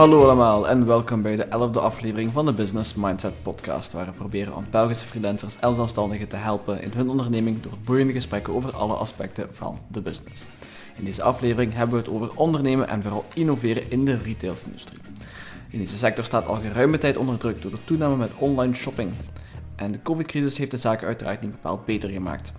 Hallo 0.00 0.22
allemaal 0.22 0.68
en 0.68 0.86
welkom 0.86 1.22
bij 1.22 1.36
de 1.36 1.46
11e 1.46 1.80
aflevering 1.80 2.32
van 2.32 2.46
de 2.46 2.52
Business 2.52 2.94
Mindset 2.94 3.42
Podcast, 3.42 3.92
waar 3.92 4.06
we 4.06 4.12
proberen 4.12 4.56
om 4.56 4.64
Belgische 4.70 5.06
freelancers 5.06 5.58
en 5.58 5.74
zelfstandigen 5.74 6.28
te 6.28 6.36
helpen 6.36 6.82
in 6.82 6.90
hun 6.94 7.08
onderneming 7.08 7.62
door 7.62 7.72
boeiende 7.84 8.12
gesprekken 8.12 8.54
over 8.54 8.72
alle 8.72 8.94
aspecten 8.94 9.48
van 9.52 9.78
de 9.88 10.00
business. 10.00 10.44
In 10.96 11.04
deze 11.04 11.22
aflevering 11.22 11.74
hebben 11.74 11.94
we 11.94 12.02
het 12.02 12.10
over 12.14 12.36
ondernemen 12.36 12.88
en 12.88 13.02
vooral 13.02 13.24
innoveren 13.34 13.90
in 13.90 14.04
de 14.04 14.16
retailindustrie. 14.16 15.00
In 15.68 15.78
deze 15.78 15.98
sector 15.98 16.24
staat 16.24 16.46
al 16.46 16.60
geruime 16.60 16.98
tijd 16.98 17.16
onder 17.16 17.38
druk 17.38 17.62
door 17.62 17.70
de 17.70 17.84
toename 17.84 18.16
met 18.16 18.34
online 18.38 18.74
shopping. 18.74 19.12
En 19.76 19.92
de 19.92 20.02
COVID-crisis 20.02 20.58
heeft 20.58 20.70
de 20.70 20.76
zaken 20.76 21.06
uiteraard 21.06 21.40
niet 21.40 21.50
bepaald 21.50 21.84
beter 21.84 22.08
gemaakt. 22.08 22.52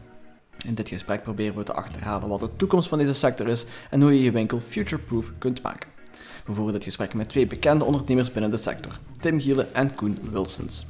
In 0.67 0.73
dit 0.73 0.89
gesprek 0.89 1.23
proberen 1.23 1.55
we 1.55 1.63
te 1.63 1.73
achterhalen 1.73 2.29
wat 2.29 2.39
de 2.39 2.55
toekomst 2.55 2.89
van 2.89 2.97
deze 2.97 3.13
sector 3.13 3.47
is 3.47 3.65
en 3.89 4.01
hoe 4.01 4.13
je 4.13 4.23
je 4.23 4.31
winkel 4.31 4.59
future-proof 4.59 5.31
kunt 5.37 5.61
maken. 5.61 6.00
We 6.45 6.53
voeren 6.53 6.73
dit 6.73 6.83
gesprek 6.83 7.13
met 7.13 7.29
twee 7.29 7.47
bekende 7.47 7.83
ondernemers 7.83 8.31
binnen 8.31 8.51
de 8.51 8.57
sector, 8.57 8.99
Tim 9.19 9.41
Giele 9.41 9.67
en 9.73 9.95
Koen 9.95 10.19
Wilsons. 10.31 10.85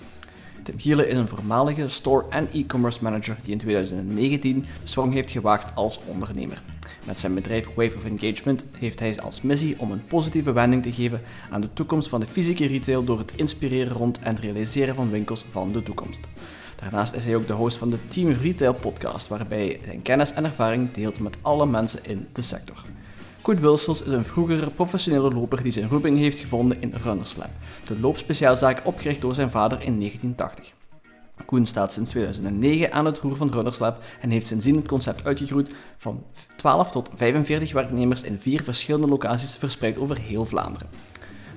Tim 0.63 0.79
Giele 0.79 1.07
is 1.07 1.17
een 1.17 1.27
voormalige 1.27 1.87
store- 1.87 2.25
en 2.29 2.47
e-commerce 2.51 2.99
manager 3.01 3.37
die 3.43 3.51
in 3.51 3.57
2019 3.57 4.61
de 4.61 4.87
sprong 4.87 5.13
heeft 5.13 5.31
gewaagd 5.31 5.75
als 5.75 5.99
ondernemer. 6.05 6.61
Met 7.05 7.19
zijn 7.19 7.33
bedrijf 7.33 7.67
Wave 7.75 7.95
of 7.95 8.05
Engagement 8.05 8.63
heeft 8.77 8.99
hij 8.99 9.21
als 9.21 9.41
missie 9.41 9.79
om 9.79 9.91
een 9.91 10.07
positieve 10.07 10.51
wending 10.51 10.83
te 10.83 10.91
geven 10.91 11.21
aan 11.49 11.61
de 11.61 11.73
toekomst 11.73 12.09
van 12.09 12.19
de 12.19 12.25
fysieke 12.25 12.67
retail 12.67 13.03
door 13.03 13.17
het 13.17 13.33
inspireren 13.35 13.93
rond 13.93 14.19
en 14.19 14.35
realiseren 14.35 14.95
van 14.95 15.09
winkels 15.09 15.45
van 15.49 15.71
de 15.71 15.83
toekomst. 15.83 16.27
Daarnaast 16.75 17.13
is 17.13 17.25
hij 17.25 17.35
ook 17.35 17.47
de 17.47 17.53
host 17.53 17.77
van 17.77 17.89
de 17.89 18.07
Team 18.07 18.31
Retail 18.31 18.73
podcast, 18.73 19.27
waarbij 19.27 19.65
hij 19.65 19.79
zijn 19.85 20.01
kennis 20.01 20.33
en 20.33 20.45
ervaring 20.45 20.91
deelt 20.91 21.19
met 21.19 21.37
alle 21.41 21.65
mensen 21.65 22.05
in 22.05 22.27
de 22.31 22.41
sector. 22.41 22.83
Koen 23.41 23.59
Wilsels 23.59 24.01
is 24.01 24.11
een 24.11 24.25
vroegere 24.25 24.69
professionele 24.69 25.29
loper 25.29 25.63
die 25.63 25.71
zijn 25.71 25.89
roeping 25.89 26.17
heeft 26.17 26.39
gevonden 26.39 26.81
in 26.81 26.93
Runners 27.03 27.35
Lab, 27.35 27.49
de 27.87 27.99
loopspeciaalzaak 27.99 28.81
opgericht 28.83 29.21
door 29.21 29.33
zijn 29.33 29.51
vader 29.51 29.81
in 29.81 29.99
1980. 29.99 30.73
Koen 31.45 31.65
staat 31.65 31.91
sinds 31.91 32.09
2009 32.09 32.91
aan 32.91 33.05
het 33.05 33.17
roer 33.17 33.35
van 33.35 33.49
Runners 33.49 33.79
Lab 33.79 34.03
en 34.19 34.29
heeft 34.29 34.47
sindsdien 34.47 34.75
het 34.75 34.87
concept 34.87 35.25
uitgegroeid 35.25 35.71
van 35.97 36.23
12 36.55 36.91
tot 36.91 37.09
45 37.15 37.71
werknemers 37.71 38.21
in 38.21 38.39
vier 38.39 38.63
verschillende 38.63 39.07
locaties 39.07 39.55
verspreid 39.55 39.97
over 39.97 40.19
heel 40.19 40.45
Vlaanderen. 40.45 40.89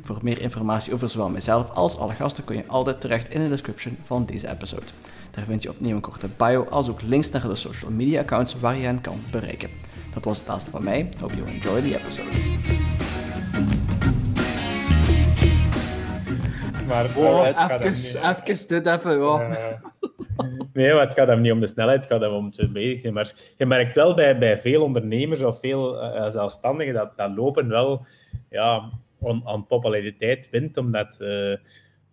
Voor 0.02 0.18
meer 0.22 0.40
informatie 0.40 0.94
over 0.94 1.10
zowel 1.10 1.28
mijzelf 1.28 1.70
als 1.70 1.98
alle 1.98 2.12
gasten 2.12 2.44
kun 2.44 2.56
je 2.56 2.66
altijd 2.66 3.00
terecht 3.00 3.28
in 3.28 3.42
de 3.42 3.48
description 3.48 3.96
van 4.04 4.26
deze 4.26 4.50
episode. 4.50 4.86
Daar 5.30 5.44
vind 5.44 5.62
je 5.62 5.70
opnieuw 5.70 5.94
een 5.94 6.00
korte 6.00 6.28
bio 6.36 6.66
als 6.70 6.88
ook 6.88 7.02
links 7.02 7.30
naar 7.30 7.48
de 7.48 7.54
social 7.54 7.90
media 7.90 8.20
accounts 8.20 8.60
waar 8.60 8.76
je 8.76 8.84
hen 8.84 9.00
kan 9.00 9.20
bereiken. 9.30 9.70
Dat 10.14 10.24
was 10.24 10.38
het 10.38 10.46
laatste 10.48 10.70
van 10.70 10.84
mij. 10.84 11.08
Hope 11.20 11.34
you 11.36 11.48
enjoy 11.48 11.80
the 11.80 11.94
episode. 11.98 12.52
Maar 16.88 17.04
Oh, 17.16 17.44
het 17.44 17.56
gaat 17.56 17.70
hem 17.70 17.80
even, 17.80 17.92
niet- 17.92 18.44
even 18.46 18.68
dit 18.68 18.86
even, 18.86 19.18
nee, 20.72 20.92
maar 20.92 21.06
het 21.06 21.12
gaat 21.12 21.26
hem 21.28 21.40
niet 21.40 21.52
om 21.52 21.60
de 21.60 21.66
snelheid, 21.66 22.00
het 22.00 22.10
gaat 22.12 22.20
hem 22.20 22.32
om 22.32 22.50
het 22.56 22.72
bezig 22.72 23.00
zijn. 23.00 23.12
Maar 23.14 23.32
je 23.56 23.66
merkt 23.66 23.96
wel 23.96 24.14
bij, 24.14 24.38
bij 24.38 24.58
veel 24.58 24.82
ondernemers 24.82 25.42
of 25.42 25.58
veel 25.60 26.00
eh, 26.02 26.30
zelfstandigen 26.30 26.94
dat, 26.94 27.16
dat 27.16 27.30
lopen 27.36 27.68
wel 27.68 28.06
ja, 28.50 28.90
aan, 29.26 29.42
aan 29.44 29.66
populariteit 29.66 30.48
wint, 30.50 30.76
omdat, 30.76 31.20
eh, 31.20 31.52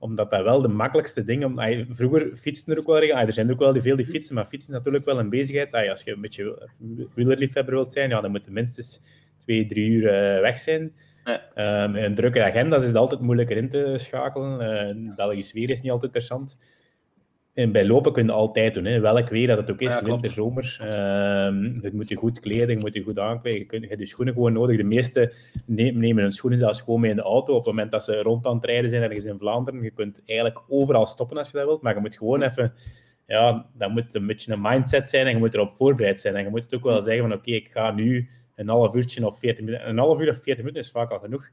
omdat 0.02 0.32
dat 0.32 0.44
wel 0.44 0.62
de 0.62 0.68
makkelijkste 0.68 1.24
ding 1.24 1.46
om, 1.46 1.60
Vroeger 1.90 2.36
fietsten 2.36 2.74
er 2.74 2.80
ook 2.80 2.88
wel 2.88 3.02
er 3.02 3.34
zijn 3.34 3.52
ook 3.52 3.60
wel 3.60 3.72
die 3.72 3.82
veel 3.82 3.96
die 3.96 4.06
fietsen, 4.06 4.36
maar 4.36 4.46
fietsen 4.46 4.70
is 4.70 4.78
natuurlijk 4.78 5.06
wel 5.06 5.20
een 5.20 5.30
bezigheid. 5.30 5.90
Als 5.90 6.04
je 6.04 6.12
een 6.12 6.22
beetje 6.22 6.70
wielerliefhebber 7.14 7.74
wilt 7.74 7.94
zijn, 7.94 8.10
ja, 8.10 8.22
dan 8.22 8.32
moet 8.32 8.46
je 8.46 8.52
minstens 8.52 9.02
twee, 9.38 9.66
drie 9.66 9.90
uur 9.90 10.08
eh, 10.08 10.42
weg 10.42 10.60
zijn. 10.60 10.94
Ja. 11.26 11.42
Ehm, 11.54 11.96
in 11.96 12.16
drukke 12.16 12.44
agenda's 12.44 12.82
is 12.82 12.88
het 12.88 12.96
altijd 12.98 13.22
moeilijker 13.22 13.58
in 13.58 13.70
te 13.70 13.94
schakelen. 13.98 14.62
Eh 14.62 15.16
Belgisch 15.16 15.54
weer 15.54 15.70
is 15.70 15.82
niet 15.82 15.92
altijd 15.92 16.14
interessant. 16.14 16.58
En 17.54 17.72
bij 17.72 17.86
lopen 17.86 18.14
kun 18.14 18.26
je 18.26 18.32
altijd 18.32 18.74
doen, 18.74 18.86
hè. 18.86 19.00
welk 19.00 19.30
weer 19.30 19.48
dat 19.48 19.58
het 19.58 19.72
ook 19.72 19.82
is, 19.82 19.94
Ja, 19.94 20.04
winter, 20.04 20.32
zomer. 20.32 20.78
Ehm, 20.80 21.64
je 21.64 21.90
moet 21.94 22.10
je 22.10 22.16
goed 22.16 22.40
kleden, 22.40 22.70
je 22.70 22.78
moet 22.78 22.94
je 22.94 23.04
goed 23.04 23.20
aankleden. 23.20 23.60
Je, 23.60 23.66
kunt, 23.66 23.82
je 23.82 23.88
hebt 23.88 24.00
je 24.00 24.06
schoenen 24.06 24.34
gewoon 24.34 24.54
nodig. 24.54 24.78
De 24.78 24.84
meesten 24.84 25.32
ne- 25.66 25.92
nemen 25.92 26.24
hun 26.24 26.32
schoenen 26.32 26.60
zelfs 26.60 26.82
gewoon 26.82 27.00
mee 27.00 27.10
in 27.10 27.16
de 27.16 27.22
auto. 27.22 27.52
Op 27.52 27.66
het 27.66 27.74
moment 27.74 27.92
dat 27.92 28.04
ze 28.04 28.22
rond 28.22 28.46
aan 28.46 28.56
het 28.56 28.66
rijden 28.66 28.90
zijn 28.90 29.04
ergens 29.04 29.26
in 29.26 29.38
Vlaanderen. 29.38 29.82
Je 29.82 29.92
kunt 29.92 30.22
eigenlijk 30.26 30.64
overal 30.68 31.06
stoppen 31.06 31.38
als 31.38 31.52
je 31.52 31.58
dat 31.58 31.66
wilt, 31.66 31.82
maar 31.82 31.94
je 31.94 32.00
moet 32.00 32.18
gewoon 32.18 32.42
even... 32.44 32.74
Ja, 33.28 33.66
dat 33.74 33.90
moet 33.90 34.14
een 34.16 34.28
beetje 34.28 34.54
een 34.54 34.62
mindset 34.62 35.10
zijn 35.10 35.26
en 35.26 35.32
je 35.32 35.38
moet 35.38 35.54
erop 35.54 35.76
voorbereid 35.76 36.22
zijn. 36.22 36.36
En 36.36 36.44
je 36.44 36.50
moet 36.50 36.64
het 36.64 36.76
ook 36.76 36.84
wel 36.84 37.02
zeggen 37.02 37.30
van 37.30 37.38
oké, 37.38 37.52
ik 37.52 37.70
ga 37.72 37.92
nu 37.92 38.30
een 38.56 38.68
half 38.68 38.96
uurtje 38.96 39.26
of 39.28 39.40
40 39.40 39.66
minuten... 39.66 39.90
Een 39.90 39.98
half 39.98 40.22
uur 40.22 40.30
of 40.30 40.36
40 40.36 40.58
minuten 40.58 40.82
is 40.82 40.92
vaak 40.92 41.12
al 41.12 41.20
genoeg. 41.20 41.50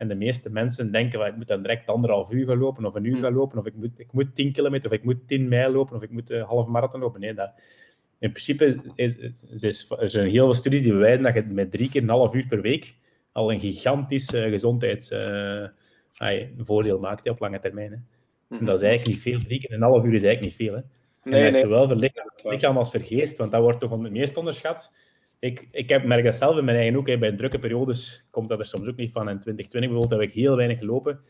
En 0.00 0.08
de 0.08 0.14
meeste 0.14 0.52
mensen 0.52 0.92
denken, 0.92 1.18
van, 1.18 1.28
ik 1.28 1.36
moet 1.36 1.48
dan 1.48 1.62
direct 1.62 1.88
anderhalf 1.88 2.32
uur 2.32 2.46
gaan 2.46 2.58
lopen, 2.58 2.84
of 2.84 2.94
een 2.94 3.04
uur 3.04 3.20
gaan 3.20 3.34
lopen, 3.34 3.58
of 3.58 3.66
ik 3.66 3.74
moet, 3.74 3.98
ik 3.98 4.12
moet 4.12 4.34
10 4.34 4.52
kilometer, 4.52 4.90
of 4.90 4.96
ik 4.96 5.04
moet 5.04 5.28
10 5.28 5.48
mijl 5.48 5.72
lopen, 5.72 5.96
of 5.96 6.02
ik 6.02 6.10
moet 6.10 6.30
een 6.30 6.42
halve 6.42 6.70
marathon 6.70 7.00
lopen. 7.00 7.20
Nee, 7.20 7.34
dat, 7.34 7.50
in 8.18 8.30
principe 8.30 8.64
is, 8.64 8.76
is, 8.94 9.16
is, 9.62 9.90
er 9.90 10.10
zijn 10.10 10.30
heel 10.30 10.44
veel 10.44 10.54
studies 10.54 10.82
die 10.82 10.92
bewijzen 10.92 11.22
dat 11.22 11.34
je 11.34 11.42
met 11.42 11.70
drie 11.70 11.90
keer 11.90 12.02
een 12.02 12.08
half 12.08 12.34
uur 12.34 12.46
per 12.46 12.60
week 12.60 12.94
al 13.32 13.52
een 13.52 13.60
gigantisch 13.60 14.32
eh, 14.32 14.50
gezondheidsvoordeel 14.50 16.98
maakt 16.98 17.24
hè, 17.24 17.30
op 17.30 17.40
lange 17.40 17.60
termijn. 17.60 17.90
Hè. 17.90 17.96
En 18.58 18.64
dat 18.64 18.82
is 18.82 18.88
eigenlijk 18.88 19.14
niet 19.14 19.22
veel. 19.22 19.38
Drie 19.46 19.60
keer 19.60 19.72
een 19.72 19.82
half 19.82 20.04
uur 20.04 20.14
is 20.14 20.22
eigenlijk 20.22 20.58
niet 20.58 20.68
veel. 20.68 20.74
Hè. 20.74 20.80
En 20.80 20.86
Nee, 21.30 21.44
dat 21.44 21.54
is 21.54 21.54
nee. 21.54 21.62
zowel 21.62 21.88
voor 21.88 22.00
Dat 22.00 22.20
lichaam 22.42 22.76
als 22.76 22.90
voor 22.90 23.00
geest, 23.00 23.36
want 23.36 23.52
dat 23.52 23.62
wordt 23.62 23.80
toch 23.80 23.90
het 23.90 24.10
meest 24.10 24.36
onderschat. 24.36 24.92
Ik, 25.40 25.68
ik 25.72 25.88
heb, 25.88 26.04
merk 26.04 26.24
dat 26.24 26.34
zelf 26.34 26.56
in 26.58 26.64
mijn 26.64 26.76
eigen 26.76 26.96
ook. 26.98 27.06
Hè. 27.08 27.18
Bij 27.18 27.32
drukke 27.32 27.58
periodes 27.58 28.26
komt 28.30 28.48
dat 28.48 28.58
er 28.58 28.64
soms 28.64 28.88
ook 28.88 28.96
niet 28.96 29.12
van. 29.12 29.28
In 29.28 29.40
2020 29.40 29.90
bijvoorbeeld 29.90 30.20
heb 30.20 30.30
ik 30.30 30.34
heel 30.36 30.56
weinig 30.56 30.78
gelopen. 30.78 31.20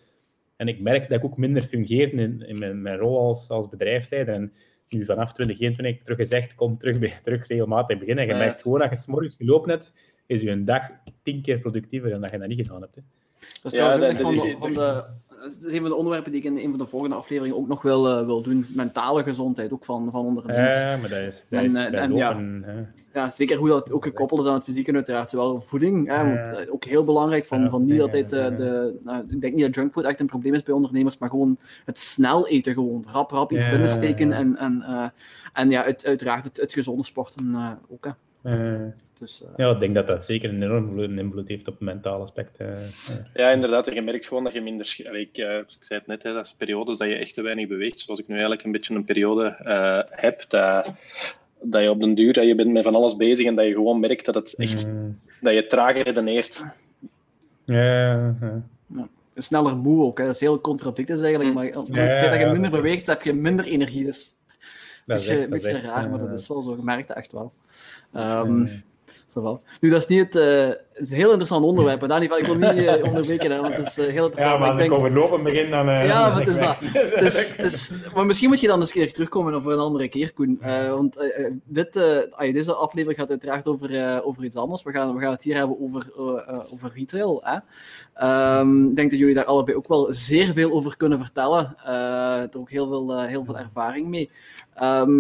En 0.57 0.69
ik 0.69 0.81
merk 0.81 1.09
dat 1.09 1.19
ik 1.19 1.25
ook 1.25 1.37
minder 1.37 1.63
fungeerde 1.63 2.17
in, 2.23 2.43
in 2.47 2.59
mijn, 2.59 2.83
mijn 2.83 2.97
rol 2.99 3.19
als, 3.19 3.49
als 3.51 3.69
bedrijfsleider. 3.69 4.35
En 4.35 4.53
nu 4.89 5.05
vanaf 5.05 5.33
2021 5.33 5.87
heb 5.87 5.95
ik 5.95 6.03
terug 6.03 6.19
gezegd, 6.19 6.55
kom 6.55 6.79
terug, 6.79 6.99
bij, 6.99 7.13
terug 7.23 7.47
regelmatig 7.47 7.99
beginnen. 7.99 8.25
En 8.25 8.31
je 8.31 8.37
Ja. 8.37 8.45
merkt 8.45 8.63
gewoon 8.63 8.79
dat 8.79 8.89
je 8.89 8.95
het 8.95 9.05
's 9.05 9.07
morgens 9.07 9.37
gelopen 9.37 9.71
hebt, 9.71 9.95
is 10.27 10.41
je 10.41 10.51
een 10.51 10.65
dag 10.65 10.83
tien 11.23 11.43
keer 11.43 11.59
productiever 11.59 12.11
dan 12.11 12.21
dat 12.21 12.31
je 12.31 12.39
dat 12.39 12.49
niet 12.49 12.61
gedaan 12.61 12.81
hebt. 12.81 12.95
Hè. 12.95 13.03
Dat 13.63 13.73
is 13.73 13.79
Ja, 13.79 13.93
trouwens 13.93 14.21
ook 14.21 14.23
dat- 14.23 14.33
nog 14.35 14.35
dat 14.35 14.41
van, 14.41 14.49
is- 14.49 14.55
de, 14.55 14.59
van 14.61 14.75
de, 14.75 15.05
dat 15.59 15.67
is 15.67 15.73
een 15.73 15.81
van 15.81 15.91
de 15.91 15.95
onderwerpen 15.95 16.33
die 16.33 16.41
ik 16.41 16.47
in 16.47 16.57
een 16.57 16.71
van 16.71 16.79
de 16.79 16.87
volgende 16.87 17.15
afleveringen 17.15 17.57
ook 17.57 17.69
nog 17.69 17.83
wil, 17.83 18.09
eh, 18.09 18.27
wil 18.27 18.43
doen. 18.43 18.67
Mentale 18.69 19.23
gezondheid, 19.23 19.73
ook 19.73 19.85
van, 19.85 20.11
van 20.11 20.25
ondernemers. 20.25 20.83
Ja, 20.83 20.97
maar 20.97 21.09
dat 21.09 21.19
is, 21.19 21.47
dat 21.49 21.61
En, 21.61 21.67
is 21.67 21.75
eh, 21.75 22.03
en 22.03 22.15
ja. 22.15 22.41
Ja, 23.13 23.31
zeker 23.31 23.57
hoe 23.57 23.69
dat 23.69 23.93
ook 23.93 24.05
gekoppeld 24.05 24.41
is 24.41 24.47
aan 24.47 24.55
het 24.55 24.65
fysieke 24.65 24.93
uiteraard. 24.93 25.31
Zowel 25.31 25.61
voeding, 25.61 26.09
hè, 26.09 26.25
want, 26.25 26.57
eh, 26.57 26.73
ook 26.73 26.85
heel 26.85 27.05
belangrijk, 27.05 27.47
van, 27.47 27.71
van 27.71 27.85
niet 27.85 28.01
altijd 28.01 28.31
de, 28.31 28.55
de 28.57 28.99
nou, 29.05 29.25
ik 29.29 29.41
denk 29.41 29.55
niet 29.55 29.65
dat 29.65 29.75
junkfood 29.75 30.05
echt 30.05 30.21
een 30.21 30.27
probleem 30.27 30.55
is 30.55 30.63
bij 30.63 30.75
ondernemers, 30.75 31.19
maar 31.19 31.29
gewoon 31.29 31.59
het 31.85 31.99
snel 31.99 32.49
eten 32.49 32.75
gewoon. 32.75 33.05
Rap, 33.13 33.31
rap 33.31 33.53
iets 33.53 33.69
binnensteken 33.69 34.33
en, 34.33 34.57
en, 34.57 35.13
en 35.53 35.71
ja, 35.71 35.85
uit, 35.85 36.05
uiteraard 36.05 36.45
het, 36.45 36.57
het 36.57 36.73
gezonde 36.73 37.05
sporten 37.05 37.79
ook. 37.89 38.05
Hè. 38.05 38.11
Eh, 38.43 38.87
Dus, 39.19 39.43
eh, 39.43 39.49
ja, 39.57 39.71
ik 39.71 39.81
denk 39.81 39.95
dat 39.95 40.07
dat 40.07 40.25
zeker 40.25 40.49
een 40.51 40.63
enorm 40.63 41.19
invloed 41.19 41.49
heeft 41.49 41.69
op 41.69 41.75
het 41.75 41.83
mentale 41.83 42.23
aspect. 42.23 42.57
eh. 42.57 42.69
Ja, 43.35 43.51
inderdaad. 43.51 43.87
En 43.89 43.95
je 43.95 44.03
merkt 44.03 44.27
gewoon 44.27 44.45
dat 44.45 44.53
je 44.53 44.61
minder... 44.61 44.97
ik, 44.99 45.37
eh, 45.37 45.57
ik 45.57 45.77
zei 45.81 45.99
het 45.99 46.09
net, 46.09 46.23
hè, 46.23 46.33
dat 46.33 46.47
is 46.47 46.55
periodes 46.55 46.97
dat 46.97 47.09
je 47.09 47.15
echt 47.15 47.35
te 47.35 47.43
weinig 47.43 47.69
beweegt. 47.69 48.01
Zoals 48.01 48.21
ik 48.21 48.27
nu 48.27 48.33
eigenlijk 48.35 48.65
een 48.65 48.73
beetje 48.73 48.95
een 48.95 49.05
periode 49.05 49.45
eh, 49.45 50.01
heb, 50.11 50.45
dat, 50.49 50.95
dat 51.61 51.83
je 51.83 51.91
op 51.91 52.01
den 52.01 52.15
duur, 52.15 52.33
dat 52.33 52.47
je 52.47 52.55
bent 52.55 52.73
met 52.73 52.83
van 52.83 52.95
alles 52.95 53.17
bezig 53.17 53.47
en 53.47 53.55
dat 53.55 53.67
je 53.67 53.73
gewoon 53.73 54.01
merkt 54.01 54.25
dat 54.25 54.35
het 54.35 54.55
echt... 54.57 54.93
Mm. 54.93 55.19
Dat 55.41 55.55
je 55.55 55.67
trager 55.67 56.03
redeneert. 56.03 56.65
Ja, 57.65 58.15
ja. 58.41 59.09
sneller 59.35 59.77
moe 59.77 60.05
ook. 60.05 60.19
Hè. 60.19 60.25
Dat 60.25 60.35
is 60.35 60.41
heel 60.41 60.61
contradictisch 60.61 61.21
eigenlijk, 61.23 61.55
maar 61.55 61.67
op 61.67 61.87
het 61.87 61.95
dat 62.31 62.35
je 62.35 62.41
ja, 62.41 62.53
minder 62.53 62.71
beweegt, 62.71 63.07
heb 63.07 63.23
je 63.23 63.33
minder 63.33 63.65
energie. 63.65 64.05
Dus 64.05 64.37
beetje, 65.17 65.35
dat 65.35 65.43
is 65.43 65.49
beetje 65.49 65.69
echt, 65.71 65.85
raar, 65.85 66.11
maar 66.11 66.21
eh, 66.21 66.31
dat 66.31 66.41
is 66.41 66.49
wel 66.49 66.61
zo. 66.63 66.71
Je 66.71 66.83
merkt 66.83 67.09
dat 67.09 67.17
echt 67.17 67.33
wel. 67.33 67.53
Ehm, 68.13 68.65
Ja. 68.65 68.71
zo 69.27 69.43
wel. 69.43 69.63
Nu, 69.81 69.91
dat 69.91 69.99
is 70.01 70.07
niet 70.07 70.19
het... 70.21 70.37
eh, 70.37 70.69
het 70.93 71.09
is 71.09 71.11
een 71.15 71.17
heel 71.21 71.29
interessant 71.31 71.65
onderwerp, 71.65 72.01
maar 72.01 72.09
daar 72.09 72.21
niet 72.21 72.29
van. 72.29 72.39
Ik 72.39 72.47
wil 72.47 72.55
niet 72.57 72.87
eh, 72.87 73.05
onderbreken, 73.05 73.51
hè, 73.51 73.61
want 73.61 73.77
het 73.77 73.87
is 73.87 73.99
eh, 73.99 74.07
heel 74.07 74.25
interessant. 74.25 74.39
Ja, 74.53 74.59
maar 74.59 74.61
ik 74.61 74.69
als 74.69 74.77
denk- 74.79 74.91
ik 74.93 74.99
over 74.99 75.13
lopen 75.13 75.43
begin, 75.43 75.71
dan... 75.71 75.89
eh, 75.89 76.07
Ja, 76.07 76.29
dan 76.31 76.39
het 76.39 76.49
is 76.49 76.59
dat. 76.59 76.83
Dus, 77.21 77.57
dus, 77.57 77.93
maar 78.15 78.27
misschien 78.27 78.49
moet 78.49 78.61
je 78.61 78.67
dan 78.67 78.81
eens 78.81 78.95
een 78.95 79.01
keer 79.01 79.13
terugkomen 79.13 79.55
of 79.55 79.63
voor 79.63 79.73
een 79.73 79.79
andere 79.79 80.09
keer, 80.09 80.33
Koen. 80.33 80.59
Eh, 80.61 80.89
want 80.91 81.17
eh, 81.17 81.45
eh, 81.47 81.53
dit, 81.65 81.97
eh, 81.97 82.53
deze 82.53 82.75
aflevering 82.75 83.21
gaat 83.21 83.31
uiteraard 83.31 83.67
over, 83.69 83.95
eh, 83.97 84.27
over 84.27 84.45
iets 84.45 84.57
anders. 84.57 84.83
We 84.83 84.93
gaan, 84.93 85.15
we 85.15 85.21
gaan 85.21 85.31
het 85.33 85.43
hier 85.43 85.57
hebben 85.57 85.77
over, 85.81 86.03
eh, 86.17 86.55
eh, 86.55 86.73
over 86.73 86.93
retail. 86.95 87.41
Hè? 87.45 87.59
Ehm, 88.15 88.87
ik 88.89 88.97
denk 88.97 89.11
dat 89.11 89.19
jullie 89.19 89.35
daar 89.35 89.45
allebei 89.45 89.77
ook 89.77 89.89
wel 89.89 90.07
zeer 90.11 90.53
veel 90.53 90.71
over 90.73 90.97
kunnen 90.97 91.19
vertellen. 91.19 91.75
Eh 91.85 92.43
er 92.43 92.59
ook 92.59 92.71
heel 92.71 92.89
veel, 92.89 93.13
eh, 93.13 93.25
heel 93.27 93.45
veel 93.45 93.59
ervaring 93.59 94.07
mee. 94.09 94.31
Ehm, 94.75 95.11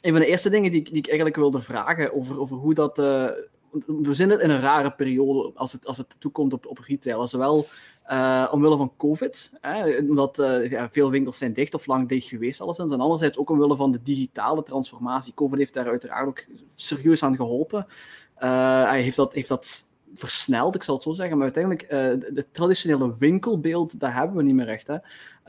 een 0.00 0.12
van 0.12 0.20
de 0.20 0.26
eerste 0.26 0.50
dingen 0.50 0.70
die, 0.70 0.82
die 0.82 0.96
ik 0.96 1.06
eigenlijk 1.06 1.36
wilde 1.36 1.60
vragen 1.60 2.12
over, 2.12 2.40
over 2.40 2.56
hoe 2.56 2.74
dat. 2.74 2.96
want 2.96 4.06
we 4.06 4.14
zitten 4.14 4.40
in 4.40 4.50
een 4.50 4.60
rare 4.60 4.92
periode 4.92 5.52
als 5.54 5.72
het, 5.72 5.86
als 5.86 5.96
het 5.96 6.16
toekomt 6.18 6.52
op, 6.52 6.66
op 6.66 6.78
retail. 6.78 7.28
Zowel 7.28 7.66
eh, 8.06 8.48
omwille 8.50 8.76
van 8.76 8.92
COVID, 8.96 9.52
hè, 9.60 9.98
omdat 9.98 10.38
eh, 10.38 10.70
ja, 10.70 10.90
veel 10.90 11.10
winkels 11.10 11.38
zijn 11.38 11.52
dicht 11.52 11.74
of 11.74 11.86
lang 11.86 12.08
dicht 12.08 12.28
geweest 12.28 12.60
alleszins. 12.60 12.92
En 12.92 13.00
anderzijds 13.00 13.38
ook 13.38 13.50
omwille 13.50 13.76
van 13.76 13.92
de 13.92 14.02
digitale 14.02 14.62
transformatie. 14.62 15.34
COVID 15.34 15.58
heeft 15.58 15.74
daar 15.74 15.88
uiteraard 15.88 16.26
ook 16.26 16.44
serieus 16.74 17.22
aan 17.22 17.36
geholpen. 17.36 17.86
Eh, 18.34 18.84
hij 18.84 19.02
heeft 19.02 19.16
dat, 19.16 19.34
heeft 19.34 19.48
dat 19.48 19.90
versneld, 20.14 20.74
ik 20.74 20.82
zal 20.82 20.94
het 20.94 21.02
zo 21.02 21.12
zeggen. 21.12 21.36
Maar 21.36 21.52
uiteindelijk, 21.54 21.92
uh, 21.92 22.34
het 22.36 22.46
traditionele 22.50 23.14
winkelbeeld, 23.18 24.00
dat 24.00 24.12
hebben 24.12 24.36
we 24.36 24.42
niet 24.42 24.54
meer 24.54 24.68
echt. 24.68 24.86
Hè. 24.86 24.96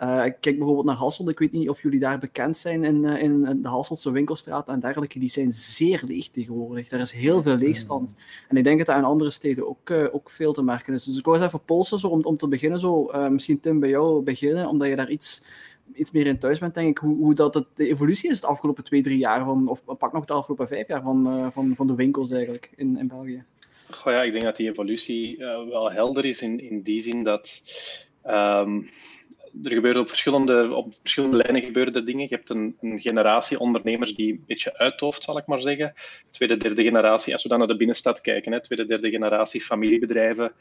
Uh, 0.01 0.23
kijk 0.23 0.57
bijvoorbeeld 0.57 0.85
naar 0.85 0.95
Hasselt. 0.95 1.29
Ik 1.29 1.39
weet 1.39 1.51
niet 1.51 1.69
of 1.69 1.81
jullie 1.81 1.99
daar 1.99 2.19
bekend 2.19 2.57
zijn 2.57 2.83
in, 2.83 3.03
uh, 3.03 3.21
in 3.21 3.61
de 3.61 3.67
Hasseltse 3.67 4.11
winkelstraat 4.11 4.67
en 4.67 4.79
dergelijke. 4.79 5.19
Die 5.19 5.29
zijn 5.29 5.51
zeer 5.51 6.03
leeg 6.05 6.29
tegenwoordig. 6.29 6.91
Er 6.91 6.99
is 6.99 7.11
heel 7.11 7.41
veel 7.41 7.55
leegstand. 7.55 8.11
Mm. 8.11 8.17
En 8.47 8.57
ik 8.57 8.63
denk 8.63 8.77
dat 8.77 8.88
dat 8.88 8.97
in 8.97 9.03
andere 9.03 9.31
steden 9.31 9.67
ook, 9.67 9.89
uh, 9.89 10.07
ook 10.11 10.29
veel 10.29 10.53
te 10.53 10.63
merken 10.63 10.94
is. 10.94 11.03
Dus 11.03 11.17
ik 11.17 11.25
wou 11.25 11.38
eens 11.38 11.45
even 11.45 11.63
polsen 11.65 11.99
zo, 11.99 12.07
om, 12.07 12.23
om 12.23 12.38
te 12.38 12.47
beginnen. 12.47 12.79
Zo, 12.79 13.03
misschien 13.29 13.59
Tim 13.59 13.79
bij 13.79 13.89
jou 13.89 14.21
beginnen, 14.21 14.67
omdat 14.67 14.88
je 14.88 14.95
daar 14.95 15.09
iets, 15.09 15.44
iets 15.94 16.11
meer 16.11 16.27
in 16.27 16.39
thuis 16.39 16.59
bent, 16.59 16.73
denk 16.73 16.89
ik. 16.89 16.97
Hoe, 16.97 17.15
hoe 17.17 17.33
dat 17.33 17.53
het, 17.53 17.65
de 17.73 17.89
evolutie 17.89 18.29
is 18.29 18.41
de 18.41 18.47
afgelopen 18.47 18.83
twee, 18.83 19.01
drie 19.01 19.17
jaar, 19.17 19.45
van, 19.45 19.67
of 19.67 19.83
pak 19.97 20.13
nog 20.13 20.25
de 20.25 20.33
afgelopen 20.33 20.67
vijf 20.67 20.88
jaar 20.88 21.01
van, 21.01 21.49
van, 21.51 21.75
van 21.75 21.88
de 21.88 21.95
winkels 21.95 22.31
eigenlijk 22.31 22.71
in, 22.75 22.97
in 22.97 23.07
België. 23.07 23.44
Goh, 23.89 24.13
ja, 24.13 24.21
ik 24.23 24.31
denk 24.31 24.44
dat 24.44 24.57
die 24.57 24.69
evolutie 24.69 25.38
wel 25.69 25.91
helder 25.91 26.25
is 26.25 26.41
in, 26.41 26.69
in 26.69 26.81
die 26.81 27.01
zin 27.01 27.23
dat. 27.23 27.61
Um, 28.25 28.88
er 29.63 29.71
gebeuren 29.71 30.01
op 30.01 30.09
verschillende, 30.09 30.74
op 30.74 30.94
verschillende 31.01 31.38
lijnen 31.38 31.62
gebeuren 31.62 32.06
dingen. 32.06 32.27
Je 32.30 32.36
hebt 32.36 32.50
een, 32.50 32.75
een, 32.81 33.00
generatie 33.00 33.59
ondernemers 33.59 34.13
die 34.13 34.31
een 34.31 34.44
beetje 34.48 34.77
uithoofd, 34.77 35.24
zal 35.24 35.38
ik 35.38 35.45
maar 35.45 35.62
zeggen. 35.62 35.94
Tweede, 36.31 36.57
derde 36.57 36.83
generatie, 36.83 37.33
als 37.33 37.44
we 37.44 37.50
dan 37.50 37.57
naar 37.57 37.68
de 37.68 37.77
binnenstad 37.77 38.21
kijken, 38.21 38.51
hè, 38.51 38.62
tweede, 38.62 38.86
derde 38.86 39.09
generatie 39.09 39.62
familiebedrijven, 39.62 40.51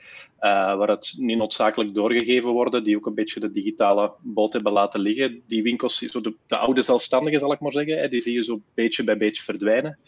uh, 0.40 0.76
waar 0.76 0.88
het 0.88 1.14
niet 1.18 1.38
noodzakelijk 1.38 1.94
doorgegeven 1.94 2.50
worden, 2.50 2.84
die 2.84 2.96
ook 2.96 3.06
een 3.06 3.14
beetje 3.14 3.40
de 3.40 3.50
digitale 3.50 4.12
boot 4.22 4.52
hebben 4.52 4.72
laten 4.72 5.00
liggen. 5.00 5.42
Die 5.46 5.62
winkels, 5.62 5.98
zo 5.98 6.20
de, 6.20 6.34
de 6.46 6.58
oude 6.58 6.80
zelfstandigen, 6.80 7.40
zal 7.40 7.52
ik 7.52 7.60
maar 7.60 7.72
zeggen, 7.72 7.98
hè, 7.98 8.08
die 8.08 8.20
zie 8.20 8.34
je 8.34 8.44
zo 8.44 8.62
beetje 8.74 9.04
bij 9.04 9.16
beetje 9.16 9.42
verdwijnen. 9.42 9.98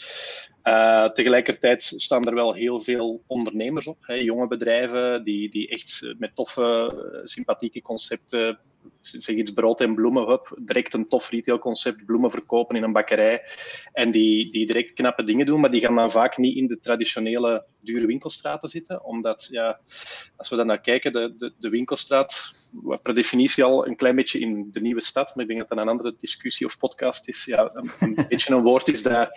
Uh, 0.68 1.08
tegelijkertijd 1.08 1.82
staan 1.82 2.24
er 2.24 2.34
wel 2.34 2.54
heel 2.54 2.80
veel 2.80 3.22
ondernemers 3.26 3.86
op, 3.86 3.98
hè, 4.00 4.14
jonge 4.14 4.46
bedrijven 4.46 5.24
die, 5.24 5.50
die 5.50 5.68
echt 5.68 6.14
met 6.18 6.34
toffe, 6.34 7.22
sympathieke 7.24 7.82
concepten 7.82 8.58
zeg 9.00 9.36
iets 9.36 9.52
brood 9.52 9.80
en 9.80 9.94
bloemen, 9.94 10.26
hup, 10.26 10.56
direct 10.58 10.94
een 10.94 11.08
tof 11.08 11.30
retailconcept, 11.30 12.04
bloemen 12.04 12.30
verkopen 12.30 12.76
in 12.76 12.82
een 12.82 12.92
bakkerij. 12.92 13.42
En 13.92 14.10
die, 14.10 14.52
die 14.52 14.66
direct 14.66 14.92
knappe 14.92 15.24
dingen 15.24 15.46
doen, 15.46 15.60
maar 15.60 15.70
die 15.70 15.80
gaan 15.80 15.94
dan 15.94 16.10
vaak 16.10 16.36
niet 16.36 16.56
in 16.56 16.66
de 16.66 16.80
traditionele 16.80 17.64
dure 17.80 18.06
winkelstraten 18.06 18.68
zitten. 18.68 19.04
Omdat, 19.04 19.48
ja, 19.50 19.80
als 20.36 20.48
we 20.48 20.56
dan 20.56 20.66
naar 20.66 20.80
kijken, 20.80 21.12
de, 21.12 21.34
de, 21.36 21.52
de 21.58 21.68
winkelstraat, 21.68 22.54
wat 22.70 23.02
per 23.02 23.14
definitie 23.14 23.64
al 23.64 23.86
een 23.86 23.96
klein 23.96 24.16
beetje 24.16 24.38
in 24.38 24.68
de 24.72 24.80
nieuwe 24.80 25.02
stad, 25.02 25.34
maar 25.34 25.44
ik 25.44 25.50
denk 25.50 25.60
dat 25.60 25.68
dat 25.68 25.78
een 25.78 25.88
andere 25.88 26.14
discussie 26.20 26.66
of 26.66 26.78
podcast 26.78 27.28
is, 27.28 27.44
ja, 27.44 27.70
een, 27.74 27.90
een 27.98 28.14
beetje 28.28 28.54
een 28.54 28.62
woord 28.62 28.88
is 28.88 29.02
dat, 29.02 29.28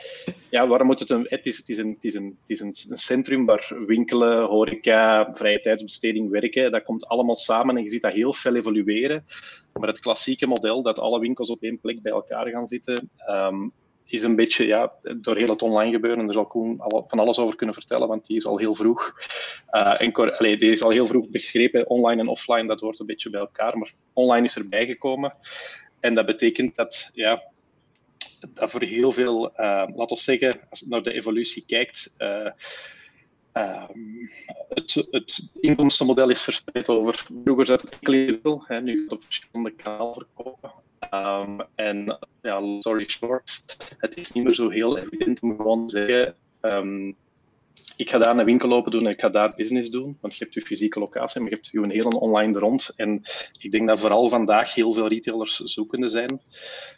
ja, 0.49 0.67
waarom 0.67 0.87
moet 0.87 0.99
het 0.99 1.09
een, 1.09 1.25
het 1.29 1.45
is, 1.45 1.57
het 1.57 1.69
is, 1.69 1.77
een, 1.77 1.89
het 1.89 2.03
is, 2.03 2.13
een, 2.13 2.37
het 2.41 2.49
is 2.49 2.59
een, 2.59 2.75
een 2.89 2.97
centrum 2.97 3.45
waar 3.45 3.73
winkelen, 3.85 4.45
horeca, 4.45 5.33
vrije 5.33 5.59
tijdsbesteding 5.59 6.29
werken, 6.29 6.71
dat 6.71 6.83
komt 6.83 7.07
allemaal 7.07 7.35
samen 7.35 7.77
en 7.77 7.83
je 7.83 7.89
ziet 7.89 8.01
dat 8.01 8.13
heel 8.13 8.33
veel 8.33 8.55
evolueren. 8.55 9.25
Maar 9.73 9.87
het 9.87 9.99
klassieke 9.99 10.47
model 10.47 10.81
dat 10.81 10.99
alle 10.99 11.19
winkels 11.19 11.49
op 11.49 11.63
één 11.63 11.79
plek 11.79 12.01
bij 12.01 12.11
elkaar 12.11 12.47
gaan 12.47 12.67
zitten, 12.67 13.09
um, 13.29 13.71
is 14.11 14.23
een 14.23 14.35
beetje 14.35 14.65
ja, 14.65 14.93
door 15.15 15.37
heel 15.37 15.49
het 15.49 15.61
online 15.61 15.91
gebeuren. 15.91 16.25
Daar 16.25 16.33
zal 16.33 16.45
Koen 16.45 16.81
van 17.07 17.19
alles 17.19 17.39
over 17.39 17.55
kunnen 17.55 17.75
vertellen, 17.75 18.07
want 18.07 18.25
die 18.25 18.37
is 18.37 18.45
al 18.45 18.57
heel 18.57 18.73
vroeg. 18.73 19.13
Uh, 19.71 20.01
en, 20.01 20.37
allee, 20.37 20.57
die 20.57 20.71
is 20.71 20.83
al 20.83 20.89
heel 20.89 21.05
vroeg 21.05 21.29
begrepen. 21.29 21.89
Online 21.89 22.21
en 22.21 22.27
offline, 22.27 22.67
dat 22.67 22.79
hoort 22.79 22.99
een 22.99 23.05
beetje 23.05 23.29
bij 23.29 23.39
elkaar. 23.39 23.77
Maar 23.77 23.93
online 24.13 24.45
is 24.45 24.57
erbij 24.57 24.85
gekomen. 24.85 25.33
En 25.99 26.15
dat 26.15 26.25
betekent 26.25 26.75
dat, 26.75 27.09
ja, 27.13 27.43
dat 28.39 28.71
voor 28.71 28.83
heel 28.83 29.11
veel, 29.11 29.45
uh, 29.45 29.55
laten 29.95 30.15
we 30.15 30.21
zeggen, 30.21 30.59
als 30.69 30.79
je 30.79 30.85
naar 30.89 31.03
de 31.03 31.13
evolutie 31.13 31.65
kijkt. 31.65 32.15
Uh, 32.17 32.51
Um, 33.53 34.29
het, 34.69 35.07
het, 35.11 35.51
inkomstenmodel 35.59 36.29
is 36.29 36.41
verspreid 36.41 36.89
over. 36.89 37.25
Vroeger 37.43 37.65
zat 37.65 37.81
het 37.81 37.99
enkel 37.99 38.65
in 38.67 38.83
nu 38.83 39.05
op 39.07 39.23
verschillende 39.23 39.71
kanalen 39.71 40.13
verkopen. 40.15 40.71
Um, 41.13 41.61
en 41.75 42.17
ja, 42.41 42.79
sorry 42.79 43.07
short, 43.09 43.77
het 43.97 44.17
is 44.17 44.31
niet 44.31 44.43
meer 44.43 44.53
zo 44.53 44.69
heel 44.69 44.97
evident 44.97 45.41
om 45.41 45.55
gewoon 45.55 45.87
te 45.87 45.97
zeggen: 45.97 46.35
um, 46.61 47.15
ik 47.95 48.09
ga 48.09 48.17
daar 48.17 48.37
een 48.37 48.45
winkel 48.45 48.67
lopen 48.67 48.91
doen 48.91 49.05
en 49.05 49.11
ik 49.11 49.19
ga 49.19 49.29
daar 49.29 49.53
business 49.55 49.89
doen. 49.89 50.17
Want 50.21 50.37
je 50.37 50.43
hebt 50.43 50.55
je 50.55 50.61
fysieke 50.61 50.99
locatie, 50.99 51.41
maar 51.41 51.49
je 51.49 51.55
hebt 51.55 51.67
je 51.67 51.79
een 51.79 51.91
hele 51.91 52.19
online 52.19 52.59
rond. 52.59 52.93
En 52.95 53.21
ik 53.59 53.71
denk 53.71 53.87
dat 53.87 53.99
vooral 53.99 54.29
vandaag 54.29 54.73
heel 54.73 54.93
veel 54.93 55.07
retailers 55.07 55.57
zoekende 55.57 56.09
zijn. 56.09 56.41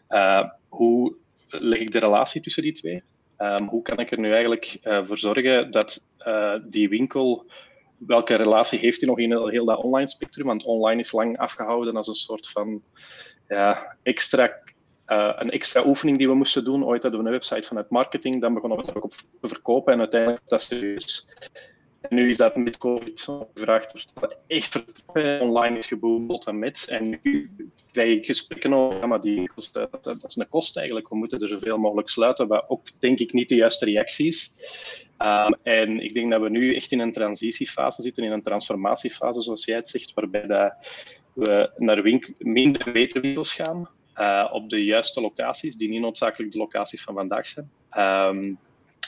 Uh, 0.09 0.49
hoe 0.69 1.15
leg 1.47 1.79
ik 1.79 1.91
de 1.91 1.99
relatie 1.99 2.41
tussen 2.41 2.63
die 2.63 2.73
twee? 2.73 3.03
Um, 3.37 3.67
hoe 3.67 3.81
kan 3.81 3.99
ik 3.99 4.11
er 4.11 4.19
nu 4.19 4.31
eigenlijk 4.31 4.79
uh, 4.83 5.03
voor 5.03 5.17
zorgen 5.17 5.71
dat 5.71 6.09
uh, 6.27 6.55
die 6.63 6.89
winkel 6.89 7.45
welke 7.97 8.35
relatie 8.35 8.79
heeft 8.79 8.99
hij 8.99 9.09
nog 9.09 9.19
in 9.19 9.49
heel 9.49 9.65
dat 9.65 9.83
online 9.83 10.07
spectrum? 10.07 10.47
Want 10.47 10.63
online 10.63 10.99
is 10.99 11.11
lang 11.11 11.37
afgehouden 11.37 11.95
als 11.95 12.07
een 12.07 12.13
soort 12.13 12.49
van 12.49 12.81
ja, 13.47 13.95
extra, 14.03 14.57
uh, 15.07 15.33
een 15.35 15.51
extra 15.51 15.85
oefening 15.85 16.17
die 16.17 16.27
we 16.27 16.33
moesten 16.33 16.63
doen. 16.63 16.85
Ooit 16.85 17.01
hadden 17.01 17.19
we 17.19 17.25
een 17.25 17.31
website 17.31 17.67
vanuit 17.67 17.89
marketing, 17.89 18.41
dan 18.41 18.53
begonnen 18.53 18.77
we 18.77 18.85
het 18.85 18.95
ook 18.95 19.03
op 19.03 19.13
te 19.41 19.47
verkopen 19.47 19.93
en 19.93 19.99
uiteindelijk 19.99 20.41
dat 20.47 20.61
serieus. 20.61 21.27
En 22.09 22.15
nu 22.15 22.29
is 22.29 22.37
dat 22.37 22.55
met 22.55 22.77
COVID 22.77 23.21
gevraagd 23.53 24.05
wordt 24.13 24.35
echt 24.47 24.71
vertrokken. 24.71 25.41
Online 25.41 25.77
is 25.77 25.85
geboomd 25.85 26.29
tot 26.29 26.47
en 26.47 26.59
met. 26.59 26.85
En 26.89 27.19
nu 27.23 27.49
krijg 27.91 28.17
ik 28.17 28.25
gesprekken 28.25 28.73
over, 28.73 29.07
maar 29.07 29.21
die, 29.21 29.49
dat, 29.71 30.03
dat, 30.03 30.23
is 30.25 30.35
een 30.35 30.49
kost 30.49 30.77
eigenlijk. 30.77 31.09
We 31.09 31.15
moeten 31.15 31.39
er 31.39 31.47
zoveel 31.47 31.77
mogelijk 31.77 32.09
sluiten, 32.09 32.47
wat 32.47 32.65
ook 32.67 32.87
denk 32.99 33.19
ik 33.19 33.33
niet 33.33 33.49
de 33.49 33.55
juiste 33.55 33.85
reactie 33.85 34.27
is. 34.27 34.59
Um, 35.19 35.55
en 35.63 35.99
ik 35.99 36.13
denk 36.13 36.31
dat 36.31 36.41
we 36.41 36.49
nu 36.49 36.75
echt 36.75 36.91
in 36.91 36.99
een 36.99 37.11
transitiefase 37.11 38.01
zitten, 38.01 38.23
in 38.23 38.31
een 38.31 38.41
transformatiefase, 38.41 39.41
zoals 39.41 39.65
jij 39.65 39.75
het 39.75 39.87
zegt, 39.87 40.13
waarbij 40.13 40.47
dat 40.47 40.73
we 41.33 41.71
naar 41.77 42.19
minder 42.37 42.91
betere 42.91 43.19
winkels 43.19 43.53
gaan, 43.53 43.89
uh, 44.17 44.49
op 44.51 44.69
de 44.69 44.85
juiste 44.85 45.21
locaties, 45.21 45.75
die 45.75 45.89
niet 45.89 46.01
noodzakelijk 46.01 46.51
de 46.51 46.57
locaties 46.57 47.03
van 47.03 47.13
vandaag 47.13 47.47
zijn. 47.47 47.71
Um, 47.97 48.57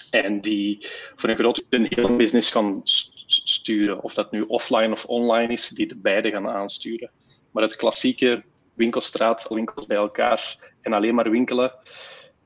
en 0.10 0.42
die 0.42 0.88
voor 1.16 1.30
een 1.30 1.36
groot 1.36 1.64
een 1.70 1.88
heel 1.90 2.16
business 2.16 2.52
gaan 2.52 2.82
sturen. 3.26 4.02
Of 4.02 4.14
dat 4.14 4.32
nu 4.32 4.42
offline 4.42 4.92
of 4.92 5.06
online 5.06 5.54
is, 5.54 5.68
die 5.70 5.88
de 5.88 5.96
beide 5.96 6.30
gaan 6.30 6.50
aansturen. 6.50 7.12
Maar 7.52 7.64
het 7.64 7.76
klassieke 7.76 8.44
winkelstraat, 8.74 9.48
winkels 9.50 9.86
bij 9.86 9.98
elkaar 9.98 10.74
en 10.82 10.94
alleen 10.94 11.16
maar 11.16 11.30
winkelen, 11.30 11.74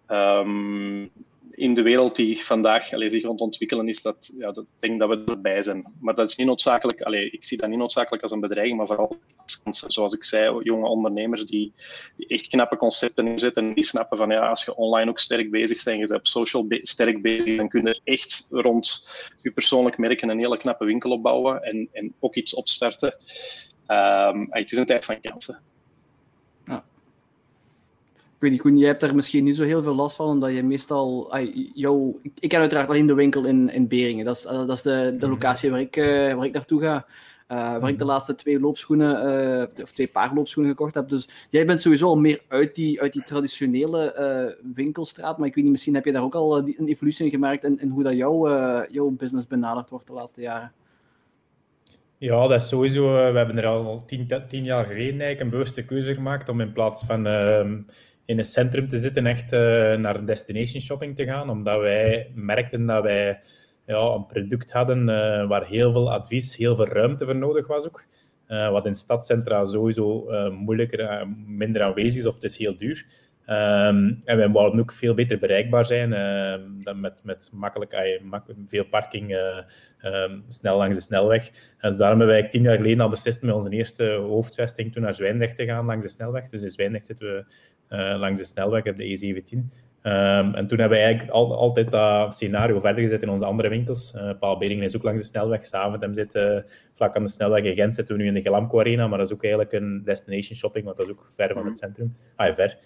um, 0.08 1.12
in 1.60 1.74
de 1.74 1.82
wereld 1.82 2.16
die 2.16 2.44
vandaag 2.44 2.88
zich 2.88 3.24
rond 3.24 3.42
ontwikkelen, 3.42 3.88
is 3.88 4.02
dat, 4.02 4.32
ja, 4.38 4.52
dat 4.52 4.66
denk 4.80 5.00
dat 5.00 5.10
we 5.10 5.24
erbij 5.26 5.62
zijn. 5.62 5.94
Maar 6.00 6.16
dat 6.16 6.30
is 6.30 6.36
niet 6.36 6.48
noodzakelijk, 6.48 7.02
allee, 7.02 7.30
ik 7.30 7.46
zie 7.46 7.58
dat 7.58 7.70
niet 7.70 7.78
noodzakelijk 7.78 8.24
als 8.24 8.32
een 8.32 8.40
bedreiging, 8.40 8.78
maar 8.78 8.88
vooral 8.88 9.18
als 9.64 9.84
zoals 9.88 10.14
ik 10.14 10.24
zei, 10.24 10.64
jonge 10.64 10.88
ondernemers 10.88 11.46
die, 11.46 11.74
die 12.16 12.28
echt 12.28 12.48
knappe 12.48 12.78
concepten 12.78 13.28
inzetten 13.28 13.68
en 13.68 13.74
die 13.74 13.84
snappen 13.84 14.18
van 14.18 14.30
ja, 14.30 14.50
als 14.50 14.66
je 14.66 14.76
online 14.76 15.10
ook 15.10 15.20
sterk 15.20 15.52
bezig 15.52 15.84
bent, 15.84 16.00
je 16.00 16.06
bent 16.06 16.20
op 16.20 16.28
social 16.28 16.66
sterk 16.70 17.22
bezig, 17.22 17.58
dan 17.58 17.70
kun 17.70 17.86
je 17.86 18.02
echt 18.04 18.48
rond 18.50 19.10
je 19.42 19.52
persoonlijk 19.52 19.98
merken 19.98 20.30
een 20.30 20.40
hele 20.40 20.58
knappe 20.58 20.86
winkel 20.86 21.12
opbouwen 21.12 21.64
en, 21.64 21.90
en 21.92 22.16
ook 22.20 22.36
iets 22.36 22.54
opstarten. 22.54 23.16
Um, 23.88 24.48
het 24.50 24.72
is 24.72 24.78
een 24.78 24.86
tijd 24.86 25.06
van 25.06 25.22
kansen 25.22 25.69
weet 28.40 28.52
niet, 28.52 28.62
Koen, 28.62 28.78
jij 28.78 28.88
hebt 28.88 29.04
er 29.04 29.16
misschien 29.16 29.44
niet 29.44 29.56
zo 29.56 29.64
heel 29.64 29.82
veel 29.82 29.96
last 29.96 30.16
van, 30.16 30.28
omdat 30.28 30.54
je 30.54 30.64
meestal... 30.64 31.32
Ay, 31.32 31.72
jou, 31.74 32.20
ik 32.40 32.50
ken 32.50 32.60
uiteraard 32.60 32.90
alleen 32.90 33.08
de 33.08 33.14
winkel 33.14 33.46
in, 33.46 33.70
in 33.70 33.88
Beringen. 33.88 34.26
Dat 34.26 34.36
is, 34.36 34.46
uh, 34.46 34.52
dat 34.52 34.70
is 34.70 34.82
de, 34.82 35.16
de 35.18 35.26
mhm. 35.26 35.30
locatie 35.30 35.70
waar 35.70 35.80
ik, 35.80 35.96
uh, 35.96 36.34
waar 36.34 36.46
ik 36.46 36.54
naartoe 36.54 36.82
ga. 36.82 37.06
Uh, 37.52 37.58
waar 37.58 37.90
ik 37.90 37.98
de 37.98 38.04
mhm. 38.04 38.14
laatste 38.14 38.36
twee 38.36 38.60
loopschoenen, 38.60 39.70
of 39.82 39.92
twee 39.92 40.08
paar 40.08 40.34
loopschoenen 40.34 40.72
gekocht 40.72 40.94
heb. 40.94 41.10
Dus 41.10 41.30
jij 41.50 41.66
bent 41.66 41.82
sowieso 41.82 42.06
al 42.06 42.18
meer 42.18 42.42
uit 42.48 42.76
die, 42.76 43.02
uit 43.02 43.14
die 43.14 43.24
traditionele 43.24 44.58
winkelstraat. 44.74 45.38
Maar 45.38 45.48
ik 45.48 45.56
weet 45.56 45.64
niet, 45.64 45.74
misschien 45.74 45.94
heb 45.94 46.06
je 46.06 46.12
daar 46.12 46.24
ook 46.24 46.36
al 46.36 46.58
een 46.58 46.88
evolutie 46.88 47.26
in 47.26 47.32
gemerkt 47.32 47.64
in, 47.64 47.80
in 47.82 47.90
hoe 47.90 48.04
dat 48.04 48.16
jouw, 48.16 48.48
jouw 48.92 49.10
business 49.10 49.48
benaderd 49.48 49.90
wordt 49.90 50.08
de 50.08 50.14
laatste 50.14 50.42
jaren. 50.42 50.72
Ja, 52.18 52.48
dat 52.48 52.62
is 52.62 52.68
sowieso. 52.68 53.32
We 53.32 53.38
hebben 53.38 53.58
er 53.58 53.66
al 53.66 54.06
tien, 54.06 54.28
tien 54.48 54.64
jaar 54.64 54.86
geleden 54.86 55.04
eigenlijk 55.04 55.40
een 55.40 55.50
bewuste 55.50 55.86
keuze 55.86 56.14
gemaakt 56.14 56.50
om 56.50 56.62
in 56.62 56.74
plaats 56.74 57.04
van 57.04 57.28
ehm, 57.28 57.78
in 58.30 58.38
een 58.38 58.46
centrum 58.46 58.88
te 58.88 58.98
zitten, 58.98 59.26
echt 59.26 59.54
uh, 59.54 59.60
naar 59.96 60.26
destination 60.26 60.82
shopping 60.82 61.16
te 61.16 61.26
gaan, 61.26 61.50
omdat 61.50 61.80
wij 61.80 62.32
merkten 62.34 62.86
dat 62.86 63.04
wij 63.04 63.40
ja, 63.86 64.14
een 64.14 64.26
product 64.26 64.72
hadden 64.72 65.00
uh, 65.00 65.48
waar 65.48 65.66
heel 65.66 65.92
veel 65.92 66.12
advies, 66.12 66.56
heel 66.56 66.76
veel 66.76 66.88
ruimte 66.88 67.26
voor 67.26 67.36
nodig 67.36 67.68
was 67.68 67.86
ook. 67.86 68.04
Uh, 68.48 68.72
wat 68.72 68.86
in 68.86 68.96
stadcentra 68.96 69.66
sowieso 69.66 70.26
moeilijker, 70.52 71.28
minder 71.46 71.82
aanwezig 71.82 72.20
is 72.20 72.28
of 72.28 72.34
het 72.34 72.44
is 72.44 72.58
heel 72.58 72.78
duur. 72.78 73.06
Um, 73.50 74.20
en 74.24 74.38
wij 74.38 74.50
wouden 74.50 74.80
ook 74.80 74.92
veel 74.92 75.14
beter 75.14 75.40
bereikbaar 75.40 75.86
zijn 75.86 76.12
uh, 76.12 76.84
dan 76.84 77.00
met, 77.00 77.22
met 77.24 77.50
makkelijk, 77.54 77.94
uh, 77.94 78.40
veel 78.68 78.86
parking 78.86 79.38
uh, 79.38 79.58
um, 80.04 80.44
snel 80.48 80.78
langs 80.78 80.98
de 80.98 81.04
snelweg. 81.04 81.48
En 81.78 81.90
dus 81.90 81.98
daarom 81.98 82.20
hebben 82.20 82.38
wij 82.38 82.50
tien 82.50 82.62
jaar 82.62 82.78
geleden 82.78 83.00
al 83.00 83.10
beslist 83.10 83.42
met 83.42 83.56
onze 83.56 83.70
eerste 83.70 84.12
hoofdvesting 84.12 84.94
toen 84.94 85.04
naar 85.04 85.14
Zwijndrecht 85.14 85.56
te 85.56 85.66
gaan 85.66 85.86
langs 85.86 86.06
de 86.06 86.12
snelweg. 86.12 86.50
Dus 86.50 86.62
in 86.62 86.70
Zwijndrecht 86.70 87.06
zitten 87.06 87.28
we 87.28 87.46
uh, 87.96 88.20
langs 88.20 88.40
de 88.40 88.46
snelweg 88.46 88.86
op 88.86 88.98
de 88.98 89.44
E17. 89.44 89.88
Ehm, 90.02 90.54
en 90.54 90.68
toen 90.68 90.80
hebben 90.80 90.98
we 90.98 91.04
eigenlijk 91.04 91.34
al, 91.34 91.58
altijd 91.58 91.92
dat 91.92 92.34
scenario 92.34 92.80
verder 92.80 93.02
gezet 93.02 93.22
in 93.22 93.30
onze 93.30 93.46
andere 93.46 93.70
winkels. 93.70 94.14
Uh, 94.16 94.32
Paul 94.40 94.58
Beringen 94.58 94.84
is 94.84 94.96
ook 94.96 95.04
langs 95.04 95.22
de 95.22 95.28
snelweg. 95.28 95.66
Zaventem 95.66 96.14
zit 96.14 96.36
uh, 96.36 96.58
vlak 96.94 97.16
aan 97.16 97.24
de 97.24 97.30
snelweg. 97.30 97.64
In 97.64 97.76
Gent 97.76 97.96
zitten 97.96 98.16
we 98.16 98.22
nu 98.22 98.28
in 98.28 98.34
de 98.34 98.42
Gelamco 98.42 98.80
Arena, 98.80 99.08
maar 99.08 99.18
dat 99.18 99.28
is 99.28 99.34
ook 99.34 99.44
eigenlijk 99.44 99.74
een 99.74 100.02
destination 100.04 100.58
shopping, 100.58 100.86
want 100.86 100.98
dat 100.98 101.08
is 101.08 101.14
ook 101.14 101.26
ver 101.30 101.48
van 101.48 101.58
het 101.58 101.66
mhm. 101.66 101.76
centrum. 101.76 102.16
Ah, 102.36 102.54
ver. 102.54 102.78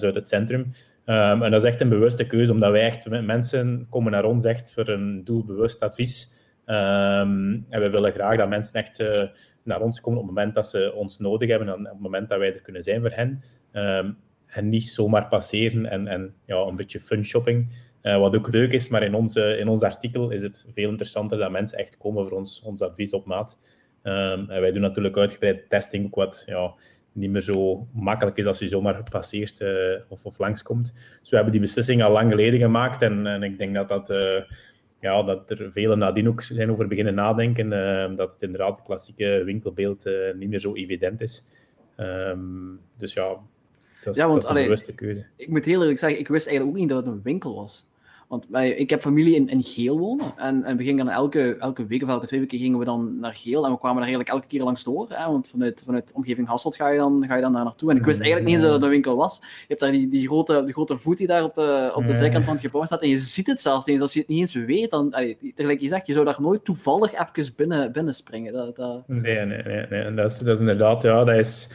Dat 0.00 0.04
uit 0.04 0.14
het 0.14 0.28
centrum. 0.28 0.60
Um, 1.06 1.42
en 1.42 1.50
dat 1.50 1.60
is 1.60 1.68
echt 1.68 1.80
een 1.80 1.88
bewuste 1.88 2.26
keuze, 2.26 2.52
omdat 2.52 2.70
wij 2.70 2.82
echt, 2.82 3.08
mensen 3.08 3.86
komen 3.90 4.12
naar 4.12 4.24
ons 4.24 4.44
echt 4.44 4.72
voor 4.72 4.88
een 4.88 5.24
doelbewust 5.24 5.82
advies. 5.82 6.40
Um, 6.66 7.66
en 7.68 7.80
we 7.80 7.90
willen 7.90 8.12
graag 8.12 8.36
dat 8.36 8.48
mensen 8.48 8.74
echt 8.74 9.00
uh, 9.00 9.22
naar 9.62 9.80
ons 9.80 10.00
komen 10.00 10.20
op 10.20 10.26
het 10.26 10.34
moment 10.34 10.54
dat 10.54 10.68
ze 10.68 10.92
ons 10.94 11.18
nodig 11.18 11.48
hebben 11.48 11.68
en 11.68 11.74
op 11.80 11.84
het 11.84 12.00
moment 12.00 12.28
dat 12.28 12.38
wij 12.38 12.54
er 12.54 12.62
kunnen 12.62 12.82
zijn 12.82 13.00
voor 13.00 13.10
hen. 13.10 13.42
Um, 13.72 14.16
en 14.46 14.68
niet 14.68 14.88
zomaar 14.88 15.28
passeren 15.28 15.86
en, 15.86 16.06
en 16.06 16.34
ja, 16.46 16.56
een 16.56 16.76
beetje 16.76 17.00
fun 17.00 17.24
shopping. 17.24 17.68
Uh, 18.02 18.18
wat 18.18 18.36
ook 18.36 18.52
leuk 18.52 18.72
is, 18.72 18.88
maar 18.88 19.02
in, 19.02 19.14
onze, 19.14 19.56
in 19.56 19.68
ons 19.68 19.82
artikel 19.82 20.30
is 20.30 20.42
het 20.42 20.66
veel 20.72 20.90
interessanter 20.90 21.38
dat 21.38 21.50
mensen 21.50 21.78
echt 21.78 21.96
komen 21.96 22.26
voor 22.26 22.38
ons, 22.38 22.62
ons 22.62 22.80
advies 22.80 23.12
op 23.12 23.26
maat. 23.26 23.58
En 24.02 24.46
wij 24.46 24.72
doen 24.72 24.82
natuurlijk 24.82 25.16
uitgebreid 25.16 25.68
testing, 25.68 26.04
ook 26.04 26.14
wat 26.14 26.42
ja, 26.46 26.74
niet 27.12 27.30
meer 27.30 27.40
zo 27.40 27.86
makkelijk 27.92 28.36
is 28.36 28.46
als 28.46 28.58
je 28.58 28.68
zomaar 28.68 29.02
passeert 29.10 29.60
uh, 29.60 29.70
of, 30.08 30.24
of 30.24 30.38
langskomt. 30.38 30.92
Dus 31.20 31.30
we 31.30 31.34
hebben 31.34 31.52
die 31.52 31.60
beslissing 31.60 32.02
al 32.02 32.12
lang 32.12 32.30
geleden 32.30 32.60
gemaakt 32.60 33.02
en, 33.02 33.26
en 33.26 33.42
ik 33.42 33.58
denk 33.58 33.74
dat 33.74 33.88
dat... 33.88 34.10
Uh, 34.10 34.40
ja, 35.00 35.22
dat 35.22 35.50
er 35.50 35.72
velen 35.72 35.98
nadien 35.98 36.28
ook 36.28 36.42
zijn 36.42 36.70
over 36.70 36.86
beginnen 36.86 37.14
nadenken, 37.14 37.72
uh, 37.72 38.16
dat 38.16 38.32
het 38.32 38.42
inderdaad 38.42 38.76
het 38.76 38.86
klassieke 38.86 39.42
winkelbeeld 39.44 40.04
niet 40.34 40.48
meer 40.48 40.58
zo 40.58 40.74
evident 40.74 41.20
is. 41.20 41.44
Um, 41.96 42.80
dus 42.96 43.12
ja, 43.12 43.38
dat 44.04 44.14
is, 44.14 44.22
ja, 44.22 44.28
want, 44.28 44.42
dat 44.42 44.50
is 44.50 44.56
een 44.56 44.62
bewuste 44.62 44.94
keuze. 44.94 45.26
Ik 45.36 45.48
moet 45.48 45.64
heel 45.64 45.80
eerlijk 45.80 45.98
zeggen, 45.98 46.18
ik 46.18 46.28
wist 46.28 46.46
eigenlijk 46.46 46.76
ook 46.76 46.82
niet 46.82 46.92
dat 46.92 47.04
het 47.04 47.14
een 47.14 47.22
winkel 47.22 47.54
was. 47.54 47.86
Want 48.32 48.46
wij, 48.50 48.70
ik 48.70 48.90
heb 48.90 49.00
familie 49.00 49.34
in, 49.34 49.48
in 49.48 49.62
Geel 49.62 49.98
wonen. 49.98 50.32
En, 50.36 50.64
en 50.64 50.76
we 50.76 50.84
gingen 50.84 51.04
dan 51.04 51.14
elke, 51.14 51.56
elke 51.56 51.86
week 51.86 52.02
of 52.02 52.08
elke 52.08 52.26
twee 52.26 52.40
weken 52.40 52.58
gingen 52.58 52.78
we 52.78 52.84
dan 52.84 53.20
naar 53.20 53.34
Geel. 53.34 53.64
En 53.64 53.70
we 53.70 53.78
kwamen 53.78 53.96
daar 53.96 54.08
eigenlijk 54.08 54.28
elke 54.28 54.46
keer 54.46 54.62
langs 54.62 54.84
door. 54.84 55.06
Hè, 55.08 55.26
want 55.26 55.48
vanuit, 55.48 55.82
vanuit 55.86 56.08
de 56.08 56.14
omgeving 56.14 56.48
Hasselt 56.48 56.76
ga 56.76 56.88
je, 56.88 56.98
dan, 56.98 57.24
ga 57.26 57.34
je 57.34 57.42
dan 57.42 57.52
daar 57.52 57.64
naartoe. 57.64 57.90
En 57.90 57.96
ik 57.96 58.04
wist 58.04 58.20
eigenlijk 58.20 58.50
niet 58.50 58.58
eens 58.58 58.64
dat 58.64 58.74
het 58.74 58.82
een 58.82 58.90
winkel 58.90 59.16
was. 59.16 59.38
Je 59.40 59.64
hebt 59.68 59.80
daar 59.80 59.90
die, 59.90 60.08
die, 60.08 60.26
grote, 60.26 60.62
die 60.64 60.72
grote 60.72 60.98
voet 60.98 61.16
die 61.16 61.26
daar 61.26 61.44
op, 61.44 61.58
uh, 61.58 61.92
op 61.94 62.06
de 62.06 62.14
zijkant 62.14 62.44
van 62.44 62.54
het 62.54 62.64
gebouw 62.64 62.84
staat. 62.84 63.02
En 63.02 63.08
je 63.08 63.18
ziet 63.18 63.46
het 63.46 63.60
zelfs 63.60 63.86
niet 63.86 63.94
eens. 63.94 64.04
Als 64.04 64.12
je 64.12 64.18
het 64.18 64.28
niet 64.28 64.40
eens 64.40 64.54
weet, 64.54 64.90
dan... 64.90 65.12
Allee, 65.12 65.36
tegelijk 65.54 65.80
je 65.80 65.88
zegt, 65.88 66.06
je 66.06 66.12
zou 66.12 66.24
daar 66.24 66.40
nooit 66.40 66.64
toevallig 66.64 67.12
even 67.12 67.52
binnen, 67.56 67.92
binnen 67.92 68.14
springen. 68.14 68.52
Dat, 68.52 68.76
dat... 68.76 69.08
Nee, 69.08 69.44
nee, 69.44 69.62
nee. 69.62 69.86
nee. 69.90 70.14
Dat, 70.14 70.30
is, 70.30 70.38
dat 70.38 70.54
is 70.54 70.60
inderdaad... 70.60 71.02
Ja, 71.02 71.24
dat 71.24 71.36
is 71.36 71.68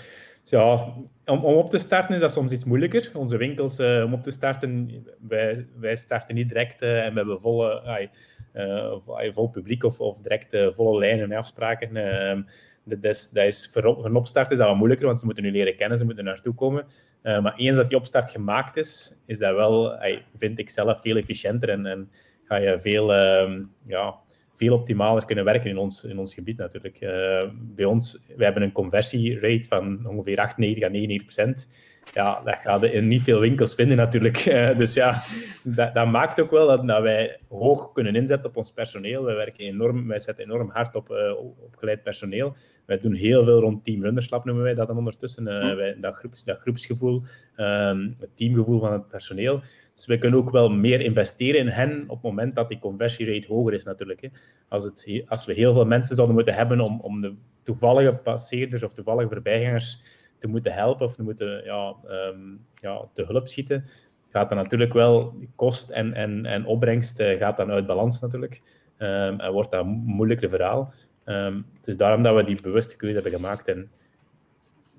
ja, 0.49 0.93
om, 1.25 1.45
om 1.45 1.55
op 1.55 1.69
te 1.69 1.77
starten 1.77 2.15
is 2.15 2.21
dat 2.21 2.31
soms 2.31 2.51
iets 2.51 2.63
moeilijker. 2.63 3.11
Onze 3.13 3.37
winkels, 3.37 3.79
uh, 3.79 4.03
om 4.03 4.13
op 4.13 4.23
te 4.23 4.31
starten, 4.31 5.05
wij, 5.27 5.67
wij 5.79 5.95
starten 5.95 6.35
niet 6.35 6.47
direct 6.47 6.81
uh, 6.81 7.05
en 7.05 7.11
we 7.11 7.17
hebben 7.17 7.41
volle, 7.41 8.09
uh, 8.53 9.31
vol 9.33 9.49
publiek 9.49 9.83
of, 9.83 9.99
of 9.99 10.21
direct 10.21 10.57
volle 10.75 10.99
lijnen 10.99 11.31
en 11.31 11.37
afspraken. 11.37 11.95
Ehm, 11.95 12.41
dat 12.83 13.03
is, 13.03 13.29
dat 13.29 13.45
is 13.45 13.69
voor 13.73 14.05
een 14.05 14.15
opstart 14.15 14.51
is 14.51 14.57
dat 14.57 14.67
wat 14.67 14.77
moeilijker, 14.77 15.05
want 15.05 15.19
ze 15.19 15.25
moeten 15.25 15.43
nu 15.43 15.51
leren 15.51 15.75
kennen, 15.75 15.97
ze 15.97 16.05
moeten 16.05 16.23
naartoe 16.23 16.53
komen. 16.53 16.85
maar 17.21 17.55
eens 17.55 17.75
dat 17.75 17.89
die 17.89 17.97
opstart 17.97 18.29
gemaakt 18.29 18.77
is, 18.77 19.23
is 19.25 19.37
dat 19.37 19.55
wel, 19.55 19.97
vind 20.35 20.59
ik 20.59 20.69
zelf, 20.69 21.01
veel 21.01 21.17
efficiënter 21.17 21.69
en, 21.69 21.85
en 21.85 22.09
ga 22.43 22.55
je 22.55 22.79
veel 22.79 23.13
ehm, 23.13 23.63
ja, 23.85 24.15
veel 24.57 24.73
optimaler 24.73 25.25
kunnen 25.25 25.45
werken 25.45 25.69
in 25.69 25.77
ons, 25.77 26.03
in 26.03 26.19
ons 26.19 26.33
gebied 26.33 26.57
natuurlijk. 26.57 27.01
Uh, 27.01 27.43
bij 27.53 27.85
ons, 27.85 28.23
we 28.35 28.43
hebben 28.43 28.63
een 28.63 28.71
conversierate 28.71 29.67
van 29.67 30.07
ongeveer 30.07 30.39
98 30.39 30.83
à 30.83 30.89
99 30.89 31.25
procent. 31.25 31.67
Ja, 32.13 32.41
dat 32.43 32.55
gaat 32.63 32.83
in 32.83 33.07
niet 33.07 33.21
veel 33.21 33.39
winkels 33.39 33.75
vinden 33.75 33.97
natuurlijk. 33.97 34.45
Uh, 34.45 34.77
dus 34.81 34.93
ja, 34.93 35.21
dat, 35.63 35.93
dat, 35.93 36.07
maakt 36.07 36.41
ook 36.41 36.51
wel 36.51 36.67
dat, 36.67 36.87
dat, 36.87 37.01
wij 37.01 37.39
hoog 37.49 37.91
kunnen 37.91 38.15
inzetten 38.15 38.49
op 38.49 38.57
ons 38.57 38.71
personeel. 38.71 39.23
Wij, 39.23 39.35
werken 39.35 39.65
enorm, 39.65 40.07
wij 40.07 40.19
zetten 40.19 40.43
enorm 40.43 40.69
hard 40.69 40.95
op 40.95 41.11
uh, 41.11 41.37
opgeleid 41.63 42.03
personeel. 42.03 42.55
Wij 42.85 42.99
doen 42.99 43.13
heel 43.13 43.43
veel 43.43 43.59
rond 43.59 43.83
team 43.83 44.03
runnerslap, 44.03 44.45
noemen 44.45 44.63
wij 44.63 44.73
dat 44.73 44.87
dan 44.87 44.97
ondertussen. 44.97 45.43
Wij, 45.43 45.97
dat, 45.99 46.15
groeps, 46.15 46.43
dat 46.43 46.59
groepsgevoel, 46.59 47.21
um, 47.57 48.15
het 48.19 48.29
teamgevoel 48.35 48.79
van 48.79 48.91
het 48.93 49.07
personeel. 49.07 49.61
Dus 49.97 50.05
we 50.05 50.17
kunnen 50.17 50.39
ook 50.39 50.49
wel 50.49 50.69
meer 50.69 51.01
investeren 51.01 51.61
in 51.61 51.67
hen 51.67 52.03
op 52.07 52.15
het 52.15 52.21
moment 52.21 52.55
dat 52.55 52.69
die 52.69 52.79
conversierate 52.79 53.47
hoger 53.47 53.73
is 53.73 53.83
natuurlijk. 53.83 54.21
Hè. 54.21 54.27
Als, 54.67 54.83
het, 54.83 55.23
als 55.27 55.45
we 55.45 55.53
heel 55.53 55.73
veel 55.73 55.85
mensen 55.85 56.15
zouden 56.15 56.35
moeten 56.35 56.53
hebben 56.53 56.79
om, 56.79 56.99
om 56.99 57.21
de 57.21 57.33
toevallige 57.63 58.13
passeerders 58.13 58.83
of 58.83 58.93
toevallige 58.93 59.29
voorbijgangers 59.29 60.01
te 60.39 60.47
moeten 60.47 60.73
helpen 60.73 61.05
of 61.05 61.15
te 61.15 61.23
moeten 61.23 61.63
ja, 61.63 61.95
um, 62.09 62.65
ja, 62.81 63.05
te 63.13 63.25
hulp 63.27 63.47
schieten, 63.47 63.85
gaat 64.29 64.49
dan 64.49 64.57
natuurlijk 64.57 64.93
wel 64.93 65.33
kost 65.55 65.89
en, 65.89 66.13
en, 66.13 66.45
en 66.45 66.65
opbrengst 66.65 67.19
uh, 67.19 67.35
gaat 67.35 67.57
dan 67.57 67.71
uit 67.71 67.87
balans 67.87 68.19
natuurlijk. 68.19 68.61
Um, 68.97 69.39
en 69.39 69.51
wordt 69.51 69.71
dat 69.71 69.85
een 69.85 69.91
moeilijker 70.05 70.49
verhaal. 70.49 70.93
Um, 71.25 71.65
het 71.77 71.87
is 71.87 71.97
daarom 71.97 72.23
dat 72.23 72.35
we 72.35 72.43
die 72.43 72.61
bewuste 72.61 72.95
keuze 72.95 73.15
hebben 73.15 73.39
gemaakt. 73.39 73.67
En 73.67 73.89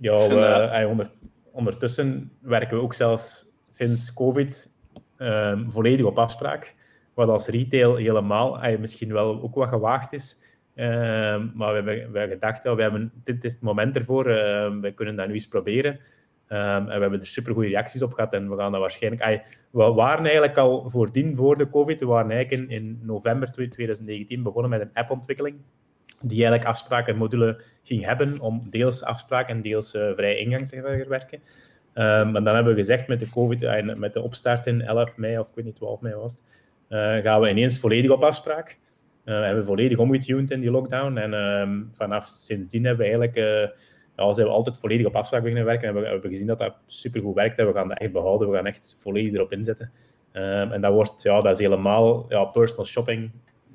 ja, 0.00 0.17
we, 0.17 0.87
onder, 0.88 1.11
ondertussen 1.50 2.31
werken 2.40 2.76
we 2.76 2.83
ook 2.83 2.95
zelfs 2.95 3.45
sinds 3.67 4.14
COVID 4.14 4.76
um, 5.18 5.70
volledig 5.70 6.06
op 6.06 6.18
afspraak. 6.18 6.75
Wat 7.14 7.28
als 7.28 7.46
retail 7.46 7.96
helemaal 7.96 8.64
uh, 8.64 8.78
misschien 8.78 9.12
wel 9.12 9.42
ook 9.42 9.54
wat 9.54 9.68
gewaagd 9.68 10.12
is. 10.12 10.46
Uh, 10.75 10.87
maar 11.54 11.68
we 11.68 11.90
hebben, 11.90 12.12
we 12.12 12.28
gedacht, 12.28 12.62
we 12.62 12.82
hebben, 12.82 13.12
dit 13.25 13.44
is 13.44 13.52
het 13.52 13.62
moment 13.62 13.96
ervoor, 13.96 14.28
uh, 14.28 14.34
we 14.80 14.92
kunnen 14.94 15.16
dat 15.16 15.26
nu 15.26 15.32
eens 15.32 15.48
proberen. 15.48 15.98
En 16.46 16.84
we 16.84 16.90
hebben 16.90 17.20
er 17.20 17.26
super 17.26 17.52
goede 17.52 17.68
reacties 17.68 18.02
op 18.02 18.12
gehad 18.12 18.32
en 18.32 18.50
we 18.50 18.56
gaan 18.56 18.72
dat 18.72 18.80
waarschijnlijk... 18.80 19.44
we 19.70 19.82
waren 19.82 20.25
eigenlijk 20.25 20.56
al 20.56 20.90
voordien, 20.90 21.37
voor 21.37 21.58
de 21.58 21.70
COVID, 21.70 22.00
we 22.00 22.06
waren 22.06 22.30
eigenlijk 22.30 22.70
in, 22.70 23.00
november 23.02 23.52
2019 23.52 24.42
begonnen 24.42 24.70
met 24.70 24.80
een 24.80 24.90
appontwikkeling 24.92 25.56
die 26.20 26.38
eigenlijk 26.38 26.64
afspraken 26.64 27.12
en 27.12 27.18
module 27.18 27.60
ging 27.82 28.04
hebben 28.04 28.40
om 28.40 28.66
deels 28.70 29.04
afspraak 29.04 29.48
en 29.48 29.62
deels 29.62 29.94
uh, 29.94 30.12
vrij 30.14 30.37
ingang 30.37 30.68
te 30.68 30.80
verwerken. 30.80 31.40
Um, 31.99 32.37
en 32.37 32.45
dan 32.45 32.55
hebben 32.55 32.75
we 32.75 32.78
gezegd 32.78 33.09
met 33.09 33.21
de 33.21 33.31
COVID, 33.31 33.62
uh, 33.62 33.95
met 33.95 34.12
de 34.12 34.23
opstart 34.23 34.67
in 34.67 34.83
11 34.83 35.17
mei 35.17 35.38
of 35.38 35.49
ik 35.49 35.55
weet 35.55 35.64
niet, 35.64 35.76
12 35.76 36.00
mei 36.00 36.14
was 36.14 36.33
het, 36.33 36.43
uh, 36.88 37.25
gaan 37.25 37.40
we 37.40 37.50
ineens 37.50 37.78
volledig 37.78 38.11
op 38.11 38.25
afspraak. 38.25 38.78
Uh, 39.25 39.40
hebben 39.40 39.61
we 39.61 39.64
volledig 39.64 39.99
omgetuned 39.99 40.50
in 40.50 40.61
die 40.61 40.71
lockdown. 40.71 41.17
En 41.17 41.33
um, 41.33 41.90
vanaf 41.93 42.26
sindsdien 42.26 42.85
hebben 42.85 43.07
we 43.07 43.12
eigenlijk, 43.12 43.37
ja, 44.17 44.33
zijn 44.33 44.47
we 44.47 44.52
altijd 44.52 44.78
volledig 44.78 45.07
op 45.07 45.17
afspraak 45.17 45.40
beginnen 45.40 45.64
werken. 45.64 45.88
En 45.88 45.95
we 45.95 46.07
hebben 46.07 46.31
gezien 46.31 46.47
dat 46.47 46.59
dat 46.59 46.76
supergoed 46.87 47.35
werkt 47.35 47.59
en 47.59 47.67
we 47.67 47.73
gaan 47.73 47.88
dat 47.88 47.99
echt 47.99 48.12
behouden. 48.12 48.50
We 48.50 48.57
gaan 48.57 48.67
echt 48.67 48.97
volledig 49.02 49.33
erop 49.33 49.52
inzetten. 49.52 49.90
Um, 50.33 50.73
en 50.73 50.81
dat 50.81 50.93
wordt, 50.93 51.23
ja, 51.23 51.40
dat 51.40 51.55
is 51.55 51.59
helemaal 51.59 52.26
ja, 52.28 52.45
personal 52.45 52.87
shopping 52.87 53.31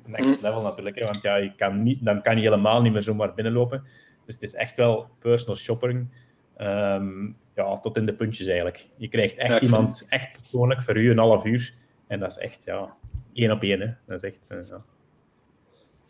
next 0.06 0.42
level 0.42 0.62
natuurlijk. 0.62 0.98
Want 0.98 1.22
ja, 1.22 1.36
je 1.36 1.54
kan 1.56 1.82
niet, 1.82 2.04
dan 2.04 2.22
kan 2.22 2.36
je 2.36 2.42
helemaal 2.42 2.82
niet 2.82 2.92
meer 2.92 3.02
zomaar 3.02 3.34
binnenlopen. 3.34 3.82
Dus 4.26 4.34
het 4.34 4.42
is 4.42 4.54
echt 4.54 4.76
wel 4.76 5.08
personal 5.18 5.56
shopping. 5.56 6.08
Um, 6.58 7.36
ja, 7.54 7.76
tot 7.76 7.96
in 7.96 8.06
de 8.06 8.14
puntjes 8.14 8.46
eigenlijk. 8.46 8.86
Je 8.96 9.08
krijgt 9.08 9.36
echt 9.36 9.62
iemand, 9.62 10.06
echt 10.08 10.32
persoonlijk, 10.32 10.82
voor 10.82 10.96
u 10.96 11.10
een 11.10 11.18
half 11.18 11.44
uur. 11.44 11.74
En 12.06 12.20
dat 12.20 12.30
is 12.30 12.38
echt, 12.38 12.64
ja, 12.64 12.96
één 13.32 13.50
op 13.50 13.62
één. 13.62 13.80
Hè. 13.80 13.86
Dat 14.06 14.22
is 14.22 14.30
echt, 14.30 14.48
uh, 14.52 14.68
ja. 14.68 14.84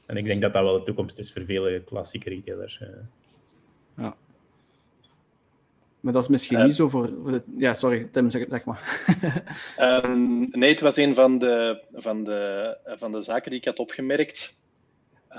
En 0.06 0.16
ik 0.16 0.24
denk 0.24 0.40
dat 0.40 0.52
dat 0.52 0.62
wel 0.62 0.78
de 0.78 0.84
toekomst 0.84 1.18
is 1.18 1.32
voor 1.32 1.44
vele 1.44 1.82
klassieke 1.84 2.28
retailers. 2.28 2.80
Uh. 2.82 2.88
Ja. 3.96 4.16
Maar 6.00 6.12
dat 6.12 6.22
is 6.22 6.28
misschien 6.28 6.58
uh, 6.58 6.64
niet 6.64 6.74
zo 6.74 6.88
voor... 6.88 7.10
Ja, 7.56 7.74
sorry, 7.74 8.04
Tim, 8.04 8.30
zeg, 8.30 8.46
zeg 8.48 8.64
maar. 8.64 9.04
um, 10.08 10.48
nee, 10.58 10.70
het 10.70 10.80
was 10.80 10.96
een 10.96 11.14
van 11.14 11.38
de, 11.38 11.82
van, 11.92 12.24
de, 12.24 12.76
van 12.84 13.12
de 13.12 13.20
zaken 13.20 13.50
die 13.50 13.58
ik 13.58 13.64
had 13.64 13.78
opgemerkt. 13.78 14.60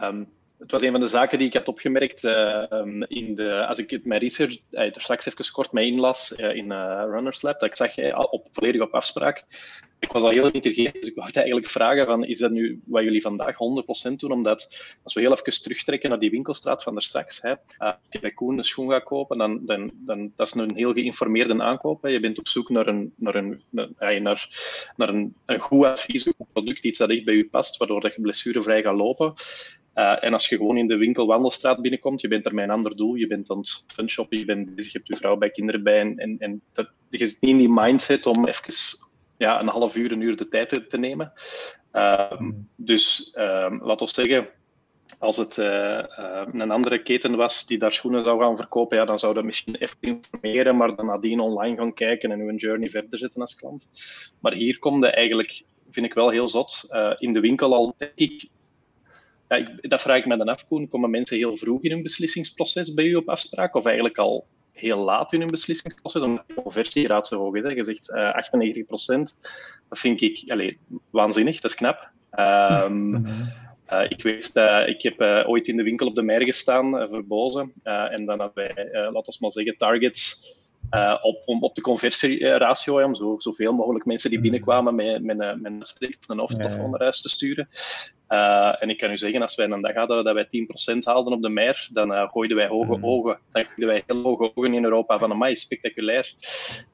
Um, 0.04 0.28
het 0.60 0.72
was 0.72 0.82
een 0.82 0.92
van 0.92 1.00
de 1.00 1.08
zaken 1.08 1.38
die 1.38 1.48
ik 1.48 1.54
had 1.54 1.68
opgemerkt 1.68 2.24
uh, 2.24 2.64
in 3.08 3.36
de, 3.36 3.66
als 3.68 3.78
ik 3.78 4.06
mijn 4.06 4.22
research 4.22 4.58
uh, 4.72 4.92
straks 4.92 5.26
even 5.26 5.52
kort 5.52 5.72
mee 5.72 5.88
inlas 5.88 6.34
uh, 6.38 6.56
in 6.56 6.72
Runners 7.12 7.42
Lab, 7.42 7.60
dat 7.60 7.70
ik 7.70 7.76
zag 7.76 7.98
uh, 7.98 8.20
op, 8.30 8.48
volledig 8.52 8.82
op 8.82 8.94
afspraak. 8.94 9.46
Ik 10.00 10.12
was 10.12 10.24
al 10.24 10.30
heel 10.30 10.50
geïnteresseerd, 10.50 10.94
dus 10.94 11.08
ik 11.08 11.16
wou 11.16 11.30
eigenlijk 11.34 11.70
vragen 11.70 12.06
van, 12.06 12.26
is 12.26 12.40
dat 12.40 12.52
nu 12.52 12.82
wat 12.86 13.04
jullie 13.04 13.22
vandaag 13.22 13.56
100% 14.10 14.16
doen? 14.16 14.32
Omdat 14.32 14.94
als 15.04 15.14
we 15.14 15.22
heel 15.22 15.32
even 15.32 15.62
terugtrekken 15.62 16.10
naar 16.10 16.20
die 16.20 16.30
winkelstraat 16.30 16.84
van 16.84 16.94
daar 16.94 17.02
straks, 17.04 17.42
hè, 17.42 17.54
als 17.78 17.96
je 18.10 18.20
bij 18.20 18.32
Koen 18.32 18.58
een 18.58 18.64
schoen 18.64 18.90
gaat 18.90 19.04
kopen, 19.04 19.38
dan, 19.38 19.66
dan, 19.66 19.92
dan 19.94 20.32
dat 20.36 20.48
is 20.48 20.54
een 20.54 20.76
heel 20.76 20.94
geïnformeerde 20.94 21.64
aankoop. 21.64 22.02
Hè. 22.02 22.10
Je 22.10 22.20
bent 22.20 22.40
op 22.40 22.48
zoek 22.48 22.70
naar 22.70 22.88
een, 22.88 23.14
naar 23.16 23.36
een, 23.36 23.62
naar, 23.70 24.22
naar, 24.22 24.50
naar 24.96 25.10
een, 25.10 25.36
een 25.46 25.60
goed 25.60 25.86
advies, 25.86 26.26
een 26.26 26.34
goed 26.38 26.52
product, 26.54 26.84
iets 26.84 27.00
dat 27.00 27.10
echt 27.10 27.26
bij 27.26 27.36
je 27.36 27.50
past, 27.50 27.78
waardoor 27.78 28.02
dat 28.02 28.16
je 28.16 28.22
blessurevrij 28.22 28.82
gaat 28.82 28.96
lopen. 28.96 29.34
Uh, 29.96 30.24
en 30.24 30.34
als 30.34 30.50
je 30.50 30.58
gewoon 30.58 30.78
in 30.78 30.88
de 30.88 30.98
winkel 30.98 31.28
Wandelstraat 31.28 31.82
binnenkomt, 31.82 32.22
je 32.22 32.28
bent 32.28 32.46
er 32.46 32.54
met 32.54 32.64
een 32.64 32.72
ander 32.72 32.96
doel, 32.96 33.14
je 33.14 33.28
bent 33.28 33.52
aan 33.52 33.58
het 33.58 33.84
funshoppen, 33.88 34.38
je, 34.38 34.46
bent 34.46 34.76
bezig, 34.76 34.92
je 34.92 34.98
hebt 34.98 35.10
je 35.10 35.16
vrouw 35.16 35.36
bij, 35.36 35.50
kinderen 35.50 35.84
bij 35.84 36.00
en, 36.00 36.18
en, 36.18 36.36
en 36.40 36.62
dat, 36.74 36.90
je 37.10 37.26
zit 37.26 37.42
niet 37.42 37.52
in 37.52 37.58
die 37.58 37.70
mindset 37.70 38.26
om 38.26 38.48
even 38.48 38.74
ja, 39.38 39.60
een 39.60 39.68
half 39.68 39.96
uur, 39.96 40.12
een 40.12 40.22
uur 40.22 40.36
de 40.36 40.48
tijd 40.48 40.70
te, 40.70 40.88
te 40.88 40.98
nemen. 40.98 41.34
Uh, 41.94 42.42
dus 42.76 43.34
uh, 43.38 43.76
laat 43.80 44.02
ons 44.02 44.14
zeggen, 44.14 44.48
als 45.20 45.38
het 45.38 45.58
uh, 45.58 45.66
uh, 46.20 46.48
een 46.52 46.72
andere 46.72 47.02
keten 47.02 47.36
was 47.36 47.66
die 47.66 47.78
daar 47.78 47.92
schoenen 47.92 48.24
zou 48.24 48.40
gaan 48.40 48.58
verkopen, 48.58 48.98
ja, 48.98 49.06
dan 49.06 49.20
zou 49.20 49.34
dat 49.34 49.44
misschien 49.44 49.76
even 49.76 49.98
informeren, 50.00 50.78
maar 50.78 50.96
dan 50.96 51.06
nadien 51.06 51.40
online 51.40 51.78
gaan 51.78 51.94
kijken 51.94 52.32
en 52.32 52.40
uw 52.40 52.56
journey 52.56 52.90
verder 52.90 53.20
zetten 53.20 53.42
als 53.42 53.56
klant. 53.56 53.90
Maar 54.40 54.54
hier 54.54 54.80
komt 54.80 55.04
eigenlijk, 55.04 55.64
vind 55.92 56.06
ik 56.06 56.14
wel 56.14 56.30
heel 56.30 56.48
zot, 56.48 56.88
in 57.18 57.34
de 57.34 57.40
winkel 57.40 57.74
al, 57.74 57.96
denk 57.98 58.12
ik, 58.16 58.50
ja, 59.48 59.56
ik, 59.56 59.90
dat 59.90 60.02
vraag 60.02 60.18
ik 60.18 60.26
me 60.26 60.38
dan 60.38 60.48
af, 60.48 60.68
Koen, 60.68 60.88
komen 60.88 61.10
mensen 61.10 61.38
heel 61.38 61.56
vroeg 61.56 61.82
in 61.82 61.92
hun 61.92 62.04
beslissingsproces 62.04 62.94
bij 62.94 63.06
u 63.06 63.16
op 63.16 63.30
afspraak, 63.30 63.76
of 63.76 63.86
eigenlijk 63.86 64.18
al 64.18 64.46
heel 64.72 64.98
laat 64.98 65.34
in 65.34 65.40
hun 65.40 65.50
beslissingsproces, 65.50 66.22
omdat 66.22 66.44
de 66.48 66.54
conversiegraad 66.54 67.28
zo 67.28 67.40
hoog 67.40 67.56
is. 67.56 67.64
Hè. 67.64 67.70
Je 67.70 67.84
zegt 67.84 68.10
uh, 68.10 69.18
98% 69.20 69.22
dat 69.90 70.00
vind 70.00 70.22
ik 70.22 70.44
allez, 70.52 70.76
waanzinnig, 71.10 71.60
dat 71.60 71.72
is 71.72 71.78
knap. 71.78 72.10
Um, 72.40 73.26
Uh, 73.94 74.04
ik 74.16 74.24
weet, 74.24 74.52
uh, 74.54 74.88
ik 74.88 75.02
heb 75.02 75.22
uh, 75.22 75.50
ooit 75.50 75.68
in 75.68 75.78
de 75.78 75.84
winkel 75.84 76.08
op 76.08 76.16
de 76.16 76.22
Mer 76.22 76.42
gestaan 76.42 77.08
voor 77.10 77.26
Boze. 77.26 77.70
en 77.84 78.26
dan 78.26 78.40
hadden 78.40 78.66
wij, 78.76 78.90
laten 78.92 79.34
we 79.34 79.38
maar 79.40 79.52
zeggen, 79.52 79.78
targets 79.78 80.54
op, 81.22 81.42
om, 81.46 81.64
op 81.64 81.76
de 81.76 81.82
conversieratio, 81.82 83.04
om 83.04 83.16
zo, 83.16 83.36
zoveel 83.38 83.74
mogelijk 83.74 84.06
mensen 84.06 84.30
die 84.30 84.40
mhm. 84.40 84.48
binnenkwamen 84.48 84.96
met, 84.96 85.24
met, 85.24 85.38
met 85.38 85.72
een 85.72 85.84
spreek 85.84 86.18
of 86.22 86.30
een 86.30 86.40
hoofdtelefoon 86.40 86.90
naar 86.90 87.02
huis 87.02 87.22
te 87.22 87.30
sturen. 87.30 87.70
Uh, 88.30 88.82
en 88.82 88.90
ik 88.90 88.98
kan 88.98 89.12
u 89.12 89.18
zeggen, 89.18 89.42
als 89.42 89.56
wij 89.56 89.70
een 89.70 89.82
dag 89.82 89.94
hadden 89.94 90.24
dat 90.24 90.34
wij 90.34 90.48
10% 90.96 90.98
haalden 91.04 91.34
op 91.34 91.42
de 91.42 91.50
mer, 91.50 91.90
dan 91.92 92.12
uh, 92.12 92.32
gooiden 92.32 92.58
wij 92.58 92.68
hoge 92.68 92.98
mm. 92.98 93.06
ogen. 93.06 93.40
Dan 93.52 93.64
gooiden 93.64 93.88
wij 93.88 94.04
heel 94.08 94.22
hoge 94.22 94.52
ogen 94.56 94.74
in 94.74 94.84
Europa 94.84 95.20
van, 95.20 95.32
amai, 95.32 95.56
spectaculair. 95.56 96.34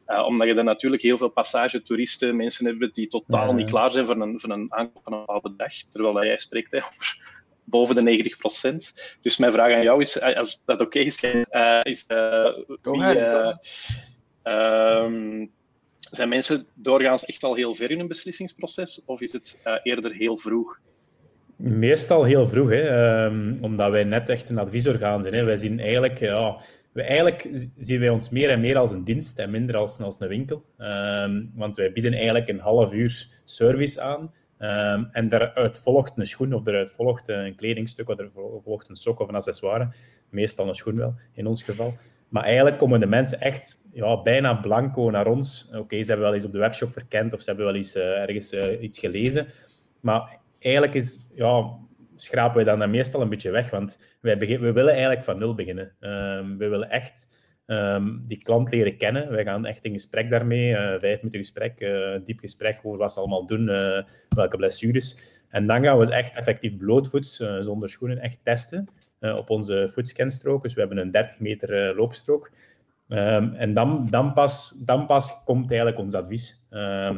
Uh, 0.08 0.26
omdat 0.26 0.48
je 0.48 0.54
dan 0.54 0.66
natuurlijk 0.66 1.02
heel 1.02 1.18
veel 1.18 1.30
passagetoeristen, 1.30 2.36
mensen 2.36 2.66
hebt 2.66 2.96
die 2.96 3.08
totaal 3.08 3.54
niet 3.54 3.70
klaar 3.70 3.92
zijn 3.92 4.06
voor 4.06 4.22
een, 4.22 4.40
voor 4.40 4.50
een 4.50 4.74
aankoop 4.74 5.04
van 5.04 5.14
een 5.14 5.20
bepaalde 5.20 5.56
dag. 5.58 5.74
Terwijl 5.74 6.26
jij 6.26 6.38
spreekt 6.38 6.72
hè, 6.72 6.78
over 6.78 7.20
boven 7.64 8.06
de 8.06 8.34
90%. 8.34 9.18
Dus 9.22 9.38
mijn 9.38 9.52
vraag 9.52 9.74
aan 9.74 9.84
jou 9.84 10.02
is, 10.02 10.22
als 10.22 10.66
dat 10.66 10.82
oké 10.82 10.86
okay 10.86 11.04
is, 11.04 11.24
is 11.84 12.06
wie, 12.82 13.56
um, 14.44 15.52
zijn 16.12 16.30
mensen 16.30 16.68
doorgaans 16.74 17.26
echt 17.26 17.44
al 17.44 17.56
heel 17.56 17.76
ver 17.76 17.92
in 17.92 17.98
hun 17.98 18.08
beslissingsproces, 18.08 19.04
of 19.06 19.22
is 19.22 19.32
het 19.32 19.62
eerder 19.84 20.14
heel 20.14 20.38
vroeg? 20.38 20.80
Meestal 21.62 22.24
heel 22.24 22.48
vroeg, 22.48 22.70
hè, 22.70 23.26
um, 23.26 23.58
omdat 23.62 23.92
wij 23.92 24.04
net 24.04 24.30
echt 24.30 24.50
een 24.50 24.58
adviesorgaan 24.58 25.24
zijn. 25.24 25.36
Hè. 25.36 25.44
Wij 25.44 25.58
zien 25.58 25.80
eigenlijk, 25.80 26.20
ja, 26.20 26.62
wij 26.92 27.06
eigenlijk 27.06 27.50
zien 27.78 28.00
wij 28.00 28.10
ons 28.10 28.30
meer 28.30 28.50
en 28.50 28.60
meer 28.60 28.78
als 28.78 28.92
een 28.92 29.04
dienst 29.04 29.40
en 29.40 29.52
minder 29.52 29.78
als, 29.78 30.00
als 30.00 30.20
een 30.20 30.28
winkel. 30.28 30.66
Um, 30.78 31.52
want 31.56 31.76
wij 31.76 31.92
bieden 31.92 32.14
eigenlijk 32.14 32.48
een 32.48 32.60
half 32.60 32.94
uur 32.94 33.28
service 33.46 34.02
aan. 34.02 34.34
Um, 34.60 35.10
en 35.12 35.30
daaruit 35.30 35.80
volgt 35.80 36.18
een 36.18 36.26
schoen 36.26 36.54
of 36.54 36.68
eruit 36.68 36.92
volgt 36.92 37.30
een 37.30 37.56
kledingstuk 37.56 38.10
of 38.10 38.20
er 38.20 38.30
volgt 38.64 38.90
een 38.90 38.96
sok 38.96 39.20
of 39.20 39.28
een 39.28 39.36
accessoire. 39.36 39.88
Meestal 40.30 40.68
een 40.68 40.76
schoen 40.76 40.96
wel, 40.96 41.16
in 41.34 41.48
ons 41.48 41.64
geval. 41.64 41.94
Maar 42.30 42.44
eigenlijk 42.44 42.78
komen 42.78 43.00
de 43.00 43.06
mensen 43.06 43.42
echt 43.42 43.82
ja, 43.94 44.22
bijna 44.22 44.54
blanco 44.54 45.10
naar 45.10 45.28
ons. 45.28 45.70
Oké, 45.74 46.02
ze 46.02 46.08
hebben 46.08 46.26
wel 46.26 46.34
eens 46.34 46.46
op 46.46 46.52
de 46.52 46.58
webshop 46.58 46.92
verkend 46.92 47.34
of 47.34 47.40
ze 47.40 47.46
hebben 47.46 47.66
wel 47.66 47.76
eens 47.76 47.96
uh, 47.96 48.04
ergens 48.04 48.54
uh, 48.54 48.82
iets 48.82 49.00
gelezen. 49.00 49.48
Maar 50.00 50.40
eigenlijk 50.62 50.94
is, 50.94 51.20
ja, 51.36 51.78
schrapen 52.16 52.56
wij 52.56 52.64
dan, 52.64 52.80
dan 52.80 52.90
meestal 52.90 53.22
een 53.22 53.30
beetje 53.30 53.52
weg, 53.52 53.70
want 53.70 54.00
wij 54.22 54.38
we 54.38 54.72
willen 54.72 54.92
eigenlijk 54.92 55.24
van 55.24 55.38
nul 55.40 55.56
beginnen. 55.56 55.92
Um, 56.00 56.58
we 56.58 56.68
willen 56.68 56.90
echt 56.90 57.28
um, 57.66 58.24
die 58.28 58.44
klant 58.44 58.72
leren 58.72 58.98
kennen. 58.98 59.32
Wij 59.32 59.44
gaan 59.44 59.66
echt 59.66 59.84
in 59.84 59.92
gesprek 59.92 60.30
daarmee, 60.30 60.70
uh, 60.70 60.78
vijf 60.78 61.18
minuten 61.18 61.40
gesprek, 61.40 61.82
uh, 61.82 62.16
diep 62.24 62.40
gesprek 62.40 62.80
over 62.84 63.00
wat 63.00 63.14
ze 63.14 63.20
allemaal 63.20 63.46
doen, 63.46 63.68
uh, 63.70 64.04
welke 64.30 64.58
blessures. 64.58 65.40
En 65.50 65.68
dan 65.68 65.84
gaan 65.84 65.98
we 65.98 66.12
echt 66.12 66.36
effectief 66.36 66.78
blootvoets, 66.78 67.36
zonder 67.62 67.90
schoenen, 67.90 68.20
echt 68.20 68.40
testen 68.44 68.88
op 69.20 69.50
onze 69.50 69.90
footscanstrook. 69.92 70.64
Dus 70.64 70.74
we 70.74 70.80
hebben 70.80 70.98
een 70.98 71.12
30 71.12 71.40
meter 71.40 71.96
loopstrook. 71.96 72.52
Um, 73.08 73.54
en 73.54 73.74
dan, 73.74 74.08
dan, 74.10 74.34
pas, 74.34 74.84
dan 74.86 75.06
pas 75.06 75.44
komt 75.44 75.70
eigenlijk 75.70 76.00
ons 76.00 76.14
advies. 76.14 76.68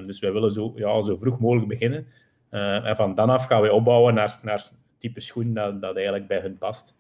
dus 0.06 0.20
wij 0.20 0.32
willen 0.32 0.52
zo, 0.52 0.74
ja, 0.76 1.02
zo 1.02 1.18
vroeg 1.18 1.40
mogelijk 1.40 1.68
beginnen. 1.68 2.08
Uh, 2.54 2.86
en 2.86 2.96
van 2.96 3.16
dan 3.16 3.30
af 3.30 3.46
gaan 3.46 3.62
we 3.62 3.74
opbouwen 3.74 4.14
naar, 4.14 4.40
naar 4.42 4.68
type 4.98 5.20
schoen 5.20 5.54
dat, 5.54 5.82
dat 5.82 5.96
eigenlijk 5.96 6.28
bij 6.28 6.40
hun 6.40 6.58
past. 6.58 6.98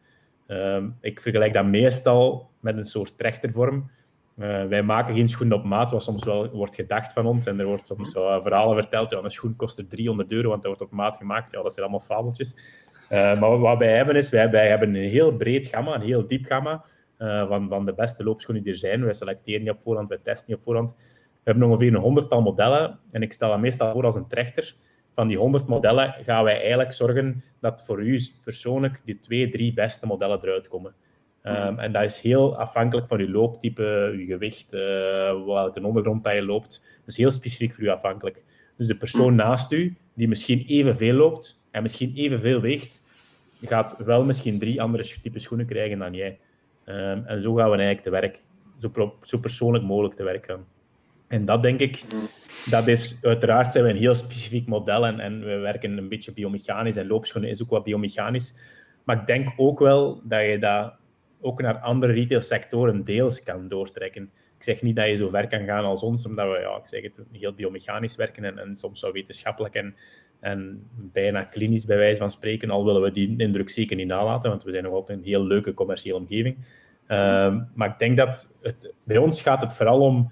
Uh, 0.48 0.84
ik 1.02 1.22
vergelijk 1.22 1.54
dat 1.54 1.66
meestal 1.66 2.50
met 2.60 2.78
een 2.78 2.86
soort 2.86 3.18
trechtervorm. 3.18 3.92
Uh, 4.38 4.66
wij 4.66 4.84
maken 4.84 5.16
geen 5.16 5.28
schoen 5.28 5.52
op 5.52 5.64
maat, 5.64 5.92
wat 5.92 6.04
soms 6.04 6.24
wel 6.24 6.50
wordt 6.50 6.76
gedacht 6.76 7.14
van 7.14 7.26
ons. 7.26 7.46
En 7.46 7.60
er 7.60 7.66
wordt 7.66 7.88
soms 7.88 8.12
verhalen 8.12 8.76
verteld, 8.76 9.12
ja, 9.12 9.18
een 9.18 9.30
schoen 9.30 9.56
kost 9.56 9.78
er 9.78 9.88
300 9.88 10.32
euro, 10.32 10.50
want 10.50 10.62
dat 10.62 10.78
wordt 10.78 10.92
op 10.92 10.98
maat 10.98 11.18
gemaakt. 11.18 11.52
Ja, 11.52 11.62
dat 11.62 11.74
zijn 11.74 11.86
allemaal 11.86 12.06
fabeltjes. 12.06 12.56
Uh, 13.10 13.40
maar 13.40 13.60
wat 13.60 13.78
wij 13.78 13.96
hebben 13.96 14.16
is, 14.16 14.30
wij, 14.30 14.50
wij 14.50 14.70
hebben 14.70 14.96
een 14.96 15.10
heel 15.10 15.36
breed 15.36 15.68
gamma, 15.68 15.96
een 15.96 16.02
heel 16.02 16.28
diep 16.28 16.46
gamma 16.46 16.86
van, 17.48 17.70
van 17.70 17.86
de 17.86 17.94
beste 17.94 18.24
loopschoenen 18.24 18.64
die 18.64 18.72
er 18.74 18.80
zijn. 18.80 19.04
Wij 19.04 19.14
selecteren 19.14 19.62
niet 19.62 19.72
op 19.72 19.82
voorhand, 19.82 20.10
wij 20.10 20.20
testen 20.24 20.46
niet 20.48 20.58
op 20.58 20.64
voorhand. 20.64 20.96
We 21.44 21.52
hebben 21.52 21.64
ongeveer 21.64 21.94
een 21.94 22.02
honderdtal 22.02 22.42
modellen 22.42 23.00
en 23.12 23.22
ik 23.22 23.34
stel 23.34 23.50
dat 23.50 23.60
meestal 23.60 23.92
voor 23.92 24.06
als 24.06 24.16
een 24.16 24.28
trechter 24.28 24.76
van 25.14 25.28
die 25.28 25.38
100 25.38 25.68
modellen 25.68 26.16
gaan 26.26 26.44
wij 26.44 26.60
eigenlijk 26.60 26.94
zorgen 26.94 27.44
dat 27.60 27.86
voor 27.86 28.04
u 28.04 28.20
persoonlijk 28.44 29.02
die 29.06 29.20
twee, 29.20 29.50
drie 29.50 29.74
beste 29.74 30.06
modellen 30.06 30.40
eruit 30.42 30.68
komen. 30.68 30.94
Um, 31.44 31.80
en 31.80 31.92
dat 31.92 32.04
is 32.04 32.20
heel 32.20 32.58
afhankelijk 32.58 33.08
van 33.08 33.20
uw 33.20 33.32
looptype, 33.32 34.12
uw 34.14 34.26
gewicht, 34.26 34.74
uh, 34.74 34.80
welke 35.46 35.84
ondergrond 35.84 36.24
dat 36.24 36.34
je 36.34 36.46
loopt. 36.46 36.82
Dat 36.84 37.08
is 37.08 37.18
heel 37.18 37.32
specifiek 37.32 37.74
voor 37.74 37.84
u 37.84 37.88
afhankelijk. 37.88 38.44
Dus 38.78 38.88
de 38.88 38.96
persoon 38.96 39.36
naast 39.36 39.72
u, 39.72 39.96
die 40.14 40.28
misschien 40.28 40.66
evenveel 40.68 41.14
loopt 41.14 41.68
en 41.72 41.82
misschien 41.82 42.14
evenveel 42.16 42.62
weegt, 42.62 43.02
gaat 43.62 43.96
wel 43.98 44.24
misschien 44.24 44.60
drie 44.60 44.82
andere 44.82 45.04
type 45.22 45.40
schoenen 45.40 45.66
krijgen 45.66 46.00
dan 46.00 46.14
jij. 46.14 46.40
Um, 46.86 47.26
en 47.26 47.42
zo 47.42 47.54
gaan 47.54 47.70
we 47.70 47.78
eigenlijk 47.78 48.02
te 48.02 48.10
werk, 48.10 48.42
zo, 48.80 49.18
zo 49.22 49.38
persoonlijk 49.38 49.84
mogelijk 49.84 50.16
te 50.16 50.24
werk 50.24 50.46
gaan. 50.46 50.66
En 51.34 51.46
dat 51.46 51.62
denk 51.62 51.80
ik, 51.80 52.04
dat 52.70 52.88
is, 52.88 53.20
uiteraard 53.22 53.72
zijn 53.72 53.84
we 53.84 53.90
een 53.90 53.96
heel 53.96 54.16
specifiek 54.16 54.68
model 54.68 55.06
en, 55.06 55.20
en 55.20 55.40
we 55.40 55.58
werken 55.58 55.98
een 55.98 56.10
beetje 56.10 56.34
biomechanisch 56.34 56.96
en 56.96 57.08
loopschoenen 57.08 57.50
is 57.50 57.62
ook 57.62 57.70
wat 57.70 57.84
biomechanisch. 57.84 58.54
Maar 59.04 59.20
ik 59.20 59.28
denk 59.28 59.54
ook 59.58 59.80
wel 59.80 60.22
dat 60.24 60.42
je 60.42 60.60
dat 60.60 60.94
ook 61.42 61.62
naar 61.62 61.78
andere 61.78 62.14
retailsectoren 62.14 63.04
deels 63.04 63.44
kan 63.44 63.68
doortrekken. 63.68 64.24
Ik 64.58 64.64
zeg 64.64 64.82
niet 64.82 64.96
dat 64.96 65.08
je 65.08 65.16
zo 65.16 65.30
ver 65.30 65.48
kan 65.48 65.66
gaan 65.66 65.84
als 65.84 66.02
ons, 66.02 66.26
omdat 66.26 66.52
we, 66.52 66.60
ja, 66.60 66.78
ik 66.78 66.88
zeg 66.88 67.02
het, 67.02 67.14
heel 67.32 67.54
biomechanisch 67.54 68.16
werken 68.16 68.44
en, 68.44 68.58
en 68.58 68.76
soms 68.76 69.02
wel 69.02 69.12
wetenschappelijk 69.12 69.74
en, 69.76 69.96
en 70.40 70.88
bijna 70.96 71.44
klinisch 71.44 71.86
bij 71.86 71.98
wijze 71.98 72.20
van 72.20 72.32
spreken, 72.32 72.70
al 72.70 72.86
willen 72.86 73.02
we 73.02 73.12
die 73.12 73.38
indruk 73.38 73.70
zeker 73.70 73.96
niet 73.96 74.08
nalaten, 74.08 74.50
want 74.50 74.64
we 74.64 74.72
zijn 74.72 74.84
nog 74.84 74.94
altijd 74.94 75.18
een 75.18 75.26
heel 75.26 75.44
leuke 75.44 75.74
commerciële 75.74 76.16
omgeving. 76.16 76.56
Uh, 77.08 77.56
maar 77.74 77.90
ik 77.90 78.00
denk 78.00 78.18
dat 78.18 78.56
het, 78.62 78.94
bij 79.04 79.18
ons 79.18 79.42
gaat 79.42 79.62
het 79.62 79.74
vooral 79.74 80.00
om 80.00 80.30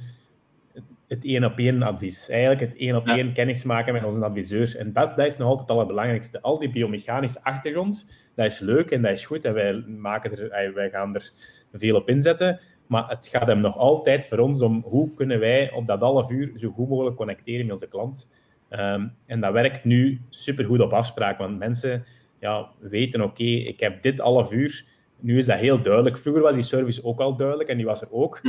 het 1.11 1.25
één 1.25 1.43
op 1.43 1.57
één 1.57 1.81
advies. 1.81 2.29
Eigenlijk 2.29 2.61
het 2.61 2.75
één 2.75 2.95
op 2.95 3.07
één 3.07 3.27
ja. 3.27 3.33
kennis 3.33 3.63
maken 3.63 3.93
met 3.93 4.03
onze 4.03 4.23
adviseurs. 4.23 4.75
En 4.75 4.93
dat, 4.93 5.15
dat 5.15 5.25
is 5.25 5.37
nog 5.37 5.47
altijd 5.47 5.67
het 5.67 5.77
allerbelangrijkste. 5.77 6.41
Al 6.41 6.59
die 6.59 6.69
biomechanische 6.69 7.43
achtergrond, 7.43 8.05
dat 8.35 8.45
is 8.45 8.59
leuk 8.59 8.91
en 8.91 9.01
dat 9.01 9.11
is 9.11 9.25
goed. 9.25 9.45
En 9.45 9.53
wij, 9.53 9.83
maken 9.87 10.37
er, 10.37 10.73
wij 10.73 10.89
gaan 10.89 11.15
er 11.15 11.31
veel 11.73 11.95
op 11.95 12.09
inzetten. 12.09 12.59
Maar 12.87 13.09
het 13.09 13.27
gaat 13.27 13.47
hem 13.47 13.59
nog 13.59 13.77
altijd 13.77 14.27
voor 14.27 14.37
ons 14.37 14.61
om 14.61 14.81
hoe 14.85 15.13
kunnen 15.13 15.39
wij 15.39 15.71
op 15.71 15.87
dat 15.87 15.99
half 15.99 16.31
uur 16.31 16.51
zo 16.55 16.69
goed 16.69 16.89
mogelijk 16.89 17.15
connecteren 17.15 17.65
met 17.65 17.73
onze 17.73 17.87
klant. 17.87 18.29
Um, 18.69 19.13
en 19.25 19.39
dat 19.39 19.53
werkt 19.53 19.83
nu 19.83 20.21
supergoed 20.29 20.79
op 20.79 20.93
afspraak. 20.93 21.37
Want 21.37 21.59
mensen 21.59 22.05
ja, 22.39 22.69
weten, 22.79 23.21
oké, 23.21 23.31
okay, 23.31 23.53
ik 23.53 23.79
heb 23.79 24.01
dit 24.01 24.19
half 24.19 24.51
uur. 24.51 24.85
Nu 25.19 25.37
is 25.37 25.45
dat 25.45 25.59
heel 25.59 25.81
duidelijk. 25.81 26.17
Vroeger 26.17 26.43
was 26.43 26.55
die 26.55 26.63
service 26.63 27.03
ook 27.03 27.19
al 27.19 27.35
duidelijk 27.35 27.69
en 27.69 27.77
die 27.77 27.85
was 27.85 28.01
er 28.01 28.13
ook. 28.13 28.41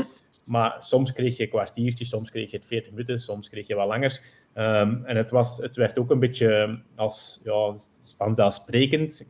Maar 0.46 0.76
soms 0.78 1.12
kreeg 1.12 1.37
je 1.37 1.42
een 1.42 1.48
kwartiertje, 1.48 2.05
soms 2.05 2.31
kreeg 2.31 2.50
je 2.50 2.57
het 2.57 2.66
40 2.66 2.90
minuten, 2.90 3.20
soms 3.20 3.48
kreeg 3.48 3.66
je 3.66 3.74
wat 3.74 3.87
langer. 3.87 4.20
Um, 4.55 5.05
en 5.05 5.16
het, 5.16 5.31
was, 5.31 5.59
het 5.59 5.76
werd 5.76 5.98
ook 5.98 6.11
een 6.11 6.18
beetje 6.18 6.81
als 6.94 7.40
ja, 7.44 7.74
vanzelfsprekend. 8.16 9.26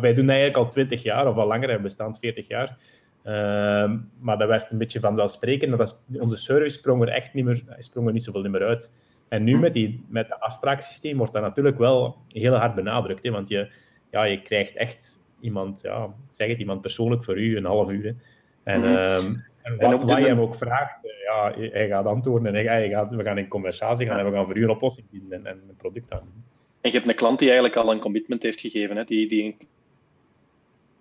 wij 0.00 0.14
doen 0.14 0.28
eigenlijk 0.28 0.56
al 0.56 0.68
20 0.68 1.02
jaar 1.02 1.28
of 1.28 1.36
al 1.36 1.46
langer, 1.46 1.68
we 1.68 1.82
bestaan 1.82 2.16
40 2.16 2.48
jaar. 2.48 2.76
Um, 3.24 4.10
maar 4.18 4.38
dat 4.38 4.48
werd 4.48 4.70
een 4.70 4.78
beetje 4.78 5.00
vanzelfsprekend. 5.00 5.78
Dat 5.78 6.04
onze 6.20 6.36
service 6.36 6.78
sprong 6.78 7.02
er 7.02 7.08
echt 7.08 7.34
niet 7.34 7.44
meer, 7.44 7.62
sprong 7.78 8.06
er 8.06 8.12
niet 8.12 8.22
zoveel 8.22 8.50
meer 8.50 8.64
uit. 8.64 8.92
En 9.28 9.44
nu 9.44 9.58
met, 9.58 9.72
die, 9.72 10.04
met 10.08 10.28
het 10.28 10.40
afspraaksysteem 10.40 11.16
wordt 11.16 11.32
dat 11.32 11.42
natuurlijk 11.42 11.78
wel 11.78 12.16
heel 12.28 12.54
hard 12.54 12.74
benadrukt. 12.74 13.24
Hè, 13.24 13.30
want 13.30 13.48
je, 13.48 13.70
ja, 14.10 14.24
je 14.24 14.42
krijgt 14.42 14.76
echt 14.76 15.24
iemand, 15.40 15.80
ja, 15.82 16.14
zeg 16.28 16.48
het, 16.48 16.58
iemand 16.58 16.80
persoonlijk 16.80 17.24
voor 17.24 17.38
u, 17.38 17.56
een 17.56 17.64
half 17.64 17.90
uur. 17.90 18.04
Hè. 18.04 18.72
En, 18.72 19.44
En 19.62 19.76
wat, 19.76 20.10
wat 20.10 20.18
je 20.18 20.26
hem 20.26 20.40
ook 20.40 20.54
vraagt, 20.54 21.06
eh, 21.06 21.12
ja, 21.24 21.70
hij 21.70 21.88
gaat 21.88 22.06
antwoorden 22.06 22.54
en 22.54 22.66
hij 22.66 22.88
gaat, 22.88 23.10
we 23.10 23.22
gaan 23.22 23.38
in 23.38 23.48
conversatie 23.48 24.06
gaan 24.06 24.18
en 24.18 24.24
we 24.24 24.32
gaan 24.32 24.46
voor 24.46 24.56
u 24.56 24.62
een 24.62 24.70
oplossing 24.70 25.06
vinden 25.10 25.38
en, 25.38 25.46
en 25.46 25.62
een 25.68 25.76
product 25.76 26.12
aan. 26.12 26.44
En 26.80 26.90
je 26.90 26.96
hebt 26.96 27.08
een 27.08 27.14
klant 27.14 27.38
die 27.38 27.48
eigenlijk 27.48 27.78
al 27.78 27.92
een 27.92 28.00
commitment 28.00 28.42
heeft 28.42 28.60
gegeven, 28.60 28.96
hè? 28.96 29.04
die, 29.04 29.28
die 29.28 29.56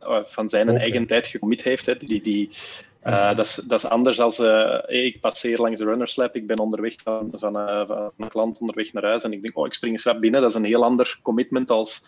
uh, 0.01 0.23
van 0.23 0.49
zijn 0.49 0.69
okay. 0.69 0.81
eigen 0.81 1.07
tijd 1.07 1.27
gecommit 1.27 1.63
heeft. 1.63 1.85
Hè? 1.85 1.97
Die, 1.97 2.21
die, 2.21 2.49
uh, 3.05 3.35
dat, 3.35 3.45
is, 3.45 3.55
dat 3.55 3.83
is 3.83 3.89
anders 3.89 4.19
als 4.19 4.39
uh, 4.39 4.47
hey, 4.85 5.05
ik 5.05 5.19
passeer 5.19 5.57
langs 5.57 5.79
de 5.79 5.85
Runners 5.85 6.15
Lab, 6.15 6.35
ik 6.35 6.47
ben 6.47 6.59
onderweg 6.59 6.95
van, 7.03 7.29
van, 7.33 7.53
van, 7.87 8.11
een 8.17 8.27
klant 8.27 8.59
onderweg 8.59 8.93
naar 8.93 9.03
huis 9.03 9.23
en 9.23 9.33
ik 9.33 9.41
denk, 9.41 9.57
oh, 9.57 9.65
ik 9.65 9.73
spring 9.73 9.93
eens 9.93 10.03
rap 10.03 10.21
binnen. 10.21 10.41
Dat 10.41 10.49
is 10.49 10.55
een 10.55 10.63
heel 10.63 10.83
ander 10.83 11.19
commitment 11.21 11.69
als 11.69 12.07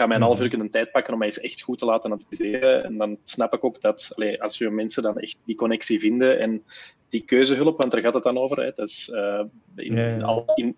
ga 0.00 0.06
mij 0.06 0.16
een 0.16 0.22
half 0.22 0.40
uur 0.40 0.54
een 0.54 0.70
tijd 0.70 0.90
pakken 0.90 1.12
om 1.12 1.18
mij 1.18 1.28
eens 1.28 1.40
echt 1.40 1.60
goed 1.60 1.78
te 1.78 1.84
laten 1.84 2.12
adviseren. 2.12 2.84
En 2.84 2.96
dan 2.96 3.18
snap 3.24 3.54
ik 3.54 3.64
ook 3.64 3.80
dat 3.80 4.12
allee, 4.14 4.42
als 4.42 4.58
we 4.58 4.70
mensen 4.70 5.02
dan 5.02 5.18
echt 5.18 5.38
die 5.44 5.54
connectie 5.54 5.98
vinden 5.98 6.38
en 6.38 6.64
die 7.08 7.24
keuzehulp, 7.24 7.80
want 7.80 7.92
daar 7.92 8.00
gaat 8.00 8.14
het 8.14 8.22
dan 8.22 8.38
over. 8.38 8.62
Hè. 8.62 8.72
Dat 8.76 8.88
is, 8.88 9.10
uh, 9.14 9.42
in, 9.76 9.94
ja, 9.94 10.06
ja. 10.06 10.22
Al, 10.22 10.52
in, 10.54 10.76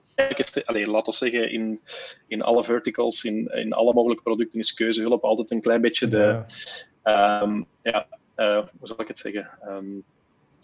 allee, 0.65 0.87
laten 0.87 1.13
we 1.13 1.19
zeggen, 1.19 1.53
in, 1.53 1.81
in 2.29 2.43
alle 2.43 2.65
verticals, 2.65 3.25
in, 3.25 3.47
in 3.47 3.73
alle 3.73 3.93
mogelijke 3.93 4.23
producten 4.23 4.59
is 4.59 4.75
keuzehulp 4.75 5.25
altijd 5.25 5.51
een 5.51 5.61
klein 5.61 5.81
beetje 5.81 6.07
de, 6.07 6.43
ja, 7.05 7.43
um, 7.43 7.67
ja 7.83 8.07
uh, 8.37 8.67
hoe 8.79 8.89
zal 8.89 9.01
ik 9.01 9.09
het 9.09 9.19
zeggen? 9.19 9.51
Um, 9.69 10.05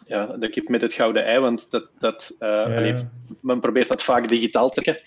ja, 0.06 0.26
de 0.26 0.48
kip 0.48 0.68
met 0.68 0.80
het 0.80 0.92
gouden 0.92 1.24
ei, 1.24 1.38
want 1.38 1.70
dat, 1.70 1.88
dat, 1.98 2.36
uh, 2.38 2.62
allee, 2.62 2.94
men 3.40 3.60
probeert 3.60 3.88
dat 3.88 4.02
vaak 4.02 4.28
digitaal 4.28 4.68
te 4.68 4.82
trekken. 4.82 5.04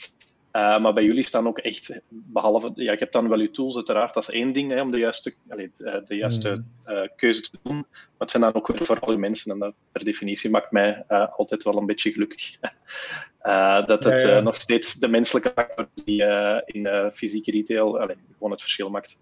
Uh, 0.53 0.79
maar 0.79 0.93
bij 0.93 1.03
jullie 1.03 1.25
staan 1.25 1.47
ook 1.47 1.57
echt, 1.57 2.01
behalve, 2.09 2.71
ja, 2.75 2.91
je 2.91 2.97
hebt 2.97 3.13
dan 3.13 3.29
wel 3.29 3.39
je 3.39 3.51
tools 3.51 3.75
uiteraard, 3.75 4.13
dat 4.13 4.23
is 4.23 4.29
één 4.29 4.51
ding 4.51 4.71
hè, 4.71 4.81
om 4.81 4.91
de 4.91 4.97
juiste, 4.97 5.33
allee, 5.49 5.71
de, 5.77 6.03
de 6.07 6.15
juiste 6.15 6.55
mm. 6.55 6.93
uh, 6.93 7.01
keuze 7.15 7.41
te 7.41 7.57
doen. 7.63 7.75
Maar 7.75 7.85
het 8.17 8.31
zijn 8.31 8.43
dan 8.43 8.53
ook 8.53 8.67
weer 8.67 8.85
vooral 8.85 9.11
je 9.11 9.17
mensen 9.17 9.51
en 9.51 9.59
dat 9.59 9.73
per 9.91 10.03
definitie 10.03 10.49
maakt 10.49 10.71
mij 10.71 11.03
uh, 11.09 11.27
altijd 11.37 11.63
wel 11.63 11.77
een 11.77 11.85
beetje 11.85 12.11
gelukkig. 12.11 12.57
dat 13.87 14.03
het 14.03 14.21
ja, 14.21 14.27
ja. 14.27 14.39
nog 14.39 14.55
steeds 14.55 14.93
de 14.93 15.07
menselijke 15.07 15.51
factor 15.55 15.87
die 16.05 16.23
in 16.65 17.11
fysieke 17.13 17.51
retail 17.51 17.99
allee, 17.99 18.17
gewoon 18.33 18.51
het 18.51 18.61
verschil 18.61 18.89
maakt. 18.89 19.21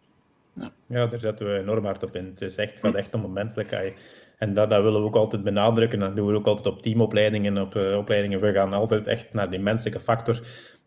Ja. 0.53 0.71
ja, 0.87 1.07
daar 1.07 1.19
zetten 1.19 1.45
we 1.45 1.59
enorm 1.59 1.85
hard 1.85 2.03
op 2.03 2.15
in. 2.15 2.25
Het, 2.25 2.41
is 2.41 2.55
echt, 2.55 2.79
gaat 2.79 2.95
echt 2.95 3.13
om 3.13 3.21
de 3.21 3.27
menselijkheid. 3.27 3.95
En 4.37 4.53
dat, 4.53 4.69
dat 4.69 4.83
willen 4.83 5.01
we 5.01 5.07
ook 5.07 5.15
altijd 5.15 5.43
benadrukken. 5.43 5.99
Dat 5.99 6.15
doen 6.15 6.27
we 6.27 6.33
ook 6.33 6.47
altijd 6.47 6.75
op 6.75 6.81
teamopleidingen, 6.81 7.57
op 7.57 7.75
uh, 7.75 7.97
opleidingen. 7.97 8.39
We 8.39 8.53
gaan 8.53 8.73
altijd 8.73 9.07
echt 9.07 9.33
naar 9.33 9.49
die 9.49 9.59
menselijke 9.59 9.99
factor. 9.99 10.39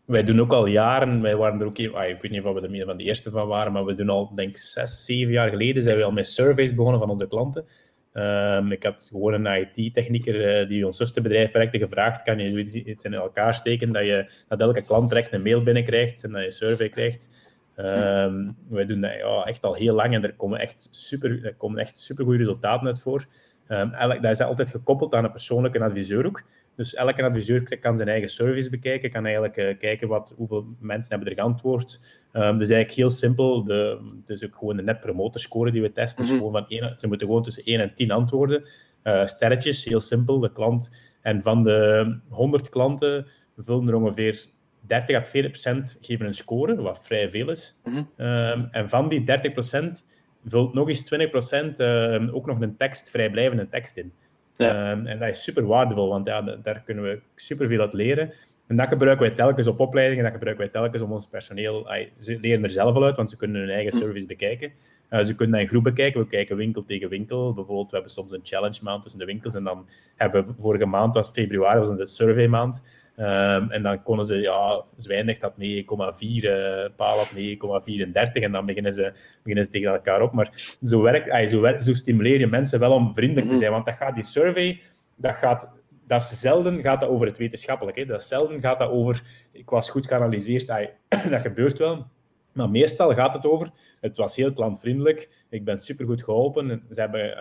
Wij 0.05 0.23
doen 0.23 0.41
ook 0.41 0.53
al 0.53 0.65
jaren, 0.65 1.21
wij 1.21 1.35
waren 1.35 1.59
er 1.59 1.65
ook, 1.65 1.77
ah, 1.77 2.07
ik 2.09 2.21
weet 2.21 2.31
niet 2.31 2.43
of 2.43 2.53
we 2.53 2.67
er 2.67 2.85
van 2.85 2.97
de 2.97 3.03
eerste 3.03 3.29
van 3.29 3.47
waren, 3.47 3.71
maar 3.71 3.85
we 3.85 3.93
doen 3.93 4.09
al, 4.09 4.35
denk 4.35 4.49
ik, 4.49 4.57
zes, 4.57 5.05
zeven 5.05 5.31
jaar 5.31 5.49
geleden 5.49 5.83
zijn 5.83 5.97
we 5.97 6.03
al 6.03 6.11
met 6.11 6.27
surveys 6.27 6.75
begonnen 6.75 6.99
van 6.99 7.09
onze 7.09 7.27
klanten. 7.27 7.65
Um, 8.13 8.71
ik 8.71 8.83
had 8.83 9.09
gewoon 9.11 9.45
een 9.45 9.67
IT-technieker 9.75 10.61
uh, 10.61 10.67
die 10.67 10.85
ons 10.85 10.97
zusterbedrijf 10.97 11.51
werkte 11.51 11.79
gevraagd, 11.79 12.23
kan 12.23 12.39
je 12.39 12.83
iets 12.85 13.03
in 13.03 13.13
elkaar 13.13 13.53
steken, 13.53 13.91
dat, 13.91 14.05
je, 14.05 14.31
dat 14.47 14.61
elke 14.61 14.85
klant 14.85 15.09
direct 15.09 15.33
een 15.33 15.41
mail 15.41 15.63
binnenkrijgt 15.63 16.23
en 16.23 16.31
dat 16.31 16.39
je 16.39 16.45
een 16.45 16.51
survey 16.51 16.89
krijgt. 16.89 17.29
Um, 17.77 18.55
wij 18.69 18.85
doen 18.85 19.01
dat 19.01 19.13
ja, 19.13 19.43
echt 19.43 19.63
al 19.63 19.73
heel 19.73 19.95
lang 19.95 20.13
en 20.13 20.23
er 20.23 20.33
komen 20.33 20.59
echt 20.59 20.87
super, 20.91 21.45
er 21.45 21.55
komen 21.55 21.79
echt 21.79 21.97
super 21.97 22.23
goede 22.23 22.39
resultaten 22.39 22.87
uit 22.87 23.01
voor. 23.01 23.25
Um, 23.67 23.91
dat 24.21 24.31
is 24.31 24.41
altijd 24.41 24.69
gekoppeld 24.69 25.13
aan 25.13 25.23
een 25.23 25.31
persoonlijke 25.31 25.83
adviseur 25.83 26.25
ook. 26.25 26.43
Dus 26.75 26.93
elke 26.93 27.23
adviseur 27.23 27.79
kan 27.79 27.97
zijn 27.97 28.09
eigen 28.09 28.29
service 28.29 28.69
bekijken, 28.69 29.11
kan 29.11 29.23
eigenlijk 29.25 29.57
uh, 29.57 29.77
kijken 29.77 30.07
wat, 30.07 30.33
hoeveel 30.37 30.65
mensen 30.79 31.09
hebben 31.09 31.29
er 31.29 31.39
geantwoord. 31.39 31.99
Um, 32.33 32.57
dus 32.57 32.69
eigenlijk 32.69 32.91
heel 32.91 33.09
simpel, 33.09 33.63
de, 33.63 33.99
het 34.19 34.29
is 34.29 34.45
ook 34.45 34.55
gewoon 34.55 34.75
de 34.75 34.83
net 34.83 34.99
promoter 34.99 35.39
score 35.39 35.71
die 35.71 35.81
we 35.81 35.91
testen. 35.91 36.23
Mm 36.23 36.29
-hmm. 36.29 36.37
gewoon 36.37 36.53
van 36.53 36.65
1, 36.67 36.97
ze 36.97 37.07
moeten 37.07 37.27
gewoon 37.27 37.43
tussen 37.43 37.63
1 37.63 37.79
en 37.79 37.95
10 37.95 38.11
antwoorden. 38.11 38.63
Uh, 39.03 39.25
sterretjes, 39.25 39.83
heel 39.85 40.01
simpel, 40.01 40.39
de 40.39 40.51
klant. 40.51 40.91
En 41.21 41.43
van 41.43 41.63
de 41.63 42.19
100 42.29 42.69
klanten 42.69 43.27
vullen 43.57 43.87
er 43.87 43.95
ongeveer 43.95 44.45
30 44.87 45.15
à 45.15 45.23
40 45.23 45.51
procent 45.51 45.97
geven 46.01 46.25
een 46.25 46.33
score, 46.33 46.75
wat 46.75 47.05
vrij 47.05 47.29
veel 47.29 47.49
is. 47.49 47.81
Mm 47.83 47.93
-hmm. 47.93 48.25
um, 48.25 48.67
en 48.71 48.89
van 48.89 49.09
die 49.09 49.23
30 49.23 49.51
procent 49.53 50.05
vult 50.45 50.73
nog 50.73 50.87
eens 50.87 51.05
20 51.05 51.29
procent 51.29 51.79
uh, 51.79 52.35
ook 52.35 52.45
nog 52.45 52.61
een 52.61 52.77
tekst, 52.77 53.09
vrijblijvende 53.09 53.69
tekst 53.69 53.97
in. 53.97 54.13
Ja. 54.55 54.91
Um, 54.91 55.05
en 55.05 55.19
dat 55.19 55.29
is 55.29 55.43
super 55.43 55.65
waardevol, 55.65 56.09
want 56.09 56.27
ja, 56.27 56.41
daar 56.41 56.81
kunnen 56.85 57.03
we 57.03 57.19
super 57.35 57.67
veel 57.67 57.79
uit 57.79 57.93
leren. 57.93 58.33
En 58.67 58.75
dat 58.75 58.87
gebruiken 58.87 59.27
wij 59.27 59.35
telkens 59.35 59.67
op 59.67 59.79
opleidingen, 59.79 60.23
dat 60.23 60.33
gebruiken 60.33 60.63
wij 60.63 60.73
telkens 60.73 61.01
om 61.01 61.11
ons 61.11 61.27
personeel. 61.27 61.89
Ay, 61.89 62.11
ze 62.19 62.37
leren 62.41 62.63
er 62.63 62.69
zelf 62.69 62.95
al 62.95 63.03
uit, 63.03 63.15
want 63.15 63.29
ze 63.29 63.35
kunnen 63.35 63.61
hun 63.61 63.69
eigen 63.69 63.91
service 63.91 64.25
bekijken. 64.25 64.71
Uh, 65.09 65.23
ze 65.23 65.35
kunnen 65.35 65.55
dat 65.55 65.63
in 65.63 65.67
groep 65.67 65.83
bekijken. 65.83 66.21
We 66.21 66.27
kijken 66.27 66.55
winkel 66.55 66.83
tegen 66.83 67.09
winkel. 67.09 67.53
Bijvoorbeeld, 67.53 67.89
we 67.89 67.93
hebben 67.93 68.11
soms 68.11 68.31
een 68.31 68.39
challenge 68.43 68.79
maand 68.81 69.01
tussen 69.03 69.19
de 69.19 69.25
winkels. 69.25 69.53
En 69.55 69.63
dan 69.63 69.87
hebben 70.15 70.45
we 70.45 70.53
vorige 70.59 70.85
maand, 70.85 71.15
was 71.15 71.29
februari, 71.29 71.79
was 71.79 71.89
een 71.89 72.07
survey 72.07 72.47
maand. 72.47 72.83
Um, 73.17 73.71
en 73.71 73.83
dan 73.83 74.03
konden 74.03 74.25
ze, 74.25 74.35
ja, 74.35 74.83
Zwijndrecht 74.95 75.41
had 75.41 75.53
9,4, 75.53 75.57
uh, 75.59 76.85
Paal 76.95 77.17
had 77.17 77.35
9,34 77.35 78.41
en 78.43 78.51
dan 78.51 78.65
beginnen 78.65 78.93
ze, 78.93 79.13
beginnen 79.41 79.63
ze 79.65 79.71
tegen 79.71 79.93
elkaar 79.93 80.21
op. 80.21 80.31
Maar 80.31 80.77
zo, 80.83 81.01
werkt, 81.01 81.29
ay, 81.29 81.47
zo, 81.47 81.79
zo 81.79 81.93
stimuleer 81.93 82.39
je 82.39 82.47
mensen 82.47 82.79
wel 82.79 82.91
om 82.91 83.13
vriendelijk 83.13 83.47
te 83.47 83.57
zijn, 83.57 83.71
want 83.71 83.85
dat 83.85 83.95
gaat 83.95 84.15
die 84.15 84.23
survey, 84.23 84.81
dat 85.15 85.35
gaat 85.35 85.81
dat 86.07 86.21
is 86.21 86.39
zelden 86.39 86.81
gaat 86.81 87.01
dat 87.01 87.09
over 87.09 87.27
het 87.27 87.37
wetenschappelijke. 87.37 88.05
Dat 88.05 88.21
is 88.21 88.27
zelden 88.27 88.61
gaat 88.61 88.79
dat 88.79 88.89
over, 88.89 89.23
ik 89.51 89.69
was 89.69 89.89
goed 89.89 90.07
geanalyseerd, 90.07 90.67
dat 91.29 91.41
gebeurt 91.41 91.77
wel. 91.77 92.07
Maar 92.53 92.69
meestal 92.69 93.13
gaat 93.13 93.33
het 93.33 93.45
over, 93.45 93.69
het 94.01 94.17
was 94.17 94.35
heel 94.35 94.53
klantvriendelijk, 94.53 95.45
ik 95.49 95.65
ben 95.65 95.79
supergoed 95.79 96.23
geholpen, 96.23 96.83
ze 96.89 97.01
hebben, 97.01 97.37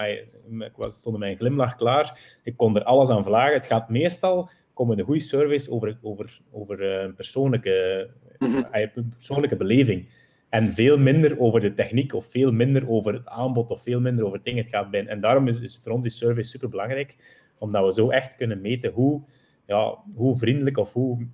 ik 0.60 0.72
was, 0.76 0.98
stond 0.98 1.18
mijn 1.18 1.36
glimlach 1.36 1.76
klaar, 1.76 2.18
ik 2.42 2.56
kon 2.56 2.76
er 2.76 2.84
alles 2.84 3.10
aan 3.10 3.24
vragen. 3.24 3.54
Het 3.54 3.66
gaat 3.66 3.88
meestal 3.88 4.50
komen 4.74 4.98
een 4.98 5.04
goede 5.04 5.20
service 5.20 5.70
over, 5.70 5.98
over, 6.02 6.40
over 6.50 6.82
een 6.82 7.08
eh, 7.08 7.14
persoonlijke, 7.14 8.08
mm 8.38 8.52
-hmm. 8.52 9.10
persoonlijke 9.16 9.56
beleving. 9.56 10.08
En 10.48 10.74
veel 10.74 10.98
minder 10.98 11.40
over 11.40 11.60
de 11.60 11.74
techniek, 11.74 12.14
of 12.14 12.26
veel 12.26 12.52
minder 12.52 12.88
over 12.88 13.12
het 13.12 13.26
aanbod, 13.26 13.70
of 13.70 13.82
veel 13.82 14.00
minder 14.00 14.26
over 14.26 14.42
dingen. 14.42 14.62
Het 14.62 14.72
gaat 14.72 14.90
bij. 14.90 15.06
En 15.06 15.20
daarom 15.20 15.48
is, 15.48 15.60
is 15.60 15.80
voor 15.82 15.92
ons 15.92 16.02
die 16.02 16.10
service 16.10 16.50
super 16.50 16.68
belangrijk, 16.68 17.16
omdat 17.58 17.84
we 17.84 17.92
zo 17.92 18.10
echt 18.10 18.36
kunnen 18.36 18.60
meten 18.60 18.90
hoe, 18.90 19.22
ja, 19.66 19.98
hoe 20.14 20.38
vriendelijk 20.38 20.78
of 20.78 20.92
hoe 20.92 21.28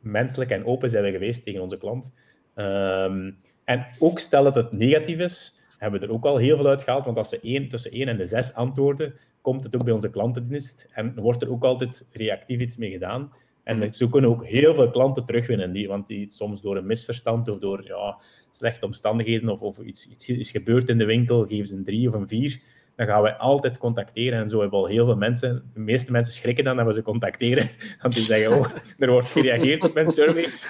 menselijk 0.00 0.50
en 0.50 0.64
open 0.64 0.90
zijn 0.90 1.04
we 1.04 1.10
geweest 1.10 1.44
tegen 1.44 1.62
onze 1.62 1.78
klant. 1.78 2.12
Um, 2.54 3.38
en 3.64 3.86
ook 3.98 4.18
stel 4.18 4.42
dat 4.42 4.54
het 4.54 4.72
negatief 4.72 5.18
is, 5.18 5.62
hebben 5.78 6.00
we 6.00 6.06
er 6.06 6.12
ook 6.12 6.24
al 6.24 6.36
heel 6.36 6.56
veel 6.56 6.66
uit 6.66 6.82
gehaald. 6.82 7.04
Want 7.04 7.16
als 7.16 7.28
ze 7.28 7.40
één, 7.40 7.68
tussen 7.68 7.90
1 7.90 8.08
en 8.08 8.16
de 8.16 8.26
6 8.26 8.54
antwoorden, 8.54 9.14
komt 9.44 9.64
het 9.64 9.74
ook 9.74 9.84
bij 9.84 9.92
onze 9.92 10.10
klantendienst 10.10 10.88
en 10.92 11.14
wordt 11.14 11.42
er 11.42 11.50
ook 11.50 11.64
altijd 11.64 12.08
reactief 12.12 12.60
iets 12.60 12.76
mee 12.76 12.90
gedaan. 12.90 13.32
En 13.64 13.78
mhm. 13.78 13.92
zo 13.92 14.08
kunnen 14.08 14.30
ook 14.30 14.46
heel 14.46 14.74
veel 14.74 14.90
klanten 14.90 15.24
terugwinnen, 15.24 15.72
die, 15.72 15.88
want 15.88 16.06
die 16.06 16.26
soms 16.32 16.60
door 16.60 16.76
een 16.76 16.86
misverstand 16.86 17.48
of 17.48 17.58
door 17.58 17.84
ja, 17.86 18.18
slechte 18.50 18.86
omstandigheden 18.86 19.48
of, 19.48 19.60
of 19.60 19.78
iets, 19.78 20.10
iets 20.10 20.28
is 20.28 20.50
gebeurd 20.50 20.88
in 20.88 20.98
de 20.98 21.04
winkel, 21.04 21.46
geven 21.46 21.66
ze 21.66 21.74
een 21.74 21.84
3 21.84 22.08
of 22.08 22.14
een 22.14 22.28
4 22.28 22.60
dan 22.96 23.06
gaan 23.06 23.22
wij 23.22 23.36
altijd 23.36 23.78
contacteren. 23.78 24.38
En 24.38 24.50
zo 24.50 24.60
hebben 24.60 24.78
we 24.78 24.84
al 24.84 24.92
heel 24.92 25.04
veel 25.04 25.16
mensen, 25.16 25.70
de 25.74 25.80
meeste 25.80 26.12
mensen 26.12 26.34
schrikken 26.34 26.64
dan 26.64 26.76
dat 26.76 26.86
we 26.86 26.92
ze 26.92 27.02
contacteren. 27.02 27.70
Want 28.02 28.14
die 28.14 28.22
zeggen, 28.22 28.58
oh, 28.58 28.66
er 28.98 29.10
wordt 29.10 29.26
gereageerd 29.26 29.84
op 29.84 29.94
mijn 29.94 30.08
service. 30.08 30.68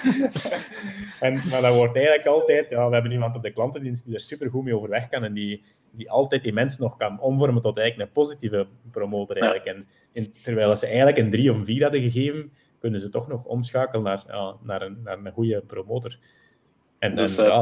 en, 1.25 1.41
maar 1.49 1.61
dat 1.61 1.75
wordt 1.75 1.95
eigenlijk 1.95 2.27
altijd, 2.27 2.69
ja, 2.69 2.87
we 2.87 2.93
hebben 2.93 3.11
iemand 3.11 3.35
op 3.35 3.43
de 3.43 3.51
klantendienst 3.51 4.05
die 4.05 4.13
er 4.13 4.19
super 4.19 4.49
goed 4.49 4.63
mee 4.63 4.75
overweg 4.75 5.09
kan 5.09 5.23
en 5.23 5.33
die, 5.33 5.63
die 5.91 6.11
altijd 6.11 6.43
die 6.43 6.53
mensen 6.53 6.83
nog 6.83 6.97
kan 6.97 7.19
omvormen 7.19 7.61
tot 7.61 7.77
eigenlijk 7.77 8.09
een 8.09 8.23
positieve 8.23 8.67
promotor 8.91 9.37
eigenlijk. 9.37 9.65
En 9.65 9.87
in, 10.11 10.33
terwijl 10.43 10.75
ze 10.75 10.85
eigenlijk 10.85 11.17
een 11.17 11.31
3 11.31 11.51
of 11.51 11.65
4 11.65 11.83
hadden 11.83 12.01
gegeven, 12.01 12.51
kunnen 12.79 12.99
ze 12.99 13.09
toch 13.09 13.27
nog 13.27 13.45
omschakelen 13.45 14.03
naar, 14.03 14.23
ja, 14.27 14.55
naar, 14.61 14.81
een, 14.81 14.97
naar 15.03 15.17
een 15.17 15.31
goede 15.31 15.61
promotor. 15.61 16.17
En, 17.05 17.15
dus, 17.15 17.37
en, 17.37 17.45
ja, 17.45 17.59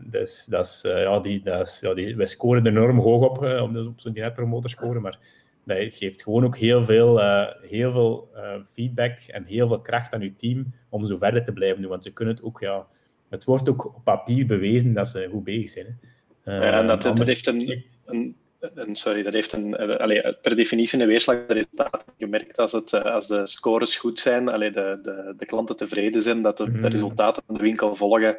dus, 0.00 0.44
dat 0.44 0.66
is, 0.66 0.82
uh, 0.86 1.02
ja, 1.02 1.20
die, 1.20 1.42
dat 1.42 1.66
is, 1.66 1.80
ja, 1.80 1.94
die, 1.94 2.16
wij 2.16 2.26
scoren 2.26 2.66
enorm 2.66 2.98
hoog 2.98 3.22
op, 3.22 3.44
uh, 3.44 3.62
op, 3.62 3.76
op 3.76 4.00
zo'n 4.00 4.12
netpromoter 4.12 4.70
scoren, 4.70 5.02
maar 5.02 5.18
dat 5.64 5.94
geeft 5.94 6.22
gewoon 6.22 6.44
ook 6.44 6.56
heel 6.56 6.84
veel, 6.84 7.18
uh, 7.18 7.46
heel 7.60 7.92
veel 7.92 8.28
feedback 8.72 9.20
en 9.20 9.44
heel 9.44 9.68
veel 9.68 9.80
kracht 9.80 10.12
aan 10.12 10.20
je 10.20 10.36
team 10.36 10.74
om 10.88 11.06
zo 11.06 11.16
verder 11.16 11.44
te 11.44 11.52
blijven 11.52 11.80
doen. 11.80 11.90
Want 11.90 12.02
ze 12.02 12.12
kunnen 12.12 12.34
het 12.34 12.44
ook, 12.44 12.60
ja, 12.60 12.86
het 13.28 13.44
wordt 13.44 13.68
ook 13.68 13.84
op 13.84 14.04
papier 14.04 14.46
bewezen 14.46 14.92
dat 14.92 15.08
ze 15.08 15.28
goed 15.30 15.44
bezig 15.44 15.70
zijn. 15.70 15.98
Hè. 16.42 16.66
ja, 16.66 16.80
en 16.80 16.86
dat, 16.86 17.02
dat 17.02 17.26
heeft 17.26 17.46
een, 17.46 17.84
een, 18.06 18.36
een, 18.60 18.96
sorry, 18.96 19.22
dat 19.22 19.32
heeft 19.32 19.52
een, 19.52 19.76
allee, 19.76 20.34
per 20.42 20.56
definitie 20.56 21.00
een 21.00 21.06
weerslag 21.06 21.36
resultaat. 21.48 22.04
Je 22.16 22.26
merkt 22.26 22.58
als, 22.58 22.72
het, 22.72 23.04
als 23.04 23.26
de 23.26 23.46
scores 23.46 23.96
goed 23.96 24.20
zijn, 24.20 24.48
allee, 24.48 24.70
de, 24.70 24.98
de, 25.02 25.34
de 25.36 25.46
klanten 25.46 25.76
tevreden 25.76 26.22
zijn, 26.22 26.42
dat 26.42 26.56
de, 26.56 26.64
de 26.64 26.70
mhm. 26.70 26.86
resultaten 26.86 27.42
van 27.46 27.54
de 27.54 27.62
winkel 27.62 27.94
volgen. 27.94 28.36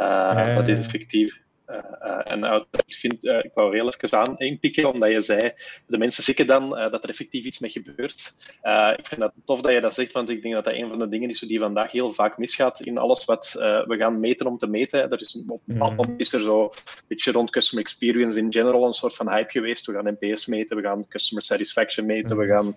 Uh, 0.00 0.54
dat 0.54 0.68
is 0.68 0.78
effectief. 0.78 1.40
Uh, 1.68 1.76
uh, 2.02 2.20
en 2.24 2.66
ik, 2.86 2.94
vind, 2.94 3.24
ik 3.24 3.50
wou 3.54 3.76
heel 3.76 3.92
even 3.92 4.18
aan 4.18 4.38
inpikken, 4.38 4.92
omdat 4.92 5.10
je 5.10 5.20
zei, 5.20 5.52
de 5.86 5.98
mensen 5.98 6.22
schrikken 6.22 6.46
dan 6.46 6.70
dat 6.70 7.02
er 7.02 7.08
effectief 7.08 7.44
iets 7.44 7.58
mee 7.58 7.70
gebeurt. 7.70 8.34
ik 8.96 9.06
vind 9.06 9.20
dat 9.20 9.32
tof 9.44 9.60
dat 9.60 9.72
je 9.72 9.80
dat 9.80 9.94
zegt, 9.94 10.12
want 10.12 10.28
ik 10.28 10.42
denk 10.42 10.54
dat 10.54 10.64
dat 10.64 10.74
een 10.74 10.88
van 10.88 10.98
de 10.98 11.08
dingen 11.08 11.28
is 11.28 11.38
die 11.38 11.58
vandaag 11.58 11.92
heel 11.92 12.10
vaak 12.10 12.38
misgaat 12.38 12.80
in 12.80 12.98
alles 12.98 13.24
wat 13.24 13.52
we 13.86 13.96
gaan 13.98 14.20
meten 14.20 14.46
om 14.46 14.58
te 14.58 14.66
meten. 14.66 15.10
Er 15.10 15.20
is, 15.20 15.42
op 15.46 15.60
een 15.66 15.74
bepaald 15.74 15.96
moment 15.96 16.20
is 16.20 16.32
er 16.32 16.40
zo 16.40 16.64
een 16.64 17.04
beetje 17.08 17.32
rond 17.32 17.50
customer 17.50 17.84
experience 17.84 18.38
in 18.38 18.52
general 18.52 18.86
een 18.86 18.92
soort 18.92 19.16
van 19.16 19.30
hype 19.30 19.50
geweest. 19.50 19.86
We 19.86 19.92
gaan 19.92 20.16
NPS 20.18 20.46
meten, 20.46 20.76
we 20.76 20.82
gaan 20.82 21.08
customer 21.08 21.42
satisfaction 21.42 22.06
meten, 22.06 22.36
we 22.36 22.46
gaan 22.46 22.76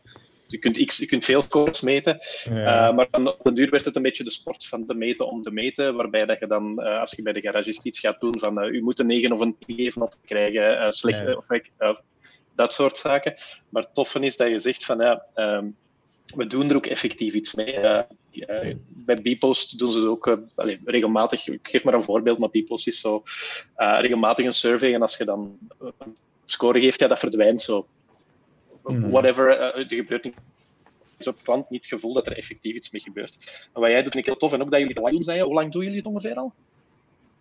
je 0.53 0.59
kunt, 0.59 0.85
x, 0.85 0.97
je 0.97 1.05
kunt 1.05 1.25
veel 1.25 1.41
scores 1.41 1.81
meten, 1.81 2.19
ja. 2.43 2.89
uh, 2.89 2.95
maar 2.95 3.07
dan 3.11 3.27
op 3.27 3.39
de 3.43 3.53
duur 3.53 3.69
werd 3.69 3.85
het 3.85 3.95
een 3.95 4.01
beetje 4.01 4.23
de 4.23 4.31
sport 4.31 4.65
van 4.65 4.85
te 4.85 4.93
meten 4.93 5.27
om 5.27 5.41
te 5.41 5.51
meten, 5.51 5.95
waarbij 5.95 6.25
dat 6.25 6.39
je 6.39 6.47
dan, 6.47 6.79
uh, 6.79 6.99
als 6.99 7.11
je 7.11 7.21
bij 7.21 7.33
de 7.33 7.41
garagist 7.41 7.85
iets 7.85 7.99
gaat 7.99 8.19
doen, 8.19 8.39
van 8.39 8.63
uh, 8.63 8.73
u 8.73 8.81
moet 8.81 8.99
een 8.99 9.07
9 9.07 9.31
of 9.31 9.39
een 9.39 9.55
10 9.65 9.75
geven 9.75 10.01
of 10.01 10.09
krijgen, 10.25 10.93
slecht, 10.93 11.19
ja. 11.19 11.33
of, 11.33 12.01
dat 12.55 12.73
soort 12.73 12.97
zaken. 12.97 13.35
Maar 13.69 13.83
het 13.83 13.93
toffe 13.93 14.19
is 14.19 14.37
dat 14.37 14.49
je 14.49 14.59
zegt 14.59 14.85
van, 14.85 14.97
ja, 14.97 15.25
um, 15.35 15.75
we 16.35 16.47
doen 16.47 16.69
er 16.69 16.75
ook 16.75 16.85
effectief 16.85 17.33
iets 17.33 17.55
mee. 17.55 17.77
uh, 17.77 17.99
bij 18.87 19.15
Bpost 19.15 19.79
doen 19.79 19.91
ze 19.91 19.97
het 19.97 20.07
ook 20.07 20.27
uh, 20.27 20.35
allez, 20.55 20.77
regelmatig. 20.85 21.47
Ik 21.47 21.67
geef 21.67 21.83
maar 21.83 21.93
een 21.93 22.03
voorbeeld, 22.03 22.37
maar 22.37 22.49
Bpost 22.49 22.87
is 22.87 22.99
zo 22.99 23.23
regelmatig 23.75 24.45
een 24.45 24.53
survey. 24.53 24.93
En 24.93 25.01
als 25.01 25.17
je 25.17 25.25
dan 25.25 25.57
een 25.79 26.15
score 26.45 26.79
geeft, 26.79 26.99
ja, 26.99 27.07
dat 27.07 27.19
verdwijnt 27.19 27.61
zo. 27.61 27.87
Mm. 28.83 29.09
Whatever, 29.09 29.59
er 29.59 29.85
gebeurt 29.87 30.23
niet 30.23 30.35
op 31.27 31.43
klant 31.43 31.69
niet 31.69 31.81
het 31.81 31.89
gevoel 31.89 32.13
dat 32.13 32.27
er 32.27 32.37
effectief 32.37 32.75
iets 32.75 32.91
mee 32.91 33.01
gebeurt. 33.01 33.67
En 33.73 33.81
wat 33.81 33.89
jij 33.89 34.03
doet, 34.03 34.11
vind 34.11 34.25
ik 34.25 34.29
heel 34.31 34.39
tof. 34.39 34.53
En 34.53 34.61
ook 34.61 34.69
dat 34.71 34.79
jullie 34.79 34.93
het 34.93 35.03
lang 35.03 35.25
zijn. 35.25 35.41
Hoe 35.41 35.53
lang 35.53 35.71
doen 35.71 35.83
jullie 35.83 35.97
het 35.97 36.07
ongeveer 36.07 36.35
al? 36.35 36.53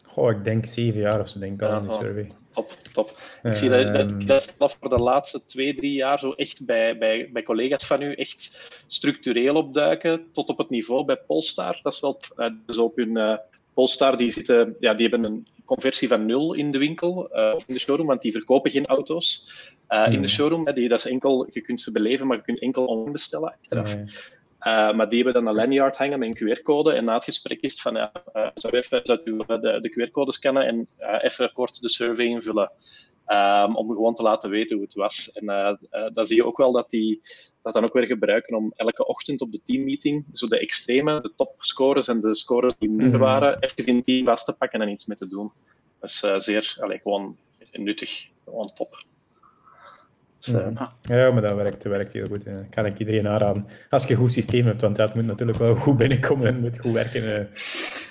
Goh, 0.04 0.30
ik 0.30 0.44
denk 0.44 0.66
zeven 0.66 1.00
jaar 1.00 1.20
of 1.20 1.28
zo, 1.28 1.38
denk 1.38 1.62
ik 1.62 1.68
al 1.68 1.78
in 1.78 1.86
de 1.86 1.92
survey. 1.92 2.30
Top, 2.50 2.70
top. 2.92 3.18
Ik 3.42 3.56
zie 3.56 3.68
dat, 3.68 3.94
dat, 3.94 4.26
dat, 4.26 4.54
dat 4.58 4.76
voor 4.80 4.88
de 4.88 4.98
laatste 4.98 5.46
twee, 5.46 5.74
drie 5.74 5.92
jaar 5.92 6.18
zo 6.18 6.32
echt 6.32 6.64
bij, 6.64 6.98
bij, 6.98 7.30
bij 7.32 7.42
collega's 7.42 7.86
van 7.86 8.02
u 8.02 8.12
echt 8.12 8.70
structureel 8.86 9.54
opduiken, 9.54 10.26
tot 10.32 10.48
op 10.48 10.58
het 10.58 10.70
niveau 10.70 11.04
bij 11.04 11.16
Polestar. 11.16 11.80
Dat 11.82 11.92
is 11.92 12.00
wel, 12.00 12.20
uh, 12.36 12.46
dus 12.66 12.78
op 12.78 12.96
hun 12.96 13.38
Polestar, 13.74 14.16
die, 14.16 14.30
zitten, 14.30 14.76
ja, 14.80 14.94
die 14.94 15.08
hebben 15.08 15.30
een 15.30 15.46
conversie 15.64 16.08
van 16.08 16.26
nul 16.26 16.54
in 16.54 16.70
de 16.70 16.78
winkel 16.78 17.28
uh, 17.32 17.52
of 17.54 17.68
in 17.68 17.74
de 17.74 17.80
showroom, 17.80 18.06
want 18.06 18.22
die 18.22 18.32
verkopen 18.32 18.70
geen 18.70 18.86
auto's 18.86 19.48
uh, 19.88 20.04
in 20.04 20.10
de 20.10 20.16
hmm. 20.16 20.26
showroom. 20.26 20.66
Hè, 20.66 20.72
die, 20.72 20.88
dat 20.88 20.98
is 20.98 21.06
enkel, 21.06 21.48
je 21.50 21.60
kunt 21.60 21.80
ze 21.80 21.92
beleven, 21.92 22.26
maar 22.26 22.36
je 22.36 22.42
kunt 22.42 22.60
enkel 22.60 22.84
online 22.84 23.10
bestellen 23.10 23.48
achteraf. 23.60 23.96
Nee. 23.96 24.04
Uh, 24.04 24.92
maar 24.92 25.08
die 25.08 25.22
hebben 25.22 25.42
dan 25.42 25.46
een 25.46 25.60
lanyard 25.60 25.96
hangen 25.96 26.18
met 26.18 26.28
een 26.28 26.56
QR-code. 26.56 26.92
En 26.92 27.04
na 27.04 27.14
het 27.14 27.24
gesprek 27.24 27.60
is 27.60 27.72
het 27.72 27.80
van, 27.80 27.94
ja, 27.94 28.12
zou, 28.54 28.76
even, 28.76 29.00
zou 29.02 29.20
u 29.24 29.36
de, 29.46 29.78
de 29.80 30.08
QR-code 30.08 30.32
scannen 30.32 30.66
en 30.66 30.88
even 31.20 31.52
kort 31.52 31.82
de 31.82 31.88
survey 31.88 32.26
invullen. 32.26 32.70
Um, 33.26 33.76
om 33.76 33.88
gewoon 33.88 34.14
te 34.14 34.22
laten 34.22 34.50
weten 34.50 34.76
hoe 34.76 34.84
het 34.84 34.94
was. 34.94 35.32
En 35.32 35.46
dan 36.12 36.24
zie 36.24 36.36
je 36.36 36.46
ook 36.46 36.56
wel 36.56 36.72
dat 36.72 36.90
die 36.90 37.20
dat 37.62 37.72
dan 37.72 37.82
ook 37.82 37.92
weer 37.92 38.06
gebruiken 38.06 38.56
om 38.56 38.72
elke 38.76 39.06
ochtend 39.06 39.40
op 39.40 39.52
de 39.52 39.62
teammeeting 39.62 40.26
zo 40.32 40.46
de 40.46 40.58
extreme, 40.58 41.20
de 41.20 41.32
topscores 41.36 42.08
en 42.08 42.20
de 42.20 42.34
scores 42.34 42.74
die 42.78 42.90
minder 42.90 43.18
mhm. 43.18 43.28
waren, 43.28 43.58
even 43.60 43.86
in 43.86 43.96
het 43.96 44.04
team 44.04 44.24
vast 44.24 44.44
te 44.44 44.56
pakken 44.56 44.80
en 44.80 44.88
iets 44.88 45.06
mee 45.06 45.16
te 45.16 45.28
doen. 45.28 45.52
Dat 46.00 46.10
is 46.10 46.44
zeer, 46.44 46.76
allez, 46.80 47.02
gewoon 47.02 47.36
nuttig, 47.72 48.28
gewoon 48.44 48.72
top. 48.74 49.04
Dus, 50.44 50.54
uh, 50.54 50.66
ja, 51.02 51.30
maar 51.30 51.42
dat 51.42 51.56
werkt, 51.56 51.82
werkt 51.82 52.12
heel 52.12 52.26
goed. 52.26 52.44
Dat 52.44 52.54
kan 52.70 52.86
ik 52.86 52.98
iedereen 52.98 53.28
aanraden. 53.28 53.66
Als 53.90 54.04
je 54.04 54.10
een 54.12 54.20
goed 54.20 54.32
systeem 54.32 54.66
hebt, 54.66 54.80
want 54.80 54.96
dat 54.96 55.14
moet 55.14 55.26
natuurlijk 55.26 55.58
wel 55.58 55.74
goed 55.74 55.96
binnenkomen 55.96 56.46
en 56.46 56.60
moet 56.60 56.78
goed 56.78 56.92
werken. 56.92 57.48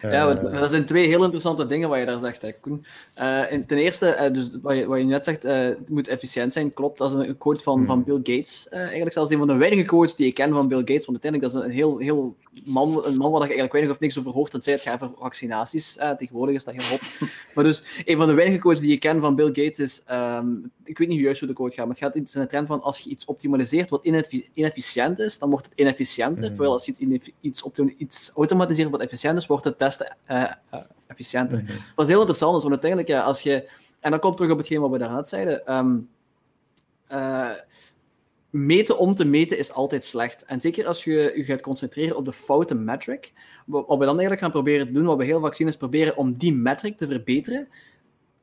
Uh, 0.04 0.12
ja, 0.12 0.34
dat 0.34 0.70
zijn 0.70 0.86
twee 0.86 1.08
heel 1.08 1.24
interessante 1.24 1.66
dingen 1.66 1.90
wat 1.90 2.00
je 2.00 2.06
daar 2.06 2.20
zegt, 2.20 2.42
hè, 2.42 2.52
Koen. 2.52 2.86
Uh, 3.20 3.42
ten 3.68 3.78
eerste, 3.78 4.30
dus 4.34 4.58
wat 4.62 4.76
je, 4.78 4.86
wat, 4.86 4.98
je, 4.98 5.04
net 5.04 5.26
zegt, 5.26 5.44
het 5.44 5.90
moet 5.90 6.08
efficiënt 6.08 6.54
zijn, 6.54 6.74
klopt. 6.74 6.98
Dat 6.98 7.12
is 7.12 7.28
een 7.28 7.38
quote 7.38 7.64
van, 7.64 7.86
van 7.86 7.96
hmm. 7.96 8.04
Bill 8.04 8.36
Gates. 8.36 8.68
eigenlijk 8.70 9.14
zelfs 9.14 9.32
een 9.32 9.38
van 9.38 9.48
de 9.48 9.56
weinige 9.56 9.84
quotes 9.84 10.16
die 10.16 10.28
ik 10.28 10.34
ken 10.34 10.52
van 10.52 10.68
Bill 10.68 10.78
Gates, 10.78 11.06
want 11.06 11.24
uiteindelijk 11.24 11.54
dat 11.54 11.62
is 11.62 11.68
een 11.68 11.76
heel, 11.76 11.98
heel 11.98 12.36
man, 12.64 13.06
een 13.06 13.18
man 13.18 13.32
waar 13.32 13.40
je 13.40 13.46
eigenlijk 13.46 13.72
weinig 13.72 13.94
of 13.94 14.00
niks 14.00 14.20
over 14.20 14.32
hoort, 14.32 14.52
dat 14.52 14.64
zij 14.64 14.74
het 14.74 14.82
gaat 14.82 15.02
over 15.02 15.18
vaccinaties. 15.18 15.98
tegenwoordig 16.18 16.56
is 16.56 16.64
dat 16.64 16.74
heel 16.74 16.90
hot. 16.90 17.02
maar 17.56 17.64
dus, 17.64 17.84
een 18.06 18.18
van 18.18 18.28
de 18.28 18.34
weinige 18.34 18.60
quotes 18.60 18.82
die 18.82 18.94
ik 18.94 19.00
ken 19.00 19.20
van 19.20 19.36
Bill 19.36 19.48
Gates 19.48 19.80
is, 19.80 20.04
um, 20.12 20.72
ik 20.84 20.98
weet 20.98 21.08
niet 21.08 21.20
juist 21.20 21.40
hoe 21.40 21.48
de 21.48 21.54
quote 21.54 21.76
gaat, 21.76 21.86
maar 21.86 21.96
het 21.96 22.04
gaat 22.04 22.16
in 22.30 22.42
de 22.42 22.48
trend 22.48 22.68
van 22.68 22.82
als 22.82 23.00
je 23.00 23.10
iets 23.10 23.26
optimaliseert 23.26 23.90
wat 23.90 24.06
inefficiënt 24.54 25.20
is, 25.20 25.40
dan 25.40 25.50
wordt 25.50 25.66
het 25.66 25.80
inefficiënter. 25.80 26.44
Mm. 26.44 26.50
Terwijl 26.50 26.72
als 26.72 26.86
je 26.86 26.94
iets, 26.98 27.32
iets, 27.42 27.64
iets 27.98 28.32
automatiseert 28.36 28.90
wat 28.90 29.02
efficiënt 29.02 29.38
is, 29.38 29.48
wordt 29.48 29.64
het 29.64 29.78
testen 29.78 30.18
uh, 30.32 30.52
uh, 30.74 30.80
efficiënter. 31.08 31.58
Mm 31.58 31.68
Wat 31.96 32.08
heel 32.08 32.20
interessant 32.20 32.56
is, 32.56 32.62
want 32.62 32.74
uiteindelijk, 32.74 33.10
ja, 33.10 33.22
als 33.22 33.42
je... 33.42 33.70
En 34.00 34.12
dan 34.12 34.20
komt 34.20 34.36
terug 34.36 34.52
op 34.52 34.58
hetgeen 34.58 34.82
wat 34.82 34.92
we 34.92 34.98
daarnet 34.98 35.28
zeiden. 35.28 35.76
Um, 35.76 36.10
uh, 37.12 37.50
meten 38.50 38.98
om 38.98 39.16
te 39.16 39.26
meten 39.26 39.58
is 39.58 39.74
altijd 39.74 40.06
slecht. 40.06 40.46
En 40.46 40.62
zeker 40.62 40.88
als 40.88 41.04
je 41.04 41.34
je 41.36 41.44
gaat 41.44 41.62
concentreren 41.62 42.18
op 42.18 42.26
de 42.26 42.32
foute 42.32 42.76
metric. 42.76 43.34
Wat 43.66 43.86
we 43.88 43.98
dan 43.98 44.08
eigenlijk 44.08 44.42
gaan 44.42 44.52
proberen 44.52 44.88
te 44.88 44.94
doen, 44.94 45.06
wat 45.06 45.18
we 45.18 45.24
heel 45.26 45.40
vaak 45.40 45.56
zien, 45.56 45.68
is 45.68 45.78
proberen 45.78 46.18
om 46.18 46.38
die 46.38 46.54
metric 46.54 46.98
te 46.98 47.08
verbeteren. 47.08 47.68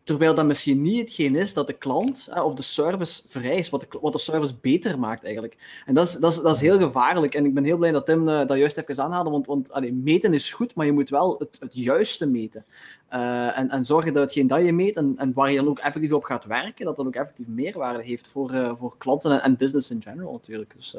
Terwijl 0.09 0.35
dat 0.35 0.47
misschien 0.47 0.83
niet 0.83 0.99
hetgeen 0.99 1.37
is 1.37 1.55
dat 1.55 1.67
de 1.67 1.73
klant 1.73 2.29
of 2.45 2.55
de 2.55 2.63
service 2.63 3.23
vereist, 3.27 3.71
wat 3.71 3.81
de, 3.81 3.99
wat 4.01 4.13
de 4.13 4.19
service 4.19 4.55
beter 4.61 4.99
maakt 4.99 5.25
eigenlijk. 5.25 5.83
En 5.87 5.95
dat 5.95 6.07
is, 6.07 6.15
dat, 6.15 6.33
is, 6.33 6.41
dat 6.41 6.55
is 6.55 6.61
heel 6.61 6.79
gevaarlijk. 6.79 7.35
En 7.35 7.45
ik 7.45 7.55
ben 7.55 7.65
heel 7.65 7.77
blij 7.77 7.93
dat 7.93 8.07
Tim 8.07 8.29
uh, 8.29 8.47
dat 8.47 8.59
juist 8.59 8.77
even 8.77 9.05
aanhaalde, 9.05 9.31
want, 9.31 9.47
want 9.47 9.73
allee, 9.73 9.93
meten 9.93 10.35
is 10.35 10.53
goed, 10.53 10.75
maar 10.75 10.87
je 10.87 10.93
moet 10.93 11.11
wel 11.11 11.37
het, 11.39 11.57
het 11.61 11.77
juiste 11.77 12.27
meten. 12.27 12.65
Uh, 13.13 13.59
en, 13.59 13.71
en 13.71 13.85
zorgen 13.85 14.13
dat 14.13 14.23
hetgeen 14.23 14.47
dat 14.47 14.65
je 14.65 14.73
meet 14.73 14.97
en, 14.97 15.15
en 15.17 15.33
waar 15.33 15.51
je 15.51 15.57
dan 15.57 15.69
ook 15.69 15.79
effectief 15.79 16.13
op 16.13 16.25
gaat 16.25 16.45
werken, 16.45 16.85
dat 16.85 16.97
dat 16.97 17.07
ook 17.07 17.15
effectief 17.15 17.47
meerwaarde 17.47 18.03
heeft 18.03 18.29
voor, 18.29 18.77
voor 18.77 18.95
klanten 18.99 19.43
en, 19.43 19.57
business 19.57 19.91
in 19.91 20.03
general 20.03 20.33
natuurlijk. 20.33 20.75
Dus 20.77 20.95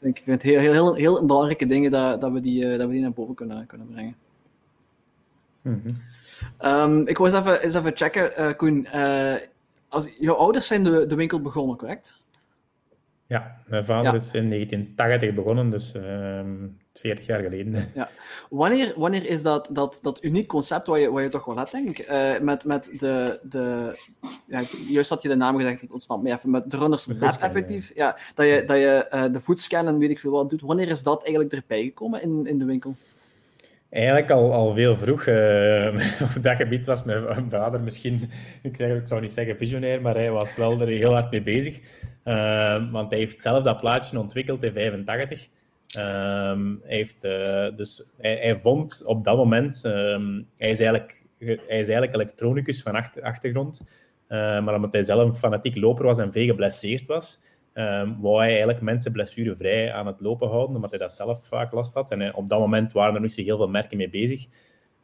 ik 0.00 0.20
vind 0.24 0.26
het 0.26 0.42
heel, 0.42 0.60
heel, 0.60 0.72
heel, 0.72 0.94
heel 0.94 1.26
belangrijke 1.26 1.66
dingen 1.66 1.90
dat, 1.90 2.20
dat, 2.20 2.32
we 2.32 2.40
die, 2.40 2.76
dat 2.76 2.86
we 2.86 2.92
die 2.92 3.02
naar 3.02 3.12
boven 3.12 3.34
kunnen, 3.34 3.66
kunnen 3.66 3.86
brengen. 3.86 4.16
-hmm. 5.62 5.82
Um, 6.64 7.06
ik 7.06 7.18
wil 7.18 7.26
eens 7.26 7.36
even, 7.36 7.62
eens 7.62 7.74
even 7.74 7.96
checken, 7.96 8.30
uh, 8.38 8.56
Koen. 8.56 8.86
Uh, 8.94 9.34
als, 9.88 10.08
jouw 10.18 10.34
ouders 10.34 10.66
zijn 10.66 10.82
de, 10.82 11.06
de 11.06 11.14
winkel 11.14 11.40
begonnen, 11.40 11.76
correct? 11.76 12.18
Ja, 13.26 13.56
mijn 13.66 13.84
vader 13.84 14.12
ja. 14.12 14.18
is 14.18 14.32
in 14.32 14.48
1980 14.48 15.34
begonnen, 15.34 15.70
dus 15.70 15.94
uh, 15.94 16.38
ehm, 16.38 16.66
40 16.94 17.26
jaar 17.26 17.42
geleden. 17.42 17.90
Ja. 17.94 18.08
Wanneer, 18.48 18.92
wanneer 18.96 19.26
is 19.26 19.42
dat, 19.42 19.68
dat, 19.72 19.98
dat 20.02 20.24
uniek 20.24 20.46
concept 20.46 20.86
wat 20.86 21.00
je, 21.00 21.10
wat 21.10 21.22
je 21.22 21.28
toch 21.28 21.44
wel 21.44 21.56
hebt, 21.56 21.70
denk 21.70 21.98
ik, 21.98 22.10
uh, 22.10 22.38
met, 22.38 22.64
met 22.64 22.96
de, 22.98 23.40
de 23.42 23.94
ja, 24.46 24.62
juist 24.88 25.10
had 25.10 25.22
je 25.22 25.28
de 25.28 25.36
naam 25.36 25.56
gezegd, 25.56 25.80
het 25.80 25.92
ontstaat 25.92 26.22
me 26.22 26.32
even, 26.32 26.50
met 26.50 26.70
de 26.70 26.76
Runners 26.76 27.06
Lab 27.06 27.40
effectief, 27.40 27.90
ja, 27.94 28.16
dat 28.34 28.46
je, 28.46 28.64
dat 28.66 28.76
je 28.76 29.28
de 29.32 29.40
voetscan 29.40 29.86
en 29.86 29.98
weet 29.98 30.10
ik 30.10 30.18
veel 30.18 30.30
wat 30.30 30.50
doet. 30.50 30.60
Wanneer 30.60 30.88
is 30.88 31.02
dat 31.02 31.22
eigenlijk 31.22 31.52
erbij 31.52 31.82
gekomen 31.82 32.22
in, 32.22 32.46
in 32.46 32.58
de 32.58 32.64
winkel? 32.64 32.94
Eigenlijk 33.90 34.30
al, 34.30 34.52
al 34.52 34.74
veel 34.74 34.96
vroeg. 34.96 35.26
Uh, 35.26 35.86
op 36.36 36.42
dat 36.42 36.56
gebied 36.56 36.86
was 36.86 37.04
mijn 37.04 37.50
vader 37.50 37.80
misschien, 37.80 38.30
ik, 38.62 38.78
ik 38.78 39.08
zou 39.08 39.20
niet 39.20 39.30
zeggen 39.30 39.56
visionair, 39.56 40.00
maar 40.00 40.14
hij 40.14 40.30
was 40.30 40.56
wel 40.56 40.80
er 40.80 40.88
heel 40.88 41.12
hard 41.12 41.30
mee 41.30 41.42
bezig. 41.42 41.80
Uh, 42.24 42.90
want 42.90 43.10
hij 43.10 43.18
heeft 43.18 43.40
zelf 43.40 43.62
dat 43.62 43.80
plaatje 43.80 44.18
ontwikkeld 44.18 44.62
in 44.62 44.72
85. 44.72 45.48
Uh, 45.96 46.02
ehm, 46.50 46.74
heeft, 46.82 47.24
uh, 47.24 47.76
dus, 47.76 48.04
hij, 48.18 48.36
hij, 48.36 48.60
vond 48.60 49.02
op 49.04 49.24
dat 49.24 49.36
moment, 49.36 49.84
ehm, 49.84 50.42
hij, 50.56 50.70
is 50.70 50.80
eigenlijk, 50.80 51.24
hij 51.38 51.56
is 51.56 51.88
eigenlijk 51.88 52.14
elektronicus 52.14 52.82
van 52.82 52.94
achter, 52.94 53.22
achtergrond, 53.22 53.80
maar 54.28 54.74
omdat 54.74 54.92
hij 54.92 55.02
zelf 55.02 55.24
een 55.24 55.32
fanatiek 55.32 55.76
loper 55.76 56.04
was 56.04 56.18
en 56.18 56.32
veel 56.32 56.46
geblesseerd 56.46 57.06
was, 57.06 57.42
Um, 57.74 58.20
wou 58.20 58.38
hij 58.38 58.48
eigenlijk 58.48 58.80
mensen 58.80 59.12
blessurevrij 59.12 59.92
aan 59.92 60.06
het 60.06 60.20
lopen 60.20 60.48
houden, 60.48 60.76
omdat 60.76 60.90
hij 60.90 60.98
dat 60.98 61.12
zelf 61.12 61.46
vaak 61.46 61.72
last 61.72 61.94
had. 61.94 62.10
En 62.10 62.34
op 62.34 62.48
dat 62.48 62.58
moment 62.58 62.92
waren 62.92 63.14
er 63.14 63.20
niet 63.20 63.36
heel 63.36 63.56
veel 63.56 63.68
merken 63.68 63.96
mee 63.96 64.10
bezig. 64.10 64.46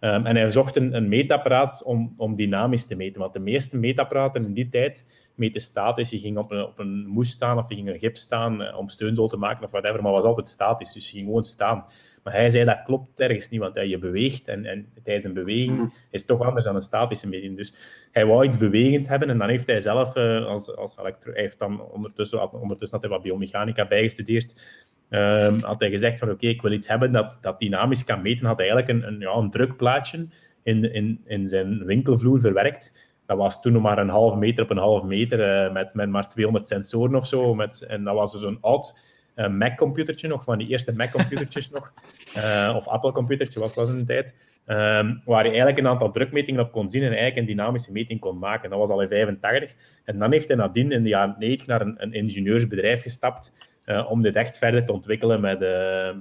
Um, 0.01 0.27
en 0.27 0.37
hij 0.37 0.51
zocht 0.51 0.77
een, 0.77 0.95
een 0.95 1.09
meetapparaat 1.09 1.83
om, 1.83 2.15
om 2.17 2.37
dynamisch 2.37 2.87
te 2.87 2.97
meten. 2.97 3.21
Want 3.21 3.33
de 3.33 3.39
meeste 3.39 3.79
meetapparaten 3.79 4.45
in 4.45 4.53
die 4.53 4.69
tijd 4.69 5.05
meten 5.35 5.61
statisch. 5.61 6.11
Je 6.11 6.19
ging 6.19 6.39
op 6.39 6.51
een, 6.51 6.63
op 6.63 6.79
een 6.79 7.07
moes 7.07 7.31
staan 7.31 7.59
of 7.59 7.69
je 7.69 7.75
ging 7.75 7.89
een 7.89 7.99
gips 7.99 8.21
staan 8.21 8.63
uh, 8.63 8.79
om 8.79 8.89
steunzool 8.89 9.29
te 9.29 9.37
maken 9.37 9.65
of 9.65 9.71
whatever, 9.71 10.03
maar 10.03 10.13
was 10.13 10.25
altijd 10.25 10.49
statisch. 10.49 10.93
Dus 10.93 11.07
je 11.07 11.13
ging 11.13 11.27
gewoon 11.27 11.45
staan. 11.45 11.85
Maar 12.27 12.35
hij 12.35 12.51
zei 12.51 12.65
dat 12.65 12.83
klopt 12.85 13.21
ergens 13.21 13.49
niet, 13.49 13.61
want 13.61 13.75
ja, 13.75 13.83
je 13.83 13.99
beweegt 13.99 14.49
en, 14.49 14.65
en 14.65 14.87
tijdens 15.03 15.25
een 15.25 15.33
beweging 15.33 15.79
mm. 15.79 15.93
is 16.11 16.25
toch 16.25 16.41
anders 16.41 16.65
dan 16.65 16.75
een 16.75 16.83
statische 16.83 17.29
meting. 17.29 17.57
Dus 17.57 17.75
hij 18.13 18.27
wou 18.27 18.45
iets 18.45 18.59
bewegend 18.59 19.09
hebben 19.09 19.31
en 19.31 19.39
dan 19.39 19.49
heeft 19.49 19.67
hij 19.67 19.81
zelf, 19.81 20.17
uh, 20.17 20.47
als, 20.47 20.77
als 20.77 20.97
elektro, 20.99 21.33
hij 21.33 21.41
heeft 21.41 21.59
dan 21.59 21.81
ondertussen, 21.81 22.53
ondertussen 22.53 22.99
had 22.99 23.07
hij 23.07 23.17
wat 23.17 23.23
biomechanica 23.23 23.87
bijgestudeerd, 23.87 24.63
um, 25.11 25.61
had 25.61 25.81
hij 25.81 25.91
gezegd 25.91 26.19
van 26.19 26.31
oké, 26.31 26.47
ik 26.47 26.63
wil 26.63 26.73
iets 26.73 26.89
hebben 26.89 27.13
dat, 27.13 27.39
dat 27.41 27.59
dynamisch 27.59 28.05
kan 28.05 28.23
meten. 28.23 28.47
Had 28.47 28.59
hij 28.59 28.71
eigenlijk 28.71 29.05
een, 29.05 29.13
een, 29.13 29.21
ja, 29.21 29.33
een 29.33 29.51
drukplaatje 29.51 30.29
in, 30.63 30.93
in, 30.93 31.21
in 31.25 31.47
zijn 31.47 31.85
winkelvloer 31.85 32.41
verwerkt. 32.41 33.15
Dat 33.27 33.37
was 33.37 33.63
toen 33.63 33.73
nog 33.73 33.83
maar 33.83 33.99
een 33.99 34.09
half 34.09 34.35
meter 34.35 34.63
op 34.63 34.71
een 34.71 34.77
half 34.77 35.03
meter, 35.03 35.67
uh, 35.67 35.73
met, 35.73 35.95
met 35.95 36.09
maar 36.09 36.29
200 36.29 36.69
sensoren 36.69 37.15
of 37.15 37.27
zo. 37.27 37.55
Met, 37.55 37.83
en 37.83 38.05
dat 38.05 38.15
was 38.15 38.33
dus 38.33 38.43
een 38.43 38.59
oud 38.61 38.99
Mac-computertje 39.37 40.29
nog, 40.29 40.45
van 40.45 40.59
die 40.59 40.69
eerste 40.69 40.93
Mac-computertjes 40.93 41.71
nog, 41.77 41.93
uh, 42.37 42.73
of 42.77 42.89
Apple-computertje 42.89 43.61
was 43.61 43.75
dat 43.75 43.89
in 43.89 43.99
de 43.99 44.05
tijd, 44.05 44.35
um, 44.67 45.23
waar 45.25 45.43
je 45.43 45.49
eigenlijk 45.49 45.79
een 45.79 45.87
aantal 45.87 46.11
drukmetingen 46.11 46.61
op 46.61 46.73
kon 46.73 46.89
zien 46.89 47.03
en 47.03 47.09
eigenlijk 47.09 47.37
een 47.37 47.57
dynamische 47.57 47.93
meting 47.93 48.21
kon 48.21 48.39
maken. 48.39 48.71
Dat 48.71 48.79
was 48.79 48.89
al 48.89 49.03
in 49.03 49.09
85. 49.09 49.75
En 50.05 50.19
dan 50.19 50.33
heeft 50.33 50.49
hij 50.49 50.57
nadien 50.57 50.93
in 50.93 51.03
de 51.03 51.09
jaren 51.09 51.37
90 51.39 51.67
naar 51.67 51.81
een, 51.81 51.95
een 51.99 52.13
ingenieursbedrijf 52.13 53.03
gestapt 53.03 53.53
uh, 53.87 54.11
om 54.11 54.23
dit 54.23 54.35
echt 54.35 54.59
verder 54.59 54.85
te 54.85 54.93
ontwikkelen 54.93 55.41
met, 55.41 55.59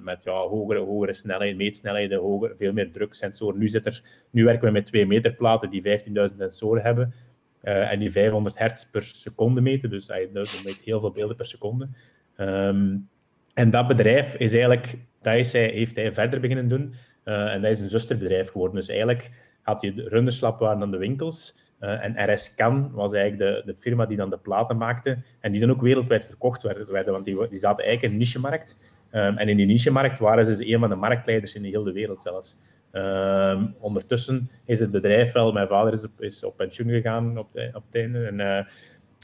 met 0.04 0.24
ja, 0.24 0.32
hogere, 0.32 0.80
hogere 0.80 1.14
snelheid, 1.14 1.58
meetsnelheden, 1.58 2.20
hoger, 2.20 2.56
veel 2.56 2.74
meer 2.74 2.92
druksensoren. 2.92 3.60
Nu, 3.60 3.68
zit 3.68 3.86
er, 3.86 4.02
nu 4.30 4.44
werken 4.44 4.68
we 4.68 4.72
met 4.72 4.86
2 4.86 5.06
meter 5.06 5.34
platen 5.34 5.70
die 5.70 5.84
15.000 5.84 6.14
sensoren 6.36 6.84
hebben. 6.84 7.14
En 7.62 8.00
die 8.00 8.12
500 8.12 8.58
hertz 8.58 8.84
per 8.84 9.02
seconde 9.02 9.62
meten, 9.62 9.90
dus 9.90 10.08
hij 10.08 10.30
meet 10.34 10.82
heel 10.84 11.00
veel 11.00 11.12
beelden 11.12 11.36
per 11.36 11.46
seconde. 11.46 11.90
Um, 12.38 13.10
en 13.54 13.70
dat 13.70 13.88
bedrijf 13.88 14.36
is 14.36 14.52
eigenlijk, 14.52 14.98
dat 15.22 15.36
is 15.36 15.54
hij, 15.54 15.70
heeft 15.70 15.96
hij 15.96 16.14
verder 16.14 16.40
beginnen 16.40 16.68
doen. 16.68 16.94
Uh, 17.26 17.54
en 17.54 17.62
dat 17.62 17.72
is 17.72 17.80
een 17.80 17.90
zusterbedrijf 17.90 18.52
geworden. 18.52 18.76
Dus 18.76 18.90
eigenlijk 18.90 19.32
had 19.62 19.82
je 19.82 19.94
de 19.94 20.10
Runderslap 20.10 20.60
waren 20.60 20.80
dan 20.80 20.92
de 20.92 20.98
winkels. 20.98 21.58
Uh, 21.82 22.04
en 22.04 22.34
RS 22.34 22.56
Can 22.56 22.92
was 22.92 23.14
eigenlijk 23.14 23.66
de, 23.66 23.72
de 23.74 23.80
firma 23.80 24.06
die 24.06 24.18
dan 24.18 24.30
de 24.30 24.38
platen 24.38 24.78
maakte. 24.78 25.18
En 25.40 25.52
die 25.52 25.62
dan 25.62 25.72
ook 25.72 25.82
wereldwijd 25.82 26.26
verkocht 26.26 26.64
werden. 26.64 27.14
want 27.14 27.26
die, 27.26 27.48
die 27.50 27.60
zaten 27.60 27.84
eigenlijk 27.84 28.02
in 28.02 28.12
een 28.12 28.18
niche-markt. 28.18 28.78
Ehm, 29.10 29.38
en 29.38 29.50
in 29.50 29.58
die 29.58 29.66
niche-markt 29.66 30.20
waren 30.20 30.46
ze 30.46 30.74
een 30.74 30.80
van 30.80 30.90
de 30.90 30.96
marktleiders 30.96 31.56
in 31.56 31.62
de 31.62 31.68
hele 31.68 31.92
wereld 31.92 32.22
zelfs. 32.22 32.56
Um, 32.92 33.76
ondertussen 33.80 34.50
is 34.66 34.80
het 34.80 34.92
bedrijf 34.92 35.32
wel, 35.32 35.52
mijn 35.52 35.68
vader 35.68 35.94
is 35.94 36.04
op, 36.04 36.22
is 36.22 36.44
op 36.44 36.58
pensioen 36.58 36.90
gegaan 36.90 37.38
op, 37.38 37.48
op 37.74 37.84
het 37.86 37.96
einde 37.96 38.26
en 38.26 38.40
uh, 38.40 38.72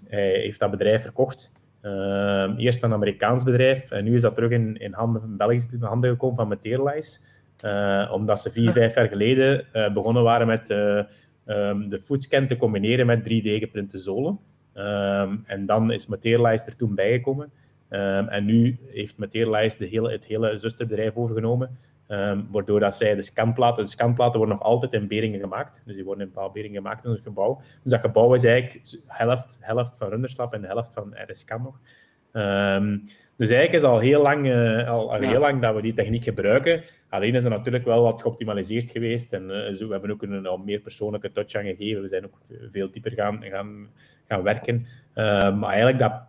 hij 0.09 0.29
heeft 0.29 0.59
dat 0.59 0.71
bedrijf 0.71 1.01
verkocht. 1.01 1.51
Uh, 1.85 2.53
eerst 2.57 2.83
een 2.83 2.93
Amerikaans 2.93 3.43
bedrijf 3.43 3.91
en 3.91 4.03
nu 4.03 4.15
is 4.15 4.21
dat 4.21 4.35
terug 4.35 4.51
in, 4.51 4.77
in 4.77 4.93
handen, 4.93 5.37
Belgische 5.37 5.77
handen 5.79 6.09
gekomen 6.09 6.35
van 6.35 6.47
Materialize. 6.47 7.19
Uh, 7.65 8.11
omdat 8.13 8.41
ze 8.41 8.51
vier, 8.51 8.71
vijf 8.71 8.95
jaar 8.95 9.07
geleden 9.07 9.65
uh, 9.73 9.93
begonnen 9.93 10.23
waren 10.23 10.47
met 10.47 10.69
um, 11.45 11.89
de 11.89 11.99
foodscan 12.01 12.47
te 12.47 12.57
combineren 12.57 13.05
met 13.05 13.23
3D-geprinte 13.23 13.97
zolen. 13.97 14.39
Um, 14.75 15.43
en 15.45 15.65
dan 15.65 15.91
is 15.91 16.07
Materialize 16.07 16.65
er 16.65 16.75
toen 16.75 16.95
bijgekomen. 16.95 17.51
Um, 17.89 18.27
en 18.27 18.45
nu 18.45 18.77
heeft 18.87 19.17
Materialize 19.17 19.77
de 19.77 19.85
hele, 19.85 20.11
het 20.11 20.25
hele 20.25 20.57
zusterbedrijf 20.57 21.15
overgenomen. 21.15 21.77
Um, 22.11 22.47
waardoor 22.51 22.79
dat 22.79 22.95
zij 22.95 23.15
de 23.15 23.21
scanplaten, 23.21 23.83
de 23.83 23.89
scanplaten 23.89 24.37
worden 24.37 24.55
nog 24.55 24.65
altijd 24.65 24.93
in 24.93 25.07
Beringen 25.07 25.39
gemaakt. 25.39 25.81
Dus 25.85 25.95
die 25.95 26.03
worden 26.03 26.31
in 26.35 26.51
Beringen 26.53 26.81
gemaakt 26.81 27.05
in 27.05 27.11
het 27.11 27.21
gebouw. 27.21 27.61
Dus 27.83 27.91
dat 27.91 27.99
gebouw 27.99 28.33
is 28.33 28.43
eigenlijk 28.43 28.97
helft, 29.05 29.57
helft 29.61 29.97
van 29.97 30.09
Runderslap 30.09 30.53
en 30.53 30.61
de 30.61 30.67
helft 30.67 30.93
van 30.93 31.15
RSK 31.27 31.49
nog. 31.49 31.79
Um, 32.33 33.03
dus 33.41 33.49
eigenlijk 33.49 33.83
is 33.83 33.89
al 33.89 33.99
heel 33.99 34.21
lang, 34.21 34.45
uh, 34.45 34.89
al, 34.89 35.13
al 35.13 35.21
ja. 35.21 35.29
heel 35.29 35.39
lang 35.39 35.61
dat 35.61 35.75
we 35.75 35.81
die 35.81 35.93
techniek 35.93 36.23
gebruiken. 36.23 36.83
Alleen 37.09 37.35
is 37.35 37.43
er 37.43 37.49
natuurlijk 37.49 37.85
wel 37.85 38.03
wat 38.03 38.21
geoptimaliseerd 38.21 38.91
geweest. 38.91 39.33
En 39.33 39.43
uh, 39.49 39.73
zo, 39.73 39.85
we 39.85 39.91
hebben 39.91 40.11
ook 40.11 40.21
een 40.21 40.45
al 40.45 40.57
meer 40.57 40.79
persoonlijke 40.79 41.31
touch 41.31 41.55
aan 41.55 41.63
gegeven. 41.63 42.01
We 42.01 42.07
zijn 42.07 42.25
ook 42.25 42.37
veel 42.71 42.91
dieper 42.91 43.11
gaan, 43.11 43.43
gaan, 43.43 43.89
gaan 44.27 44.43
werken. 44.43 44.85
Uh, 45.15 45.57
maar 45.57 45.69
eigenlijk 45.69 45.99
dat 45.99 46.21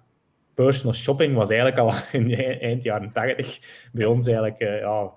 personal 0.54 0.94
shopping 0.94 1.34
was 1.34 1.50
eigenlijk 1.50 1.80
al 1.80 1.92
in 2.20 2.34
eind 2.60 2.82
jaren 2.82 3.10
80 3.10 3.58
bij 3.92 4.06
ons 4.06 4.26
eigenlijk 4.26 4.58
ja, 4.58 5.12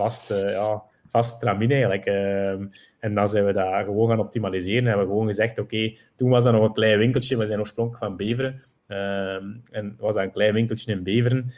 vast, 0.00 0.30
uh, 0.30 0.50
ja, 0.50 0.82
vast 1.10 1.36
stramine 1.36 1.74
eigenlijk. 1.74 2.06
Uh, 2.06 2.50
en 2.98 3.14
dan 3.14 3.28
zijn 3.28 3.44
we 3.44 3.52
dat 3.52 3.84
gewoon 3.84 4.08
gaan 4.08 4.18
optimaliseren. 4.18 4.80
En 4.80 4.86
hebben 4.86 5.06
we 5.06 5.12
gewoon 5.12 5.26
gezegd, 5.26 5.58
oké, 5.58 5.94
toen 6.16 6.30
was 6.30 6.44
dat 6.44 6.52
nog 6.52 6.64
een 6.64 6.72
klein 6.72 6.98
winkeltje. 6.98 7.38
We 7.38 7.46
zijn 7.46 7.58
oorspronkelijk 7.58 8.04
van 8.04 8.16
Beveren. 8.16 8.62
Uh, 8.88 9.34
en 9.70 9.96
was 9.98 10.14
dat 10.14 10.24
een 10.24 10.32
klein 10.32 10.54
winkeltje 10.54 10.92
in 10.92 11.02
Beveren. 11.02 11.52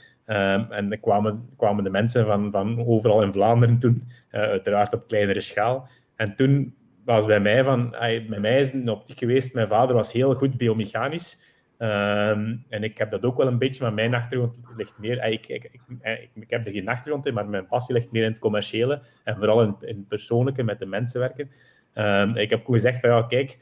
en 0.70 0.88
dan 0.88 1.00
kwamen, 1.00 1.48
kwamen 1.56 1.84
de 1.84 1.90
mensen 1.90 2.26
van, 2.26 2.50
van 2.50 2.86
overal 2.86 3.22
in 3.22 3.32
Vlaanderen 3.32 3.78
toen, 3.78 4.02
uiteraard 4.30 4.94
op 4.94 5.08
kleinere 5.08 5.40
schaal. 5.40 5.88
En 6.16 6.36
toen 6.36 6.74
was 7.04 7.26
bij 7.26 7.40
mij 7.40 7.64
van, 7.64 7.90
bij 8.28 8.40
mij 8.40 8.60
is 8.60 8.72
een 8.72 8.88
optiek 8.88 9.18
geweest, 9.18 9.54
mijn 9.54 9.66
vader 9.68 9.94
was 9.94 10.12
heel 10.12 10.34
goed 10.34 10.56
biomechanisch. 10.56 11.51
Um, 11.82 12.64
en 12.68 12.82
ik 12.82 12.98
heb 12.98 13.10
dat 13.10 13.24
ook 13.24 13.36
wel 13.36 13.46
een 13.46 13.58
beetje, 13.58 13.82
maar 13.82 13.92
mijn 13.92 14.14
achtergrond 14.14 14.60
ligt 14.76 14.98
meer. 14.98 15.24
Ik, 15.24 15.48
ik, 15.48 15.64
ik, 15.64 15.80
ik, 16.34 16.50
heb 16.50 16.66
er 16.66 16.72
geen 16.72 16.88
achtergrond 16.88 17.26
in, 17.26 17.34
maar 17.34 17.48
mijn 17.48 17.66
passie 17.66 17.94
ligt 17.94 18.12
meer 18.12 18.22
in 18.22 18.30
het 18.30 18.38
commerciële 18.38 19.02
en 19.24 19.36
vooral 19.36 19.62
in, 19.62 19.76
in 19.80 19.96
het 19.96 20.08
persoonlijke, 20.08 20.62
met 20.62 20.78
de 20.78 20.86
mensen 20.86 21.20
werken. 21.20 21.50
Um, 21.94 22.36
ik 22.36 22.50
heb 22.50 22.60
ook 22.60 22.74
gezegd 22.74 23.00
van 23.00 23.10
ja, 23.10 23.22
kijk, 23.22 23.58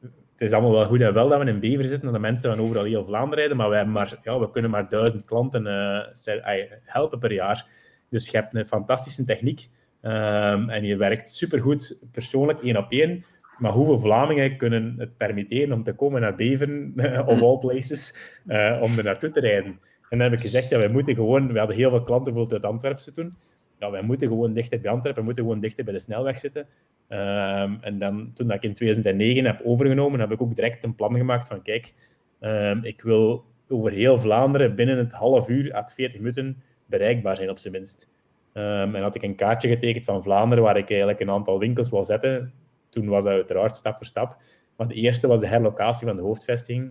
het 0.00 0.50
is 0.50 0.52
allemaal 0.52 0.72
wel 0.72 0.84
goed 0.84 1.00
en 1.00 1.14
wel 1.14 1.28
dat 1.28 1.42
we 1.42 1.50
in 1.50 1.60
Bever 1.60 1.84
zitten 1.84 2.08
en 2.08 2.14
de 2.14 2.20
mensen 2.20 2.54
van 2.54 2.64
overal 2.64 2.84
heel 2.84 3.04
Vlaanderen 3.04 3.38
rijden, 3.38 3.56
maar 3.56 3.70
hebben 3.70 3.92
maar, 3.92 4.18
ja, 4.22 4.38
we 4.38 4.50
kunnen 4.50 4.70
maar 4.70 4.88
duizend 4.88 5.24
klanten 5.24 5.66
uh, 5.66 6.60
helpen 6.84 7.18
per 7.18 7.32
jaar. 7.32 7.66
Dus 8.10 8.30
je 8.30 8.36
hebt 8.36 8.54
een 8.54 8.66
fantastische 8.66 9.24
techniek 9.24 9.68
um, 10.02 10.70
en 10.70 10.84
je 10.84 10.96
werkt 10.96 11.28
supergoed 11.28 12.02
persoonlijk 12.12 12.62
één 12.62 12.76
op 12.76 12.90
één. 12.90 13.24
Maar 13.62 13.72
hoeveel 13.72 13.98
Vlamingen 13.98 14.56
kunnen 14.56 14.94
het 14.98 15.16
permitteren 15.16 15.72
om 15.72 15.82
te 15.82 15.92
komen 15.92 16.20
naar 16.20 16.34
Beveren, 16.34 16.92
of 17.26 17.42
all 17.42 17.58
places, 17.58 18.16
uh, 18.46 18.78
om 18.82 18.98
er 18.98 19.04
naartoe 19.04 19.30
te 19.30 19.40
rijden? 19.40 19.80
En 20.08 20.18
dan 20.18 20.20
heb 20.20 20.32
ik 20.32 20.40
gezegd, 20.40 20.70
ja, 20.70 20.78
wij 20.78 20.88
moeten 20.88 21.14
gewoon... 21.14 21.52
We 21.52 21.58
hadden 21.58 21.76
heel 21.76 21.90
veel 21.90 22.02
klanten 22.02 22.32
bijvoorbeeld 22.32 22.64
uit 22.64 22.72
Antwerpen 22.72 23.14
toen. 23.14 23.34
Ja, 23.78 23.90
wij 23.90 24.02
moeten 24.02 24.28
gewoon 24.28 24.52
dichter 24.52 24.80
bij 24.80 24.90
Antwerpen, 24.90 25.20
we 25.20 25.26
moeten 25.26 25.44
gewoon 25.44 25.60
dichter 25.60 25.84
bij 25.84 25.92
de 25.92 25.98
snelweg 25.98 26.38
zitten. 26.38 26.66
Um, 27.08 27.78
en 27.80 27.98
dan, 27.98 28.30
toen 28.34 28.46
dat 28.46 28.56
ik 28.56 28.62
in 28.62 28.74
2009 28.74 29.44
heb 29.44 29.60
overgenomen, 29.64 30.20
heb 30.20 30.32
ik 30.32 30.42
ook 30.42 30.54
direct 30.54 30.84
een 30.84 30.94
plan 30.94 31.16
gemaakt 31.16 31.48
van, 31.48 31.62
kijk, 31.62 31.92
um, 32.40 32.84
ik 32.84 33.02
wil 33.02 33.44
over 33.68 33.92
heel 33.92 34.18
Vlaanderen 34.18 34.74
binnen 34.74 34.98
het 34.98 35.12
half 35.12 35.48
uur 35.48 35.74
à 35.74 35.86
40 35.86 36.18
minuten 36.18 36.62
bereikbaar 36.86 37.36
zijn, 37.36 37.50
op 37.50 37.58
zijn 37.58 37.72
minst. 37.72 38.08
Um, 38.54 38.94
en 38.94 39.02
had 39.02 39.14
ik 39.14 39.22
een 39.22 39.34
kaartje 39.34 39.68
getekend 39.68 40.04
van 40.04 40.22
Vlaanderen, 40.22 40.64
waar 40.64 40.76
ik 40.76 40.90
eigenlijk 40.90 41.20
een 41.20 41.30
aantal 41.30 41.58
winkels 41.58 41.90
wil 41.90 42.04
zetten 42.04 42.52
toen 42.92 43.08
was 43.08 43.24
dat 43.24 43.32
uiteraard 43.32 43.76
stap 43.76 43.96
voor 43.96 44.06
stap. 44.06 44.36
Maar 44.76 44.88
de 44.88 44.94
eerste 44.94 45.26
was 45.26 45.40
de 45.40 45.46
herlocatie 45.46 46.06
van 46.06 46.16
de 46.16 46.22
hoofdvesting 46.22 46.90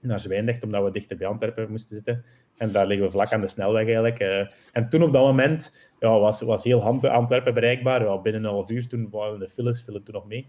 naar 0.00 0.20
Zwijndrecht, 0.20 0.64
omdat 0.64 0.84
we 0.84 0.90
dichter 0.90 1.16
bij 1.16 1.26
Antwerpen 1.26 1.70
moesten 1.70 1.94
zitten. 1.94 2.24
En 2.56 2.72
daar 2.72 2.86
liggen 2.86 3.06
we 3.06 3.12
vlak 3.12 3.32
aan 3.32 3.40
de 3.40 3.48
snelweg 3.48 3.84
eigenlijk. 3.84 4.20
Uh, 4.20 4.46
en 4.72 4.88
toen 4.88 5.02
op 5.02 5.12
dat 5.12 5.22
moment 5.22 5.90
ja, 5.98 6.18
was, 6.18 6.40
was 6.40 6.64
heel 6.64 6.82
Antwerpen 7.08 7.54
bereikbaar. 7.54 8.02
Ja, 8.02 8.18
binnen 8.18 8.44
een 8.44 8.50
half 8.50 8.70
uur 8.70 8.88
toen 8.88 9.08
waren 9.10 9.38
de 9.38 9.48
files, 9.48 9.82
vielen 9.82 10.02
toen 10.02 10.14
nog 10.14 10.26
mee. 10.26 10.46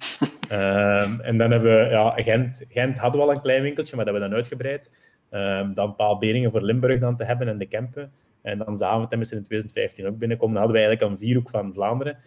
Um, 0.52 1.22
en 1.30 1.38
dan 1.38 1.52
hebben 1.52 1.62
we 1.62 1.90
ja, 1.90 2.10
Gent, 2.10 2.66
Gent 2.70 2.98
hadden 2.98 3.22
we 3.22 3.28
al 3.28 3.34
een 3.34 3.42
klein 3.42 3.62
winkeltje, 3.62 3.96
maar 3.96 4.06
dat 4.06 4.14
hebben 4.14 4.30
we 4.30 4.36
dan 4.36 4.46
uitgebreid. 4.46 4.92
Um, 5.32 5.74
dan 5.74 5.96
Paalberingen 5.96 6.52
voor 6.52 6.62
Limburg 6.62 7.00
dan 7.00 7.16
te 7.16 7.24
hebben 7.24 7.48
en 7.48 7.58
de 7.58 7.66
Kempen. 7.66 8.12
En 8.42 8.58
dan 8.58 8.78
Zaventem 8.78 9.22
is 9.22 9.32
in 9.32 9.44
2015 9.44 10.08
ook 10.08 10.18
binnenkomen. 10.18 10.54
Dan 10.54 10.64
hadden 10.64 10.82
we 10.82 10.88
eigenlijk 10.88 11.12
een 11.12 11.26
vierhoek 11.28 11.50
van 11.50 11.74
Vlaanderen. 11.74 12.18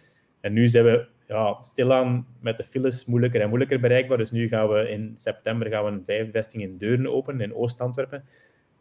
En 0.41 0.53
nu 0.53 0.67
zijn 0.67 0.85
we 0.85 1.07
ja, 1.29 1.57
stilaan 1.61 2.27
met 2.41 2.57
de 2.57 2.63
files 2.63 3.05
moeilijker 3.05 3.41
en 3.41 3.47
moeilijker 3.47 3.79
bereikbaar. 3.79 4.17
Dus 4.17 4.31
nu 4.31 4.47
gaan 4.47 4.69
we 4.69 4.89
in 4.89 5.11
september 5.15 5.69
gaan 5.69 5.85
we 5.85 5.91
een 5.91 6.03
vijfde 6.05 6.31
vesting 6.31 6.63
in 6.63 6.77
Deurne 6.77 7.09
openen, 7.09 7.41
in 7.41 7.55
Oost-Antwerpen. 7.55 8.23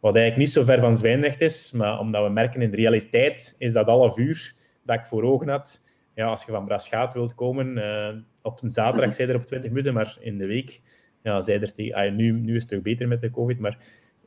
Wat 0.00 0.14
eigenlijk 0.14 0.36
niet 0.36 0.54
zo 0.54 0.64
ver 0.64 0.80
van 0.80 0.96
Zwijndrecht 0.96 1.40
is, 1.40 1.72
maar 1.72 1.98
omdat 1.98 2.24
we 2.24 2.30
merken 2.30 2.62
in 2.62 2.70
de 2.70 2.76
realiteit 2.76 3.54
is 3.58 3.72
dat 3.72 3.86
half 3.86 4.18
uur 4.18 4.54
dat 4.82 4.96
ik 4.98 5.06
voor 5.06 5.22
ogen 5.22 5.48
had. 5.48 5.82
Ja, 6.14 6.26
als 6.26 6.44
je 6.44 6.52
van 6.52 6.64
Braschaat 6.64 7.14
wilt 7.14 7.34
komen, 7.34 7.76
uh, 7.76 8.08
op 8.42 8.62
een 8.62 8.70
zaterdag 8.70 9.14
zijn 9.14 9.28
er 9.28 9.34
op 9.34 9.42
20 9.42 9.70
minuten, 9.70 9.94
maar 9.94 10.16
in 10.20 10.38
de 10.38 10.46
week 10.46 10.80
ja, 11.22 11.46
er 11.46 11.74
tegen, 11.74 11.94
ah, 11.94 12.12
nu, 12.12 12.32
nu 12.32 12.54
is 12.54 12.62
het 12.62 12.70
toch 12.70 12.82
beter 12.82 13.08
met 13.08 13.20
de 13.20 13.30
COVID, 13.30 13.58
maar 13.58 13.78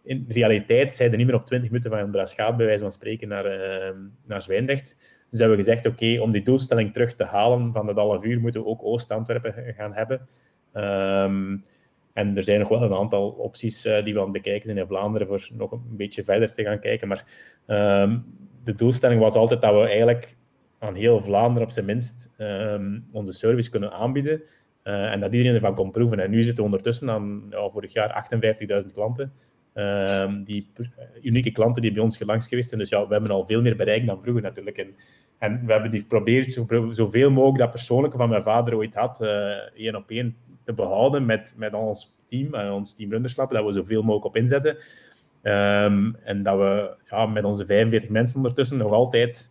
in 0.03 0.25
realiteit 0.27 0.95
zijn 0.95 1.11
er 1.11 1.17
niet 1.17 1.25
meer 1.25 1.35
op 1.35 1.45
20 1.45 1.69
minuten 1.69 1.91
van 1.91 2.11
Braschaat, 2.11 2.57
bij 2.57 2.65
wijze 2.65 2.83
van 2.83 2.91
spreken, 2.91 3.27
naar, 3.27 3.45
uh, 3.45 3.97
naar 4.25 4.41
Zwijndrecht. 4.41 4.97
Dus 5.31 5.39
hebben 5.39 5.57
we 5.57 5.63
gezegd, 5.63 5.85
oké, 5.85 6.19
om 6.21 6.31
die 6.31 6.43
doelstelling 6.43 6.93
terug 6.93 7.15
te 7.15 7.23
halen 7.23 7.73
van 7.73 7.85
dat 7.85 7.95
half 7.95 8.23
uur, 8.23 8.39
moeten 8.39 8.61
we 8.61 8.67
ook 8.67 8.83
Oost-Antwerpen 8.83 9.73
gaan 9.77 9.93
hebben. 9.93 10.27
Um, 10.73 11.63
en 12.13 12.35
er 12.35 12.43
zijn 12.43 12.59
nog 12.59 12.69
wel 12.69 12.81
een 12.81 12.93
aantal 12.93 13.29
opties 13.29 13.85
uh, 13.85 14.03
die 14.03 14.13
we 14.13 14.19
aan 14.19 14.25
het 14.25 14.33
bekijken 14.33 14.65
zijn 14.65 14.77
in 14.77 14.87
Vlaanderen 14.87 15.27
voor 15.27 15.49
nog 15.53 15.71
een 15.71 15.81
beetje 15.89 16.23
verder 16.23 16.53
te 16.53 16.63
gaan 16.63 16.79
kijken. 16.79 17.07
Maar 17.07 17.25
um, 17.67 18.25
de 18.63 18.75
doelstelling 18.75 19.21
was 19.21 19.35
altijd 19.35 19.61
dat 19.61 19.73
we 19.73 19.87
eigenlijk 19.87 20.35
aan 20.79 20.95
heel 20.95 21.21
Vlaanderen 21.21 21.67
op 21.67 21.73
zijn 21.73 21.85
minst 21.85 22.29
um, 22.37 23.05
onze 23.11 23.33
service 23.33 23.69
kunnen 23.69 23.91
aanbieden. 23.91 24.41
Uh, 24.83 25.11
en 25.11 25.19
dat 25.19 25.31
iedereen 25.31 25.53
ervan 25.53 25.75
kon 25.75 25.91
proeven. 25.91 26.19
En 26.19 26.29
nu 26.29 26.43
zitten 26.43 26.63
we 26.63 26.69
ondertussen 26.69 27.09
aan 27.09 27.43
ja, 27.49 27.69
vorig 27.69 27.93
jaar 27.93 28.27
58.000 28.83 28.93
klanten. 28.93 29.33
Die 30.43 30.71
unieke 31.21 31.51
klanten 31.51 31.81
die 31.81 31.91
bij 31.91 32.03
ons 32.03 32.17
gelangs 32.17 32.47
geweest 32.47 32.69
zijn. 32.69 32.79
Dus 32.81 32.89
ja, 32.89 33.07
we 33.07 33.13
hebben 33.13 33.31
al 33.31 33.45
veel 33.45 33.61
meer 33.61 33.75
bereikt 33.75 34.05
dan 34.05 34.21
vroeger 34.21 34.41
natuurlijk. 34.41 34.77
En, 34.77 34.95
en 35.41 35.65
we 35.65 35.71
hebben 35.71 35.91
die 35.91 35.99
geprobeerd 35.99 36.65
zoveel 36.89 37.31
mogelijk 37.31 37.57
dat 37.57 37.69
persoonlijke 37.69 38.17
van 38.17 38.29
mijn 38.29 38.43
vader 38.43 38.75
ooit 38.75 38.95
had, 38.95 39.21
uh, 39.21 39.29
één 39.75 39.95
op 39.95 40.09
één 40.09 40.35
te 40.63 40.73
behouden 40.73 41.25
met, 41.25 41.55
met 41.57 41.73
ons 41.73 42.17
team 42.25 42.53
en 42.53 42.71
ons 42.71 42.93
team 42.93 43.11
Runderslap, 43.11 43.51
dat 43.51 43.65
we 43.65 43.71
zoveel 43.71 44.01
mogelijk 44.01 44.25
op 44.25 44.35
inzetten. 44.35 44.77
Um, 45.43 46.15
en 46.23 46.43
dat 46.43 46.57
we 46.57 46.95
ja, 47.09 47.25
met 47.25 47.43
onze 47.43 47.65
45 47.65 48.09
mensen 48.09 48.37
ondertussen 48.37 48.77
nog 48.77 48.91
altijd 48.91 49.49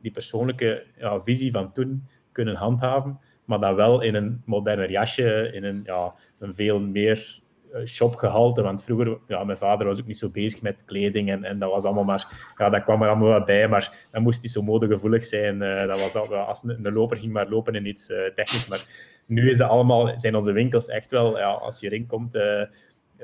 die 0.00 0.10
persoonlijke 0.10 0.84
ja, 0.96 1.20
visie 1.20 1.52
van 1.52 1.72
toen 1.72 2.04
kunnen 2.32 2.54
handhaven, 2.54 3.18
maar 3.44 3.60
dat 3.60 3.74
wel 3.74 4.00
in 4.00 4.14
een 4.14 4.42
moderner 4.44 4.90
jasje, 4.90 5.50
in 5.52 5.64
een, 5.64 5.82
ja, 5.84 6.14
een 6.38 6.54
veel 6.54 6.80
meer 6.80 7.16
eh, 7.16 7.47
shopgehalte. 7.84 8.62
Want 8.62 8.84
vroeger, 8.84 9.18
ja, 9.26 9.44
mijn 9.44 9.58
vader 9.58 9.86
was 9.86 10.00
ook 10.00 10.06
niet 10.06 10.18
zo 10.18 10.30
bezig 10.30 10.62
met 10.62 10.84
kleding 10.84 11.30
en, 11.30 11.44
en 11.44 11.58
dat 11.58 11.70
was 11.70 11.84
allemaal 11.84 12.04
maar, 12.04 12.52
ja, 12.56 12.70
dat 12.70 12.82
kwam 12.82 13.02
er 13.02 13.08
allemaal 13.08 13.28
wel 13.28 13.44
bij, 13.44 13.68
maar 13.68 14.06
dan 14.10 14.22
moest 14.22 14.40
hij 14.40 14.50
zo 14.50 14.62
modegevoelig 14.62 15.24
zijn. 15.24 15.62
Uh, 15.62 15.86
dat 15.86 16.00
was 16.00 16.14
al, 16.14 16.36
als 16.36 16.64
een, 16.64 16.92
loper 16.92 17.16
ging 17.16 17.32
maar 17.32 17.48
lopen 17.48 17.74
in 17.74 17.86
iets 17.86 18.10
uh, 18.10 18.16
technisch. 18.34 18.68
Maar 18.68 18.86
nu 19.26 19.50
is 19.50 19.56
dat 19.56 19.70
allemaal, 19.70 20.18
zijn 20.18 20.36
onze 20.36 20.52
winkels 20.52 20.88
echt 20.88 21.10
wel, 21.10 21.38
ja, 21.38 21.50
als 21.50 21.80
je 21.80 21.86
erin 21.86 22.06
komt, 22.06 22.34
uh, 22.34 22.62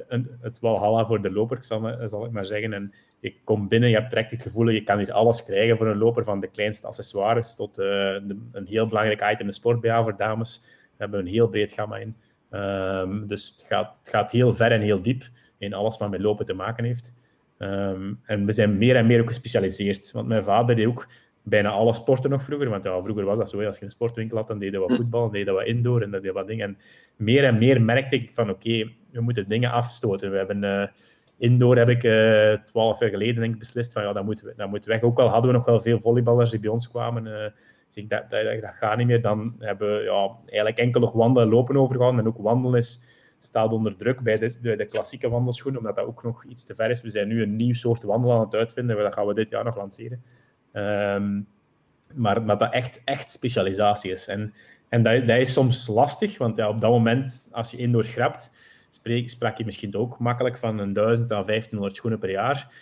een, 0.08 0.30
het 0.40 0.60
walhalla 0.60 1.06
voor 1.06 1.22
de 1.22 1.32
loper, 1.32 1.58
zal, 1.64 2.24
ik 2.24 2.30
maar 2.30 2.46
zeggen. 2.46 2.72
En 2.72 2.92
je 3.20 3.34
komt 3.44 3.68
binnen, 3.68 3.88
je 3.88 3.96
hebt 3.96 4.10
direct 4.10 4.30
het 4.30 4.42
gevoel, 4.42 4.68
je 4.68 4.84
kan 4.84 4.98
hier 4.98 5.12
alles 5.12 5.44
krijgen 5.44 5.76
voor 5.76 5.86
een 5.86 5.98
loper, 5.98 6.24
van 6.24 6.40
de 6.40 6.50
kleinste 6.50 6.86
accessoires 6.86 7.54
tot 7.54 7.78
een 7.78 8.66
heel 8.66 8.86
belangrijk 8.86 9.32
item, 9.32 9.46
de 9.46 9.52
sport 9.52 9.86
voor 9.86 10.16
dames. 10.16 10.64
We 10.64 11.02
hebben 11.02 11.20
een 11.20 11.26
heel 11.26 11.48
breed 11.48 11.72
gamma 11.72 11.96
in. 11.96 12.16
Um, 12.54 13.26
dus 13.26 13.54
het 13.56 13.66
gaat, 13.66 13.94
het 13.98 14.08
gaat, 14.08 14.30
heel 14.30 14.54
ver 14.54 14.72
en 14.72 14.80
heel 14.80 15.02
diep 15.02 15.22
in 15.58 15.74
alles 15.74 15.98
wat 15.98 16.10
met 16.10 16.20
lopen 16.20 16.46
te 16.46 16.54
maken 16.54 16.84
heeft. 16.84 17.12
Um, 17.58 18.20
en 18.24 18.46
we 18.46 18.52
zijn 18.52 18.78
meer 18.78 18.96
en 18.96 19.06
meer 19.06 19.20
ook 19.20 19.28
gespecialiseerd. 19.28 20.12
Want 20.12 20.28
mijn 20.28 20.42
vader 20.42 20.76
deed 20.76 20.86
ook 20.86 21.08
bijna 21.42 21.70
alle 21.70 21.94
sporten 21.94 22.30
nog 22.30 22.42
vroeger. 22.42 22.68
Want 22.68 22.84
ja, 22.84 23.02
vroeger 23.02 23.24
was 23.24 23.38
dat 23.38 23.50
zo. 23.50 23.64
Als 23.64 23.78
je 23.78 23.84
een 23.84 23.90
sportwinkel 23.90 24.36
had, 24.36 24.46
dan 24.46 24.58
deden 24.58 24.86
we 24.86 24.94
voetbal, 24.94 25.20
dan 25.20 25.32
deden 25.32 25.54
we 25.54 25.64
indoor 25.64 26.02
en 26.02 26.10
dat 26.10 26.22
deed 26.22 26.32
wat 26.32 26.46
dingen. 26.46 26.68
En 26.68 26.78
meer 27.16 27.44
en 27.44 27.58
meer 27.58 27.82
merkte 27.82 28.16
ik 28.16 28.30
van 28.32 28.50
oké, 28.50 28.68
okay, 28.68 28.94
we 29.10 29.20
moeten 29.20 29.46
dingen 29.46 29.70
afstoten. 29.70 30.30
We 30.30 30.36
hebben 30.36 30.62
uh, 30.62 30.86
indoor 31.38 31.76
heb 31.76 31.88
ik 31.88 32.00
twaalf 32.64 33.00
jaar 33.00 33.10
geleden 33.10 33.40
denk 33.40 33.52
ik, 33.52 33.58
beslist 33.58 33.92
van 33.92 34.02
ja, 34.02 34.12
dat 34.12 34.24
moet, 34.24 34.52
dat 34.56 34.68
moet 34.68 34.84
weg. 34.84 35.02
Ook 35.02 35.18
al 35.18 35.28
hadden 35.28 35.50
we 35.50 35.56
nog 35.56 35.66
wel 35.66 35.80
veel 35.80 36.00
volleyballers 36.00 36.50
die 36.50 36.60
bij 36.60 36.70
ons 36.70 36.88
kwamen. 36.88 37.24
dus 37.24 37.52
ik, 37.96 38.08
dat, 38.10 38.30
dat, 38.30 38.60
dat 38.60 38.74
gaat 38.74 38.96
niet 38.96 39.06
meer. 39.06 39.22
Dan 39.22 39.54
hebben 39.58 40.02
ja, 40.02 40.36
eigenlijk 40.46 40.78
enkel 40.78 41.00
nog 41.00 41.12
wandelen 41.12 41.48
en 41.48 41.54
lopen 41.54 41.76
overgegaan. 41.76 42.18
En 42.18 42.26
ook 42.26 42.38
wandelen 42.38 42.78
is, 42.78 43.08
staat 43.38 43.72
onder 43.72 43.96
druk 43.96 44.20
bij 44.20 44.36
de, 44.36 44.60
de, 44.60 44.76
de, 44.76 44.86
klassieke 44.86 45.28
wandelschoen, 45.28 45.76
omdat 45.76 45.96
dat 45.96 46.06
ook 46.06 46.22
nog 46.22 46.44
iets 46.44 46.64
te 46.64 46.74
ver 46.74 46.90
is. 46.90 47.02
We 47.02 47.10
zijn 47.10 47.28
nu 47.28 47.42
een 47.42 47.56
nieuw 47.56 47.74
soort 47.74 48.02
wandel 48.02 48.32
aan 48.32 48.40
het 48.40 48.54
uitvinden. 48.54 48.96
Dat 48.96 49.14
gaan 49.14 49.26
we 49.26 49.34
dit 49.34 49.50
jaar 49.50 49.64
nog 49.64 49.76
lanceren. 49.76 50.22
Um, 50.72 51.46
maar, 52.14 52.42
maar 52.42 52.58
dat 52.58 52.72
echt, 52.72 53.00
echt 53.04 53.30
specialisatie 53.30 54.12
is. 54.12 54.26
En, 54.26 54.54
en 54.88 55.02
dat, 55.02 55.26
dat 55.26 55.38
is 55.38 55.52
soms 55.52 55.86
lastig, 55.86 56.38
want 56.38 56.56
ja, 56.56 56.68
op 56.68 56.80
dat 56.80 56.90
moment, 56.90 57.48
als 57.52 57.70
je 57.70 57.76
indoor 57.76 58.04
schrapt, 58.04 58.50
spreek, 58.88 59.30
sprak 59.30 59.56
je 59.56 59.64
misschien 59.64 59.96
ook 59.96 60.18
makkelijk 60.18 60.56
van 60.56 60.78
een 60.78 60.92
1000 60.92 61.32
à 61.32 61.42
1500 61.42 61.96
schoenen 61.96 62.18
per 62.18 62.30
jaar. 62.30 62.72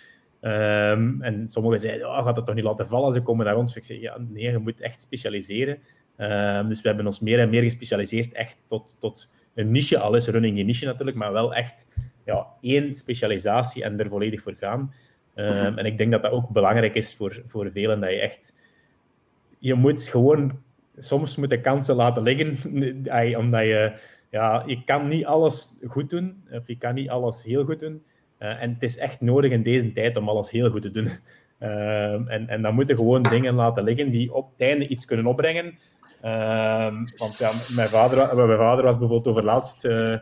Um, 0.44 1.22
en 1.22 1.48
sommigen 1.48 1.78
zeiden, 1.78 2.08
oh, 2.08 2.24
gaat 2.24 2.34
dat 2.34 2.46
toch 2.46 2.54
niet 2.54 2.64
laten 2.64 2.88
vallen, 2.88 3.12
ze 3.12 3.22
komen 3.22 3.46
naar 3.46 3.56
ons. 3.56 3.76
Ik 3.76 3.84
zeg, 3.84 4.00
ja, 4.00 4.16
nee, 4.18 4.50
je 4.50 4.58
moet 4.58 4.80
echt 4.80 5.00
specialiseren. 5.00 5.78
Um, 6.18 6.68
dus 6.68 6.80
we 6.80 6.88
hebben 6.88 7.06
ons 7.06 7.20
meer 7.20 7.38
en 7.38 7.50
meer 7.50 7.62
gespecialiseerd 7.62 8.32
echt 8.32 8.56
tot, 8.68 8.96
tot 9.00 9.30
een 9.54 9.70
niche, 9.70 9.98
al 9.98 10.14
is 10.14 10.28
running 10.28 10.58
een 10.58 10.66
niche 10.66 10.86
natuurlijk, 10.86 11.16
maar 11.16 11.32
wel 11.32 11.54
echt 11.54 11.86
ja, 12.24 12.46
één 12.60 12.94
specialisatie 12.94 13.84
en 13.84 14.00
er 14.00 14.08
volledig 14.08 14.42
voor 14.42 14.54
gaan. 14.54 14.94
Um, 15.34 15.78
en 15.78 15.86
ik 15.86 15.98
denk 15.98 16.12
dat 16.12 16.22
dat 16.22 16.32
ook 16.32 16.48
belangrijk 16.48 16.94
is 16.94 17.14
voor, 17.14 17.42
voor 17.46 17.70
velen, 17.72 18.00
dat 18.00 18.10
je 18.10 18.20
echt 18.20 18.54
je 19.62 19.74
moet 19.74 20.02
gewoon 20.02 20.62
soms 20.96 21.36
moeten 21.36 21.60
kansen 21.60 21.94
laten 21.94 22.22
liggen, 22.22 22.56
omdat 23.42 23.62
je, 23.62 23.92
ja, 24.30 24.62
je 24.66 24.84
kan 24.84 25.08
niet 25.08 25.24
alles 25.24 25.78
goed 25.86 26.10
doen, 26.10 26.44
of 26.50 26.66
je 26.66 26.78
kan 26.78 26.94
niet 26.94 27.08
alles 27.08 27.42
heel 27.42 27.64
goed 27.64 27.80
doen. 27.80 28.02
Uh, 28.42 28.62
en 28.62 28.72
het 28.72 28.82
is 28.82 28.98
echt 28.98 29.20
nodig 29.20 29.50
in 29.50 29.62
deze 29.62 29.92
tijd 29.92 30.16
om 30.16 30.28
alles 30.28 30.50
heel 30.50 30.70
goed 30.70 30.82
te 30.82 30.90
doen. 30.90 31.08
Uh, 31.60 32.30
en, 32.34 32.48
en 32.48 32.62
dan 32.62 32.74
moeten 32.74 32.96
gewoon 32.96 33.22
dingen 33.22 33.54
laten 33.54 33.84
liggen 33.84 34.10
die 34.10 34.34
op 34.34 34.50
het 34.50 34.68
einde 34.68 34.86
iets 34.86 35.04
kunnen 35.04 35.26
opbrengen. 35.26 35.78
Uh, 36.24 36.94
want 37.16 37.38
ja, 37.38 37.50
mijn, 37.74 37.88
vader, 37.88 38.46
mijn 38.46 38.58
vader 38.58 38.84
was 38.84 38.98
bijvoorbeeld 38.98 39.28
over 39.28 39.44
laatst 39.44 39.84
uh, 39.84 40.16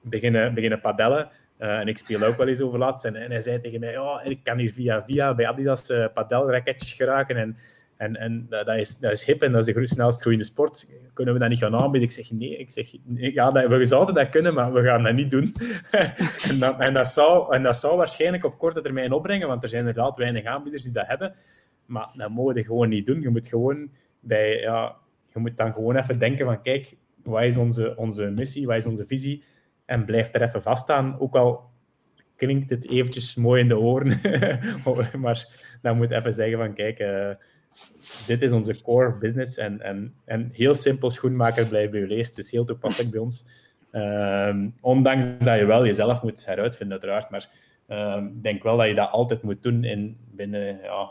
beginnen, 0.00 0.54
beginnen 0.54 0.80
padellen. 0.80 1.28
en 1.58 1.88
ik 1.88 1.98
speel 1.98 2.22
ook 2.22 2.36
wel 2.36 2.48
eens 2.48 2.60
over 2.60 2.78
laatst. 2.78 3.04
En, 3.04 3.16
en 3.16 3.30
hij 3.30 3.40
zei 3.40 3.60
tegen 3.60 3.80
mij, 3.80 3.98
oh, 3.98 4.20
ik 4.24 4.40
kan 4.42 4.58
hier 4.58 4.72
via 4.72 5.04
via 5.04 5.34
bij 5.34 5.48
Adidas 5.48 5.92
padelraketjes 6.14 6.92
geraken. 6.92 7.36
En 7.36 7.56
en, 7.96 8.16
en 8.16 8.46
dat, 8.48 8.68
is, 8.68 8.98
dat 8.98 9.12
is 9.12 9.24
hip 9.24 9.42
en 9.42 9.52
dat 9.52 9.68
is 9.68 9.74
de 9.74 9.86
snelst 9.86 10.20
groeiende 10.20 10.44
sport. 10.44 10.90
Kunnen 11.12 11.34
we 11.34 11.40
dat 11.40 11.48
niet 11.48 11.58
gaan 11.58 11.74
aanbieden? 11.74 12.08
Ik 12.08 12.14
zeg 12.14 12.30
nee. 12.30 12.56
Ik 12.56 12.70
zeg, 12.70 12.94
ja, 13.14 13.50
dat, 13.50 13.66
we 13.66 13.84
zouden 13.84 14.14
dat 14.14 14.28
kunnen, 14.28 14.54
maar 14.54 14.72
we 14.72 14.82
gaan 14.82 15.02
dat 15.02 15.14
niet 15.14 15.30
doen. 15.30 15.54
en, 16.50 16.58
dat, 16.58 16.78
en, 16.78 16.94
dat 16.94 17.08
zou, 17.08 17.54
en 17.54 17.62
dat 17.62 17.76
zou 17.76 17.96
waarschijnlijk 17.96 18.44
op 18.44 18.58
korte 18.58 18.80
termijn 18.80 19.12
opbrengen, 19.12 19.48
want 19.48 19.62
er 19.62 19.68
zijn 19.68 19.86
inderdaad 19.86 20.16
weinig 20.16 20.44
aanbieders 20.44 20.82
die 20.82 20.92
dat 20.92 21.06
hebben. 21.06 21.34
Maar 21.86 22.08
dat 22.16 22.30
mogen 22.30 22.54
we 22.54 22.64
gewoon 22.64 22.88
niet 22.88 23.06
doen. 23.06 23.20
Je 23.20 23.28
moet 23.28 23.46
gewoon 23.46 23.90
bij, 24.20 24.60
ja, 24.60 24.96
je 25.32 25.38
moet 25.38 25.56
dan 25.56 25.72
gewoon 25.72 25.96
even 25.96 26.18
denken 26.18 26.46
van, 26.46 26.62
kijk, 26.62 26.96
wat 27.22 27.42
is 27.42 27.56
onze, 27.56 27.96
onze 27.96 28.30
missie, 28.30 28.66
wat 28.66 28.76
is 28.76 28.86
onze 28.86 29.06
visie? 29.06 29.44
En 29.84 30.04
blijf 30.04 30.34
er 30.34 30.42
even 30.42 30.62
vaststaan. 30.62 31.20
Ook 31.20 31.34
al 31.34 31.72
klinkt 32.36 32.70
het 32.70 32.88
eventjes 32.88 33.34
mooi 33.34 33.60
in 33.60 33.68
de 33.68 33.78
oren, 33.78 34.20
maar 35.20 35.48
dan 35.82 35.96
moet 35.96 36.10
even 36.10 36.32
zeggen 36.32 36.58
van, 36.58 36.74
kijk... 36.74 36.98
Uh, 36.98 37.30
dit 38.26 38.42
is 38.42 38.52
onze 38.52 38.82
core 38.82 39.12
business. 39.12 39.56
En, 39.56 39.80
en, 39.80 40.14
en 40.24 40.50
heel 40.52 40.74
simpel, 40.74 41.10
schoenmaker 41.10 41.66
blijven 41.66 41.90
bij 41.90 42.00
je 42.00 42.06
leest. 42.06 42.36
Het 42.36 42.44
is 42.44 42.50
heel 42.50 42.64
toepasselijk 42.64 43.10
bij 43.10 43.20
ons. 43.20 43.44
Ehm, 43.90 44.68
ondanks 44.80 45.26
dat 45.44 45.58
je 45.58 45.64
wel 45.64 45.86
jezelf 45.86 46.22
moet 46.22 46.46
heruitvinden, 46.46 47.00
uiteraard. 47.00 47.30
Maar 47.30 47.48
ehm, 47.86 48.26
ik 48.26 48.42
denk 48.42 48.62
wel 48.62 48.76
dat 48.76 48.86
je 48.86 48.94
dat 48.94 49.10
altijd 49.10 49.42
moet 49.42 49.62
doen 49.62 49.84
in, 49.84 50.16
binnen, 50.30 50.78
ja, 50.82 51.10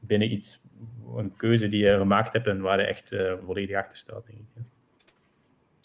binnen 0.00 0.32
iets, 0.32 0.60
een 1.16 1.36
keuze 1.36 1.68
die 1.68 1.84
je 1.84 1.96
gemaakt 1.96 2.32
hebt 2.32 2.46
en 2.46 2.60
waar 2.60 2.80
je 2.80 2.86
echt 2.86 3.12
uh, 3.12 3.32
volledig 3.44 3.76
achter 3.76 3.96
staat, 3.96 4.26
denk 4.26 4.38
ik. 4.38 4.62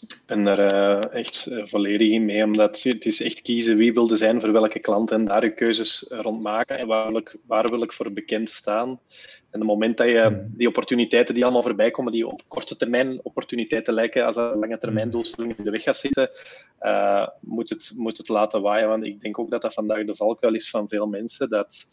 Ik 0.00 0.22
ben 0.26 0.44
daar 0.44 0.72
uh, 0.72 1.14
echt 1.14 1.46
uh, 1.50 1.64
volledig 1.64 2.10
in 2.10 2.24
mee, 2.24 2.44
omdat 2.44 2.82
het 2.82 3.04
is 3.04 3.22
echt 3.22 3.42
kiezen 3.42 3.76
wie 3.76 3.92
wilde 3.92 4.16
zijn 4.16 4.40
voor 4.40 4.52
welke 4.52 4.78
klant 4.78 5.10
en 5.10 5.24
daar 5.24 5.44
je 5.44 5.54
keuzes 5.54 6.06
rond 6.08 6.42
maken 6.42 6.78
en 6.78 6.86
waar 6.86 7.10
wil 7.10 7.20
ik, 7.20 7.36
waar 7.46 7.68
wil 7.68 7.82
ik 7.82 7.92
voor 7.92 8.12
bekend 8.12 8.50
staan. 8.50 9.00
En 9.54 9.60
het 9.60 9.68
moment 9.68 9.96
dat 9.96 10.06
je 10.06 10.20
hmm. 10.20 10.44
die 10.56 10.68
opportuniteiten 10.68 11.34
die 11.34 11.44
allemaal 11.44 11.62
voorbij 11.62 11.90
komen, 11.90 12.12
die 12.12 12.26
op 12.26 12.42
korte 12.48 12.76
termijn 12.76 13.20
opportuniteiten 13.22 13.94
lijken, 13.94 14.26
als 14.26 14.36
dat 14.36 14.54
lange 14.54 14.78
termijn 14.78 15.04
hmm. 15.04 15.14
doelstellingen 15.14 15.56
in 15.58 15.64
de 15.64 15.70
weg 15.70 15.82
gaat 15.82 15.96
zitten, 15.96 16.30
uh, 16.80 17.28
moet, 17.40 17.68
het, 17.70 17.92
moet 17.96 18.18
het 18.18 18.28
laten 18.28 18.62
waaien. 18.62 18.88
Want 18.88 19.04
ik 19.04 19.20
denk 19.20 19.38
ook 19.38 19.50
dat 19.50 19.62
dat 19.62 19.74
vandaag 19.74 20.04
de 20.04 20.14
valkuil 20.14 20.54
is 20.54 20.70
van 20.70 20.88
veel 20.88 21.06
mensen, 21.06 21.50
dat 21.50 21.86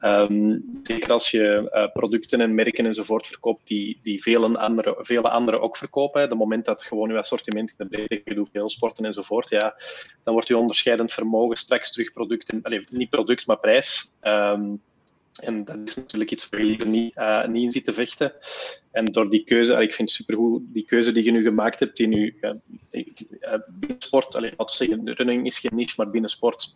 Um, 0.00 0.80
zeker 0.82 1.12
als 1.12 1.30
je 1.30 1.70
uh, 1.72 1.92
producten 1.92 2.40
en 2.40 2.54
merken 2.54 2.86
enzovoort 2.86 3.26
verkoopt 3.26 3.66
die, 3.66 3.98
die 4.02 4.22
vele, 4.22 4.58
andere, 4.58 4.96
vele 4.98 5.30
anderen 5.30 5.60
ook 5.60 5.76
verkopen. 5.76 6.20
Hè. 6.20 6.28
De 6.28 6.34
moment 6.34 6.64
dat 6.64 6.82
gewoon 6.82 7.10
je 7.10 7.18
assortiment 7.18 7.70
in 7.70 7.74
de 7.76 7.86
breedte, 7.86 8.20
je 8.24 8.34
doet 8.34 8.48
veel 8.52 8.68
sporten 8.68 9.04
enzovoort, 9.04 9.50
ja, 9.50 9.74
dan 10.24 10.32
wordt 10.32 10.48
je 10.48 10.56
onderscheidend 10.56 11.12
vermogen 11.12 11.56
straks 11.56 11.92
terug 11.92 12.12
producten, 12.12 12.62
allez, 12.62 12.86
niet 12.90 13.10
product, 13.10 13.46
maar 13.46 13.58
prijs. 13.58 14.16
Um, 14.22 14.80
en 15.42 15.64
dat 15.64 15.76
is 15.84 15.96
natuurlijk 15.96 16.30
iets 16.30 16.48
waar 16.48 16.60
je 16.60 16.66
liever 16.66 16.88
niet, 16.88 17.16
uh, 17.16 17.46
niet 17.46 17.62
in 17.62 17.70
zit 17.70 17.84
te 17.84 17.92
vechten. 17.92 18.32
En 18.90 19.04
door 19.04 19.30
die 19.30 19.44
keuze, 19.44 19.72
ik 19.72 19.94
vind 19.94 20.08
het 20.08 20.18
supergoed, 20.18 20.62
die 20.66 20.84
keuze 20.84 21.12
die 21.12 21.24
je 21.24 21.30
nu 21.30 21.42
gemaakt 21.42 21.80
hebt, 21.80 21.96
die 21.96 22.06
nu 22.06 22.36
uh, 22.40 22.52
binnen 23.70 23.96
sport, 23.98 24.36
alleen, 24.36 24.54
laten 24.56 24.78
we 24.78 24.84
zeggen, 24.84 25.14
running 25.14 25.46
is 25.46 25.58
geen 25.58 25.76
niche, 25.76 25.94
maar 25.96 26.10
binnen 26.10 26.30
sport 26.30 26.74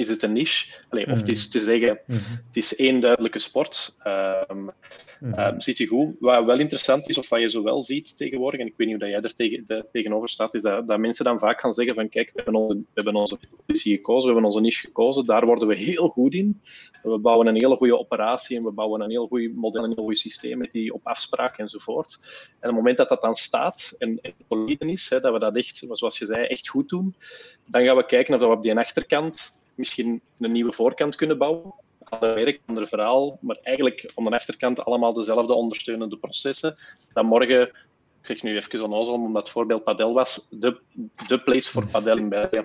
is 0.00 0.08
het 0.08 0.22
een 0.22 0.32
niche. 0.32 0.66
Allee, 0.88 1.06
of 1.06 1.18
het 1.18 1.28
is 1.28 1.48
te 1.48 1.60
zeggen, 1.60 2.00
mhm. 2.06 2.18
het 2.46 2.56
is 2.56 2.76
één 2.76 3.00
duidelijke 3.00 3.38
sport. 3.38 3.96
Um, 4.06 4.70
um, 5.22 5.60
zit 5.60 5.78
je 5.78 5.86
goed? 5.86 6.14
Wat 6.18 6.44
wel 6.44 6.58
interessant 6.58 7.08
is, 7.08 7.18
of 7.18 7.28
wat 7.28 7.40
je 7.40 7.50
zo 7.50 7.62
wel 7.62 7.82
ziet 7.82 8.16
tegenwoordig, 8.16 8.60
en 8.60 8.66
ik 8.66 8.74
weet 8.76 8.88
niet 8.88 9.00
hoe 9.00 9.08
jij 9.08 9.20
er 9.20 9.34
tegen, 9.34 9.66
de, 9.66 9.86
tegenover 9.92 10.28
staat, 10.28 10.54
is 10.54 10.62
dat, 10.62 10.86
dat, 10.88 10.98
mensen 10.98 11.24
dan 11.24 11.38
vaak 11.38 11.60
gaan 11.60 11.72
zeggen 11.72 11.94
van 11.94 12.08
kijk, 12.08 12.30
we 12.34 12.42
hebben, 12.42 12.54
onze, 12.54 12.76
we 12.76 12.84
hebben 12.94 13.14
onze 13.14 13.38
positie 13.66 13.96
gekozen, 13.96 14.28
we 14.28 14.32
hebben 14.32 14.44
onze 14.44 14.60
niche 14.60 14.86
gekozen, 14.86 15.26
daar 15.26 15.46
worden 15.46 15.68
we 15.68 15.76
heel 15.76 16.08
goed 16.08 16.34
in. 16.34 16.60
We 17.02 17.18
bouwen 17.18 17.46
een 17.46 17.54
hele 17.54 17.76
goede 17.76 17.98
operatie 17.98 18.56
en 18.56 18.64
we 18.64 18.70
bouwen 18.70 19.00
een 19.00 19.10
heel 19.10 19.26
goed 19.26 19.54
model, 19.54 19.84
een 19.84 19.92
heel 19.94 20.04
goed 20.04 20.18
systeem 20.18 20.58
met 20.58 20.72
die 20.72 20.94
op 20.94 21.06
afspraak 21.06 21.58
enzovoort. 21.58 22.18
En 22.20 22.56
op 22.56 22.60
het 22.60 22.72
moment 22.74 22.96
dat 22.96 23.08
dat 23.08 23.20
dan 23.20 23.34
staat 23.34 23.94
en, 23.98 24.20
en 24.78 24.88
is, 24.88 25.10
hè, 25.10 25.20
dat 25.20 25.32
we 25.32 25.38
dat 25.38 25.56
echt, 25.56 25.86
zoals 25.90 26.18
je 26.18 26.26
zei, 26.26 26.46
echt 26.46 26.68
goed 26.68 26.88
doen, 26.88 27.14
dan 27.66 27.84
gaan 27.84 27.96
we 27.96 28.06
kijken 28.06 28.34
of 28.34 28.40
we 28.40 28.46
op 28.46 28.62
die 28.62 28.76
achterkant 28.76 29.59
misschien 29.74 30.20
een 30.38 30.52
nieuwe 30.52 30.72
voorkant 30.72 31.16
kunnen 31.16 31.38
bouwen. 31.38 31.74
Ander 32.04 32.34
werk, 32.34 32.60
ander 32.66 32.86
verhaal, 32.86 33.38
maar 33.40 33.58
eigenlijk 33.62 34.12
aan 34.14 34.24
de 34.24 34.30
achterkant 34.30 34.84
allemaal 34.84 35.12
dezelfde 35.12 35.52
ondersteunende 35.52 36.16
processen. 36.16 36.76
Dan 37.12 37.26
morgen, 37.26 37.62
ik 37.62 37.72
zeg 38.22 38.42
nu 38.42 38.56
even 38.56 38.84
onnozel, 38.84 39.14
omdat 39.14 39.42
het 39.42 39.50
voorbeeld 39.50 39.84
Padel 39.84 40.12
was, 40.12 40.46
de, 40.50 40.80
de 41.26 41.40
place 41.40 41.70
voor 41.70 41.86
Padel 41.86 42.16
in 42.16 42.28
België. 42.28 42.64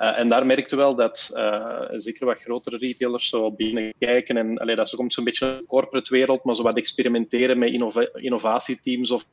Uh, 0.00 0.18
en 0.18 0.28
daar 0.28 0.46
merkte 0.46 0.76
wel 0.76 0.94
dat 0.94 1.30
uh, 1.34 1.82
zeker 1.90 2.26
wat 2.26 2.40
grotere 2.40 2.76
retailers 2.76 3.28
zo 3.28 3.52
binnenkijken. 3.52 4.36
En 4.36 4.58
allee, 4.58 4.76
dat 4.76 4.94
komt 4.94 5.12
zo'n 5.12 5.24
beetje 5.24 5.46
een 5.46 5.66
corporate 5.66 6.12
wereld, 6.12 6.44
maar 6.44 6.54
zo 6.54 6.62
wat 6.62 6.76
experimenteren 6.76 7.58
met 7.58 7.72
innova 7.72 8.08
innovatieteams 8.12 9.10
of 9.10 9.26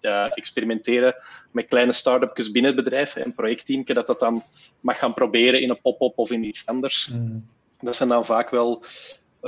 uh, 0.00 0.26
experimenteren 0.36 1.14
met 1.50 1.66
kleine 1.66 1.92
start-upjes 1.92 2.50
binnen 2.50 2.74
het 2.74 2.84
bedrijf. 2.84 3.16
Een 3.16 3.34
projectteamje 3.34 3.94
dat 3.94 4.06
dat 4.06 4.20
dan 4.20 4.42
mag 4.80 4.98
gaan 4.98 5.14
proberen 5.14 5.60
in 5.60 5.70
een 5.70 5.80
pop-up 5.82 6.18
of 6.18 6.30
in 6.30 6.44
iets 6.44 6.66
anders. 6.66 7.08
Mm. 7.08 7.46
Dat 7.80 7.96
zijn 7.96 8.08
dan 8.08 8.24
vaak 8.24 8.50
wel, 8.50 8.84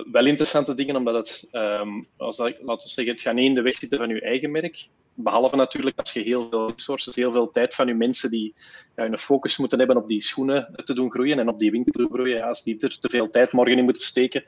wel 0.04 0.26
interessante 0.26 0.74
dingen, 0.74 0.96
omdat 0.96 1.14
het, 1.14 1.48
um, 1.52 2.06
als 2.16 2.38
laten 2.38 2.64
we 2.64 2.88
zeggen, 2.88 3.14
het 3.14 3.22
gaat 3.22 3.34
niet 3.34 3.44
in 3.44 3.54
de 3.54 3.62
weg 3.62 3.76
zitten 3.76 3.98
van 3.98 4.08
je 4.08 4.20
eigen 4.20 4.50
merk. 4.50 4.88
Behalve 5.14 5.56
natuurlijk 5.56 5.98
als 5.98 6.12
je 6.12 6.20
heel 6.20 6.48
veel 6.50 6.70
resources, 6.70 7.14
heel 7.14 7.32
veel 7.32 7.50
tijd 7.50 7.74
van 7.74 7.86
je 7.86 7.94
mensen 7.94 8.30
die 8.30 8.54
ja, 8.96 9.04
een 9.04 9.18
focus 9.18 9.56
moeten 9.56 9.78
hebben 9.78 9.96
op 9.96 10.08
die 10.08 10.22
schoenen 10.22 10.74
te 10.84 10.94
doen 10.94 11.10
groeien 11.10 11.38
en 11.38 11.48
op 11.48 11.58
die 11.58 11.70
winkel 11.70 11.92
te 11.92 12.08
groeien. 12.12 12.36
Ja, 12.36 12.48
als 12.48 12.62
die 12.62 12.80
er 12.80 12.98
te 12.98 13.08
veel 13.08 13.30
tijd 13.30 13.52
morgen 13.52 13.78
in 13.78 13.84
moeten 13.84 14.02
steken, 14.02 14.44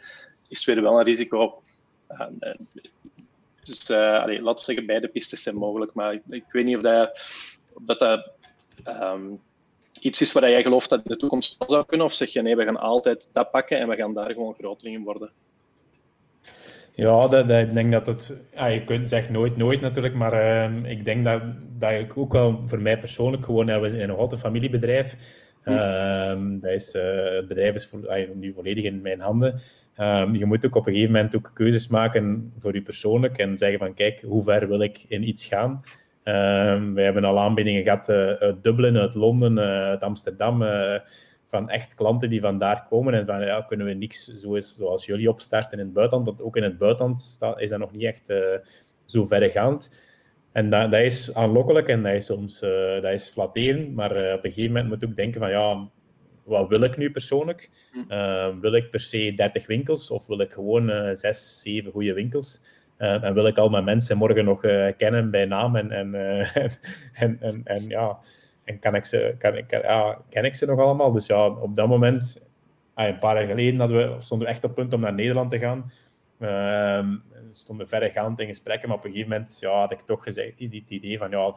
is 0.49 0.59
het 0.59 0.65
weer 0.65 0.83
wel 0.83 0.99
een 0.99 1.05
risico. 1.05 1.61
Uh, 2.11 2.27
dus 3.65 3.91
allee, 3.91 4.43
laten 4.43 4.59
we 4.59 4.65
zeggen, 4.65 4.87
beide 4.87 5.09
pistes 5.09 5.43
zijn 5.43 5.57
mogelijk. 5.57 5.95
Maar 5.95 6.13
ik, 6.29 6.45
weet 6.49 6.65
niet 6.65 6.77
of 6.77 6.83
dat, 6.83 7.21
dat, 7.81 7.99
dat 7.99 8.31
um, 8.87 9.41
iets 10.01 10.21
is 10.21 10.33
waar 10.33 10.51
jij 10.51 10.63
gelooft 10.63 10.89
dat 10.89 10.99
in 10.99 11.11
de 11.11 11.17
toekomst 11.17 11.57
wel 11.59 11.69
zou 11.69 11.85
kunnen? 11.87 12.07
Of 12.07 12.13
zeg 12.13 12.33
je 12.33 12.43
nee, 12.43 12.57
we 12.57 12.65
gaan 12.65 12.81
altijd 12.81 13.29
dat 13.33 13.51
pakken 13.51 13.79
en 13.79 13.89
we 13.89 13.97
gaan 13.97 14.15
daar 14.15 14.33
gewoon 14.33 14.55
groter 14.55 14.89
in 14.89 15.03
worden? 15.03 15.31
Ja, 16.95 17.29
dat, 17.29 17.49
dat, 17.49 17.61
ik 17.61 17.75
denk 17.75 17.93
dat 17.93 18.07
het. 18.07 18.49
Ja, 18.55 18.67
je 18.67 18.85
kunt 18.85 19.09
zeggen 19.09 19.33
nooit, 19.33 19.57
nooit 19.57 19.81
natuurlijk, 19.81 20.15
maar 20.15 20.33
uh, 20.33 20.91
ik 20.91 21.05
denk 21.05 21.25
dat, 21.25 21.43
dat 21.79 21.91
ik 21.91 22.17
ook 22.17 22.33
wel 22.33 22.63
voor 22.67 22.81
mij 22.81 22.99
persoonlijk 22.99 23.45
gewoon. 23.45 23.67
Ja, 23.67 23.81
we 23.81 23.91
zijn 23.91 24.09
nog 24.09 24.19
altijd 24.19 24.33
een 24.33 24.47
familiebedrijf. 24.47 25.17
Uh, 25.65 26.35
dat 26.61 26.71
is, 26.71 26.95
uh, 26.95 27.03
het 27.35 27.49
bedrijf 27.49 27.75
is 27.75 27.87
voor, 27.87 28.29
nu 28.35 28.53
volledig 28.53 28.85
in 28.85 29.01
mijn 29.01 29.21
handen. 29.21 29.61
Um, 30.01 30.37
je 30.37 30.45
moet 30.45 30.67
ook 30.67 30.75
op 30.75 30.87
een 30.87 30.93
gegeven 30.93 31.15
moment 31.15 31.37
ook 31.37 31.51
keuzes 31.55 31.89
maken 31.89 32.53
voor 32.59 32.75
je 32.75 32.83
persoonlijk 32.83 33.39
en 33.39 33.59
zeggen 33.59 33.79
van 33.79 33.95
kijk, 33.95 34.21
hoe 34.21 34.43
ver 34.43 34.69
wil 34.69 34.81
ik 34.81 35.05
in 35.09 35.29
iets 35.29 35.47
gaan? 35.47 35.83
Um, 36.29 36.95
we 36.95 37.03
hebben 37.03 37.25
al 37.25 37.39
aanbiedingen 37.39 37.83
gehad 37.83 38.09
uh, 38.09 38.17
uit 38.33 38.63
Dublin, 38.63 38.97
uit 38.97 39.15
Londen, 39.15 39.57
uh, 39.57 39.65
uit 39.65 40.01
Amsterdam. 40.01 40.63
Uh, 40.63 40.95
van 41.47 41.71
echt 41.71 41.95
klanten 41.95 42.31
die 42.31 42.41
vandaar 42.41 42.87
komen 42.89 43.15
en 43.15 43.27
van 43.27 43.41
ja, 43.41 43.61
kunnen 43.61 43.87
we 43.87 43.93
niks 43.93 44.25
zo 44.25 44.55
is, 44.55 44.75
zoals 44.75 45.07
jullie 45.07 45.29
opstarten 45.29 45.79
in 45.79 45.85
het 45.85 45.93
buitenland, 45.93 46.27
want 46.27 46.43
ook 46.43 46.57
in 46.57 46.63
het 46.63 46.79
buitenland 46.79 47.21
staat, 47.21 47.61
is 47.61 47.69
dat 47.71 47.79
nog 47.79 47.93
niet 47.93 48.03
echt 48.03 48.33
zo 49.05 49.25
verregaand. 49.25 49.91
En 50.53 50.71
dat, 50.71 50.91
dat 50.91 51.01
is 51.01 51.35
aanlokkelijk 51.35 51.89
en 51.89 52.03
dat 52.03 52.13
is 52.13 52.27
soms 52.27 52.61
dat 53.01 53.13
is 53.13 53.29
flatterend, 53.29 53.95
maar 53.95 54.11
op 54.11 54.45
een 54.45 54.53
gegeven 54.53 54.73
moment 54.73 54.89
moet 54.89 55.01
je 55.01 55.07
ook 55.07 55.17
denken 55.17 55.41
van 55.41 55.51
ja, 55.51 55.89
wat 56.49 56.69
wil 56.69 56.83
ik 56.83 56.97
nu 56.97 57.11
persoonlijk? 57.11 57.71
Uh, 58.09 58.49
wil 58.61 58.75
ik 58.75 58.91
per 58.91 59.01
se 59.01 59.33
30 59.37 59.67
winkels 59.67 60.11
of 60.11 60.27
wil 60.27 60.41
ik 60.41 60.53
gewoon 60.53 60.91
uh, 60.91 61.11
6, 61.13 61.61
7 61.63 61.93
goede 61.93 62.13
winkels? 62.13 62.61
Uh, 62.99 63.25
en 63.25 63.35
wil 63.35 63.47
ik 63.47 63.57
al 63.59 63.69
mijn 63.69 63.85
mensen 63.85 64.17
morgen 64.17 64.45
nog 64.45 64.61
kennen 64.97 65.31
bij 65.31 65.45
naam 65.45 65.77
en, 65.77 65.91
en, 65.91 66.15
en, 67.13 67.37
en, 67.41 67.61
en, 67.65 67.89
ja, 67.89 68.19
en 68.65 68.79
kan 68.79 68.95
ik 68.95 69.05
ze, 69.05 69.35
kan, 69.39 69.57
ik, 69.57 69.71
ja, 69.71 70.19
ken 70.29 70.45
ik 70.45 70.55
ze 70.55 70.67
nog 70.67 70.79
allemaal? 70.79 71.13
Dus 71.13 71.27
ja, 71.27 71.47
op 71.47 71.77
dat 71.77 71.89
moment, 71.89 72.49
een 72.95 73.19
paar 73.19 73.39
jaar 73.39 73.47
geleden 73.47 73.89
we, 73.89 74.15
stonden 74.19 74.47
we 74.47 74.53
echt 74.53 74.65
op 74.65 74.75
punt 74.75 74.93
om 74.93 75.01
naar 75.01 75.15
Nederland 75.15 75.51
te 75.51 75.59
gaan. 75.59 75.93
Uh, 76.41 77.09
stonden 77.53 77.89
verregaand 77.89 78.41
in 78.41 78.47
gesprekken, 78.47 78.89
maar 78.89 78.99
op 78.99 79.05
een 79.05 79.11
gegeven 79.11 79.31
moment 79.31 79.57
ja, 79.61 79.79
had 79.79 79.93
ik 79.93 80.01
toch 80.01 80.23
gezegd, 80.23 80.59
die, 80.59 80.69
die, 80.69 80.85
idee 80.89 81.19
van 81.19 81.31
ja, 81.31 81.55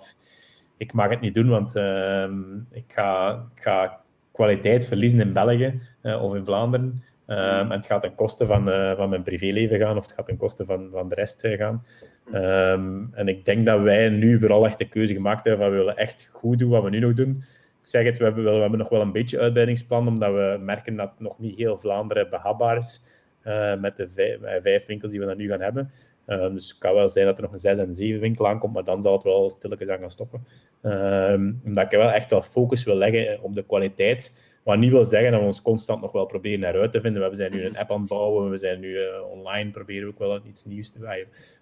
ik 0.77 0.93
mag 0.93 1.09
het 1.09 1.21
niet 1.21 1.33
doen, 1.33 1.49
want 1.49 1.75
uh, 1.75 2.29
ik, 2.71 2.83
ga, 2.87 3.31
ik 3.55 3.61
ga 3.61 4.01
kwaliteit 4.31 4.85
verliezen 4.85 5.19
in 5.19 5.33
België 5.33 5.81
of 6.03 6.35
in 6.35 6.45
Vlaanderen. 6.45 7.03
Um, 7.31 7.37
en 7.37 7.71
het 7.71 7.85
gaat 7.85 8.01
ten 8.01 8.15
koste 8.15 8.45
van, 8.45 8.69
uh, 8.69 8.95
van 8.95 9.09
mijn 9.09 9.23
privéleven 9.23 9.79
gaan, 9.79 9.97
of 9.97 10.03
het 10.03 10.13
gaat 10.13 10.25
ten 10.25 10.37
koste 10.37 10.65
van, 10.65 10.89
van 10.91 11.09
de 11.09 11.15
rest 11.15 11.47
gaan. 11.47 11.85
Um, 12.33 13.09
en 13.13 13.27
ik 13.27 13.45
denk 13.45 13.65
dat 13.65 13.81
wij 13.81 14.09
nu 14.09 14.39
vooral 14.39 14.65
echt 14.65 14.77
de 14.77 14.89
keuze 14.89 15.13
gemaakt 15.13 15.43
hebben 15.43 15.61
van 15.65 15.71
we 15.71 15.77
willen 15.77 15.97
echt 15.97 16.29
goed 16.31 16.59
doen 16.59 16.69
wat 16.69 16.83
we 16.83 16.89
nu 16.89 16.99
nog 16.99 17.13
doen. 17.13 17.43
Ik 17.81 17.87
zeg 17.87 18.05
het, 18.05 18.17
we 18.17 18.23
hebben, 18.23 18.43
we 18.43 18.49
hebben 18.49 18.79
nog 18.79 18.89
wel 18.89 19.01
een 19.01 19.11
beetje 19.11 19.39
uitbreidingsplan, 19.39 20.07
omdat 20.07 20.31
we 20.31 20.57
merken 20.61 20.95
dat 20.95 21.11
nog 21.19 21.39
niet 21.39 21.57
heel 21.57 21.77
Vlaanderen 21.77 22.29
behapbaar 22.29 22.77
is 22.77 23.01
uh, 23.45 23.75
met 23.75 23.97
de 23.97 24.37
vijf, 24.61 24.85
winkels 24.85 25.11
die 25.11 25.19
we 25.19 25.25
dan 25.25 25.37
nu 25.37 25.49
gaan 25.49 25.61
hebben. 25.61 25.91
Um, 26.27 26.53
dus 26.53 26.69
het 26.69 26.77
kan 26.77 26.93
wel 26.93 27.09
zijn 27.09 27.25
dat 27.25 27.37
er 27.37 27.43
nog 27.43 27.53
een 27.53 27.59
zes 27.59 27.77
en 27.77 27.93
zeven 27.93 28.19
winkel 28.19 28.47
aankomt, 28.47 28.73
maar 28.73 28.83
dan 28.83 29.01
zal 29.01 29.13
het 29.13 29.23
wel 29.23 29.49
stilletjes 29.49 29.89
aan 29.89 29.99
gaan 29.99 30.11
stoppen. 30.11 30.45
Um, 30.83 31.61
omdat 31.65 31.83
ik 31.83 31.99
wel 31.99 32.11
echt 32.11 32.29
wel 32.29 32.41
focus 32.41 32.83
wil 32.83 32.95
leggen 32.95 33.41
op 33.41 33.55
de 33.55 33.63
kwaliteit. 33.63 34.49
Wat 34.63 34.77
niet 34.77 34.91
wil 34.91 35.05
zeggen 35.05 35.31
dat 35.31 35.39
we 35.39 35.45
ons 35.45 35.61
constant 35.61 36.01
nog 36.01 36.11
wel 36.11 36.25
proberen 36.25 36.69
eruit 36.69 36.91
te 36.91 37.01
vinden. 37.01 37.29
We 37.29 37.35
zijn 37.35 37.51
nu 37.51 37.63
een 37.63 37.77
app 37.77 37.91
aan 37.91 37.99
het 37.99 38.09
bouwen, 38.09 38.49
we 38.49 38.57
zijn 38.57 38.79
nu 38.79 38.89
uh, 38.89 39.05
online, 39.31 39.71
proberen 39.71 40.07
ook 40.07 40.19
wel 40.19 40.39
iets 40.45 40.65
nieuws 40.65 40.89
te 40.89 40.99
doen. 40.99 41.09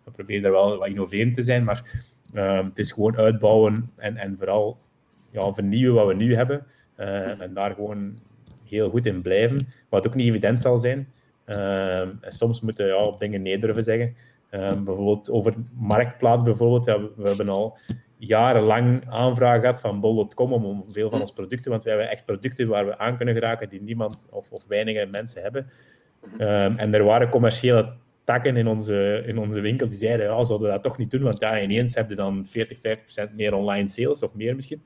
We 0.04 0.12
proberen 0.12 0.45
er 0.45 0.52
wel 0.52 0.78
wat 0.78 0.88
innoverend 0.88 1.36
te 1.36 1.41
zijn, 1.41 1.64
maar 1.64 2.04
um, 2.34 2.66
het 2.66 2.80
is 2.80 2.91
gewoon 2.91 3.18
uitbouwen 3.18 3.91
en, 3.95 4.18
en 4.18 4.36
vooral 4.38 4.78
ja, 5.32 5.54
vernieuwen 5.54 5.95
wat 5.95 6.08
we 6.08 6.14
nu 6.14 6.36
hebben. 6.36 6.66
Uh, 6.97 7.41
en 7.41 7.54
daar 7.54 7.74
gewoon 7.74 8.20
heel 8.66 8.89
goed 8.89 9.06
in 9.06 9.22
blijven. 9.22 9.68
Wat 9.89 10.08
ook 10.08 10.16
niet 10.16 10.28
evident 10.28 10.62
zal 10.62 10.78
zijn. 10.78 11.08
en 11.45 12.20
soms 12.22 12.62
moeten 12.62 12.86
we 12.86 12.91
ja, 12.91 13.16
dingen 13.18 13.41
nee 13.41 13.60
durven 13.60 13.84
zeggen. 13.84 14.16
Um, 14.52 14.84
bijvoorbeeld 14.84 15.30
over 15.30 15.54
Marktplaats, 15.74 16.43
bijvoorbeeld. 16.43 16.86
Ja, 16.86 17.00
we, 17.16 17.28
hebben 17.28 17.50
al 17.50 17.78
jarenlang 18.20 19.09
aanvragen 19.09 19.59
gehad 19.59 19.82
van 19.82 19.99
bol.com 19.99 20.53
om, 20.53 20.65
om 20.65 20.84
veel 20.91 21.09
van 21.09 21.22
onze 21.22 21.34
producten, 21.34 21.72
want 21.72 21.84
we 21.84 21.89
hebben 21.89 22.09
echt 22.09 22.26
producten 22.26 22.67
waar 22.67 22.86
we 22.86 22.97
aan 22.97 23.17
kunnen 23.17 23.34
geraken 23.34 23.70
die 23.70 23.82
niemand 23.82 24.28
of, 24.30 24.51
of 24.51 24.65
weinige 24.67 25.07
mensen 25.11 25.41
hebben. 25.41 25.67
Um, 26.34 26.78
en 26.78 26.93
er 26.93 27.03
waren 27.03 27.30
commerciële 27.30 27.93
takken 28.24 28.57
in 28.57 28.67
onze, 28.67 29.24
in 29.26 29.38
onze 29.38 29.59
winkel 29.59 29.89
die 29.89 29.97
zeiden, 29.97 30.26
ja, 30.26 30.43
zouden 30.43 30.67
we 30.67 30.74
dat 30.74 30.84
toch 30.84 30.97
niet 30.97 31.11
doen, 31.11 31.22
want 31.22 31.39
ja, 31.39 31.61
ineens 31.61 31.95
heb 31.95 32.09
je 32.09 32.15
dan 32.15 32.45
40, 32.45 32.78
50% 33.32 33.36
meer 33.36 33.53
online 33.53 33.88
sales, 33.88 34.24
of 34.24 34.36
meer 34.36 34.55
misschien. 34.55 34.82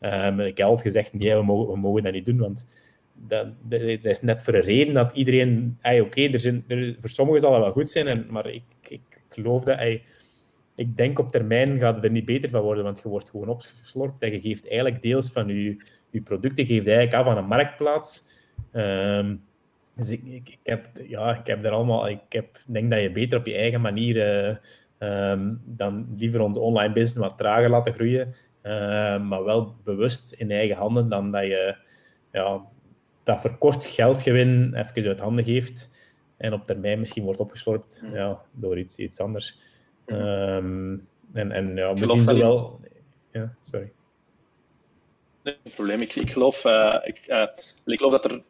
Um, 0.00 0.40
ik 0.40 0.56
heb 0.56 0.66
altijd 0.66 0.86
gezegd, 0.86 1.12
nee, 1.12 1.36
we 1.36 1.42
mogen, 1.42 1.72
we 1.72 1.78
mogen 1.78 2.02
dat 2.02 2.12
niet 2.12 2.24
doen, 2.24 2.38
want 2.38 2.66
dat, 3.14 3.46
dat, 3.62 3.80
is 3.80 4.20
net 4.20 4.42
voor 4.42 4.54
een 4.54 4.60
reden 4.60 4.94
dat 4.94 5.12
iedereen... 5.12 5.78
Oké, 5.82 6.00
okay, 6.00 6.32
er 6.32 6.40
zijn, 6.40 6.64
er, 6.68 6.96
voor 7.00 7.10
sommigen 7.10 7.40
zal 7.40 7.50
dat 7.50 7.60
wel 7.60 7.72
goed 7.72 7.90
zijn, 7.90 8.06
en, 8.06 8.26
maar 8.30 8.46
ik, 8.46 8.62
ik 8.88 9.00
geloof 9.28 9.64
dat... 9.64 9.78
Ay, 9.78 10.02
ik 10.74 10.96
denk 10.96 11.18
op 11.18 11.30
termijn 11.30 11.78
gaat 11.78 11.94
het 11.94 12.04
er 12.04 12.10
niet 12.10 12.24
beter 12.24 12.50
van 12.50 12.62
worden, 12.62 12.84
want 12.84 13.00
je 13.02 13.08
wordt 13.08 13.30
gewoon 13.30 13.48
opgeslorpt 13.48 14.22
en 14.22 14.32
je 14.32 14.40
geeft 14.40 14.68
eigenlijk 14.68 15.02
deels 15.02 15.30
van 15.30 15.48
je, 15.48 15.76
je 16.10 16.20
producten 16.20 16.66
geeft 16.66 16.86
eigenlijk 16.86 17.16
af 17.16 17.26
aan 17.26 17.36
een 17.36 17.46
marktplaats. 17.46 18.24
Um, 18.72 19.42
dus 19.94 20.10
ik, 20.10 20.22
ik, 20.24 20.48
ik, 20.48 20.58
heb, 20.62 20.88
ja, 21.08 21.38
ik 21.38 21.46
heb 21.46 21.64
er 21.64 21.70
allemaal... 21.70 22.08
Ik 22.08 22.20
heb, 22.28 22.60
denk 22.66 22.90
dat 22.90 23.00
je 23.00 23.10
beter 23.10 23.38
op 23.38 23.46
je 23.46 23.54
eigen 23.54 23.80
manier... 23.80 24.16
Uh, 24.16 25.30
um, 25.30 25.60
dan 25.64 26.14
liever 26.16 26.40
onze 26.40 26.60
online 26.60 26.92
business 26.92 27.28
wat 27.28 27.38
trager 27.38 27.70
laten 27.70 27.92
groeien, 27.92 28.34
uh, 28.62 29.22
maar 29.22 29.44
wel 29.44 29.74
bewust 29.84 30.32
in 30.32 30.50
eigen 30.50 30.76
handen 30.76 31.08
dan 31.08 31.30
dat 31.30 31.42
je... 31.42 31.76
Ja, 32.32 32.62
dat 33.22 33.40
verkort 33.40 33.86
geldgewin 33.86 34.74
even 34.74 35.08
uit 35.08 35.20
handen 35.20 35.44
geeft 35.44 35.90
en 36.36 36.52
op 36.52 36.66
termijn 36.66 36.98
misschien 36.98 37.24
wordt 37.24 37.40
opgeslorpt 37.40 38.02
mm. 38.04 38.14
ja, 38.14 38.40
door 38.52 38.78
iets, 38.78 38.96
iets 38.96 39.20
anders. 39.20 39.60
Mm. 40.06 40.16
Um, 40.16 41.08
en, 41.32 41.52
en 41.52 41.76
ja, 41.76 41.94
we 41.94 42.08
zien 42.08 42.18
ze 42.18 42.34
wel... 42.34 42.80
Ja, 43.32 43.54
sorry. 43.62 43.92
Nee, 45.42 45.56
geen 45.62 45.72
probleem. 45.74 46.00
Ik, 46.00 46.14
ik, 46.14 46.30
geloof, 46.30 46.64
uh, 46.64 46.96
ik, 47.02 47.20
uh, 47.26 47.46
ik 47.84 47.98
geloof 47.98 48.12
dat 48.12 48.24
er... 48.24 48.42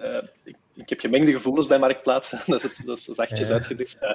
Uh, 0.00 0.22
ik, 0.44 0.56
ik 0.74 0.88
heb 0.88 1.00
gemengde 1.00 1.32
gevoelens 1.32 1.66
bij 1.66 1.78
marktplaatsen, 1.78 2.40
dat 2.52 2.64
is, 2.64 2.76
dat 2.76 2.98
is 2.98 3.04
zachtjes 3.04 3.48
ja. 3.48 3.54
uitgedrukt. 3.54 3.96
Uh, 4.02 4.10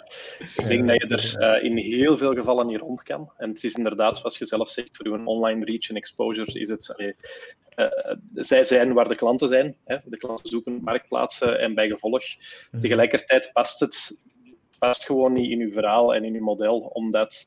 ik 0.55 0.67
denk 0.67 0.87
dat 0.87 1.23
je 1.23 1.37
er 1.37 1.57
uh, 1.57 1.63
in 1.63 1.77
heel 1.77 2.17
veel 2.17 2.33
gevallen 2.33 2.67
niet 2.67 2.79
rond 2.79 3.03
kan. 3.03 3.31
En 3.37 3.49
het 3.49 3.63
is 3.63 3.73
inderdaad, 3.73 4.17
zoals 4.17 4.37
je 4.37 4.45
zelf 4.45 4.69
zegt, 4.69 4.97
voor 4.97 5.05
een 5.05 5.27
online 5.27 5.65
reach 5.65 5.89
en 5.89 5.95
exposure 5.95 6.59
is 6.59 6.69
het... 6.69 7.15
Uh, 7.75 7.87
zij 8.33 8.63
zijn 8.63 8.93
waar 8.93 9.07
de 9.07 9.15
klanten 9.15 9.49
zijn. 9.49 9.77
Hè. 9.85 9.97
De 10.03 10.17
klanten 10.17 10.49
zoeken 10.49 10.81
marktplaatsen 10.83 11.59
en 11.59 11.73
bij 11.73 11.87
gevolg. 11.87 12.23
Mm. 12.71 12.79
Tegelijkertijd 12.79 13.49
past 13.53 13.79
het 13.79 14.23
past 14.79 15.05
gewoon 15.05 15.33
niet 15.33 15.51
in 15.51 15.59
uw 15.59 15.71
verhaal 15.71 16.15
en 16.15 16.23
in 16.23 16.33
uw 16.33 16.43
model, 16.43 16.79
omdat 16.79 17.45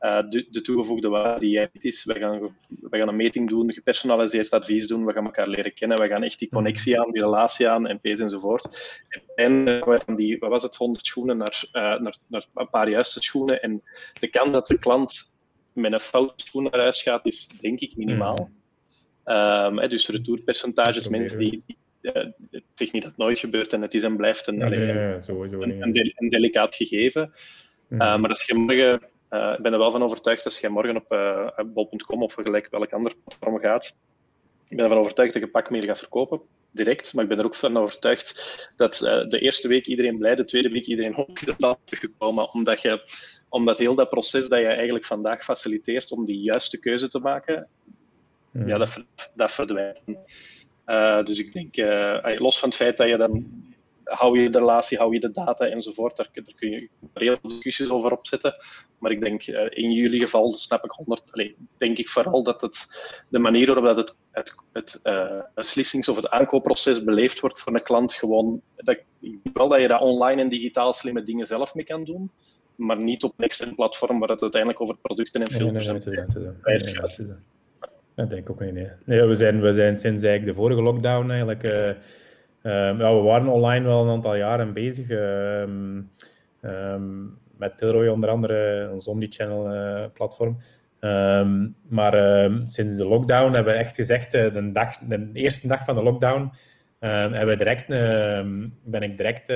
uh, 0.00 0.30
de, 0.30 0.46
de, 0.50 0.60
toegevoegde 0.60 1.08
waarde 1.08 1.40
die 1.40 1.50
jij 1.50 1.68
is, 1.72 2.04
we 2.04 2.14
gaan, 2.14 2.40
we 2.68 2.98
gaan 2.98 3.08
een 3.08 3.16
meting 3.16 3.48
doen, 3.48 3.72
gepersonaliseerd 3.72 4.50
advies 4.50 4.86
doen, 4.86 5.06
we 5.06 5.12
gaan 5.12 5.24
elkaar 5.24 5.48
leren 5.48 5.74
kennen, 5.74 6.00
we 6.00 6.08
gaan 6.08 6.22
echt 6.22 6.38
die 6.38 6.48
connectie 6.48 7.00
aan, 7.00 7.10
die 7.10 7.22
relatie 7.22 7.68
aan, 7.68 7.98
NP's 8.02 8.20
enzovoort. 8.20 9.00
En 9.34 9.82
van 9.84 10.16
die, 10.16 10.38
wat 10.38 10.50
was 10.50 10.62
het, 10.62 10.76
100 10.76 11.06
schoenen 11.06 11.36
naar, 11.36 11.64
uh, 11.72 11.82
naar, 12.00 12.16
naar 12.26 12.46
een 12.54 12.70
paar 12.70 12.88
juiste 12.88 13.22
schoenen. 13.22 13.62
En 13.62 13.82
de 14.20 14.28
kans 14.28 14.52
dat 14.52 14.66
de 14.66 14.78
klant 14.78 15.36
met 15.72 15.92
een 15.92 16.00
foute 16.00 16.46
schoen 16.46 16.62
naar 16.62 16.80
huis 16.80 17.02
gaat, 17.02 17.26
is 17.26 17.48
denk 17.60 17.80
ik 17.80 17.96
minimaal. 17.96 18.50
Um, 19.24 19.88
dus 19.88 20.08
retourpercentages, 20.08 21.08
mensen 21.08 21.38
die, 21.38 21.64
uh, 21.66 21.76
ik 22.50 22.64
zeg 22.74 22.92
niet 22.92 23.02
dat 23.02 23.10
het 23.10 23.20
nooit 23.20 23.38
gebeurt 23.38 23.72
en 23.72 23.82
het 23.82 23.94
is 23.94 24.02
en 24.02 24.16
blijft 24.16 24.46
een, 24.46 24.56
nee, 24.56 24.68
nee, 24.68 24.92
nee, 24.92 25.22
sowieso, 25.22 25.62
een, 25.62 25.82
een, 25.82 25.92
del, 25.92 26.12
een, 26.14 26.28
delicaat 26.28 26.74
gegeven. 26.74 27.30
Mm. 27.88 28.00
Uh, 28.00 28.16
maar 28.16 28.30
als 28.30 28.46
je 28.46 28.54
morgen, 28.54 29.02
uh, 29.30 29.54
ik 29.56 29.62
ben 29.62 29.72
er 29.72 29.78
wel 29.78 29.92
van 29.92 30.02
overtuigd, 30.02 30.44
als 30.44 30.60
je 30.60 30.68
morgen 30.68 30.96
op 30.96 31.12
uh, 31.12 31.48
bol.com 31.66 32.22
of 32.22 32.34
gelijk 32.34 32.68
welk 32.70 32.92
ander 32.92 33.14
platform 33.24 33.58
gaat, 33.58 33.96
ik 34.68 34.76
ben 34.76 34.84
ervan 34.84 35.00
overtuigd 35.00 35.32
dat 35.32 35.42
je 35.42 35.48
pak 35.48 35.70
meer 35.70 35.84
gaat 35.84 35.98
verkopen, 35.98 36.40
direct. 36.70 37.14
Maar 37.14 37.22
ik 37.22 37.28
ben 37.28 37.38
er 37.38 37.44
ook 37.44 37.54
van 37.54 37.76
overtuigd 37.76 38.70
dat 38.76 38.94
de 39.28 39.38
eerste 39.38 39.68
week 39.68 39.86
iedereen 39.86 40.18
blij, 40.18 40.34
de 40.34 40.44
tweede 40.44 40.68
week 40.68 40.86
iedereen 40.86 41.16
op 41.16 41.38
is 41.38 41.54
teruggekomen, 41.84 42.52
omdat, 42.52 42.82
je, 42.82 43.02
omdat 43.48 43.78
heel 43.78 43.94
dat 43.94 44.10
proces 44.10 44.48
dat 44.48 44.58
je 44.58 44.66
eigenlijk 44.66 45.04
vandaag 45.04 45.44
faciliteert 45.44 46.12
om 46.12 46.26
die 46.26 46.40
juiste 46.40 46.78
keuze 46.78 47.08
te 47.08 47.18
maken, 47.18 47.68
mm. 48.50 48.68
ja, 48.68 48.78
dat, 48.78 49.04
dat 49.34 49.52
verdwijnt. 49.52 50.02
Uh, 50.86 51.24
dus 51.24 51.38
ik 51.38 51.52
denk, 51.52 51.76
uh, 51.76 52.38
los 52.38 52.58
van 52.58 52.68
het 52.68 52.78
feit 52.78 52.96
dat 52.96 53.08
je 53.08 53.16
dan 53.16 53.46
hou 54.04 54.40
je 54.40 54.50
de 54.50 54.58
relatie, 54.58 54.98
hou 54.98 55.12
je 55.14 55.20
de 55.20 55.30
data 55.30 55.66
enzovoort, 55.66 56.16
daar, 56.16 56.28
daar 56.32 56.54
kun 56.54 56.70
je 56.70 56.88
heel 57.14 57.36
veel 57.40 57.50
discussies 57.50 57.90
over 57.90 58.12
opzetten. 58.12 58.54
Maar 58.98 59.10
ik 59.10 59.20
denk, 59.20 59.46
uh, 59.46 59.66
in 59.70 59.92
jullie 59.92 60.20
geval 60.20 60.54
snap 60.54 60.84
ik 60.84 60.90
100, 60.90 61.22
allee, 61.30 61.56
denk 61.78 61.98
ik 61.98 62.08
vooral 62.08 62.42
dat 62.42 62.60
het 62.62 62.86
de 63.28 63.38
manier 63.38 63.66
waarop 63.66 63.84
dat 63.84 63.96
het, 63.96 64.16
het, 64.72 65.00
het 65.02 65.02
beslissings- 65.54 66.08
of 66.08 66.16
het 66.16 66.30
aankoopproces 66.30 67.04
beleefd 67.04 67.40
wordt 67.40 67.60
voor 67.60 67.74
een 67.74 67.82
klant, 67.82 68.12
gewoon, 68.12 68.60
dat, 68.76 68.96
ik 69.20 69.42
denk 69.42 69.56
wel 69.56 69.68
dat 69.68 69.80
je 69.80 69.88
dat 69.88 70.00
online 70.00 70.42
en 70.42 70.48
digitaal 70.48 70.92
slimme 70.92 71.22
dingen 71.22 71.46
zelf 71.46 71.74
mee 71.74 71.84
kan 71.84 72.04
doen, 72.04 72.30
maar 72.74 72.98
niet 72.98 73.22
op 73.22 73.32
een 73.36 73.44
extern 73.44 73.74
platform 73.74 74.18
waar 74.18 74.28
het 74.28 74.42
uiteindelijk 74.42 74.80
over 74.80 74.96
producten 74.96 75.40
en 75.40 75.50
filters 75.50 75.86
en 75.86 75.98
prijs 76.62 76.90
gaat. 76.90 77.20
Dat 78.14 78.30
denk 78.30 78.42
ik 78.42 78.50
ook 78.50 78.60
niet. 78.60 78.90
Nee. 79.04 79.22
we, 79.22 79.34
zijn, 79.34 79.60
we 79.60 79.74
zijn 79.74 79.96
sinds 79.96 80.22
eigenlijk 80.22 80.56
de 80.56 80.62
vorige 80.62 80.82
lockdown 80.82 81.30
eigenlijk. 81.30 81.62
Uh, 81.62 81.88
uh, 81.88 82.98
ja, 82.98 83.14
we 83.14 83.22
waren 83.22 83.48
online 83.48 83.86
wel 83.86 84.02
een 84.02 84.10
aantal 84.10 84.34
jaren 84.34 84.72
bezig. 84.72 85.10
Um, 85.10 86.10
met 87.56 87.78
Tilroy 87.78 88.06
onder 88.06 88.30
andere, 88.30 88.88
ons 88.92 89.06
omnichannel 89.06 89.74
uh, 89.74 90.04
platform. 90.12 90.58
Maar 91.88 92.14
ehm, 92.14 92.66
sinds 92.66 92.96
de 92.96 93.04
lockdown 93.04 93.52
hebben 93.52 93.72
we 93.72 93.78
echt 93.78 93.94
gezegd, 93.94 94.32
de, 94.32 94.70
dag, 94.72 94.98
de 94.98 95.30
eerste 95.32 95.68
dag 95.68 95.84
van 95.84 95.94
de 95.94 96.02
lockdown, 96.02 96.52
hebben 96.98 97.46
we 97.46 97.56
direct, 97.56 97.86
ben 98.84 99.02
ik 99.02 99.16
direct 99.16 99.48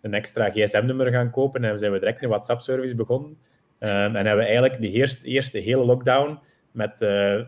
een 0.00 0.14
extra 0.14 0.50
gsm-nummer 0.50 1.10
gaan 1.10 1.30
kopen 1.30 1.64
en 1.64 1.78
zijn 1.78 1.92
we 1.92 1.98
direct 1.98 2.22
een 2.22 2.28
WhatsApp-service 2.28 2.94
begonnen. 2.94 3.36
en 3.78 4.14
hebben 4.14 4.36
we 4.36 4.44
eigenlijk 4.44 4.80
de 4.80 4.90
eerste, 4.90 5.24
eerste 5.24 5.58
hele 5.58 5.84
lockdown 5.84 6.38
met 6.72 7.00
uh, 7.02 7.40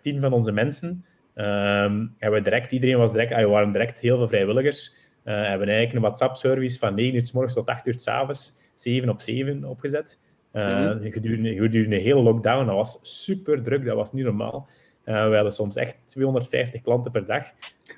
tien 0.00 0.20
van 0.20 0.32
onze 0.32 0.52
mensen 0.52 1.04
Um, 1.36 2.14
hebben 2.18 2.38
we 2.38 2.44
direct, 2.44 2.72
iedereen 2.72 2.98
was 2.98 3.12
direct, 3.12 3.34
we 3.34 3.48
waren 3.48 3.72
direct 3.72 4.00
heel 4.00 4.16
veel 4.16 4.28
vrijwilligers. 4.28 4.94
Uh, 5.24 5.34
hebben 5.34 5.66
eigenlijk 5.68 5.92
een 5.92 6.00
WhatsApp-service 6.00 6.78
van 6.78 6.94
9 6.94 7.14
uur 7.14 7.26
s 7.26 7.32
morgens 7.32 7.54
tot 7.54 7.66
8 7.66 7.86
uur 7.86 8.00
s 8.00 8.06
avonds, 8.06 8.60
7 8.74 9.08
op 9.08 9.20
7 9.20 9.64
opgezet. 9.64 10.18
Uh, 10.52 10.78
mm 10.78 11.12
gedurende, 11.12 11.54
gedurende 11.54 11.96
de 11.96 12.02
hele 12.02 12.22
lockdown. 12.22 12.66
Dat 12.66 12.74
was 12.74 12.98
super 13.02 13.62
druk, 13.62 13.84
dat 13.84 13.96
was 13.96 14.12
niet 14.12 14.24
normaal. 14.24 14.68
Uh, 15.04 15.28
we 15.28 15.34
hadden 15.34 15.52
soms 15.52 15.76
echt 15.76 15.96
250 16.04 16.82
klanten 16.82 17.12
per 17.12 17.26
dag 17.26 17.44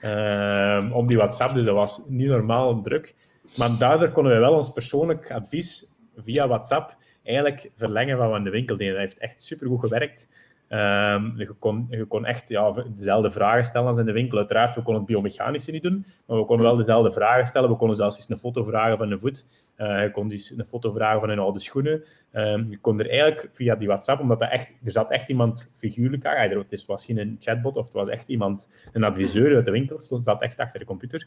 uh, 0.04 0.90
op 0.96 1.08
die 1.08 1.16
WhatsApp, 1.16 1.54
dus 1.54 1.64
dat 1.64 1.74
was 1.74 2.08
niet 2.08 2.28
normaal 2.28 2.82
druk. 2.82 3.14
Maar 3.56 3.78
daardoor 3.78 4.10
konden 4.10 4.32
we 4.32 4.38
wel 4.38 4.54
ons 4.54 4.72
persoonlijk 4.72 5.30
advies 5.30 5.96
via 6.16 6.48
WhatsApp 6.48 6.96
eigenlijk 7.28 7.70
verlengen 7.76 8.16
van 8.16 8.24
wat 8.26 8.32
we 8.32 8.38
in 8.38 8.44
de 8.44 8.50
winkel 8.50 8.76
deden. 8.76 8.92
Dat 8.92 9.02
heeft 9.02 9.18
echt 9.18 9.42
super 9.42 9.66
goed 9.66 9.80
gewerkt. 9.80 10.28
Um, 10.70 11.34
je, 11.36 11.54
kon, 11.58 11.86
je 11.90 12.04
kon 12.04 12.24
echt 12.24 12.48
ja, 12.48 12.72
dezelfde 12.94 13.30
vragen 13.30 13.64
stellen 13.64 13.88
als 13.88 13.98
in 13.98 14.06
de 14.06 14.12
winkel. 14.12 14.38
Uiteraard, 14.38 14.74
we 14.74 14.82
konden 14.82 15.02
het 15.02 15.10
biomechanische 15.10 15.70
niet 15.70 15.82
doen, 15.82 16.04
maar 16.26 16.38
we 16.38 16.44
konden 16.44 16.66
wel 16.66 16.76
dezelfde 16.76 17.12
vragen 17.12 17.46
stellen. 17.46 17.70
We 17.70 17.76
konden 17.76 17.96
zelfs 17.96 18.16
eens 18.16 18.28
een 18.28 18.38
foto 18.38 18.64
vragen 18.64 18.98
van 18.98 19.10
een 19.10 19.20
voet. 19.20 19.46
Uh, 19.78 20.02
je 20.02 20.10
kon 20.10 20.28
dus 20.28 20.54
een 20.56 20.64
foto 20.64 20.92
vragen 20.92 21.20
van 21.20 21.28
een 21.28 21.38
oude 21.38 21.58
schoenen. 21.58 22.04
Um, 22.32 22.66
je 22.70 22.78
kon 22.78 23.00
er 23.00 23.10
eigenlijk 23.10 23.48
via 23.52 23.74
die 23.74 23.86
WhatsApp, 23.86 24.20
omdat 24.20 24.40
er, 24.40 24.48
echt, 24.48 24.74
er 24.84 24.90
zat 24.90 25.10
echt 25.10 25.28
iemand 25.28 25.68
figuurlijk 25.72 26.26
achter. 26.26 26.64
Het 26.68 26.86
was 26.86 27.04
geen 27.04 27.18
een 27.18 27.36
chatbot, 27.40 27.76
of 27.76 27.84
het 27.84 27.94
was 27.94 28.08
echt 28.08 28.28
iemand, 28.28 28.68
een 28.92 29.04
adviseur 29.04 29.54
uit 29.54 29.64
de 29.64 29.70
winkel, 29.70 29.98
stond, 29.98 30.24
zat 30.24 30.42
echt 30.42 30.58
achter 30.58 30.78
de 30.78 30.86
computer. 30.86 31.26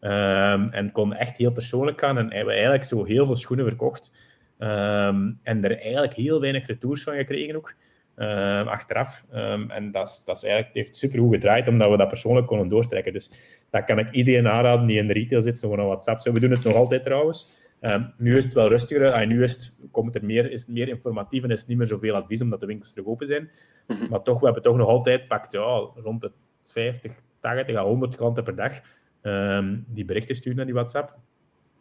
Um, 0.00 0.70
en 0.70 0.92
kon 0.92 1.14
echt 1.14 1.36
heel 1.36 1.52
persoonlijk 1.52 2.00
gaan. 2.00 2.18
En 2.18 2.32
hebben 2.32 2.54
eigenlijk 2.54 2.84
zo 2.84 3.04
heel 3.04 3.26
veel 3.26 3.36
schoenen 3.36 3.66
verkocht. 3.66 4.12
En 4.58 5.64
er 5.64 5.78
eigenlijk 5.78 6.14
heel 6.14 6.40
weinig 6.40 6.66
retours 6.66 7.02
van 7.02 7.14
gekregen 7.14 7.56
ook. 7.56 7.74
Uh, 8.16 8.66
achteraf. 8.66 9.24
Um, 9.34 9.70
en 9.70 9.90
dat, 9.90 10.08
is, 10.08 10.22
dat 10.24 10.36
is 10.36 10.42
eigenlijk, 10.42 10.74
heeft 10.74 10.96
super 10.96 11.18
goed 11.18 11.34
gedraaid, 11.34 11.68
omdat 11.68 11.90
we 11.90 11.96
dat 11.96 12.08
persoonlijk 12.08 12.46
konden 12.46 12.68
doortrekken. 12.68 13.12
Dus 13.12 13.30
dat 13.70 13.84
kan 13.84 13.98
ik 13.98 14.10
iedereen 14.10 14.48
aanraden 14.48 14.86
die 14.86 14.98
in 14.98 15.06
de 15.06 15.12
retail 15.12 15.42
zit, 15.42 15.58
zo 15.58 15.68
van 15.68 15.86
WhatsApp. 15.86 16.20
Zo, 16.20 16.32
we 16.32 16.40
doen 16.40 16.50
het 16.50 16.64
nog 16.64 16.74
altijd 16.74 17.04
trouwens. 17.04 17.64
Um, 17.80 18.12
nu 18.16 18.36
is 18.36 18.44
het 18.44 18.54
wel 18.54 18.68
rustiger. 18.68 19.12
Ah, 19.12 19.28
nu 19.28 19.42
is 19.42 19.52
het, 19.52 19.78
komt 19.90 20.14
er 20.14 20.24
meer, 20.24 20.50
is 20.50 20.60
het 20.60 20.68
meer 20.68 20.88
informatief 20.88 21.42
en 21.42 21.50
is 21.50 21.58
het 21.58 21.68
niet 21.68 21.78
meer 21.78 21.86
zoveel 21.86 22.14
advies, 22.14 22.40
omdat 22.40 22.60
de 22.60 22.66
winkels 22.66 22.92
terug 22.92 23.06
open 23.06 23.26
zijn. 23.26 23.50
Mm 23.86 23.96
-hmm. 23.96 24.08
Maar 24.08 24.22
toch, 24.22 24.38
we 24.38 24.44
hebben 24.44 24.62
toch 24.62 24.76
nog 24.76 24.88
altijd 24.88 25.28
pakt, 25.28 25.52
ja, 25.52 25.88
rond 25.94 26.20
de 26.20 26.30
50, 26.62 27.12
80 27.40 27.76
à 27.76 27.82
100 27.82 28.16
klanten 28.16 28.44
per 28.44 28.56
dag 28.56 28.80
die 29.86 30.04
berichten 30.04 30.36
sturen 30.36 30.56
naar 30.56 30.66
die 30.66 30.74
WhatsApp. 30.74 31.18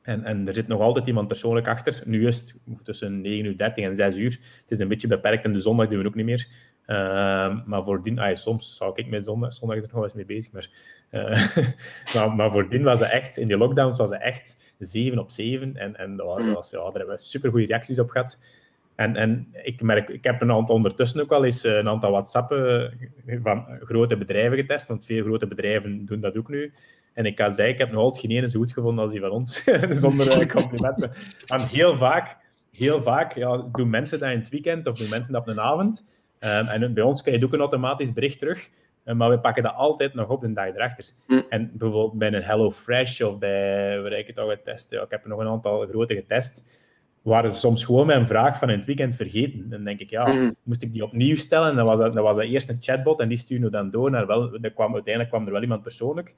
En, 0.06 0.24
en 0.24 0.47
er 0.47 0.53
zit 0.53 0.68
nog 0.68 0.82
altijd 0.82 1.08
iemand 1.08 1.28
persoonlijk 1.28 1.68
achter. 1.68 2.01
Nu 2.06 2.28
is 2.28 2.39
het 2.39 2.56
tussen 2.84 3.22
9 3.22 3.45
uur 3.45 3.58
30 3.58 3.84
en 3.84 3.95
6 3.95 4.18
uur. 4.18 4.32
Het 4.62 4.72
is 4.72 4.80
een 4.80 4.88
beetje 4.88 5.08
beperkt 5.08 5.45
en 5.45 5.51
de 5.51 5.60
zondag 5.60 5.88
doen 5.88 6.01
we 6.01 6.08
ook 6.08 6.16
niet 6.16 6.26
meer. 6.26 6.47
Uh, 6.88 7.66
maar 7.66 7.84
voordien, 7.84 8.20
ah, 8.20 8.36
soms 8.36 8.76
zou 8.76 8.91
ik 8.95 9.08
met 9.08 9.24
zondag, 9.24 9.53
zondag 9.53 9.78
er 9.78 9.82
nog 9.82 9.91
wel 9.91 10.03
eens 10.03 10.14
mee 10.14 10.26
bezig. 10.26 10.51
Maar, 10.51 10.70
uh, 11.12 11.58
maar, 12.14 12.36
maar 12.36 12.51
voordien 12.51 12.84
was 12.84 12.99
het 12.99 13.12
echt, 13.12 13.38
in 13.38 13.47
die 13.47 13.58
lockdowns 13.58 13.97
was 13.97 14.10
het 14.10 14.22
echt 14.22 14.56
7 14.80 15.20
op 15.20 15.32
7. 15.32 15.78
En, 15.78 15.95
en 15.95 16.16
daar, 16.16 16.53
was, 16.53 16.72
ja, 16.72 16.78
daar 16.78 16.93
hebben 16.93 17.16
we 17.16 17.22
super 17.22 17.49
goede 17.49 17.66
reacties 17.66 17.99
op 17.99 18.10
gehad. 18.10 18.38
En, 18.95 19.16
en 19.16 19.47
ik, 19.64 19.82
merk, 19.82 20.10
ik 20.10 20.24
heb 20.24 20.41
een 20.41 20.51
aantal 20.51 20.76
ondertussen 20.76 21.22
ook 21.22 21.32
al 21.32 21.45
eens 21.45 21.64
een 21.64 21.89
aantal 21.89 22.12
WhatsAppen 22.12 22.93
van 23.43 23.66
grote 23.82 24.18
bedrijven 24.18 24.58
getest. 24.58 24.88
Want 24.88 25.06
veel 25.06 25.24
grote 25.24 25.47
bedrijven 25.47 26.06
doen 26.06 26.20
dat 26.20 26.38
ook 26.38 26.49
nu. 26.49 26.74
En 27.16 27.26
ik 27.26 27.36
kan 27.36 27.53
zeggen, 27.53 27.74
ik 27.74 27.80
heb 27.80 27.91
nog 27.91 28.01
altijd 28.01 28.22
geen 28.22 28.38
ene 28.38 28.49
zo 28.49 28.59
goed 28.59 28.72
gevonden 28.72 29.03
als 29.03 29.11
die 29.11 29.22
van 29.22 29.30
ons. 29.30 29.63
Zonder 29.89 30.51
complimenten. 30.51 31.11
En 31.47 31.68
heel 31.68 31.97
vaak, 31.97 32.38
heel 32.72 33.03
vaak 33.03 33.36
ja, 33.36 33.68
doen 33.72 33.89
mensen 33.89 34.20
dat 34.20 34.30
in 34.30 34.39
het 34.39 34.49
weekend 34.49 34.88
of 34.88 34.97
doen 34.97 35.09
mensen 35.09 35.34
dat 35.34 35.41
op 35.41 35.47
een 35.47 35.59
avond. 35.59 36.03
Um, 36.39 36.68
en 36.68 36.93
bij 36.93 37.03
ons 37.03 37.22
krijg 37.22 37.39
je 37.39 37.45
ook 37.45 37.53
een 37.53 37.59
automatisch 37.59 38.13
bericht 38.13 38.39
terug. 38.39 38.70
Um, 39.05 39.18
maar 39.18 39.30
we 39.30 39.39
pakken 39.39 39.63
dat 39.63 39.76
altijd 39.76 40.13
nog 40.13 40.30
op 40.30 40.41
de 40.41 40.53
dag 40.53 40.68
erachter. 40.68 41.05
Mm. 41.28 41.45
En 41.49 41.72
bijvoorbeeld 41.74 42.18
bij 42.18 42.34
een 42.34 42.43
Hello 42.43 42.72
Fresh 42.72 43.22
of 43.22 43.38
bij, 43.38 44.01
waar 44.01 44.11
ik 44.11 44.28
het 44.28 44.38
al 44.38 44.49
getest 44.49 44.91
ja, 44.91 45.01
ik 45.01 45.11
heb 45.11 45.24
er 45.24 45.30
nog 45.30 45.39
een 45.39 45.47
aantal 45.47 45.88
grote 45.88 46.16
getest, 46.16 46.66
waren 47.22 47.51
ze 47.51 47.59
soms 47.59 47.84
gewoon 47.84 48.05
mijn 48.05 48.28
vraag 48.28 48.57
van 48.59 48.70
in 48.70 48.78
het 48.78 48.86
weekend 48.86 49.16
vergeten. 49.16 49.70
Dan 49.70 49.84
denk 49.84 49.99
ik, 49.99 50.09
ja, 50.09 50.28
mm. 50.28 50.55
moest 50.63 50.82
ik 50.82 50.93
die 50.93 51.03
opnieuw 51.03 51.36
stellen? 51.36 51.70
En 51.70 51.76
dan 51.76 51.86
was 51.86 51.99
dat, 51.99 52.13
dan 52.13 52.24
was 52.24 52.36
dat 52.36 52.45
eerst 52.45 52.70
een 52.70 52.78
chatbot 52.82 53.20
en 53.20 53.28
die 53.28 53.38
stuurde 53.38 53.70
dan 53.70 53.89
door 53.89 54.11
naar 54.11 54.28
wel, 54.28 54.57
er 54.61 54.72
kwam, 54.72 54.93
uiteindelijk 54.93 55.34
kwam 55.34 55.45
er 55.45 55.51
wel 55.51 55.61
iemand 55.61 55.82
persoonlijk. 55.82 56.36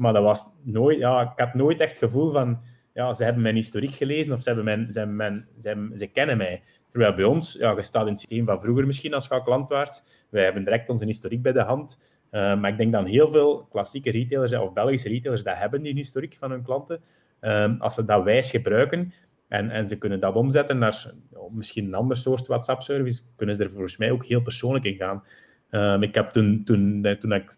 Maar 0.00 0.12
dat 0.12 0.22
was 0.22 0.44
nooit, 0.62 0.98
ja, 0.98 1.20
ik 1.20 1.32
had 1.36 1.54
nooit 1.54 1.80
echt 1.80 1.90
het 1.90 2.10
gevoel 2.10 2.32
van, 2.32 2.58
ja, 2.94 3.12
ze 3.12 3.24
hebben 3.24 3.42
mijn 3.42 3.54
historiek 3.54 3.94
gelezen 3.94 4.32
of 4.32 4.42
ze, 4.42 4.48
hebben 4.48 4.64
mijn, 4.64 4.92
ze, 4.92 5.06
mijn, 5.06 5.46
ze, 5.58 5.90
ze 5.94 6.06
kennen 6.06 6.36
mij. 6.36 6.62
Terwijl 6.90 7.14
bij 7.14 7.24
ons, 7.24 7.56
ja, 7.58 7.70
je 7.76 7.82
staat 7.82 8.06
in 8.06 8.12
het 8.12 8.20
systeem 8.20 8.46
van 8.46 8.60
vroeger 8.60 8.86
misschien 8.86 9.14
als 9.14 9.26
je 9.26 9.42
klant 9.42 9.68
waart. 9.68 10.02
Wij 10.30 10.44
hebben 10.44 10.64
direct 10.64 10.88
onze 10.88 11.04
historiek 11.04 11.42
bij 11.42 11.52
de 11.52 11.62
hand. 11.62 11.98
Uh, 12.30 12.60
maar 12.60 12.70
ik 12.70 12.76
denk 12.76 12.92
dat 12.92 13.06
heel 13.06 13.30
veel 13.30 13.66
klassieke 13.70 14.10
retailers 14.10 14.54
of 14.54 14.72
Belgische 14.72 15.08
retailers 15.08 15.42
dat 15.42 15.58
hebben, 15.58 15.82
die 15.82 15.94
historiek 15.94 16.36
van 16.38 16.50
hun 16.50 16.62
klanten. 16.62 17.00
Uh, 17.40 17.72
als 17.78 17.94
ze 17.94 18.04
dat 18.04 18.24
wijs 18.24 18.50
gebruiken 18.50 19.12
en, 19.48 19.70
en 19.70 19.88
ze 19.88 19.98
kunnen 19.98 20.20
dat 20.20 20.34
omzetten 20.34 20.78
naar 20.78 21.12
misschien 21.50 21.86
een 21.86 21.94
ander 21.94 22.16
soort 22.16 22.46
WhatsApp-service, 22.46 23.22
kunnen 23.36 23.56
ze 23.56 23.64
er 23.64 23.70
volgens 23.70 23.96
mij 23.96 24.10
ook 24.10 24.24
heel 24.24 24.42
persoonlijk 24.42 24.84
in 24.84 24.96
gaan. 24.96 25.24
Uh, 25.70 25.96
ik 26.00 26.14
heb 26.14 26.30
toen, 26.30 26.64
toen, 26.64 27.06
toen 27.18 27.32
ik 27.32 27.52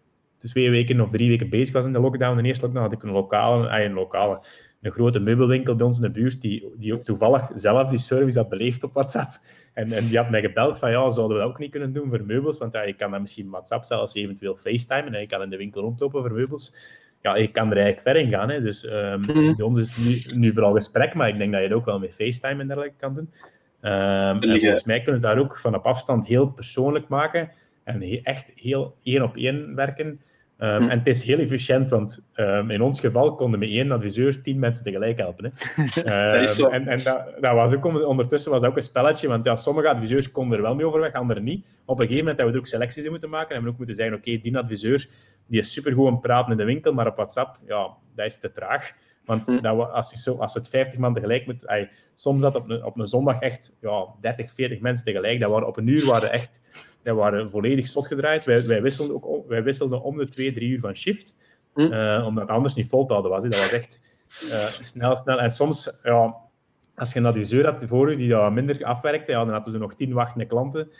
twee 0.48 0.70
weken 0.70 1.00
of 1.00 1.10
drie 1.10 1.28
weken 1.28 1.48
bezig 1.48 1.74
was 1.74 1.86
in 1.86 1.92
de 1.92 2.00
lockdown, 2.00 2.36
de 2.36 2.42
eerste 2.42 2.64
lockdown, 2.64 2.84
had 2.84 2.92
ik 2.92 3.02
een 3.02 3.10
lokale, 3.10 3.82
een 3.84 3.92
lokale 3.92 4.40
een 4.82 4.90
grote 4.90 5.18
meubelwinkel 5.18 5.76
bij 5.76 5.86
ons 5.86 5.96
in 5.96 6.02
de 6.02 6.10
buurt, 6.10 6.40
die, 6.40 6.72
die 6.76 6.94
ook 6.94 7.04
toevallig 7.04 7.50
zelf 7.54 7.88
die 7.88 7.98
service 7.98 8.38
had 8.38 8.48
beleefd 8.48 8.82
op 8.82 8.92
WhatsApp. 8.92 9.40
En, 9.72 9.92
en 9.92 10.06
die 10.06 10.16
had 10.16 10.30
mij 10.30 10.40
gebeld 10.40 10.78
van, 10.78 10.90
ja, 10.90 11.10
zouden 11.10 11.36
we 11.36 11.42
dat 11.42 11.52
ook 11.52 11.58
niet 11.58 11.70
kunnen 11.70 11.92
doen 11.92 12.08
voor 12.08 12.24
meubels? 12.24 12.58
Want 12.58 12.72
ja, 12.72 12.82
je 12.82 12.92
kan 12.92 13.10
dan 13.10 13.20
misschien 13.20 13.50
WhatsApp 13.50 13.84
zelfs 13.84 14.14
eventueel 14.14 14.56
FaceTime 14.56 15.10
en 15.10 15.20
je 15.20 15.26
kan 15.26 15.42
in 15.42 15.50
de 15.50 15.56
winkel 15.56 15.80
rondlopen 15.80 16.20
voor 16.20 16.32
meubels. 16.32 16.74
Ja, 17.22 17.36
je 17.36 17.50
kan 17.50 17.70
er 17.70 17.76
eigenlijk 17.76 18.00
ver 18.00 18.16
in 18.16 18.30
gaan. 18.30 18.50
Hè. 18.50 18.62
Dus 18.62 18.84
um, 18.84 19.20
mm. 19.20 19.56
bij 19.56 19.66
ons 19.66 19.78
is 19.78 19.96
nu, 20.30 20.38
nu 20.38 20.52
vooral 20.52 20.72
gesprek, 20.74 21.14
maar 21.14 21.28
ik 21.28 21.38
denk 21.38 21.52
dat 21.52 21.60
je 21.60 21.66
het 21.66 21.76
ook 21.76 21.84
wel 21.84 21.98
met 21.98 22.14
FaceTime 22.14 22.60
en 22.60 22.66
dergelijke 22.66 22.98
kan 22.98 23.14
doen. 23.14 23.30
Um, 23.82 23.90
en 23.90 24.60
volgens 24.60 24.84
mij 24.84 25.02
kunnen 25.02 25.20
we 25.20 25.26
daar 25.26 25.38
ook 25.38 25.58
van 25.58 25.74
op 25.74 25.84
afstand 25.84 26.26
heel 26.26 26.46
persoonlijk 26.46 27.08
maken 27.08 27.50
en 27.84 28.22
echt 28.22 28.52
heel 28.54 28.96
één 29.02 29.22
op 29.22 29.36
één 29.36 29.74
werken. 29.74 30.20
Um, 30.62 30.82
hm. 30.82 30.88
En 30.88 30.98
het 30.98 31.06
is 31.06 31.22
heel 31.22 31.38
efficiënt, 31.38 31.90
want 31.90 32.26
um, 32.36 32.70
in 32.70 32.82
ons 32.82 33.00
geval 33.00 33.34
konden 33.34 33.58
met 33.58 33.68
één 33.68 33.90
adviseur 33.90 34.42
tien 34.42 34.58
mensen 34.58 34.84
tegelijk 34.84 35.18
helpen. 35.18 35.44
Hè. 35.44 35.50
Um, 36.02 36.72
en 36.72 36.88
en 36.88 37.02
dat, 37.02 37.24
dat, 37.40 37.52
was 37.52 37.74
ook 37.74 37.84
ondertussen 37.84 38.50
was 38.50 38.60
dat 38.60 38.70
ook 38.70 38.76
een 38.76 38.82
spelletje, 38.82 39.28
want 39.28 39.44
ja, 39.44 39.56
sommige 39.56 39.88
adviseurs 39.88 40.30
konden 40.30 40.56
er 40.56 40.64
wel 40.64 40.74
mee 40.74 40.86
overweg, 40.86 41.12
anderen 41.12 41.44
niet. 41.44 41.66
Op 41.84 42.00
een 42.00 42.06
gegeven 42.06 42.16
moment 42.16 42.36
hebben 42.36 42.46
we 42.46 42.52
er 42.52 42.58
ook 42.58 42.66
selecties 42.66 43.04
in 43.04 43.10
moeten 43.10 43.28
maken 43.28 43.48
en 43.48 43.54
hebben 43.54 43.72
we 43.72 43.72
ook 43.72 43.86
moeten 43.86 43.96
zeggen, 43.96 44.16
oké, 44.16 44.28
okay, 44.28 44.42
die 44.42 44.58
adviseur 44.58 45.08
die 45.46 45.58
is 45.58 45.72
supergoed 45.72 46.06
om 46.06 46.14
te 46.14 46.20
praten 46.20 46.50
in 46.50 46.56
de 46.56 46.64
winkel, 46.64 46.92
maar 46.92 47.06
op 47.06 47.16
WhatsApp, 47.16 47.58
ja, 47.66 47.88
dat 48.14 48.26
is 48.26 48.38
te 48.38 48.52
traag. 48.52 48.92
Want 49.24 49.46
hm. 49.46 49.60
dat, 49.60 49.90
als, 49.90 50.10
je 50.10 50.18
zo, 50.18 50.36
als 50.36 50.54
het 50.54 50.68
50 50.68 50.98
man 50.98 51.14
tegelijk 51.14 51.46
moet... 51.46 51.66
Ay, 51.66 51.90
soms 52.14 52.40
zat 52.40 52.54
op 52.54 52.70
een, 52.70 52.84
op 52.84 52.98
een 52.98 53.06
zondag 53.06 53.40
echt 53.40 53.72
ja, 53.80 54.06
30, 54.20 54.52
40 54.52 54.80
mensen 54.80 55.04
tegelijk. 55.04 55.40
Dat 55.40 55.50
waren, 55.50 55.68
op 55.68 55.76
een 55.76 55.86
uur 55.86 56.06
waren 56.06 56.32
echt 56.32 56.60
dat 57.02 57.16
waren 57.16 57.50
volledig 57.50 57.88
zot 57.88 58.06
gedraaid. 58.06 58.44
Wij, 58.44 58.66
wij, 58.66 58.82
wisselden 58.82 59.14
ook 59.14 59.26
om, 59.26 59.44
wij 59.48 59.62
wisselden 59.62 60.02
om 60.02 60.16
de 60.16 60.28
2, 60.28 60.52
3 60.52 60.68
uur 60.68 60.80
van 60.80 60.96
shift. 60.96 61.36
Hm. 61.74 61.80
Uh, 61.80 62.24
omdat 62.26 62.42
het 62.42 62.56
anders 62.56 62.74
niet 62.74 62.88
vol 62.88 63.04
te 63.04 63.12
houden 63.12 63.32
was. 63.32 63.42
He. 63.42 63.48
Dat 63.48 63.60
was 63.60 63.72
echt 63.72 64.00
uh, 64.44 64.66
snel, 64.66 65.16
snel. 65.16 65.40
En 65.40 65.50
soms, 65.50 66.00
ja, 66.02 66.34
als 66.94 67.12
je 67.12 67.18
een 67.18 67.26
adviseur 67.26 67.64
had 67.64 67.84
voor 67.86 68.10
je 68.10 68.16
die 68.16 68.28
dat 68.28 68.52
minder 68.52 68.84
afwerkte, 68.84 69.32
ja, 69.32 69.44
dan 69.44 69.54
hadden 69.54 69.72
ze 69.72 69.78
nog 69.78 69.94
10 69.94 70.12
wachtende 70.12 70.46
klanten. 70.46 70.90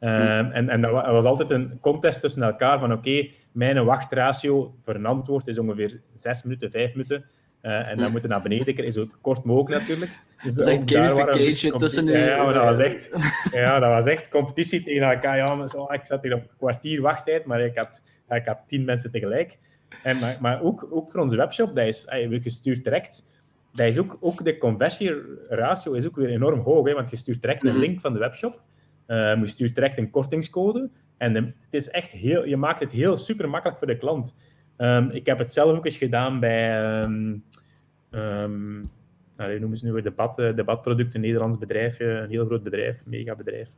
Uh, 0.00 0.16
hm. 0.16 0.50
en, 0.50 0.68
en 0.68 0.80
dat 0.80 0.90
was 0.92 1.24
altijd 1.24 1.50
een 1.50 1.78
contest 1.80 2.20
tussen 2.20 2.42
elkaar 2.42 2.78
van 2.78 2.92
oké, 2.92 3.08
okay, 3.08 3.34
mijn 3.52 3.84
wachtratio 3.84 4.74
voor 4.84 4.94
een 4.94 5.06
antwoord 5.06 5.46
is 5.46 5.58
ongeveer 5.58 6.00
6 6.14 6.42
minuten, 6.42 6.70
5 6.70 6.90
minuten. 6.90 7.24
Uh, 7.62 7.88
en 7.88 7.96
dan 7.96 8.10
moeten 8.10 8.30
naar 8.30 8.42
beneden, 8.42 8.84
is 8.84 8.94
zo 8.94 9.08
kort 9.20 9.44
mogelijk 9.44 9.80
natuurlijk. 9.80 10.10
Dus 10.42 10.54
dat 10.54 10.66
is 10.66 10.72
echt 10.72 10.90
gamification 10.90 11.78
tussen 11.78 12.06
Ja, 12.06 12.18
ja, 12.18 12.44
maar 12.44 12.54
dat 12.54 12.64
was 12.64 12.78
echt, 12.78 13.10
ja, 13.52 13.78
dat 13.78 13.90
was 13.90 14.06
echt 14.06 14.28
competitie 14.28 14.82
tegen 14.82 15.02
elkaar. 15.02 15.36
Ja, 15.36 15.66
zo, 15.66 15.92
ik 15.92 16.06
zat 16.06 16.22
hier 16.22 16.34
op 16.34 16.40
een 16.40 16.56
kwartier 16.56 17.00
wachttijd, 17.00 17.44
maar 17.44 17.60
ik 17.60 17.76
had, 17.76 18.02
ik 18.28 18.46
had 18.46 18.58
tien 18.66 18.84
mensen 18.84 19.10
tegelijk. 19.10 19.58
En, 20.02 20.18
maar 20.18 20.36
maar 20.40 20.62
ook, 20.62 20.88
ook 20.90 21.10
voor 21.10 21.20
onze 21.20 21.36
webshop, 21.36 21.74
dat 21.74 21.86
is 21.86 22.04
we 22.28 22.40
gestuurd 22.40 22.84
direct. 22.84 23.26
Dat 23.72 23.86
is 23.86 23.98
ook, 23.98 24.16
ook 24.20 24.44
de 24.44 24.58
conversieratio 24.58 25.92
is 25.92 26.06
ook 26.06 26.16
weer 26.16 26.28
enorm 26.28 26.60
hoog, 26.60 26.86
hè, 26.86 26.94
want 26.94 27.10
je 27.10 27.16
stuurt 27.16 27.40
direct 27.40 27.64
een 27.64 27.78
link 27.78 28.00
van 28.00 28.12
de 28.12 28.18
webshop. 28.18 28.60
Uh, 29.06 29.36
je 29.36 29.46
stuurt 29.46 29.74
direct 29.74 29.98
een 29.98 30.10
kortingscode. 30.10 30.90
En 31.16 31.32
de, 31.32 31.40
het 31.40 31.74
is 31.74 31.90
echt 31.90 32.10
heel, 32.10 32.46
je 32.46 32.56
maakt 32.56 32.80
het 32.80 32.92
heel 32.92 33.16
super 33.16 33.48
makkelijk 33.48 33.78
voor 33.78 33.86
de 33.86 33.96
klant. 33.96 34.34
Um, 34.82 35.10
ik 35.10 35.26
heb 35.26 35.38
het 35.38 35.52
zelf 35.52 35.76
ook 35.76 35.84
eens 35.84 35.96
gedaan 35.96 36.40
bij. 36.40 37.00
Um, 37.02 37.44
um, 38.10 38.90
nou, 39.36 39.58
noemen 39.58 39.76
ze 39.76 39.86
nu 39.86 39.92
weer 39.92 40.02
debat, 40.02 40.36
debatproducten, 40.36 41.14
een 41.14 41.20
Nederlands 41.20 41.58
bedrijf, 41.58 42.00
een 42.00 42.30
heel 42.30 42.46
groot 42.46 42.62
bedrijf, 42.62 43.02
mega 43.04 43.36
bedrijf. 43.36 43.70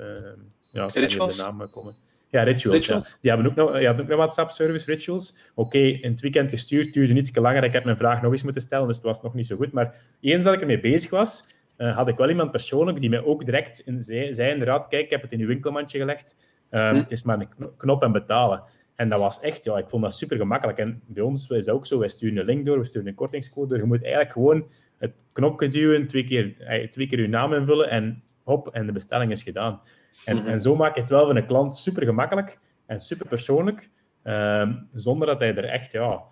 ja, 0.73 0.87
Rituals? 0.87 1.37
De 1.37 1.43
naam 1.43 1.71
komen. 1.71 1.95
Ja, 2.31 2.43
Rituals. 2.43 2.79
Rituals? 2.81 3.05
Ja. 3.05 3.17
Die 3.21 3.31
hebben 3.31 3.51
ook 3.51 3.57
nog, 3.57 3.75
een 4.09 4.17
WhatsApp-service, 4.17 4.87
Rituals. 4.87 5.37
Oké, 5.55 5.77
okay, 5.77 5.91
in 5.91 6.11
het 6.11 6.21
weekend 6.21 6.51
gestuurd, 6.51 6.93
duurde 6.93 7.15
iets 7.15 7.37
langer. 7.37 7.65
Ik 7.65 7.73
heb 7.73 7.85
mijn 7.85 7.97
vraag 7.97 8.23
nog 8.23 8.33
eens 8.33 8.43
moeten 8.43 8.63
stellen, 8.63 8.87
dus 8.87 8.97
het 8.97 9.05
was 9.05 9.23
nog 9.23 9.35
niet 9.35 9.47
zo 9.47 9.57
goed. 9.57 9.73
Maar 9.73 9.95
eens 10.21 10.45
dat 10.45 10.55
ik 10.55 10.61
ermee 10.61 10.81
bezig 10.81 11.11
was, 11.11 11.47
uh, 11.79 11.97
had 11.97 12.09
ik 12.09 12.17
wel 12.17 12.29
iemand 12.29 12.51
persoonlijk 12.51 13.01
die 13.01 13.09
mij 13.09 13.25
ook 13.25 13.45
direct 13.45 13.79
in, 13.79 14.03
zei, 14.03 14.35
zei 14.35 14.51
inderdaad, 14.53 14.89
kijk, 14.89 15.05
ik 15.05 15.11
heb 15.11 15.23
het 15.23 15.33
in 15.33 15.41
uw 15.41 15.47
winkelmandje 15.47 15.99
gelegd. 15.99 16.37
Um, 16.71 16.81
hm. 16.81 16.95
Het 16.95 17.11
is 17.11 17.23
maar 17.23 17.41
een 17.41 17.73
knop 17.77 18.03
en 18.03 18.13
betalen. 18.13 18.63
En 18.97 19.09
dat 19.09 19.19
was 19.19 19.41
echt, 19.41 19.65
ja, 19.65 19.79
ik 19.79 19.89
vond 19.89 20.03
dat 20.03 20.15
super 20.15 20.37
gemakkelijk. 20.37 20.79
En 20.79 21.03
bij 21.07 21.23
ons 21.23 21.49
is 21.49 21.65
dat 21.65 21.75
ook 21.75 21.87
zo. 21.87 21.99
Wij 21.99 22.09
sturen 22.09 22.39
een 22.39 22.45
link 22.45 22.65
door, 22.65 22.79
we 22.79 22.85
sturen 22.85 23.09
een 23.09 23.15
kortingscode 23.15 23.69
door. 23.69 23.79
Je 23.79 23.85
moet 23.85 24.03
eigenlijk 24.03 24.33
gewoon 24.33 24.67
het 24.99 25.13
knopje 25.33 25.69
duwen, 25.69 26.07
twee 26.07 26.25
keer, 26.25 26.55
eh, 26.59 26.89
twee 26.89 27.07
keer 27.07 27.21
je 27.21 27.29
naam 27.29 27.55
invullen 27.55 27.91
en 27.91 28.23
hop, 28.43 28.69
en 28.69 28.87
de 28.87 28.93
bestelling 28.93 29.31
is 29.31 29.43
gedaan. 29.43 29.81
En, 30.25 30.37
mhm. 30.37 30.47
en 30.47 30.61
zo 30.61 30.77
maak 30.77 30.95
je 30.95 31.01
het 31.01 31.11
wel 31.11 31.25
voor 31.25 31.37
een 31.37 31.47
klant 31.47 31.77
super 31.77 32.05
gemakkelijk 32.05 32.59
en 32.87 33.01
super 33.01 33.29
persoonlijk, 33.29 33.91
ehm, 34.23 34.73
zonder 34.93 35.27
dat 35.27 35.39
hij 35.39 35.55
er 35.55 35.65
echt, 35.65 35.93
ja, 35.93 36.23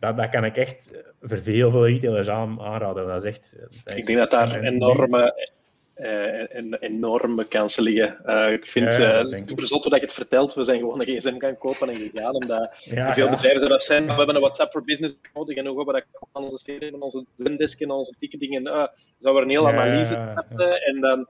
dat, 0.00 0.16
dat 0.16 0.28
kan 0.28 0.44
ik 0.44 0.56
echt 0.56 1.04
voor 1.22 1.38
veel, 1.38 1.70
veel 1.70 1.86
retailers 1.86 2.28
aan, 2.28 2.60
aanraden. 2.60 3.06
Dat 3.06 3.24
is 3.24 3.28
echt, 3.28 3.56
ik 3.84 4.06
denk 4.06 4.18
dat 4.18 4.30
daar 4.30 4.60
enorme 4.60 5.50
uh, 5.98 6.56
en 6.56 6.74
enorme 6.74 7.44
kansen 7.44 7.82
liggen. 7.82 8.18
Uh, 8.26 8.52
ik 8.52 8.66
vind 8.66 8.84
het 8.84 8.96
ja, 8.96 9.24
uh, 9.24 9.42
super 9.46 9.66
zot 9.66 9.82
dat 9.82 9.94
je 9.94 10.00
het 10.00 10.12
vertelt. 10.12 10.54
We 10.54 10.64
zijn 10.64 10.78
gewoon 10.78 11.00
een 11.00 11.06
gsm 11.06 11.38
gaan 11.38 11.58
kopen 11.58 11.88
en 11.88 11.96
gegaan. 11.96 12.34
Omdat 12.34 12.84
ja, 12.84 13.14
veel 13.14 13.28
bedrijven 13.28 13.68
dat 13.68 13.82
zijn. 13.82 14.06
we 14.06 14.12
hebben 14.12 14.34
een 14.34 14.40
WhatsApp 14.40 14.72
voor 14.72 14.84
Business 14.84 15.14
nodig. 15.34 15.56
En 15.56 15.66
hoe 15.66 15.84
we 15.84 15.92
dat 15.92 16.04
aan 16.32 16.42
onze 16.42 16.58
steden, 16.58 17.02
onze 17.02 17.24
zendesk 17.34 17.80
en 17.80 17.90
onze 17.90 18.14
ticketing. 18.18 18.56
En 18.56 18.90
zouden 19.18 19.46
we 19.46 19.54
een 19.54 19.58
hele 19.58 19.78
analyse 19.78 20.12
starten. 20.12 20.82
En 20.82 21.00
dan 21.00 21.26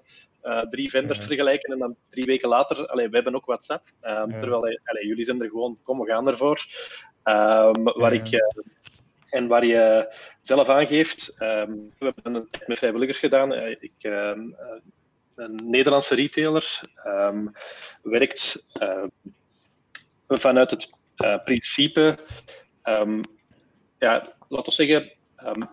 drie 0.69 0.91
vendors 0.91 1.25
vergelijken. 1.25 1.73
En 1.73 1.79
dan 1.79 1.97
drie 2.09 2.25
weken 2.25 2.49
later, 2.49 2.87
allee, 2.87 3.09
we 3.09 3.15
hebben 3.15 3.35
ook 3.35 3.47
WhatsApp. 3.47 3.85
Terwijl 4.39 4.79
allee, 4.85 5.07
jullie 5.07 5.25
zijn 5.25 5.43
er 5.43 5.49
gewoon, 5.49 5.79
kom, 5.83 5.99
we 5.99 6.11
gaan 6.11 6.29
ervoor. 6.29 6.65
Um, 7.25 7.85
waar 7.85 8.13
ik 8.13 8.29
en 9.31 9.47
waar 9.47 9.65
je 9.65 10.15
zelf 10.41 10.69
aangeeft, 10.69 11.37
um, 11.39 11.93
we 11.99 12.13
hebben 12.15 12.35
een 12.35 12.49
met 12.67 12.79
vrijwilligers 12.79 13.19
gedaan. 13.19 13.53
Uh, 13.53 13.71
ik, 13.71 13.93
uh, 14.01 14.33
een 15.35 15.61
Nederlandse 15.65 16.15
retailer 16.15 16.81
um, 17.07 17.53
werkt 18.03 18.69
vanuit 20.29 20.71
het 20.71 20.91
uh, 21.17 21.45
principe, 21.45 22.19
ja, 23.99 24.33
laten 24.49 24.65
we 24.65 24.71
zeggen, 24.71 25.13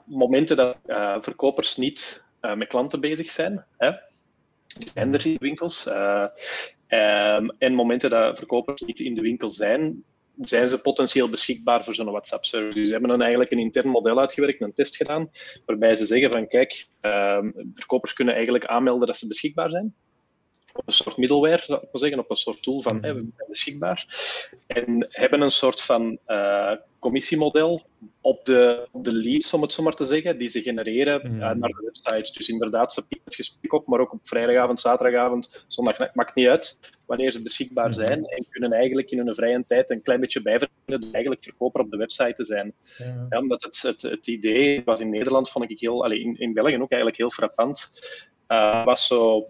momenten 0.05 0.55
dat 0.55 0.79
verkopers 1.19 1.75
niet 1.75 2.25
met 2.55 2.67
klanten 2.67 2.99
bezig 2.99 3.29
zijn. 3.29 3.65
Hè? 3.77 3.91
Zijn 4.93 5.13
er 5.13 5.25
in 5.25 5.33
de 5.33 5.39
winkels. 5.39 5.87
en 7.57 7.73
momenten 7.73 8.09
dat 8.09 8.37
verkopers 8.37 8.81
niet 8.81 8.99
in 8.99 9.15
de 9.15 9.21
winkel 9.21 9.49
zijn, 9.49 10.03
zijn 10.41 10.69
ze 10.69 10.81
potentieel 10.81 11.29
beschikbaar 11.29 11.83
voor 11.83 11.95
zo'n 11.95 12.11
WhatsApp-service. 12.11 12.77
Dus 12.77 12.85
ze 12.85 12.91
hebben 12.91 13.09
dan 13.09 13.21
eigenlijk 13.21 13.51
een 13.51 13.59
intern 13.59 13.89
model 13.89 14.19
uitgewerkt, 14.19 14.61
een 14.61 14.73
test 14.73 14.95
gedaan, 14.95 15.29
waarbij 15.65 15.95
ze 15.95 16.05
zeggen 16.05 16.31
van 16.31 16.47
kijk, 16.47 16.87
uh, 17.01 17.39
verkopers 17.73 18.13
kunnen 18.13 18.33
eigenlijk 18.33 18.65
aanmelden 18.65 19.07
dat 19.07 19.17
ze 19.17 19.27
beschikbaar 19.27 19.69
zijn. 19.69 19.95
Op 20.77 20.87
een 20.87 20.93
soort 20.93 21.17
middleware, 21.17 21.61
zou 21.61 21.81
ik 21.81 21.87
maar 21.91 22.01
zeggen, 22.01 22.19
op 22.19 22.29
een 22.29 22.35
soort 22.35 22.63
tool 22.63 22.81
van 22.81 23.01
hey, 23.01 23.13
we 23.13 23.27
zijn 23.35 23.49
beschikbaar. 23.49 24.07
En 24.67 25.07
hebben 25.09 25.41
een 25.41 25.51
soort 25.51 25.81
van 25.81 26.17
uh, 26.27 26.71
commissiemodel 26.99 27.81
op 28.21 28.45
de, 28.45 28.87
op 28.91 29.03
de 29.03 29.13
leads, 29.13 29.53
om 29.53 29.61
het 29.61 29.73
zo 29.73 29.83
maar 29.83 29.93
te 29.93 30.05
zeggen, 30.05 30.37
die 30.37 30.47
ze 30.47 30.61
genereren 30.61 31.31
mm. 31.31 31.37
naar 31.37 31.69
de 31.69 31.91
websites. 31.93 32.31
Dus 32.31 32.49
inderdaad, 32.49 32.93
ze 32.93 33.01
pikken 33.01 33.25
het 33.25 33.35
gesprek 33.35 33.73
op, 33.73 33.87
maar 33.87 33.99
ook 33.99 34.13
op 34.13 34.19
vrijdagavond, 34.23 34.79
zaterdagavond, 34.79 35.65
zondag, 35.67 36.13
maakt 36.13 36.35
niet 36.35 36.47
uit 36.47 36.77
wanneer 37.05 37.31
ze 37.31 37.41
beschikbaar 37.41 37.89
mm-hmm. 37.89 38.07
zijn 38.07 38.25
en 38.25 38.45
kunnen 38.49 38.71
eigenlijk 38.71 39.11
in 39.11 39.17
hun 39.17 39.35
vrije 39.35 39.63
tijd 39.67 39.89
een 39.89 40.01
klein 40.01 40.19
beetje 40.19 40.41
bijverdienen 40.41 41.01
door 41.01 41.11
eigenlijk 41.11 41.43
verkoper 41.43 41.81
op 41.81 41.91
de 41.91 41.97
website 41.97 42.33
te 42.33 42.43
zijn. 42.43 42.73
Ja. 43.29 43.39
omdat 43.39 43.63
het, 43.63 43.81
het, 43.81 44.01
het, 44.01 44.27
idee 44.27 44.81
was 44.85 44.99
in 44.99 45.09
Nederland, 45.09 45.49
vond 45.49 45.69
ik 45.69 45.79
heel, 45.79 46.03
allee, 46.03 46.19
in, 46.19 46.39
in 46.39 46.53
België 46.53 46.75
ook 46.75 46.91
eigenlijk 46.91 47.17
heel 47.17 47.29
frappant, 47.29 47.89
uh, 48.47 48.85
was 48.85 49.07
zo 49.07 49.47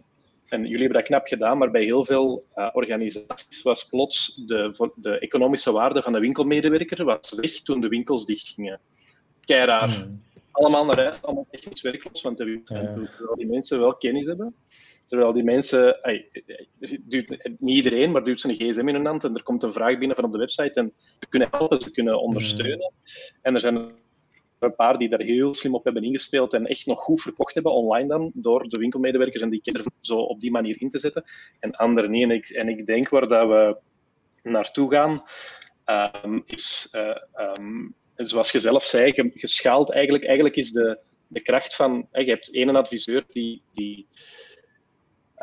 en 0.49 0.61
jullie 0.61 0.77
hebben 0.77 0.97
dat 0.97 1.07
knap 1.07 1.27
gedaan, 1.27 1.57
maar 1.57 1.71
bij 1.71 1.83
heel 1.83 2.05
veel 2.05 2.45
uh, 2.55 2.69
organisaties 2.73 3.61
was 3.61 3.89
plots 3.89 4.41
de, 4.45 4.91
de, 4.95 5.19
economische 5.19 5.71
waarde 5.71 6.01
van 6.01 6.13
de 6.13 6.19
winkelmedewerker 6.19 7.05
was 7.05 7.33
weg 7.35 7.51
toen 7.51 7.81
de 7.81 7.87
winkels 7.87 8.25
dichtgingen. 8.25 8.79
Keiraar. 9.45 9.89
Mm. 9.89 10.23
Allemaal 10.51 10.85
naar 10.85 10.99
huis, 10.99 11.21
allemaal 11.21 11.47
technisch 11.51 11.81
werkloos, 11.81 12.21
want 12.21 12.37
de 12.37 12.43
winkels, 12.43 12.79
ja. 12.79 12.93
terwijl 12.93 13.35
die 13.35 13.47
mensen 13.47 13.79
wel 13.79 13.95
kennis 13.95 14.25
hebben. 14.25 14.55
Terwijl 15.07 15.33
die 15.33 15.43
mensen, 15.43 16.01
ay, 16.01 16.29
niet 17.59 17.75
iedereen, 17.75 18.11
maar 18.11 18.23
duurt 18.23 18.39
ze 18.41 18.49
een 18.49 18.55
gsm 18.55 18.87
in 18.87 18.95
hun 18.95 19.05
hand 19.05 19.23
en 19.23 19.35
er 19.35 19.43
komt 19.43 19.63
een 19.63 19.73
vraag 19.73 19.97
binnen 19.97 20.15
van 20.15 20.25
op 20.25 20.31
de 20.31 20.37
website 20.37 20.79
en 20.79 20.93
ze 20.95 21.29
kunnen 21.29 21.47
helpen, 21.51 21.81
ze 21.81 21.91
kunnen 21.91 22.21
ondersteunen. 22.21 22.93
Mm. 22.93 23.37
En 23.41 23.53
er 23.53 23.61
zijn 23.61 23.91
een 24.65 24.75
paar 24.75 24.97
die 24.97 25.09
daar 25.09 25.21
heel 25.21 25.53
slim 25.53 25.75
op 25.75 25.83
hebben 25.83 26.03
ingespeeld 26.03 26.53
en 26.53 26.65
echt 26.65 26.85
nog 26.85 26.99
goed 26.99 27.21
verkocht 27.21 27.53
hebben 27.53 27.71
online 27.71 28.07
dan, 28.07 28.31
door 28.33 28.69
de 28.69 28.79
winkelmedewerkers 28.79 29.41
en 29.41 29.49
die 29.49 29.61
kinderen 29.61 29.91
zo 29.99 30.17
op 30.17 30.39
die 30.39 30.51
manier 30.51 30.81
in 30.81 30.89
te 30.89 30.99
zetten. 30.99 31.23
En 31.59 31.71
anderen 31.71 32.11
niet. 32.11 32.23
En 32.23 32.31
ik, 32.31 32.49
en 32.49 32.69
ik 32.69 32.85
denk 32.85 33.09
waar 33.09 33.27
dat 33.27 33.47
we 33.47 33.77
naartoe 34.49 34.91
gaan, 34.91 35.23
um, 36.25 36.43
is, 36.45 36.89
uh, 36.91 37.15
um, 37.57 37.93
zoals 38.15 38.51
je 38.51 38.59
zelf 38.59 38.83
zei, 38.83 39.31
geschaald 39.33 39.91
eigenlijk. 39.91 40.25
Eigenlijk 40.25 40.55
is 40.55 40.71
de, 40.71 40.99
de 41.27 41.41
kracht 41.41 41.75
van, 41.75 42.07
je 42.11 42.23
hebt 42.23 42.53
één 42.53 42.75
adviseur 42.75 43.23
die, 43.29 43.61
die 43.73 44.07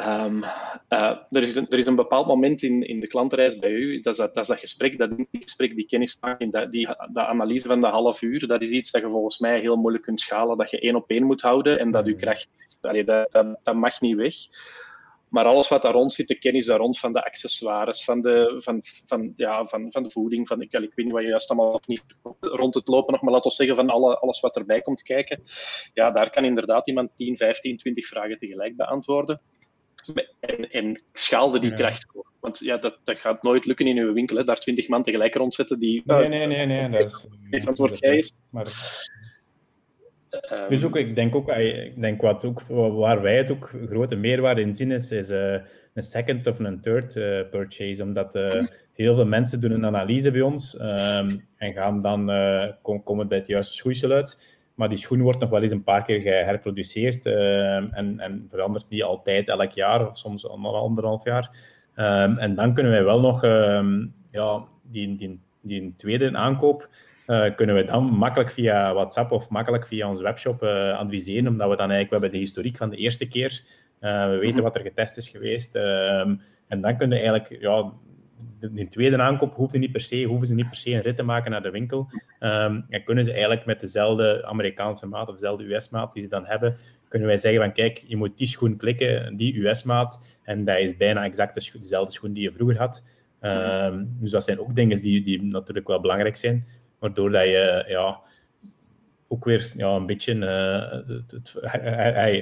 Um, 0.06 0.42
uh, 0.88 1.16
er, 1.30 1.42
is 1.42 1.56
een, 1.56 1.68
er 1.68 1.78
is 1.78 1.86
een 1.86 1.96
bepaald 1.96 2.26
moment 2.26 2.62
in, 2.62 2.82
in 2.82 3.00
de 3.00 3.06
klantreis 3.06 3.58
bij 3.58 3.70
u, 3.70 4.00
dat 4.00 4.12
is 4.12 4.18
dat, 4.18 4.34
dat, 4.34 4.42
is 4.42 4.48
dat 4.48 4.58
gesprek, 4.58 4.98
dat 4.98 5.10
gesprek, 5.32 5.74
die 5.74 5.86
kennismaking, 5.86 6.52
dat, 6.52 6.72
die, 6.72 6.86
dat 7.12 7.26
analyse 7.26 7.68
van 7.68 7.80
de 7.80 7.86
half 7.86 8.22
uur, 8.22 8.46
dat 8.46 8.62
is 8.62 8.70
iets 8.70 8.90
dat 8.90 9.02
je 9.02 9.08
volgens 9.08 9.38
mij 9.38 9.60
heel 9.60 9.76
moeilijk 9.76 10.04
kunt 10.04 10.20
schalen, 10.20 10.58
dat 10.58 10.70
je 10.70 10.80
één 10.80 10.94
op 10.94 11.10
één 11.10 11.24
moet 11.24 11.42
houden 11.42 11.78
en 11.78 11.90
dat 11.90 12.04
je 12.04 12.12
mm-hmm. 12.12 12.24
kracht, 12.24 12.48
allee, 12.80 13.04
dat, 13.04 13.32
dat, 13.32 13.58
dat, 13.62 13.74
mag 13.74 14.00
niet 14.00 14.16
weg. 14.16 14.34
Maar 15.28 15.44
alles 15.44 15.68
wat 15.68 15.82
daar 15.82 15.92
rond 15.92 16.12
zit, 16.12 16.28
de 16.28 16.38
kennis 16.38 16.66
daar 16.66 16.78
rond 16.78 16.98
van 16.98 17.12
de 17.12 17.24
accessoires, 17.24 18.04
van 18.04 18.20
de, 18.20 18.54
van, 18.58 18.80
van, 19.04 19.32
ja, 19.36 19.64
van, 19.64 19.92
van 19.92 20.02
de 20.02 20.10
voeding, 20.10 20.48
van, 20.48 20.60
ik, 20.60 20.72
ik 20.72 20.92
weet 20.94 21.04
niet 21.04 21.14
wat 21.14 21.22
je 21.22 21.28
juist 21.28 21.50
allemaal 21.50 21.72
of 21.72 21.86
niet 21.86 22.04
rond 22.40 22.74
het 22.74 22.88
lopen 22.88 23.12
nog, 23.12 23.22
maar 23.22 23.32
laten 23.32 23.50
we 23.50 23.56
zeggen 23.56 23.76
van 23.76 23.90
alle, 23.90 24.18
alles 24.18 24.40
wat 24.40 24.56
erbij 24.56 24.80
komt 24.80 25.02
kijken. 25.02 25.42
Ja, 25.94 26.10
daar 26.10 26.30
kan 26.30 26.44
inderdaad 26.44 26.88
iemand 26.88 27.10
10, 27.16 27.36
15, 27.36 27.76
20 27.76 28.06
vragen 28.06 28.38
tegelijk 28.38 28.76
beantwoorden 28.76 29.40
en, 30.40 30.70
en 30.70 31.02
schaalde 31.12 31.58
die 31.58 31.72
kracht. 31.72 32.06
Want 32.40 32.58
ja, 32.58 32.76
dat, 32.76 32.98
dat 33.04 33.18
gaat 33.18 33.42
nooit 33.42 33.66
lukken 33.66 33.86
in 33.86 33.98
uw 33.98 34.12
winkel, 34.12 34.36
hè, 34.36 34.44
daar 34.44 34.58
twintig 34.58 34.88
man 34.88 35.02
tegelijk 35.02 35.34
rondzetten 35.34 35.78
die... 35.78 36.02
Nee, 36.04 36.28
nee, 36.28 36.46
nee, 36.46 36.66
nee. 36.66 36.88
Dat 36.90 37.28
is, 37.50 37.66
antwoord 37.72 37.98
jij 37.98 38.16
is. 38.16 38.36
Maar, 38.50 38.66
um, 40.52 40.68
dus 40.68 40.84
ook, 40.84 40.96
ik 40.96 41.14
denk 41.14 41.34
ook, 41.34 41.48
ik 41.48 42.00
denk 42.00 42.20
wat 42.20 42.44
ook, 42.44 42.62
waar 42.68 43.22
wij 43.22 43.36
het 43.36 43.50
ook 43.50 43.74
grote 43.88 44.16
meerwaarde 44.16 44.60
in 44.60 44.74
zien, 44.74 44.90
is, 44.90 45.10
is 45.10 45.30
uh, 45.30 45.52
een 45.94 46.02
second 46.02 46.46
of 46.46 46.58
een 46.58 46.80
third 46.80 47.16
uh, 47.16 47.40
purchase. 47.50 48.02
Omdat 48.02 48.34
uh, 48.34 48.62
heel 48.92 49.14
veel 49.14 49.26
mensen 49.26 49.60
doen 49.60 49.70
een 49.70 49.86
analyse 49.86 50.30
bij 50.30 50.40
ons 50.40 50.74
um, 50.80 51.48
en 51.56 51.72
gaan 51.72 52.02
dan, 52.02 52.26
komen 53.04 53.28
bij 53.28 53.38
het 53.38 53.46
juiste 53.46 53.74
schoeisel 53.74 54.10
uit. 54.10 54.51
Maar 54.74 54.88
die 54.88 54.98
schoen 54.98 55.20
wordt 55.20 55.38
nog 55.38 55.50
wel 55.50 55.62
eens 55.62 55.72
een 55.72 55.84
paar 55.84 56.02
keer 56.02 56.20
geherproduceerd 56.20 57.26
uh, 57.26 57.74
en, 57.74 58.14
en, 58.20 58.46
verandert 58.48 58.86
niet 58.88 59.02
altijd 59.02 59.48
elk 59.48 59.70
jaar 59.70 60.08
of 60.08 60.18
soms 60.18 60.48
anderhalf 60.48 61.24
jaar. 61.24 61.56
Um, 61.96 62.38
en 62.38 62.54
dan 62.54 62.74
kunnen 62.74 62.92
wij 62.92 63.04
wel 63.04 63.20
nog 63.20 63.44
um, 63.44 64.14
ja, 64.30 64.64
die, 64.82 65.16
die, 65.16 65.40
die 65.60 65.94
tweede 65.96 66.36
aankoop 66.36 66.88
uh, 67.26 67.54
kunnen 67.56 67.74
we 67.74 67.84
dan 67.84 68.04
makkelijk 68.04 68.50
via 68.50 68.94
WhatsApp 68.94 69.30
of 69.32 69.50
makkelijk 69.50 69.86
via 69.86 70.08
onze 70.08 70.22
webshop 70.22 70.62
uh, 70.62 70.98
adviseren, 70.98 71.48
omdat 71.48 71.68
we 71.68 71.76
dan 71.76 71.90
eigenlijk 71.90 72.08
we 72.10 72.14
hebben 72.14 72.30
de 72.30 72.38
historiek 72.38 72.76
van 72.76 72.90
de 72.90 72.96
eerste 72.96 73.28
keer. 73.28 73.62
We 74.00 74.36
weten 74.40 74.54
mhm. 74.54 74.62
wat 74.62 74.74
er 74.74 74.82
getest 74.82 75.16
is 75.16 75.28
geweest. 75.28 75.74
Ehm, 75.74 76.34
en 76.68 76.80
dan 76.80 76.96
kunnen 76.96 77.18
we 77.18 77.24
eigenlijk 77.24 77.62
ja, 77.62 77.92
de, 78.60 78.88
tweede 78.88 79.22
aankoop 79.22 79.54
hoeven, 79.54 79.80
niet 79.80 79.92
per 79.92 80.00
se, 80.00 80.24
hoeven 80.24 80.46
ze 80.46 80.54
niet 80.54 80.68
per 80.68 80.76
se 80.76 80.90
een 80.90 81.00
rit 81.00 81.16
te 81.16 81.22
maken 81.22 81.50
naar 81.50 81.62
de 81.62 81.70
winkel. 81.70 82.08
Um, 82.40 82.86
en 82.88 83.04
kunnen 83.04 83.24
ze 83.24 83.30
eigenlijk 83.30 83.66
met 83.66 83.80
dezelfde 83.80 84.44
Amerikaanse 84.44 85.06
maat 85.06 85.28
of 85.28 85.34
dezelfde 85.34 85.74
US-maat 85.74 86.12
die 86.12 86.22
ze 86.22 86.28
dan 86.28 86.46
hebben, 86.46 86.76
kunnen 87.08 87.28
wij 87.28 87.36
zeggen 87.36 87.60
van 87.60 87.72
kijk, 87.72 88.04
je 88.06 88.16
moet 88.16 88.38
die 88.38 88.46
schoen 88.46 88.76
klikken, 88.76 89.36
die 89.36 89.68
US-maat, 89.68 90.20
en 90.42 90.64
dat 90.64 90.78
is 90.78 90.96
bijna 90.96 91.24
exact 91.24 91.72
de 91.72 91.78
dezelfde 91.78 92.12
schoen 92.12 92.32
die 92.32 92.42
je 92.42 92.52
vroeger 92.52 92.78
had. 92.78 93.04
Um, 93.40 94.16
dus 94.20 94.30
dat 94.30 94.44
zijn 94.44 94.60
ook 94.60 94.74
dingen 94.74 95.00
die, 95.00 95.20
die 95.20 95.42
natuurlijk 95.42 95.86
wel 95.86 96.00
belangrijk 96.00 96.36
zijn, 96.36 96.66
waardoor 96.98 97.30
dat 97.30 97.44
je 97.44 97.84
ja, 97.88 98.20
ook 99.28 99.44
weer 99.44 99.72
ja, 99.76 99.88
een 99.88 100.06
beetje 100.06 100.34
uh, 100.34 101.16
het, 101.26 101.30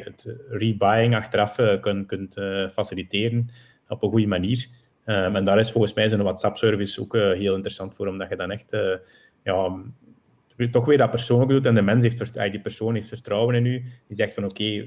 het, 0.05 0.37
rebuying 0.49 1.15
achteraf 1.15 1.59
uh, 1.59 1.81
kunt, 2.07 2.37
uh, 2.37 2.69
faciliteren 2.69 3.51
op 3.89 4.03
een 4.03 4.11
goede 4.11 4.27
manier. 4.27 4.67
Um, 5.07 5.37
en 5.37 5.45
daar 5.45 5.59
is 5.59 5.73
volgens 5.73 5.95
mij 5.95 6.09
zo'n 6.09 6.23
WhatsApp-service 6.23 7.01
ook 7.01 7.15
uh, 7.15 7.33
heel 7.33 7.55
interessant 7.55 7.95
voor, 7.95 8.07
omdat 8.07 8.29
je 8.29 8.37
dan 8.37 8.51
echt 8.51 8.73
uh, 8.73 8.97
ja, 9.43 9.77
toch 10.71 10.85
weer 10.85 10.99
dat 10.99 11.11
persoonlijk 11.11 11.51
doet 11.51 11.67
en 11.67 11.75
de 11.75 11.83
mens 11.83 12.03
heeft, 12.03 12.35
die 12.35 12.61
persoon 12.61 12.95
heeft 12.95 13.09
vertrouwen 13.09 13.55
in 13.55 13.67
u. 13.67 13.83
Die 14.07 14.17
zegt 14.17 14.35
van 14.35 14.45
oké, 14.45 14.87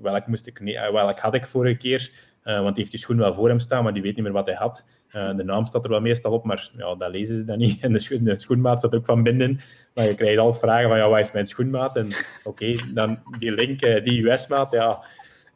welk, 0.00 0.26
moest 0.26 0.46
ik, 0.46 0.60
uh, 0.60 0.90
welk 0.90 1.18
had 1.18 1.34
ik 1.34 1.46
vorige 1.46 1.76
keer? 1.76 2.28
want 2.42 2.66
die 2.66 2.76
heeft 2.76 2.90
die 2.90 3.00
schoen 3.00 3.16
wel 3.16 3.34
voor 3.34 3.48
hem 3.48 3.58
staan, 3.58 3.82
maar 3.82 3.92
die 3.92 4.02
weet 4.02 4.14
niet 4.14 4.24
meer 4.24 4.32
wat 4.32 4.46
hij 4.46 4.54
had. 4.54 4.86
de 5.10 5.44
naam 5.44 5.66
staat 5.66 5.84
er 5.84 5.90
wel 5.90 6.00
meestal 6.00 6.32
op, 6.32 6.44
maar 6.44 6.70
ja, 6.76 6.94
dat 6.94 7.10
lezen 7.10 7.36
ze 7.36 7.44
dan 7.44 7.58
niet. 7.58 7.80
En 7.84 7.92
de, 7.92 8.22
de 8.22 8.36
schoenmaat 8.36 8.78
staat 8.78 8.94
ook 8.94 9.04
van 9.04 9.22
binnen. 9.22 9.60
Maar 9.94 10.04
je 10.04 10.14
krijgt 10.14 10.38
altijd 10.38 10.64
vragen 10.64 10.88
van 10.88 10.98
ja, 10.98 11.08
wat 11.08 11.18
is 11.18 11.32
mijn 11.32 11.46
schoenmaat? 11.46 11.96
En 11.96 12.08
oké, 12.42 12.72
dan 12.94 13.22
die 13.38 13.52
link, 13.52 13.80
die 13.80 14.30
US-maat, 14.30 14.70
ja 14.72 15.04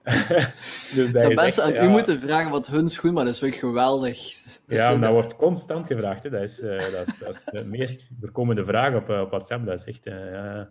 dus 0.95 1.13
dat, 1.13 1.35
mensen 1.35 1.65
aan 1.65 1.85
u 1.85 1.89
moeten 1.89 2.21
vragen 2.21 2.51
wat 2.51 2.67
hun 2.67 2.89
schoenmaat 2.89 3.27
is, 3.27 3.39
vind 3.39 3.55
ik 3.55 3.61
geweldig. 3.61 4.19
Ja, 4.67 4.97
dat, 4.97 5.11
wordt 5.11 5.37
constant 5.37 5.87
gevraagd. 5.87 6.23
Hè. 6.23 6.31
Dat, 6.31 6.43
is, 6.43 6.61
uh, 6.61 6.79
dat, 6.93 7.09
is, 7.09 7.19
dat 7.19 7.29
is 7.29 7.45
de 7.45 7.65
meest 7.65 8.11
voorkomende 8.21 8.65
vraag 8.65 8.95
op, 8.95 9.09
op 9.09 9.31
WhatsApp. 9.31 9.67
Dat 9.67 9.79
is 9.79 9.85
echt... 9.85 10.07
Uh, 10.07 10.63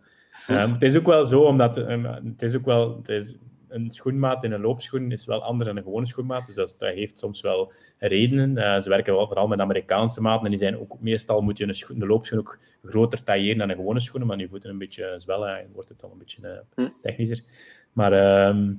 het 0.48 0.82
is 0.82 0.98
ook 0.98 1.06
wel 1.06 1.26
zo, 1.26 1.42
omdat... 1.42 1.76
het 1.76 2.42
is 2.42 2.56
ook 2.56 2.66
wel... 2.66 2.98
Het 2.98 3.10
is, 3.10 3.36
een 3.74 3.92
schoenmaat 3.92 4.44
in 4.44 4.52
een 4.52 4.62
loopschoen 4.62 5.12
is 5.12 5.26
wel 5.26 5.44
anders 5.44 5.68
dan 5.68 5.78
een 5.78 5.84
gewone 5.84 6.06
schoenmaat. 6.06 6.46
Dus 6.46 6.56
dat, 6.56 6.76
dat 6.78 6.94
heeft 6.94 7.20
soms 7.20 7.42
wel 7.42 7.72
redenen. 7.98 8.58
Uh, 8.58 8.80
ze 8.80 8.90
werken 8.90 9.14
wel 9.14 9.28
vooral 9.28 9.48
met 9.48 9.60
Amerikaanse 9.60 10.22
maten. 10.22 10.44
En 10.44 10.50
die 10.50 10.60
zijn 10.60 10.80
ook 10.80 11.00
meestal 11.00 11.42
moet 11.42 11.58
je 11.58 11.68
een, 11.68 11.76
schoen, 11.76 12.02
een 12.02 12.08
loopschoen 12.08 12.40
ook 12.40 12.60
groter 12.84 13.24
tailleren 13.24 13.58
dan 13.58 13.70
een 13.70 13.76
gewone 13.76 14.00
schoen. 14.00 14.26
Maar 14.26 14.38
je 14.38 14.48
voeten 14.48 14.70
een 14.70 14.78
beetje 14.78 15.14
zwellen 15.18 15.60
en 15.60 15.70
wordt 15.74 15.90
het 15.90 16.04
al 16.04 16.12
een 16.12 16.18
beetje 16.18 16.64
uh, 16.76 16.88
technischer. 17.02 17.44
Maar 17.94 18.14
uh, 18.14 18.74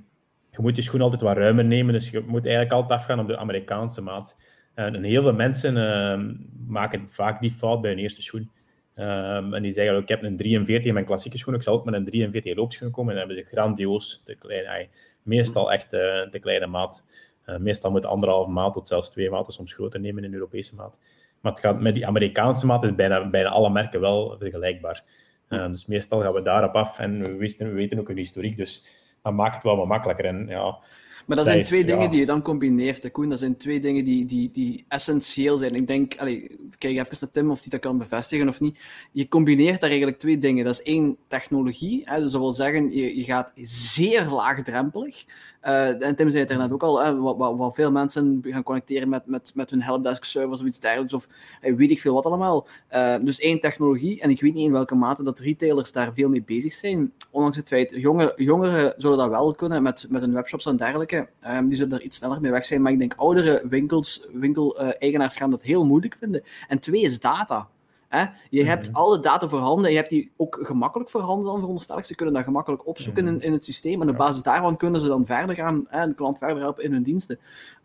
je 0.57 0.63
moet 0.63 0.77
je 0.77 0.83
schoen 0.83 1.01
altijd 1.01 1.21
wat 1.21 1.37
ruimer 1.37 1.65
nemen. 1.65 1.93
Dus 1.93 2.11
je 2.11 2.21
moet 2.27 2.47
eigenlijk 2.47 2.75
altijd 2.75 3.01
afgaan 3.01 3.21
op 3.21 3.27
de 3.27 3.37
Amerikaanse 3.37 4.01
maat. 4.01 4.37
En 4.75 5.03
heel 5.03 5.23
veel 5.23 5.33
mensen 5.33 5.77
ehm, 5.77 6.35
maken 6.67 7.09
vaak 7.09 7.41
die 7.41 7.51
fout 7.51 7.81
bij 7.81 7.91
hun 7.91 7.99
eerste 7.99 8.23
schoen. 8.23 8.51
Um, 8.97 9.55
en 9.55 9.63
die 9.63 9.73
zeggen, 9.73 9.97
ik 9.97 10.09
heb 10.09 10.23
een 10.23 10.37
43 10.37 10.87
in 10.87 10.95
mijn 10.95 11.07
klassieke 11.07 11.39
schoen, 11.39 11.55
ik 11.55 11.63
zal 11.63 11.75
ook 11.75 11.85
met 11.85 11.95
een 11.95 12.05
43 12.05 12.57
loopschoen 12.57 12.91
komen. 12.91 13.13
En 13.15 13.19
dan 13.19 13.29
hebben 13.29 13.47
ze 13.47 13.57
grandioos, 13.57 14.23
te 14.25 14.35
klein, 14.35 14.89
meestal 15.23 15.73
echt 15.73 15.93
uh, 15.95 16.01
de 16.31 16.39
kleine 16.41 16.67
maat. 16.67 17.05
Uh, 17.47 17.57
meestal 17.57 17.91
moet 17.91 18.07
anderhalve 18.07 18.51
maat 18.51 18.73
tot 18.73 18.89
zelfs 18.89 19.11
twee 19.11 19.31
maten 19.31 19.53
soms 19.53 19.73
groter 19.73 20.01
nemen 20.01 20.25
in 20.25 20.31
de 20.31 20.37
Europese 20.37 20.75
maat. 20.75 20.99
Maar 21.41 21.53
het 21.53 21.61
gaat, 21.61 21.81
met 21.81 21.95
die 21.95 22.07
Amerikaanse 22.07 22.67
maat 22.67 22.85
is 22.85 22.95
bijna, 22.95 23.31
bijna 23.31 23.49
alle 23.49 23.71
merken 23.71 24.01
wel 24.01 24.37
vergelijkbaar. 24.39 25.05
Uh, 25.49 25.67
dus 25.67 25.87
meestal 25.87 26.21
gaan 26.21 26.33
we 26.33 26.43
daarop 26.43 26.75
af 26.75 26.99
en 26.99 27.23
we, 27.23 27.37
wisten, 27.37 27.69
we 27.69 27.75
weten 27.75 27.99
ook 27.99 28.09
een 28.09 28.17
historiek, 28.17 28.57
dus 28.57 29.03
dat 29.25 29.33
maakt 29.33 29.55
het 29.55 29.63
wel 29.63 29.77
wat 29.77 29.87
makkelijker. 29.87 30.25
En, 30.25 30.47
ja, 30.49 30.79
maar 31.27 31.37
dat, 31.37 31.47
zijn 31.47 31.63
twee 31.63 31.85
dingen 31.85 32.11
die 32.11 32.21
je 32.21 32.27
dan 32.27 32.43
combineert, 32.43 33.11
Koen. 33.11 33.29
Dat 33.29 33.39
zijn 33.39 33.57
twee 33.57 33.81
dingen 33.81 34.05
die, 34.05 34.25
die, 34.25 34.51
die 34.53 34.85
essentieel 34.89 35.57
zijn. 35.57 35.75
Ik 35.75 35.87
denk, 35.87 36.15
allee, 36.17 36.57
kijk 36.79 36.97
even 36.97 37.17
naar 37.21 37.31
Tim 37.31 37.51
of 37.51 37.61
hij 37.61 37.69
dat 37.71 37.81
kan 37.81 37.99
bevestigen 37.99 38.49
of 38.49 38.61
niet. 38.61 38.79
Je 39.13 39.29
combineert 39.29 39.81
daar 39.81 39.89
eigenlijk 39.89 40.19
twee 40.19 40.39
dingen. 40.39 40.65
Dat 40.65 40.75
is 40.75 40.83
één, 40.83 41.17
technologie. 41.29 42.03
Hè, 42.05 42.21
dus 42.21 42.33
dat 42.33 42.41
wil 42.41 42.53
zeggen, 42.53 42.91
je, 42.91 43.17
je 43.17 43.25
gaat 43.25 43.53
zeer 43.63 44.27
laagdrempelig. 44.27 45.25
Uh, 45.63 46.03
en 46.03 46.15
Tim 46.15 46.29
zei 46.29 46.41
het 46.41 46.49
daarnet 46.49 46.73
ook 46.73 46.83
al, 46.83 47.05
hè, 47.05 47.17
wat, 47.17 47.37
wat, 47.37 47.57
wat, 47.57 47.75
veel 47.75 47.93
mensen 47.93 48.41
gaan 48.43 48.63
connecteren 48.63 49.09
met, 49.09 49.27
met, 49.27 49.53
met 49.55 49.71
hun 49.71 49.83
helpdesk 49.83 50.25
servers 50.25 50.61
of 50.61 50.67
iets 50.67 50.81
dergelijks, 50.81 51.15
of 51.15 51.29
hey, 51.61 51.77
weet 51.77 51.91
ik 51.91 52.01
veel 52.01 52.15
wat 52.15 52.27
allemaal. 52.27 52.67
Uh, 52.95 53.15
dus 53.21 53.39
één, 53.41 53.61
technologie. 53.61 54.21
En 54.21 54.31
ik 54.31 54.41
weet 54.41 54.55
niet 54.55 54.67
in 54.67 54.73
welke 54.73 54.95
mate 54.95 55.23
dat 55.23 55.39
retailers 55.39 55.93
daar 55.93 56.13
veel 56.15 56.29
mee 56.29 56.43
bezig 56.43 56.75
zijn. 56.75 57.13
Ondanks 57.31 57.57
het 57.57 57.69
feit, 57.69 57.91
jonge, 57.97 58.33
jongeren 58.37 58.95
zullen 58.97 59.19
dat 59.19 59.29
wel 59.29 59.55
kunnen 59.55 59.83
met, 59.83 60.07
met 60.09 60.21
hun 60.21 60.33
webshops 60.33 60.67
en 60.67 60.77
dergelijke. 60.77 61.14
Um, 61.17 61.67
die 61.67 61.77
zullen 61.77 61.99
er 61.99 62.05
iets 62.05 62.17
sneller 62.17 62.41
mee 62.41 62.51
weg 62.51 62.65
zijn. 62.65 62.83
Maar 62.83 62.93
ik 62.93 62.99
denk, 62.99 63.15
oudere 63.17 63.65
winkels, 63.69 64.27
winkel-eigenaars 64.33 65.37
gaan 65.37 65.51
dat 65.51 65.63
heel 65.63 65.87
moeilijk 65.87 66.15
vinden. 66.15 66.43
En 66.69 66.79
twee 66.79 67.03
is 67.03 67.21
data. 67.21 67.69
Hè? 68.09 68.25
Je 68.51 68.61
mhm. 68.61 68.69
hebt 68.69 68.93
alle 68.93 69.21
data 69.21 69.49
voorhanden, 69.49 69.91
je 69.91 69.97
hebt 69.97 70.11
die 70.11 70.31
ook 70.37 70.59
gemakkelijk 70.63 71.11
voorhanden 71.11 71.47
dan 71.47 71.59
veronderstel 71.59 71.99
ik. 71.99 72.05
Ze 72.05 72.15
kunnen 72.15 72.35
dat 72.35 72.45
gemakkelijk 72.45 72.87
opzoeken 72.87 73.27
in, 73.27 73.35
mhm. 73.35 73.45
in 73.45 73.53
het 73.53 73.65
systeem 73.65 74.03
en 74.03 74.09
op 74.09 74.17
basis 74.17 74.43
daarvan 74.43 74.77
kunnen 74.77 75.01
ze 75.01 75.07
dan 75.07 75.27
verder 75.27 75.55
gaan 75.55 75.89
en 75.89 76.09
de 76.09 76.15
klant 76.15 76.39
verder 76.39 76.59
helpen 76.59 76.85
in 76.85 76.93
hun 76.93 77.03
diensten. 77.03 77.39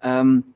Um, 0.06 0.54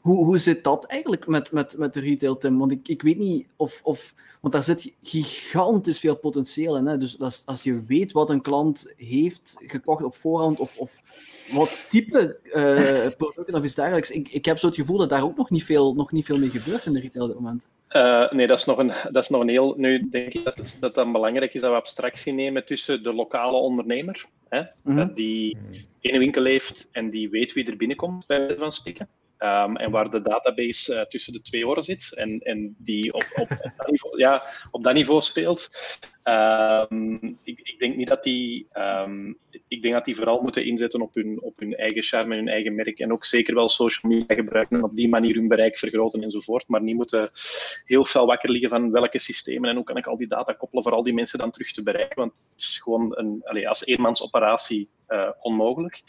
hoe, 0.00 0.24
hoe 0.24 0.38
zit 0.38 0.64
dat 0.64 0.84
eigenlijk 0.84 1.26
met, 1.26 1.52
met, 1.52 1.78
met 1.78 1.94
de 1.94 2.00
retail, 2.00 2.38
Tim? 2.38 2.58
Want 2.58 2.72
ik, 2.72 2.88
ik 2.88 3.02
weet 3.02 3.18
niet 3.18 3.46
of, 3.56 3.80
of... 3.82 4.14
Want 4.40 4.54
daar 4.54 4.62
zit 4.62 4.94
gigantisch 5.02 5.98
veel 5.98 6.16
potentieel 6.16 6.76
in. 6.76 6.86
Hè? 6.86 6.98
Dus 6.98 7.20
als, 7.20 7.42
als 7.46 7.62
je 7.62 7.84
weet 7.86 8.12
wat 8.12 8.30
een 8.30 8.42
klant 8.42 8.92
heeft 8.96 9.56
gekocht 9.66 10.02
op 10.02 10.16
voorhand, 10.16 10.58
of, 10.58 10.78
of 10.78 11.02
wat 11.52 11.86
type 11.90 12.38
uh, 12.44 13.06
producten 13.16 13.54
of 13.54 13.64
iets 13.64 13.74
dergelijks, 13.74 14.10
ik, 14.10 14.28
ik 14.28 14.44
heb 14.44 14.58
zo 14.58 14.66
het 14.66 14.76
gevoel 14.76 14.98
dat 14.98 15.10
daar 15.10 15.22
ook 15.22 15.36
nog 15.36 15.50
niet 15.50 15.64
veel, 15.64 15.94
nog 15.94 16.12
niet 16.12 16.24
veel 16.24 16.38
mee 16.38 16.50
gebeurt 16.50 16.84
in 16.84 16.92
de 16.92 17.00
retail 17.00 17.24
op 17.24 17.30
dit 17.30 17.40
moment. 17.40 17.68
Uh, 17.90 18.30
nee, 18.30 18.46
dat 18.46 18.58
is, 18.58 18.64
nog 18.64 18.78
een, 18.78 18.92
dat 19.10 19.22
is 19.22 19.28
nog 19.28 19.40
een 19.40 19.48
heel... 19.48 19.74
Nu 19.76 20.08
denk 20.10 20.34
ik 20.34 20.44
dat 20.44 20.56
het, 20.56 20.76
dat 20.80 20.94
dan 20.94 21.12
belangrijk 21.12 21.54
is 21.54 21.60
dat 21.60 21.70
we 21.70 21.76
abstractie 21.76 22.32
nemen 22.32 22.66
tussen 22.66 23.02
de 23.02 23.14
lokale 23.14 23.56
ondernemer, 23.56 24.26
hè, 24.48 24.62
mm 24.82 25.14
die 25.14 25.56
in 26.00 26.14
een 26.14 26.20
winkel 26.20 26.44
heeft 26.44 26.88
en 26.92 27.10
die 27.10 27.30
weet 27.30 27.52
wie 27.52 27.64
er 27.64 27.76
binnenkomt, 27.76 28.26
bij 28.26 28.38
wijze 28.38 28.58
van 28.58 28.72
spreken. 28.72 29.08
Um, 29.38 29.76
en 29.76 29.90
waar 29.90 30.10
de 30.10 30.20
database 30.20 30.94
uh, 30.94 31.00
tussen 31.00 31.32
de 31.32 31.40
twee 31.40 31.66
oren 31.66 31.82
zit 31.82 32.12
en, 32.14 32.40
en 32.40 32.74
die 32.78 33.12
op, 33.12 33.26
op, 33.34 33.50
op, 33.50 33.72
dat, 33.76 33.90
niveau, 33.90 34.18
ja, 34.18 34.42
op 34.70 34.82
dat 34.82 34.94
niveau 34.94 35.20
speelt. 35.20 35.68
Um, 36.24 37.38
ik, 37.42 37.60
ik, 37.62 37.78
denk 37.78 37.96
niet 37.96 38.08
dat 38.08 38.22
die, 38.22 38.68
um, 38.74 39.38
ik 39.68 39.82
denk 39.82 39.94
dat 39.94 40.04
die 40.04 40.16
vooral 40.16 40.42
moeten 40.42 40.64
inzetten 40.64 41.00
op 41.00 41.14
hun, 41.14 41.42
op 41.42 41.58
hun 41.58 41.76
eigen 41.76 42.02
charme 42.02 42.32
en 42.32 42.38
hun 42.38 42.48
eigen 42.48 42.74
merk. 42.74 42.98
En 42.98 43.12
ook 43.12 43.24
zeker 43.24 43.54
wel 43.54 43.68
social 43.68 44.12
media 44.12 44.34
gebruiken 44.34 44.76
en 44.76 44.84
op 44.84 44.96
die 44.96 45.08
manier 45.08 45.34
hun 45.34 45.48
bereik 45.48 45.78
vergroten 45.78 46.22
enzovoort. 46.22 46.68
Maar 46.68 46.82
niet 46.82 46.96
moeten 46.96 47.30
heel 47.84 48.04
veel 48.04 48.26
wakker 48.26 48.50
liggen 48.50 48.70
van 48.70 48.90
welke 48.90 49.18
systemen 49.18 49.70
en 49.70 49.76
hoe 49.76 49.84
kan 49.84 49.96
ik 49.96 50.06
al 50.06 50.16
die 50.16 50.28
data 50.28 50.52
koppelen 50.52 50.84
voor 50.84 50.92
al 50.92 51.02
die 51.02 51.14
mensen 51.14 51.38
dan 51.38 51.50
terug 51.50 51.72
te 51.72 51.82
bereiken. 51.82 52.18
Want 52.18 52.32
het 52.50 52.60
is 52.60 52.78
gewoon 52.82 53.18
een, 53.18 53.40
allez, 53.44 53.66
als 53.66 53.86
eenmansoperatie 53.86 54.88
uh, 55.08 55.30
onmogelijk. 55.40 56.02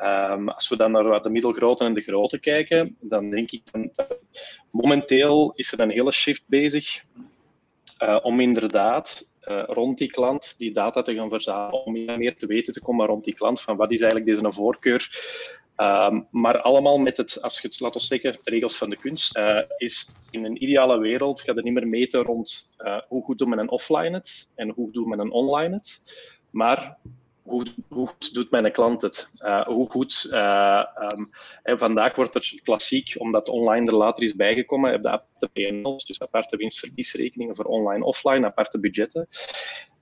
Um, 0.00 0.48
als 0.48 0.68
we 0.68 0.76
dan 0.76 0.90
naar 0.90 1.22
de 1.22 1.30
middelgrote 1.30 1.84
en 1.84 1.94
de 1.94 2.00
grote 2.00 2.38
kijken, 2.38 2.96
dan 3.00 3.30
denk 3.30 3.50
ik 3.50 3.62
dat 3.72 4.18
momenteel 4.70 5.52
is 5.54 5.72
er 5.72 5.80
een 5.80 5.90
hele 5.90 6.12
shift 6.12 6.42
bezig 6.46 7.04
uh, 8.02 8.18
om 8.22 8.40
inderdaad 8.40 9.34
uh, 9.42 9.62
rond 9.66 9.98
die 9.98 10.10
klant 10.10 10.58
die 10.58 10.72
data 10.72 11.02
te 11.02 11.12
gaan 11.12 11.30
verzamelen, 11.30 11.84
om 11.84 11.92
meer 11.92 12.36
te 12.36 12.46
weten 12.46 12.72
te 12.72 12.82
komen 12.82 13.06
rond 13.06 13.24
die 13.24 13.34
klant, 13.34 13.60
van 13.60 13.76
wat 13.76 13.92
is 13.92 14.00
eigenlijk 14.00 14.30
deze 14.30 14.52
voorkeur. 14.52 15.08
Um, 15.76 16.26
maar 16.30 16.60
allemaal 16.60 16.98
met 16.98 17.16
het, 17.16 17.42
als 17.42 17.60
je 17.60 17.68
het 17.68 17.80
laat 17.80 17.94
ons 17.94 18.06
zeggen, 18.06 18.38
regels 18.44 18.76
van 18.76 18.90
de 18.90 18.96
kunst, 18.96 19.36
uh, 19.36 19.58
is 19.76 20.14
in 20.30 20.44
een 20.44 20.62
ideale 20.62 20.98
wereld 20.98 21.40
gaat 21.40 21.56
het 21.56 21.64
niet 21.64 21.74
meer 21.74 21.88
meten 21.88 22.22
rond 22.22 22.74
hoe 23.08 23.24
goed 23.24 23.38
doet 23.38 23.48
men 23.48 23.58
een 23.58 23.70
offline 23.70 24.10
het 24.10 24.52
en 24.54 24.70
hoe 24.70 24.92
doet 24.92 25.06
men 25.06 25.18
een 25.18 25.30
online 25.30 25.74
het, 25.74 26.00
maar 26.50 26.98
hoe, 27.42 27.64
goed 27.90 28.34
doet 28.34 28.50
mijn 28.50 28.72
klant 28.72 29.02
het? 29.02 29.32
Uh, 29.44 29.66
hoe 29.66 29.90
goed, 29.90 30.28
uh, 30.30 30.84
um, 31.14 31.30
en 31.62 31.78
vandaag 31.78 32.14
wordt 32.14 32.34
er 32.34 32.60
klassiek, 32.62 33.14
omdat 33.18 33.48
online 33.48 33.86
er 33.86 33.96
later 33.96 34.24
is 34.24 34.34
bijgekomen, 34.34 34.90
heb 34.90 35.02
je 35.02 35.08
aparte 35.08 35.48
PNL's, 35.52 36.04
dus 36.04 36.20
aparte 36.20 36.56
winstverliesrekeningen 36.56 37.56
voor 37.56 37.64
online-offline, 37.64 38.46
aparte 38.46 38.80
budgetten. 38.80 39.28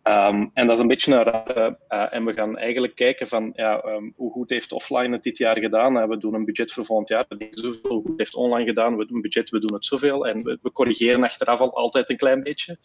Um, 0.03 0.51
en 0.55 0.67
dat 0.67 0.77
is 0.77 0.79
een 0.83 0.89
beetje 0.89 1.15
een 1.15 1.23
rare. 1.23 1.79
Uh, 1.89 2.15
en 2.15 2.25
we 2.25 2.33
gaan 2.33 2.59
eigenlijk 2.59 2.95
kijken 2.95 3.29
van 3.29 3.53
ja, 3.55 3.85
um, 3.85 4.13
hoe 4.17 4.33
goed 4.33 4.51
heeft 4.51 4.73
offline 4.73 5.13
het 5.13 5.23
dit 5.23 5.39
jaar 5.39 5.59
gedaan. 5.59 6.09
We 6.09 6.19
doen 6.19 6.35
een 6.35 6.45
budget 6.45 6.73
voor 6.73 6.85
volgend 6.85 7.09
jaar. 7.09 7.25
We 7.29 7.49
zoveel. 7.51 7.91
Hoe 7.91 8.03
goed 8.03 8.19
heeft 8.19 8.35
online 8.35 8.65
gedaan? 8.65 8.97
We 8.97 9.07
doen 9.07 9.17
een 9.17 9.23
budget, 9.23 9.51
we 9.51 9.59
doen 9.59 9.75
het 9.75 9.87
zoveel. 9.87 10.27
En 10.27 10.43
we, 10.43 10.59
we 10.63 10.73
corrigeren 10.73 11.23
achteraf 11.23 11.61
al 11.61 11.75
altijd 11.75 12.11
een 12.11 12.17
klein 12.17 12.43
beetje. 12.43 12.79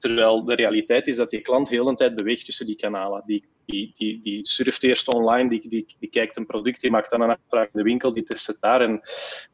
Terwijl 0.00 0.44
de 0.44 0.54
realiteit 0.54 1.06
is 1.06 1.16
dat 1.16 1.30
die 1.30 1.40
klant 1.40 1.68
heel 1.68 1.88
een 1.88 1.96
tijd 1.96 2.16
beweegt 2.16 2.44
tussen 2.44 2.66
die 2.66 2.76
kanalen. 2.76 3.22
Die, 3.26 3.44
die, 3.64 3.92
die, 3.96 4.20
die 4.20 4.46
surft 4.46 4.82
eerst 4.82 5.14
online, 5.14 5.48
die, 5.48 5.68
die, 5.68 5.86
die 5.98 6.10
kijkt 6.10 6.36
een 6.36 6.46
product, 6.46 6.80
die 6.80 6.90
maakt 6.90 7.10
dan 7.10 7.20
een 7.20 7.30
afspraak 7.30 7.64
in 7.64 7.78
de 7.78 7.82
winkel, 7.82 8.12
die 8.12 8.22
test 8.22 8.46
het 8.46 8.60
daar. 8.60 8.80
En 8.80 9.00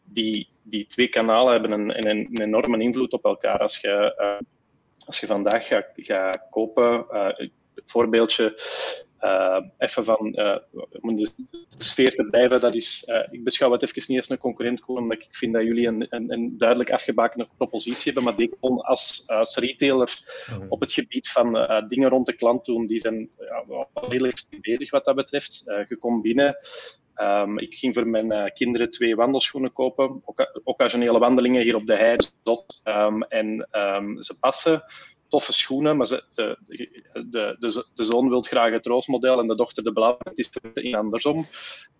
die, 0.04 0.48
die 0.62 0.86
twee 0.86 1.08
kanalen 1.08 1.52
hebben 1.52 1.70
een, 1.70 2.08
een, 2.08 2.40
enorme 2.40 2.78
invloed 2.78 3.12
op 3.12 3.24
elkaar. 3.24 3.58
Als 3.58 3.78
je, 3.78 4.14
uh, 4.18 4.48
als 5.06 5.20
je 5.20 5.26
vandaag 5.26 5.66
gaat, 5.66 5.86
gaat 5.94 6.46
kopen, 6.50 7.06
uh, 7.10 7.48
voorbeeldje, 7.86 8.54
uh, 9.20 9.60
even 9.78 10.04
van 10.04 10.32
uh, 10.38 10.56
om 11.00 11.16
de 11.16 11.30
sfeer 11.78 12.14
te 12.14 12.24
blijven, 12.24 12.60
dat 12.60 12.74
is, 12.74 13.04
uh, 13.06 13.26
ik 13.30 13.44
beschouw 13.44 13.72
het 13.72 13.82
even 13.82 14.02
niet 14.06 14.18
als 14.18 14.28
een 14.28 14.38
concurrent, 14.38 14.82
gewoon 14.82 15.02
omdat 15.02 15.18
ik 15.18 15.26
vind 15.30 15.52
dat 15.52 15.62
jullie 15.62 15.86
een, 15.86 16.06
een, 16.08 16.32
een 16.32 16.58
duidelijk 16.58 16.90
afgebakende 16.90 17.48
propositie 17.56 18.12
hebben, 18.12 18.24
maar 18.24 18.36
Decathlon 18.36 18.80
als, 18.80 19.24
als 19.26 19.56
retailer 19.56 20.20
mhm. 20.50 20.66
op 20.68 20.80
het 20.80 20.92
gebied 20.92 21.28
van 21.28 21.52
dingen 21.88 22.08
rond 22.08 22.26
de 22.26 22.36
klant 22.36 22.64
doen, 22.64 22.86
die 22.86 23.00
zijn 23.00 23.30
ja, 23.38 23.86
redelijk 23.92 24.44
bezig 24.60 24.90
wat 24.90 25.04
dat 25.04 25.14
betreft. 25.14 25.62
je 25.88 25.96
komt 25.96 26.22
binnen, 26.22 26.56
um, 27.14 27.58
ik 27.58 27.74
ging 27.74 27.94
voor 27.94 28.06
mijn 28.06 28.52
kinderen 28.52 28.90
twee 28.90 29.16
wandelschoenen 29.16 29.72
kopen, 29.72 30.22
occasionele 30.64 31.18
wandelingen 31.18 31.62
hier 31.62 31.76
op 31.76 31.86
de 31.86 31.96
hei, 31.96 32.16
um, 32.84 33.22
en 33.22 33.68
um, 33.72 34.22
ze 34.22 34.38
passen 34.38 34.84
toffe 35.28 35.52
schoenen, 35.52 35.96
maar 35.96 36.06
ze, 36.06 36.24
de, 36.34 36.58
de, 36.66 37.56
de, 37.60 37.86
de, 37.94 38.04
zoon 38.04 38.28
wil 38.28 38.42
graag 38.42 38.70
het 38.70 38.86
roosmodel 38.86 39.40
en 39.40 39.46
de 39.46 39.56
dochter 39.56 39.84
de 39.84 39.92
blauwe. 39.92 40.18
Het 40.18 40.38
is 40.38 40.50
in 40.72 40.94
andersom. 40.94 41.46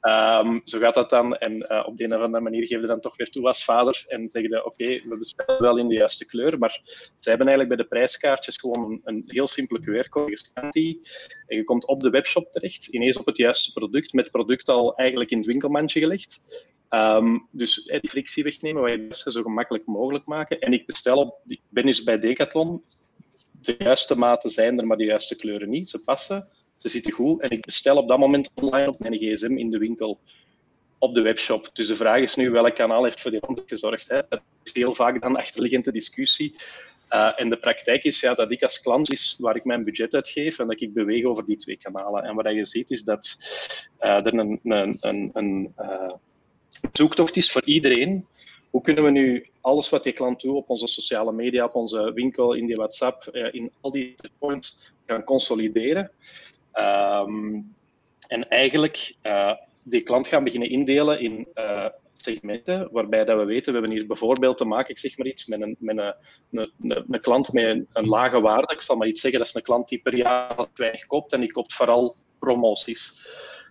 Um, 0.00 0.60
zo 0.64 0.78
gaat 0.78 0.94
dat 0.94 1.10
dan. 1.10 1.36
En 1.36 1.52
uh, 1.56 1.82
op 1.86 1.96
de 1.96 2.04
een 2.04 2.14
of 2.14 2.20
andere 2.20 2.42
manier 2.42 2.66
geef 2.66 2.80
je 2.80 2.86
dan 2.86 3.00
toch 3.00 3.16
weer 3.16 3.30
toe 3.30 3.46
als 3.46 3.64
vader 3.64 4.04
en 4.08 4.28
zeg 4.28 4.42
je: 4.42 4.64
Oké, 4.64 4.84
we 5.08 5.16
bestellen 5.18 5.62
wel 5.62 5.76
in 5.76 5.86
de 5.86 5.94
juiste 5.94 6.26
kleur. 6.26 6.58
Maar 6.58 6.80
ze 7.16 7.28
hebben 7.28 7.46
eigenlijk 7.46 7.68
bij 7.68 7.86
de 7.86 7.94
prijskaartjes 7.94 8.56
gewoon 8.56 8.90
een, 8.90 9.00
een 9.04 9.24
heel 9.26 9.48
simpele 9.48 9.80
QR-code. 9.80 10.40
En 11.46 11.56
je 11.56 11.64
komt 11.64 11.86
op 11.86 12.00
de 12.00 12.10
webshop 12.10 12.52
terecht, 12.52 12.86
ineens 12.86 13.16
op 13.16 13.26
het 13.26 13.36
juiste 13.36 13.72
product, 13.72 14.12
met 14.12 14.24
het 14.24 14.32
product 14.32 14.68
al 14.68 14.94
eigenlijk 14.96 15.30
in 15.30 15.38
het 15.38 15.46
winkelmandje 15.46 16.00
gelegd. 16.00 16.64
Um, 16.90 17.48
dus 17.50 17.84
die 17.84 18.10
frictie 18.10 18.42
wegnemen, 18.42 18.82
wat 18.82 18.92
je 18.92 19.06
het 19.08 19.16
zo 19.16 19.42
gemakkelijk 19.42 19.86
mogelijk 19.86 20.26
maken. 20.26 20.60
En 20.60 20.72
ik 20.72 20.86
bestel 20.86 21.18
op, 21.18 21.40
ik 21.46 21.60
ben 21.68 21.86
dus 21.86 22.02
bij 22.02 22.18
Decathlon, 22.18 22.82
de 23.66 23.74
juiste 23.78 24.18
maten 24.18 24.50
zijn 24.50 24.78
er, 24.78 24.86
maar 24.86 24.96
de 24.96 25.04
juiste 25.04 25.36
kleuren 25.36 25.70
niet. 25.70 25.88
Ze 25.88 25.98
passen. 25.98 26.48
ze 26.76 26.88
zitten 26.88 27.12
goed 27.12 27.40
en 27.40 27.50
ik 27.50 27.64
bestel 27.64 27.96
op 27.96 28.08
dat 28.08 28.18
moment 28.18 28.50
online 28.54 28.88
op 28.88 28.98
mijn 28.98 29.18
gsm 29.18 29.56
in 29.56 29.70
de 29.70 29.78
winkel 29.78 30.18
op 30.98 31.14
de 31.14 31.20
webshop. 31.20 31.70
Dus 31.72 31.86
de 31.86 31.94
vraag 31.94 32.20
is 32.20 32.34
nu 32.34 32.50
welk 32.50 32.74
kanaal 32.74 33.04
heeft 33.04 33.20
voor 33.20 33.30
die 33.30 33.40
content 33.40 33.68
gezorgd. 33.68 34.08
Hè? 34.08 34.20
Dat 34.28 34.40
is 34.62 34.74
heel 34.74 34.94
vaak 34.94 35.20
dan 35.20 35.36
achterliggende 35.36 35.92
discussie. 35.92 36.54
Uh, 37.10 37.40
en 37.40 37.50
de 37.50 37.56
praktijk 37.56 38.04
is 38.04 38.20
ja, 38.20 38.34
dat 38.34 38.50
ik 38.50 38.62
als 38.62 38.80
klant 38.80 39.12
is 39.12 39.36
waar 39.38 39.56
ik 39.56 39.64
mijn 39.64 39.84
budget 39.84 40.14
uitgeef 40.14 40.58
en 40.58 40.66
dat 40.66 40.80
ik 40.80 40.94
beweeg 40.94 41.24
over 41.24 41.46
die 41.46 41.56
twee 41.56 41.78
kanalen. 41.78 42.22
En 42.22 42.34
wat 42.34 42.54
je 42.54 42.64
ziet 42.64 42.90
is 42.90 43.02
dat 43.02 43.36
uh, 44.00 44.26
er 44.26 44.38
een, 44.38 44.60
een, 44.62 44.96
een, 45.00 45.30
een 45.32 45.74
uh, 45.78 46.10
zoektocht 46.92 47.36
is 47.36 47.50
voor 47.50 47.64
iedereen. 47.64 48.26
Hoe 48.76 48.84
kunnen 48.84 49.04
we 49.04 49.10
nu 49.10 49.46
alles 49.60 49.88
wat 49.88 50.02
die 50.02 50.12
klant 50.12 50.40
doet 50.40 50.54
op 50.54 50.70
onze 50.70 50.86
sociale 50.86 51.32
media, 51.32 51.64
op 51.64 51.74
onze 51.74 52.12
winkel, 52.12 52.52
in 52.52 52.66
die 52.66 52.74
WhatsApp, 52.74 53.24
in 53.50 53.72
al 53.80 53.90
die 53.90 54.14
points 54.38 54.92
gaan 55.06 55.24
consolideren? 55.24 56.10
Um, 56.74 57.74
en 58.28 58.48
eigenlijk 58.48 59.14
die 59.82 60.02
klant 60.02 60.26
gaan 60.26 60.44
beginnen 60.44 60.70
indelen 60.70 61.20
in 61.20 61.46
uh, 61.54 61.88
segmenten, 62.12 62.88
waarbij 62.92 63.24
dat 63.24 63.38
we 63.38 63.44
weten, 63.44 63.72
we 63.72 63.78
hebben 63.78 63.96
hier 63.96 64.06
bijvoorbeeld 64.06 64.58
te 64.58 64.64
maken, 64.64 64.90
ik 64.90 64.98
zeg 64.98 65.18
maar 65.18 65.26
iets, 65.26 65.46
met 65.46 65.60
een, 65.60 65.76
met 65.78 66.14
een, 66.50 66.70
een, 67.10 67.20
klant 67.20 67.52
met 67.52 67.64
een, 67.64 67.88
een, 67.92 68.06
lage 68.06 68.40
waarde. 68.40 68.74
Ik 68.74 68.80
zal 68.80 68.96
maar 68.96 69.08
iets 69.08 69.20
zeggen, 69.20 69.38
dat 69.38 69.48
is 69.48 69.54
een 69.54 69.62
klant 69.62 69.88
die 69.88 69.98
per 69.98 70.14
jaar 70.14 70.66
weinig 70.74 71.06
koopt 71.06 71.32
en 71.32 71.40
die 71.40 71.52
koopt 71.52 71.74
vooral 71.74 72.14
promoties. 72.38 73.14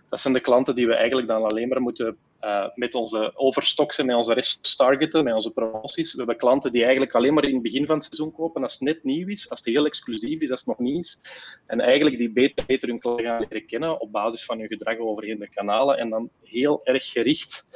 Dat 0.08 0.20
zijn 0.20 0.34
de 0.34 0.40
klanten 0.40 0.74
die 0.74 0.86
we 0.86 0.94
eigenlijk 0.94 1.28
dan 1.28 1.44
alleen 1.44 1.68
maar 1.68 1.80
moeten 1.80 2.16
uh, 2.40 2.66
met 2.74 2.94
onze 2.94 3.32
overstocks 3.34 3.98
en 3.98 4.06
met 4.06 4.16
onze 4.16 4.34
rest 4.34 4.76
targeten, 4.76 5.24
met 5.24 5.34
onze 5.34 5.50
promoties. 5.50 6.12
We 6.12 6.18
hebben 6.18 6.36
klanten 6.36 6.72
die 6.72 6.82
eigenlijk 6.82 7.14
alleen 7.14 7.34
maar 7.34 7.44
in 7.44 7.54
het 7.54 7.62
begin 7.62 7.86
van 7.86 7.94
het 7.94 8.04
seizoen 8.04 8.32
kopen 8.32 8.62
als 8.62 8.72
het 8.72 8.82
net 8.82 9.04
nieuw 9.04 9.28
is, 9.28 9.50
als 9.50 9.58
het 9.58 9.68
heel 9.68 9.86
exclusief 9.86 10.40
is, 10.40 10.50
als 10.50 10.60
het 10.60 10.68
nog 10.68 10.78
niet 10.78 11.04
is. 11.04 11.20
En 11.66 11.80
eigenlijk 11.80 12.18
die 12.18 12.32
beter, 12.32 12.88
hun 12.88 12.98
klanten 12.98 13.24
gaan 13.24 13.46
leren 13.48 13.66
kennen 13.66 14.00
op 14.00 14.12
basis 14.12 14.44
van 14.44 14.58
hun 14.58 14.68
gedrag 14.68 14.98
overheen 14.98 15.38
de 15.38 15.48
kanalen 15.48 15.98
en 15.98 16.10
dan 16.10 16.30
heel 16.42 16.80
erg 16.84 17.10
gericht 17.10 17.68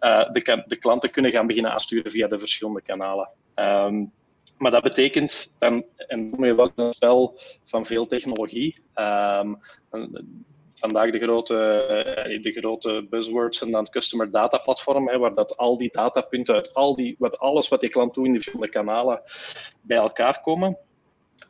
uh, 0.00 0.32
de, 0.32 0.76
klanten 0.78 1.10
kunnen 1.10 1.30
gaan 1.30 1.46
beginnen 1.46 1.72
aansturen 1.72 2.10
via 2.10 2.28
de 2.28 2.38
verschillende 2.38 2.82
kanalen. 2.82 3.30
Um, 3.54 4.12
maar 4.58 4.70
dat 4.70 4.82
betekent 4.82 5.54
dan, 5.58 5.84
en 5.96 6.34
je 6.38 6.54
wel 6.54 6.72
een 6.76 6.92
spel 6.92 7.38
van 7.64 7.86
veel 7.86 8.06
technologie. 8.06 8.76
Um, 8.94 9.58
vandaag 10.78 11.10
de 11.10 11.18
grote, 11.18 11.56
eh, 11.56 12.42
de 12.42 12.52
grote 12.52 13.06
buzzwords 13.10 13.62
en 13.62 13.70
dan 13.70 13.88
customer 13.90 14.30
data 14.30 14.58
platform, 14.58 15.08
hè, 15.08 15.18
waar 15.18 15.34
dat 15.34 15.56
al 15.56 15.76
die 15.76 15.90
datapunten 15.92 16.54
uit 16.54 16.74
al 16.74 16.96
die, 16.96 17.16
wat, 17.18 17.38
alles 17.38 17.68
wat 17.68 17.80
die 17.80 17.90
klant 17.90 18.14
doet 18.14 18.26
in 18.26 18.32
de 18.32 18.38
verschillende 18.38 18.72
kanalen 18.72 19.22
bij 19.82 19.96
elkaar 19.96 20.40
komen. 20.40 20.78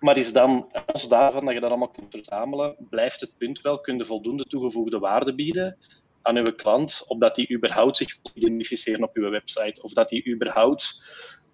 Maar 0.01 0.17
is 0.17 0.33
dan, 0.33 0.73
als 0.87 1.09
daarvan 1.09 1.45
dat 1.45 1.55
je 1.55 1.61
dat 1.61 1.71
allemaal 1.71 1.91
kunt 1.91 2.15
verzamelen, 2.15 2.77
blijft 2.91 3.21
het 3.21 3.37
punt 3.39 3.61
wel, 3.61 3.81
kun 3.81 3.97
je 3.97 4.05
voldoende 4.05 4.45
toegevoegde 4.45 4.99
waarde 4.99 5.35
bieden 5.35 5.79
aan 6.23 6.37
uw 6.37 6.55
klant, 6.57 7.05
opdat 7.07 7.35
die 7.35 7.55
überhaupt 7.55 7.97
zich 7.97 8.19
identificeren 8.35 9.03
op 9.03 9.17
uw 9.17 9.31
website, 9.31 9.83
of 9.83 9.93
dat 9.93 10.09
die 10.09 10.35
überhaupt 10.35 11.03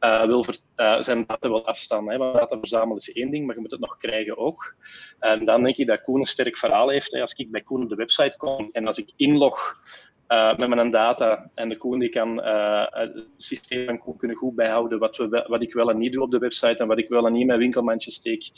uh, 0.04 0.24
wil 0.24 0.44
uh, 0.76 1.02
zijn 1.02 1.24
data 1.26 1.48
wil 1.48 1.66
afstaan. 1.66 2.10
Hè. 2.10 2.18
Data 2.18 2.58
verzamelen 2.58 2.96
is 2.96 3.12
één 3.12 3.30
ding, 3.30 3.46
maar 3.46 3.54
je 3.54 3.60
moet 3.60 3.70
het 3.70 3.80
nog 3.80 3.96
krijgen 3.96 4.36
ook. 4.36 4.76
En 5.18 5.44
dan 5.44 5.62
denk 5.62 5.76
ik 5.76 5.86
dat 5.86 6.02
Koen 6.02 6.20
een 6.20 6.26
sterk 6.26 6.58
verhaal 6.58 6.88
heeft. 6.88 7.12
Hè. 7.12 7.20
Als 7.20 7.32
ik 7.32 7.50
bij 7.50 7.60
Koen 7.60 7.82
op 7.82 7.88
de 7.88 7.94
website 7.94 8.36
kom 8.36 8.68
en 8.72 8.86
als 8.86 8.98
ik 8.98 9.12
inlog 9.16 9.80
uh, 10.28 10.56
met 10.56 10.68
mijn 10.68 10.90
data 10.90 11.50
en 11.54 11.68
de 11.68 11.76
Koen 11.76 11.98
die 11.98 12.08
kan 12.08 12.42
het 12.90 13.24
systeem 13.36 13.86
van 13.86 13.98
Koen 13.98 14.16
kunnen 14.16 14.36
goed 14.36 14.54
bijhouden 14.54 14.98
wat, 14.98 15.16
we, 15.16 15.44
wat 15.48 15.62
ik 15.62 15.72
wel 15.72 15.90
en 15.90 15.98
niet 15.98 16.12
doe 16.12 16.22
op 16.22 16.30
de 16.30 16.38
website 16.38 16.82
en 16.82 16.88
wat 16.88 16.98
ik 16.98 17.08
wel 17.08 17.26
en 17.26 17.32
niet 17.32 17.40
in 17.40 17.46
mijn 17.46 17.58
winkelmandje 17.58 18.10
steek. 18.10 18.50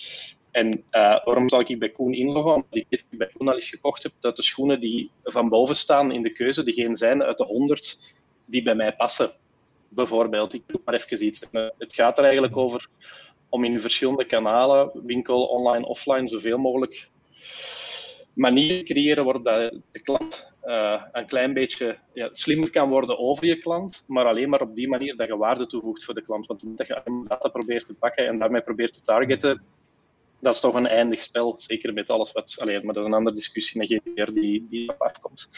En 0.51 0.85
waarom 0.91 1.49
zal 1.49 1.61
ik 1.61 1.79
bij 1.79 1.91
Koen 1.91 2.13
inloggen? 2.13 2.55
Omdat 2.55 2.85
ik 2.89 3.05
bij 3.11 3.31
Koen 3.37 3.49
al 3.49 3.55
eens 3.55 3.71
gekocht 3.71 4.03
heb 4.03 4.13
dat 4.21 4.37
de 4.37 4.43
schoenen 4.43 4.81
die 4.81 5.11
van 5.23 5.49
boven 5.49 5.77
staan 5.77 6.13
in 6.13 6.23
de 6.23 6.33
keuze, 6.33 6.65
degene 6.65 6.97
zijn 6.97 7.23
uit 7.23 7.39
de 7.39 7.45
100 7.45 8.13
die 8.47 8.63
bij 8.63 8.75
mij 8.75 8.97
passen 8.97 9.35
bijvoorbeeld. 9.95 10.55
Ik 10.55 10.63
doe 10.67 10.81
maar 10.85 10.95
even 10.95 11.27
iets. 11.27 11.51
Eh, 11.51 11.69
het 11.79 11.95
gaat 11.95 12.19
er 12.19 12.25
eigenlijk 12.25 12.57
over 12.57 12.89
om 13.49 13.65
in 13.65 13.81
verschillende 13.81 14.25
kanalen, 14.25 14.91
winkel, 15.07 15.45
online, 15.45 15.87
offline, 15.87 16.29
zoveel 16.29 16.59
mogelijk 16.59 17.11
manieren 18.35 18.85
te 18.85 18.93
creëren 18.93 19.25
waarop 19.25 19.45
de 19.45 20.03
klant 20.03 20.55
uh, 20.65 21.03
een 21.13 21.27
klein 21.27 21.53
beetje 21.53 21.99
ja, 22.13 22.29
slimmer 22.33 22.71
kan 22.71 22.89
worden 22.89 23.19
over 23.19 23.47
je 23.47 23.59
klant, 23.59 24.05
maar 24.07 24.27
alleen 24.27 24.49
maar 24.49 24.61
op 24.61 24.75
die 24.75 24.89
manier 24.89 25.17
dat 25.17 25.27
je 25.27 25.37
waarde 25.37 25.67
toevoegt 25.67 26.05
voor 26.05 26.15
de 26.15 26.23
klant. 26.23 26.47
Want 26.47 26.77
dat 26.77 26.87
je 26.87 27.25
data 27.29 27.49
probeert 27.49 27.87
te 27.87 27.95
pakken 27.95 28.27
en 28.27 28.39
daarmee 28.39 28.63
probeert 28.63 28.93
te 28.93 29.01
targeten, 29.01 29.63
dat 30.45 30.55
is 30.55 30.61
toch 30.61 30.75
een 30.75 30.87
eindig 30.87 31.21
spel. 31.21 31.55
Zeker 31.57 31.93
met 31.93 32.11
alles 32.11 32.33
wat. 32.33 32.55
Alleen, 32.59 32.85
maar 32.85 32.95
dat 32.95 33.03
is 33.03 33.09
een 33.09 33.17
andere 33.17 33.37
discussie 33.37 33.79
met 33.81 33.89
GDPR 33.89 34.33
die, 34.33 34.67
die 34.69 34.93
afkomt. 34.93 35.49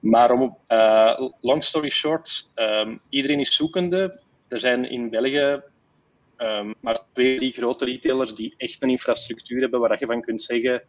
Maar 0.00 0.30
om, 0.30 0.56
uh, 0.68 1.28
long 1.40 1.64
story 1.64 1.90
short, 1.90 2.50
um, 2.54 3.00
iedereen 3.08 3.40
is 3.40 3.54
zoekende. 3.54 4.20
Er 4.48 4.58
zijn 4.58 4.90
in 4.90 5.10
België 5.10 5.62
um, 6.36 6.74
maar 6.80 6.98
twee, 7.12 7.36
drie 7.36 7.52
grote 7.52 7.84
retailers 7.84 8.34
die 8.34 8.54
echt 8.56 8.82
een 8.82 8.90
infrastructuur 8.90 9.60
hebben 9.60 9.80
waar 9.80 9.96
je 9.98 10.06
van 10.06 10.20
kunt 10.20 10.42
zeggen. 10.42 10.82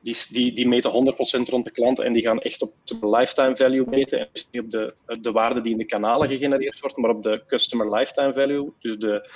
Die, 0.00 0.16
die, 0.28 0.52
die 0.52 0.68
meten 0.68 1.14
100% 1.46 1.50
rond 1.50 1.64
de 1.64 1.70
klant 1.72 1.98
en 2.00 2.12
die 2.12 2.22
gaan 2.22 2.40
echt 2.40 2.62
op 2.62 2.74
de 2.84 3.08
lifetime 3.08 3.56
value 3.56 3.86
meten. 3.86 4.18
En 4.18 4.28
dus 4.32 4.48
niet 4.50 4.62
op 4.62 4.70
de, 4.70 4.94
de 5.20 5.32
waarde 5.32 5.60
die 5.60 5.72
in 5.72 5.78
de 5.78 5.84
kanalen 5.84 6.28
gegenereerd 6.28 6.80
wordt, 6.80 6.96
maar 6.96 7.10
op 7.10 7.22
de 7.22 7.42
customer 7.46 7.94
lifetime 7.94 8.32
value. 8.32 8.72
Dus 8.80 8.98
de, 8.98 9.28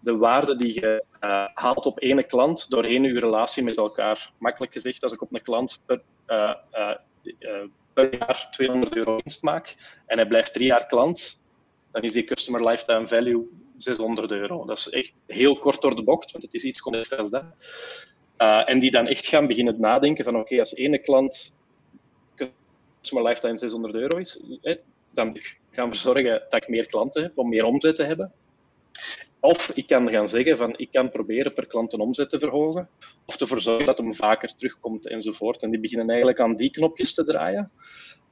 de 0.00 0.16
waarde 0.16 0.56
die 0.56 0.74
je 0.74 1.04
uh, 1.20 1.46
haalt 1.54 1.86
op 1.86 2.02
ene 2.02 2.24
klant 2.24 2.70
doorheen 2.70 3.02
je 3.02 3.20
relatie 3.20 3.62
met 3.62 3.76
elkaar. 3.76 4.32
Makkelijk 4.38 4.72
gezegd, 4.72 5.02
als 5.02 5.12
ik 5.12 5.22
op 5.22 5.34
een 5.34 5.42
klant 5.42 5.82
per, 5.86 6.02
uh, 6.26 6.54
uh, 6.72 7.64
per 7.92 8.16
jaar 8.18 8.48
200 8.50 8.96
euro 8.96 9.16
winst 9.16 9.42
maak 9.42 9.76
en 10.06 10.18
hij 10.18 10.26
blijft 10.26 10.52
drie 10.52 10.66
jaar 10.66 10.86
klant, 10.86 11.42
dan 11.92 12.02
is 12.02 12.12
die 12.12 12.24
customer 12.24 12.68
lifetime 12.68 13.08
value 13.08 13.48
600 13.78 14.30
euro. 14.30 14.64
Dat 14.66 14.78
is 14.78 14.90
echt 14.90 15.12
heel 15.26 15.58
kort 15.58 15.80
door 15.80 15.96
de 15.96 16.02
bocht, 16.02 16.30
want 16.30 16.44
het 16.44 16.54
is 16.54 16.64
iets 16.64 16.80
complexer 16.80 17.18
als 17.18 17.30
dat. 17.30 17.44
en 18.66 18.78
die 18.78 18.90
dan 18.90 19.06
echt 19.06 19.26
gaan 19.26 19.46
beginnen 19.46 19.80
nadenken 19.80 20.24
van 20.24 20.36
oké, 20.36 20.58
als 20.58 20.74
ene 20.74 20.98
klant 20.98 21.56
customer 23.00 23.28
lifetime 23.28 23.58
600 23.58 23.94
euro 23.94 24.16
is, 24.16 24.42
dan 25.10 25.40
gaan 25.70 25.90
we 25.90 25.96
zorgen 25.96 26.42
dat 26.50 26.62
ik 26.62 26.68
meer 26.68 26.86
klanten 26.86 27.22
heb 27.22 27.38
om 27.38 27.48
meer 27.48 27.64
omzet 27.64 27.96
te 27.96 28.04
hebben. 28.04 28.32
Of 29.40 29.70
ik 29.74 29.86
kan 29.86 30.10
gaan 30.10 30.28
zeggen 30.28 30.56
van 30.56 30.74
ik 30.76 30.90
kan 30.90 31.10
proberen 31.10 31.54
per 31.54 31.66
klant 31.66 31.92
een 31.92 32.00
omzet 32.00 32.30
te 32.30 32.38
verhogen, 32.38 32.88
of 33.26 33.40
ervoor 33.40 33.60
zorgen 33.60 33.86
dat 33.86 33.98
hem 33.98 34.14
vaker 34.14 34.54
terugkomt 34.54 35.08
enzovoort. 35.08 35.62
En 35.62 35.70
die 35.70 35.80
beginnen 35.80 36.08
eigenlijk 36.08 36.40
aan 36.40 36.56
die 36.56 36.70
knopjes 36.70 37.14
te 37.14 37.24
draaien. 37.24 37.70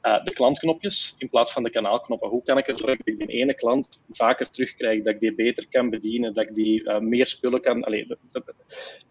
Uh, 0.03 0.25
de 0.25 0.33
klantknopjes 0.33 1.15
in 1.19 1.29
plaats 1.29 1.53
van 1.53 1.63
de 1.63 1.71
kanaalknoppen. 1.71 2.29
Hoe 2.29 2.43
kan 2.43 2.59
ik 2.59 2.67
ervoor 2.67 2.87
zorgen 2.87 3.05
dat 3.05 3.15
ik 3.15 3.29
die 3.29 3.37
ene 3.37 3.55
klant 3.55 4.05
vaker 4.11 4.51
terugkrijg, 4.51 5.03
dat 5.03 5.15
ik 5.15 5.21
die 5.21 5.35
beter 5.35 5.69
kan 5.69 5.91
bedienen, 5.91 6.35
dat 6.35 6.47
ik 6.47 6.55
die 6.55 6.83
uh, 6.83 6.99
meer 6.99 7.27
spullen 7.27 7.61
kan. 7.61 7.85
Allee, 7.85 8.07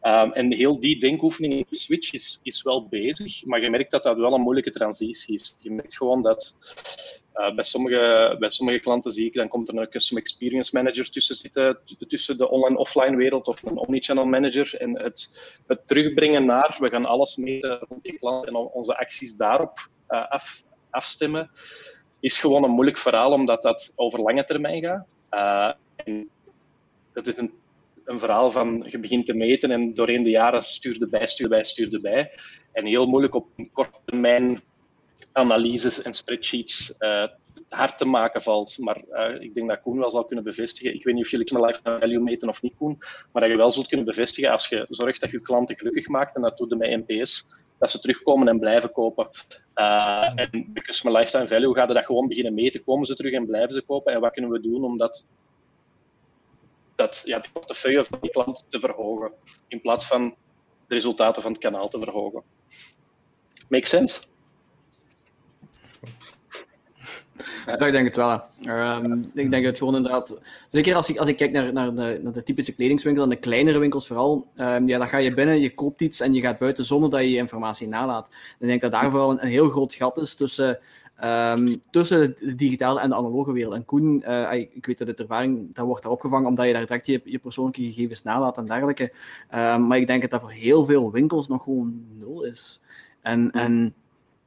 uh, 0.01 0.29
en 0.33 0.53
heel 0.53 0.79
die 0.79 0.99
denkoefening 0.99 1.53
in 1.53 1.65
de 1.69 1.75
switch 1.75 2.13
is, 2.13 2.39
is 2.43 2.61
wel 2.61 2.87
bezig, 2.87 3.45
maar 3.45 3.61
je 3.61 3.69
merkt 3.69 3.91
dat 3.91 4.03
dat 4.03 4.17
wel 4.17 4.33
een 4.33 4.41
moeilijke 4.41 4.71
transitie 4.71 5.33
is. 5.33 5.55
Je 5.59 5.71
merkt 5.71 5.97
gewoon 5.97 6.21
dat 6.21 6.55
uh, 7.35 7.55
bij, 7.55 7.63
sommige, 7.63 8.35
bij 8.39 8.49
sommige 8.49 8.79
klanten 8.79 9.11
zie 9.11 9.25
ik, 9.25 9.33
dan 9.33 9.47
komt 9.47 9.67
er 9.67 9.77
een 9.77 9.89
Custom 9.89 10.17
Experience 10.17 10.75
Manager 10.75 11.09
tussen 11.09 11.35
zitten, 11.35 11.79
tussen 12.07 12.37
de 12.37 12.49
online-offline 12.49 13.15
wereld 13.15 13.47
of 13.47 13.63
een 13.63 13.77
Omnichannel 13.77 14.25
Manager. 14.25 14.75
En 14.77 14.99
het, 15.01 15.51
het 15.67 15.87
terugbrengen 15.87 16.45
naar, 16.45 16.77
we 16.79 16.89
gaan 16.89 17.05
alles 17.05 17.35
meten 17.35 17.79
rond 17.89 18.03
die 18.03 18.17
klant 18.19 18.45
en 18.45 18.55
onze 18.55 18.97
acties 18.97 19.35
daarop 19.35 19.89
uh, 20.09 20.27
af, 20.29 20.63
afstemmen, 20.89 21.51
is 22.19 22.39
gewoon 22.39 22.63
een 22.63 22.71
moeilijk 22.71 22.97
verhaal, 22.97 23.31
omdat 23.31 23.61
dat 23.61 23.93
over 23.95 24.21
lange 24.21 24.45
termijn 24.45 24.83
gaat. 24.83 25.05
Uh, 25.31 25.71
en 25.95 26.29
het 27.13 27.27
is 27.27 27.37
een, 27.37 27.53
een 28.05 28.19
verhaal 28.19 28.51
van 28.51 28.85
je 28.87 28.99
begint 28.99 29.25
te 29.25 29.33
meten 29.33 29.71
en 29.71 29.93
doorheen 29.93 30.23
de 30.23 30.29
jaren 30.29 30.61
stuurde 30.61 31.07
bij, 31.07 31.27
stuurde 31.27 31.55
bij, 31.55 31.63
stuurde 31.63 31.99
bij. 31.99 32.31
En 32.71 32.85
heel 32.85 33.05
moeilijk 33.05 33.35
op 33.35 33.47
een 33.55 33.71
korte 33.71 33.99
termijn 34.05 34.61
analyses 35.31 36.01
en 36.01 36.13
spreadsheets 36.13 36.95
uh, 36.99 37.27
hard 37.69 37.97
te 37.97 38.05
maken 38.05 38.41
valt. 38.41 38.77
Maar 38.77 39.03
uh, 39.11 39.41
ik 39.41 39.53
denk 39.53 39.69
dat 39.69 39.81
Koen 39.81 39.99
wel 39.99 40.09
zal 40.09 40.25
kunnen 40.25 40.45
bevestigen. 40.45 40.93
Ik 40.93 41.03
weet 41.03 41.15
niet 41.15 41.23
of 41.23 41.31
jullie 41.31 41.53
mijn 41.53 41.65
lifetime 41.65 41.99
value 41.99 42.19
meten 42.19 42.47
of 42.47 42.61
niet, 42.61 42.75
Koen. 42.77 42.97
Maar 43.31 43.41
dat 43.41 43.51
je 43.51 43.57
wel 43.57 43.71
zult 43.71 43.87
kunnen 43.87 44.05
bevestigen 44.05 44.51
als 44.51 44.67
je 44.67 44.85
zorgt 44.89 45.21
dat 45.21 45.31
je 45.31 45.41
klanten 45.41 45.77
gelukkig 45.77 46.07
maakt. 46.07 46.35
En 46.35 46.41
dat 46.41 46.57
doet 46.57 46.69
de 46.69 46.75
met 46.75 47.07
NPS. 47.07 47.45
Dat 47.77 47.91
ze 47.91 47.99
terugkomen 47.99 48.47
en 48.47 48.59
blijven 48.59 48.91
kopen. 48.91 49.29
Uh, 49.75 50.31
en 50.35 50.49
bij 50.67 50.83
Customer 50.83 51.19
Lifetime 51.19 51.47
Value 51.47 51.73
gaat 51.73 51.87
dat 51.87 52.05
gewoon 52.05 52.27
beginnen 52.27 52.53
meten. 52.53 52.83
Komen 52.83 53.05
ze 53.05 53.15
terug 53.15 53.33
en 53.33 53.45
blijven 53.45 53.73
ze 53.73 53.81
kopen? 53.81 54.13
En 54.13 54.21
wat 54.21 54.31
kunnen 54.31 54.51
we 54.51 54.59
doen 54.59 54.83
om 54.83 54.97
dat, 54.97 55.27
dat, 56.95 57.21
ja, 57.25 57.39
de 57.39 57.49
portefeuille 57.53 58.03
van 58.03 58.17
die 58.21 58.31
klant 58.31 58.65
te 58.69 58.79
verhogen? 58.79 59.31
In 59.67 59.81
plaats 59.81 60.05
van 60.05 60.35
de 60.87 60.93
resultaten 60.93 61.41
van 61.41 61.51
het 61.51 61.61
kanaal 61.61 61.87
te 61.87 61.99
verhogen. 61.99 62.43
Make 63.67 63.87
sense? 63.87 64.21
Ja, 67.65 67.85
ik 67.85 67.91
denk 67.91 68.05
het 68.05 68.15
wel. 68.15 68.41
Ehm, 68.63 69.23
ik 69.33 69.51
denk 69.51 69.65
het 69.65 69.77
gewoon 69.77 69.95
inderdaad. 69.95 70.39
Zeker 70.67 70.95
als 70.95 71.09
ik, 71.09 71.17
als 71.17 71.27
ik 71.27 71.37
kijk 71.37 71.51
naar, 71.51 71.73
naar, 71.73 71.95
de, 71.95 72.19
naar 72.23 72.33
de 72.33 72.43
typische 72.43 72.75
kledingswinkel 72.75 73.23
en 73.23 73.29
de 73.29 73.35
kleinere 73.35 73.79
winkels 73.79 74.07
vooral. 74.07 74.47
Um, 74.55 74.87
ja, 74.87 74.97
dan 74.97 75.07
ga 75.07 75.17
je 75.17 75.33
binnen, 75.33 75.59
je 75.59 75.73
koopt 75.73 76.01
iets 76.01 76.19
en 76.19 76.33
je 76.33 76.41
gaat 76.41 76.57
buiten 76.57 76.85
zonder 76.85 77.09
dat 77.09 77.19
je 77.19 77.29
je 77.29 77.37
informatie 77.37 77.87
nalaat. 77.87 78.29
Ik 78.59 78.67
denk 78.67 78.81
dat 78.81 78.91
daar 78.91 79.09
vooral 79.09 79.31
een, 79.31 79.41
een 79.41 79.49
heel 79.49 79.69
groot 79.69 79.93
gat 79.93 80.17
is 80.21 80.35
tussen 80.35 80.79
Um, 81.23 81.81
tussen 81.89 82.35
de 82.37 82.55
digitale 82.55 82.99
en 82.99 83.09
de 83.09 83.15
analoge 83.15 83.53
wereld. 83.53 83.73
En 83.73 83.85
Koen, 83.85 84.23
uh, 84.27 84.51
ik 84.53 84.85
weet 84.85 84.97
dat 84.97 85.07
uit 85.07 85.19
ervaring, 85.19 85.75
dat 85.75 85.85
wordt 85.85 86.03
daar 86.03 86.11
opgevangen 86.11 86.47
omdat 86.47 86.65
je 86.65 86.71
daar 86.71 86.85
direct 86.85 87.05
je, 87.05 87.21
je 87.23 87.39
persoonlijke 87.39 87.83
gegevens 87.83 88.23
nalaat 88.23 88.57
en 88.57 88.65
dergelijke. 88.65 89.13
Maar 89.51 89.97
ik 89.97 90.07
denk 90.07 90.21
dat 90.21 90.31
dat 90.31 90.41
voor 90.41 90.51
heel 90.51 90.85
veel 90.85 91.11
winkels 91.11 91.47
nog 91.47 91.63
gewoon 91.63 92.05
nul 92.19 92.43
is. 92.43 92.81
En, 93.21 93.51
en 93.51 93.93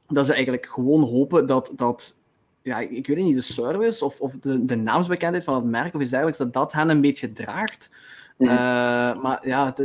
dat 0.09 0.25
ze 0.25 0.33
eigenlijk 0.33 0.65
gewoon 0.65 1.01
hopen 1.01 1.45
dat, 1.45 1.71
dat 1.75 2.19
ja, 2.61 2.79
ik 2.79 3.07
weet 3.07 3.17
niet, 3.17 3.35
de 3.35 3.41
service 3.41 4.05
of, 4.05 4.19
of 4.19 4.37
de, 4.37 4.65
de 4.65 4.75
naamsbekendheid 4.75 5.43
van 5.43 5.55
het 5.55 5.65
merk 5.65 5.95
of 5.95 6.01
iets 6.01 6.09
dergelijks, 6.09 6.39
dat 6.39 6.53
dat 6.53 6.71
hen 6.71 6.89
een 6.89 7.01
beetje 7.01 7.31
draagt. 7.31 7.89
Mm. 8.37 8.47
Uh, 8.47 8.51
maar 9.21 9.47
ja, 9.47 9.65
het 9.65 9.79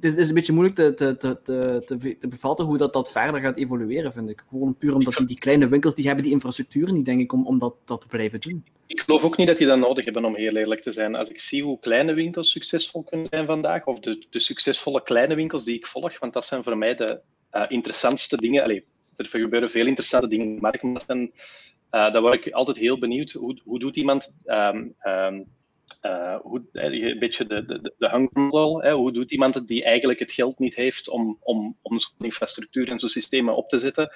is, 0.00 0.10
het 0.10 0.18
is, 0.18 0.28
een 0.28 0.34
beetje 0.34 0.52
moeilijk 0.52 0.76
te, 0.76 0.94
te, 0.94 1.16
te, 1.16 1.42
te, 1.42 2.16
te 2.18 2.28
bevatten 2.28 2.66
hoe 2.66 2.76
dat, 2.76 2.92
dat 2.92 3.12
verder 3.12 3.40
gaat 3.40 3.56
evolueren, 3.56 4.12
vind 4.12 4.30
ik. 4.30 4.44
Gewoon 4.48 4.76
puur 4.76 4.94
omdat 4.94 5.14
die, 5.14 5.26
die 5.26 5.38
kleine 5.38 5.68
winkels, 5.68 5.94
die 5.94 6.06
hebben 6.06 6.24
die 6.24 6.32
infrastructuur 6.32 6.92
niet, 6.92 7.04
denk 7.04 7.20
ik, 7.20 7.32
om, 7.32 7.46
om 7.46 7.58
dat, 7.58 7.74
dat 7.84 8.00
te 8.00 8.06
blijven 8.06 8.40
doen. 8.40 8.64
Ik 8.86 9.00
geloof 9.00 9.24
ook 9.24 9.36
niet 9.36 9.46
dat 9.46 9.56
die 9.56 9.66
dat 9.66 9.78
nodig 9.78 10.04
hebben, 10.04 10.24
om 10.24 10.36
heel 10.36 10.56
eerlijk 10.56 10.82
te 10.82 10.92
zijn. 10.92 11.14
Als 11.14 11.30
ik 11.30 11.40
zie 11.40 11.62
hoe 11.62 11.78
kleine 11.78 12.12
winkels 12.12 12.50
succesvol 12.50 13.02
kunnen 13.02 13.26
zijn 13.26 13.44
vandaag, 13.44 13.86
of 13.86 13.98
de, 13.98 14.26
de 14.30 14.40
succesvolle 14.40 15.02
kleine 15.02 15.34
winkels 15.34 15.64
die 15.64 15.76
ik 15.76 15.86
volg, 15.86 16.18
want 16.18 16.32
dat 16.32 16.44
zijn 16.44 16.62
voor 16.62 16.78
mij 16.78 16.94
de 16.94 17.20
uh, 17.52 17.64
interessantste 17.68 18.36
dingen. 18.36 18.62
Allee, 18.62 18.84
er 19.22 19.40
gebeuren 19.40 19.70
veel 19.70 19.86
interessante 19.86 20.28
dingen 20.28 20.46
in 20.46 20.54
de 20.54 20.60
markt, 20.60 21.08
uh, 21.12 21.30
daar 21.90 22.20
word 22.20 22.34
ik 22.34 22.52
altijd 22.52 22.76
heel 22.76 22.98
benieuwd. 22.98 23.32
Hoe, 23.32 23.60
hoe 23.64 23.78
doet 23.78 23.96
iemand... 23.96 24.38
Um, 24.44 24.94
um, 25.06 25.46
hoe, 26.42 26.62
een 26.72 27.18
beetje 27.18 27.46
de, 27.46 27.64
de, 27.64 27.94
de 27.98 28.08
hunger 28.08 28.92
Hoe 28.92 29.12
doet 29.12 29.32
iemand 29.32 29.68
die 29.68 29.84
eigenlijk 29.84 30.18
het 30.18 30.32
geld 30.32 30.58
niet 30.58 30.74
heeft 30.74 31.08
om, 31.08 31.38
om, 31.40 31.76
om 31.82 31.98
zo'n 31.98 32.14
infrastructuur 32.18 32.90
en 32.90 32.98
zo'n 32.98 33.08
systemen 33.08 33.56
op 33.56 33.68
te 33.68 33.78
zetten? 33.78 34.12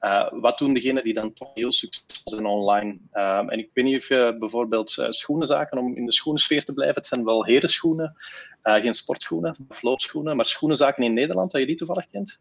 Uh, 0.00 0.28
wat 0.30 0.58
doen 0.58 0.74
degenen 0.74 1.04
die 1.04 1.12
dan 1.12 1.32
toch 1.32 1.50
heel 1.54 1.72
succesvol 1.72 2.32
zijn 2.32 2.46
online? 2.46 2.98
Uh, 3.12 3.36
en 3.46 3.58
ik 3.58 3.70
weet 3.72 3.84
niet 3.84 3.98
of 3.98 4.08
je 4.08 4.36
bijvoorbeeld 4.38 5.06
schoenenzaken, 5.08 5.78
om 5.78 5.96
in 5.96 6.04
de 6.04 6.12
schoenensfeer 6.12 6.64
te 6.64 6.72
blijven, 6.72 6.96
het 6.96 7.06
zijn 7.06 7.24
wel 7.24 7.44
herenschoenen, 7.44 8.14
geen 8.62 8.94
sportschoenen 8.94 9.56
of 9.68 9.82
loopschoenen, 9.82 10.36
maar 10.36 10.46
schoenenzaken 10.46 11.04
in 11.04 11.14
Nederland, 11.14 11.50
dat 11.50 11.60
je 11.60 11.66
die 11.66 11.76
toevallig 11.76 12.06
kent? 12.06 12.40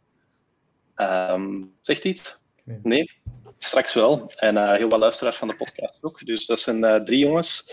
Um, 1.02 1.74
zegt 1.82 2.06
iets? 2.06 2.38
Nee. 2.64 2.80
nee? 2.84 3.12
Straks 3.58 3.94
wel. 3.94 4.32
En 4.36 4.76
heel 4.76 4.90
wat 4.90 5.00
luisteraars 5.00 5.38
van 5.38 5.48
de 5.48 5.56
podcast 5.56 6.04
ook. 6.04 6.26
Dus 6.26 6.46
dat 6.46 6.60
zijn 6.60 7.06
drie 7.06 7.20
jongens. 7.20 7.66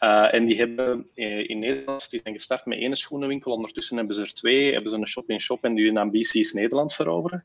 Uh, 0.00 0.34
en 0.34 0.46
die 0.46 0.56
hebben 0.56 1.10
in 1.14 1.58
Nederland, 1.58 2.10
die 2.10 2.20
zijn 2.22 2.34
gestart 2.34 2.66
met 2.66 2.78
één 2.78 2.96
schoenenwinkel, 2.96 3.52
ondertussen 3.52 3.96
hebben 3.96 4.14
ze 4.14 4.20
er 4.20 4.34
twee, 4.34 4.72
hebben 4.72 4.90
ze 4.90 4.96
een 4.96 5.06
shop-in-shop 5.06 5.64
en 5.64 5.74
die 5.74 5.86
hun 5.86 5.96
ambitie 5.96 6.40
is 6.40 6.52
Nederland 6.52 6.94
veroveren. 6.94 7.44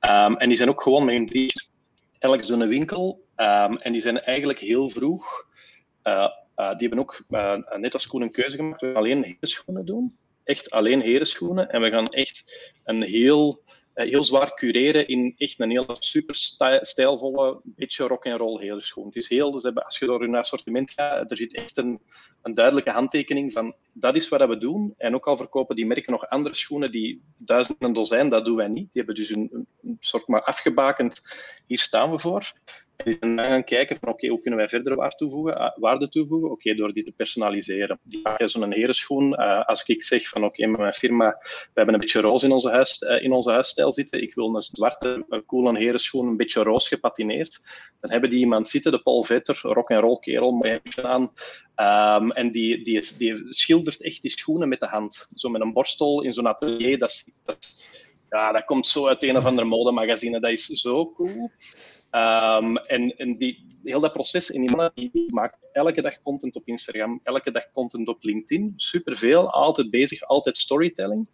Um, 0.00 0.36
en 0.36 0.48
die 0.48 0.56
zijn 0.56 0.68
ook 0.68 0.82
gewoon 0.82 1.04
met 1.04 1.14
hun 1.14 1.26
drie, 1.26 1.52
elk 2.18 2.44
zo'n 2.44 2.68
winkel. 2.68 3.24
Um, 3.36 3.76
en 3.76 3.92
die 3.92 4.00
zijn 4.00 4.20
eigenlijk 4.20 4.58
heel 4.58 4.88
vroeg, 4.88 5.46
die 6.02 6.88
hebben 6.88 6.98
ook 6.98 7.24
net 7.76 7.92
als 7.92 8.06
Koen 8.06 8.22
een 8.22 8.32
keuze 8.32 8.56
gemaakt, 8.56 8.80
we 8.80 8.86
gaan 8.86 8.96
alleen 8.96 9.24
herenschoenen 9.24 9.86
doen. 9.86 10.16
Echt 10.44 10.70
alleen 10.70 11.00
herenschoenen. 11.00 11.70
En 11.70 11.80
we 11.80 11.90
gaan 11.90 12.06
echt 12.06 12.72
een 12.84 13.02
heel 13.02 13.62
heel 13.94 14.22
zwaar 14.22 14.54
cureren 14.54 15.08
in 15.08 15.34
echt 15.36 15.60
een 15.60 15.70
heel 15.70 15.84
super 15.88 16.34
stijlvolle, 16.80 17.60
beetje 17.64 18.06
rock-and-roll 18.06 18.60
hele 18.60 18.82
schoen. 18.82 19.06
Het 19.06 19.16
is 19.16 19.28
heel, 19.28 19.50
dus 19.50 19.74
als 19.74 19.98
je 19.98 20.06
door 20.06 20.20
hun 20.20 20.34
assortiment 20.34 20.90
gaat, 20.90 21.30
er 21.30 21.36
zit 21.36 21.54
echt 21.54 21.76
een, 21.76 22.00
een 22.42 22.52
duidelijke 22.52 22.90
handtekening 22.90 23.52
van 23.52 23.74
dat 23.92 24.16
is 24.16 24.28
wat 24.28 24.48
we 24.48 24.56
doen. 24.56 24.94
En 24.98 25.14
ook 25.14 25.26
al 25.26 25.36
verkopen 25.36 25.76
die 25.76 25.86
merken 25.86 26.12
nog 26.12 26.28
andere 26.28 26.54
schoenen 26.54 26.90
die 26.90 27.22
duizenden 27.36 27.92
dozijn, 27.92 28.28
dat 28.28 28.44
doen 28.44 28.56
wij 28.56 28.68
niet. 28.68 28.92
Die 28.92 29.02
hebben 29.02 29.14
dus 29.14 29.30
een, 29.30 29.66
een 29.82 29.96
soort 30.00 30.26
maar 30.26 30.42
afgebakend, 30.42 31.22
hier 31.66 31.78
staan 31.78 32.10
we 32.10 32.18
voor. 32.18 32.52
En 33.04 33.36
dan 33.36 33.46
gaan 33.46 33.64
kijken 33.64 33.96
van 34.00 34.08
oké, 34.08 34.28
hoe 34.28 34.40
kunnen 34.40 34.58
wij 34.58 34.68
verder 34.68 35.08
toevoegen? 35.08 35.58
Ah, 35.58 35.78
waarde 35.78 36.08
toevoegen? 36.08 36.50
Oké, 36.50 36.74
door 36.74 36.92
die 36.92 37.04
te 37.04 37.12
personaliseren. 37.12 38.00
Die 38.02 38.20
maken 38.22 38.48
zo'n 38.48 38.72
herenschoen. 38.72 39.32
Uh, 39.32 39.64
als 39.64 39.84
ik 39.84 40.04
zeg 40.04 40.28
van 40.28 40.44
oké, 40.44 40.66
met 40.66 40.80
mijn 40.80 40.92
firma, 40.92 41.36
we 41.40 41.70
hebben 41.74 41.94
een 41.94 42.00
beetje 42.00 42.20
roze 42.20 42.46
in 42.46 42.52
onze, 42.52 42.70
huis, 42.70 43.00
uh, 43.00 43.22
in 43.22 43.32
onze 43.32 43.50
huisstijl 43.50 43.92
zitten. 43.92 44.22
Ik 44.22 44.34
wil 44.34 44.54
een 44.54 44.62
zwarte, 44.62 45.24
uh, 45.28 45.38
coole 45.46 45.78
herenschoen, 45.78 46.26
een 46.26 46.36
beetje 46.36 46.62
roze 46.62 46.88
gepatineerd. 46.88 47.60
Dan 48.00 48.10
hebben 48.10 48.30
die 48.30 48.38
iemand 48.38 48.68
zitten, 48.68 48.92
de 48.92 49.02
Paul 49.02 49.22
Vetter, 49.22 49.58
rock 49.62 49.90
and 49.90 50.00
roll 50.00 50.18
kerel, 50.18 50.50
mooi 50.50 50.80
aan. 51.02 51.32
Um, 51.76 52.30
en 52.30 52.50
die, 52.50 52.84
die, 52.84 53.16
die 53.18 53.44
schildert 53.48 54.02
echt 54.02 54.22
die 54.22 54.30
schoenen 54.30 54.68
met 54.68 54.80
de 54.80 54.86
hand. 54.86 55.28
Zo 55.30 55.48
met 55.48 55.60
een 55.60 55.72
borstel 55.72 56.22
in 56.22 56.32
zo'n 56.32 56.48
atelier. 56.48 56.98
Dat, 56.98 57.24
dat, 57.44 57.82
ja, 58.30 58.52
dat 58.52 58.64
komt 58.64 58.86
zo 58.86 59.06
uit 59.06 59.22
een 59.22 59.36
of 59.36 59.44
andere 59.44 59.66
modemagazine. 59.66 60.40
Dat 60.40 60.50
is 60.50 60.66
zo 60.66 61.12
cool. 61.12 61.50
Um, 62.14 62.76
en 62.76 63.16
en 63.16 63.36
die, 63.36 63.66
heel 63.82 64.00
dat 64.00 64.12
proces, 64.12 64.50
en 64.50 64.60
die 64.60 64.70
mannen 64.70 64.92
die 64.94 65.26
maken 65.32 65.58
elke 65.72 66.02
dag 66.02 66.22
content 66.22 66.56
op 66.56 66.66
Instagram, 66.68 67.20
elke 67.22 67.50
dag 67.50 67.70
content 67.70 68.08
op 68.08 68.22
LinkedIn, 68.22 68.72
superveel, 68.76 69.50
altijd 69.50 69.90
bezig, 69.90 70.22
altijd 70.22 70.58
storytelling. 70.58 71.28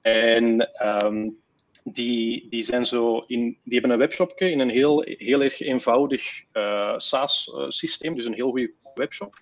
En 0.00 0.70
um, 1.04 1.38
die, 1.84 2.46
die, 2.48 2.62
zijn 2.62 2.86
zo 2.86 3.18
in, 3.26 3.58
die 3.64 3.72
hebben 3.72 3.90
een 3.90 3.98
webshopje 3.98 4.50
in 4.50 4.60
een 4.60 4.70
heel, 4.70 5.04
heel 5.06 5.42
erg 5.42 5.60
eenvoudig 5.60 6.42
uh, 6.52 6.94
SaaS-systeem, 6.96 8.14
dus 8.14 8.26
een 8.26 8.34
heel 8.34 8.50
goede 8.50 8.72
webshop. 8.94 9.34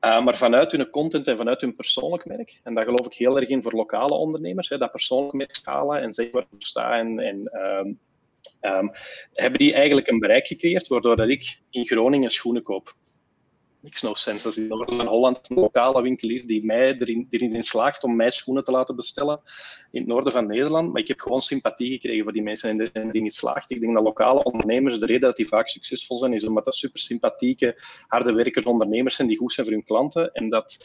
Uh, 0.00 0.24
maar 0.24 0.36
vanuit 0.36 0.72
hun 0.72 0.90
content 0.90 1.28
en 1.28 1.36
vanuit 1.36 1.60
hun 1.60 1.76
persoonlijk 1.76 2.24
merk, 2.24 2.60
en 2.62 2.74
daar 2.74 2.84
geloof 2.84 3.06
ik 3.06 3.14
heel 3.14 3.40
erg 3.40 3.48
in 3.48 3.62
voor 3.62 3.72
lokale 3.72 4.14
ondernemers, 4.14 4.68
hè, 4.68 4.78
dat 4.78 4.90
persoonlijk 4.90 5.32
merk 5.32 5.54
schalen 5.54 6.00
en 6.00 6.12
zeggen 6.12 6.34
waar 6.34 6.46
ik 6.50 6.66
sta 6.66 6.98
en, 6.98 7.18
en 7.18 7.60
um, 7.60 7.98
Um, 8.66 8.90
hebben 9.32 9.58
die 9.58 9.74
eigenlijk 9.74 10.08
een 10.08 10.18
bereik 10.18 10.46
gecreëerd 10.46 10.88
waardoor 10.88 11.16
dat 11.16 11.28
ik 11.28 11.60
in 11.70 11.86
Groningen 11.86 12.30
schoenen 12.30 12.62
koop. 12.62 12.94
Niks 13.80 14.02
no 14.02 14.14
sense. 14.14 14.42
Dat 14.42 14.56
is 14.56 14.68
in 14.98 15.06
Holland 15.06 15.50
een 15.50 15.56
lokale 15.56 16.02
winkelier 16.02 16.46
die 16.46 16.64
mij 16.64 16.96
erin, 17.28 17.62
slaagt 17.62 18.04
om 18.04 18.16
mij 18.16 18.30
schoenen 18.30 18.64
te 18.64 18.70
laten 18.70 18.96
bestellen 18.96 19.40
in 19.90 20.00
het 20.00 20.08
noorden 20.08 20.32
van 20.32 20.46
Nederland. 20.46 20.92
Maar 20.92 21.02
ik 21.02 21.08
heb 21.08 21.20
gewoon 21.20 21.40
sympathie 21.40 21.90
gekregen 21.90 22.22
voor 22.22 22.32
die 22.32 22.42
mensen 22.42 22.70
en 22.70 22.78
die 22.78 22.90
erin 22.92 23.30
slaagt. 23.30 23.70
Ik 23.70 23.80
denk 23.80 23.94
dat 23.94 24.02
lokale 24.02 24.42
ondernemers, 24.42 24.98
de 24.98 25.06
reden 25.06 25.20
dat 25.20 25.36
die 25.36 25.48
vaak 25.48 25.68
succesvol 25.68 26.16
zijn, 26.16 26.32
is 26.32 26.46
omdat 26.46 26.64
dat 26.64 26.74
super 26.74 27.00
sympathieke, 27.00 27.80
harde 28.06 28.32
werkers 28.32 28.66
ondernemers 28.66 29.16
zijn 29.16 29.28
die 29.28 29.36
goed 29.36 29.52
zijn 29.52 29.66
voor 29.66 29.74
hun 29.74 29.84
klanten. 29.84 30.32
En 30.32 30.48
dat 30.48 30.78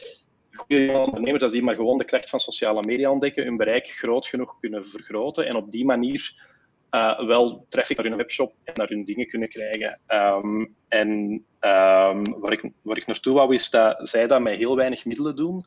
goede 0.52 0.98
ondernemers, 0.98 1.42
dat 1.42 1.52
die 1.52 1.62
maar 1.62 1.76
gewoon 1.76 1.98
de 1.98 2.04
kracht 2.04 2.30
van 2.30 2.40
sociale 2.40 2.82
media 2.86 3.10
ontdekken, 3.10 3.44
hun 3.44 3.56
bereik 3.56 3.88
groot 3.88 4.26
genoeg 4.26 4.58
kunnen 4.58 4.86
vergroten 4.86 5.46
en 5.46 5.54
op 5.54 5.70
die 5.70 5.84
manier 5.84 6.50
uh, 6.94 7.26
wel 7.26 7.66
traffic 7.68 7.96
naar 7.96 8.06
hun 8.06 8.16
webshop 8.16 8.54
en 8.64 8.72
naar 8.74 8.88
hun 8.88 9.04
dingen 9.04 9.26
kunnen 9.26 9.48
krijgen. 9.48 10.00
Um, 10.08 10.74
en 10.88 11.08
um, 11.60 12.40
waar, 12.40 12.52
ik, 12.52 12.70
waar 12.82 12.96
ik 12.96 13.06
naartoe 13.06 13.34
wou, 13.34 13.54
is 13.54 13.70
dat 13.70 14.08
zij 14.08 14.26
dat 14.26 14.40
met 14.40 14.56
heel 14.56 14.76
weinig 14.76 15.04
middelen 15.04 15.36
doen. 15.36 15.64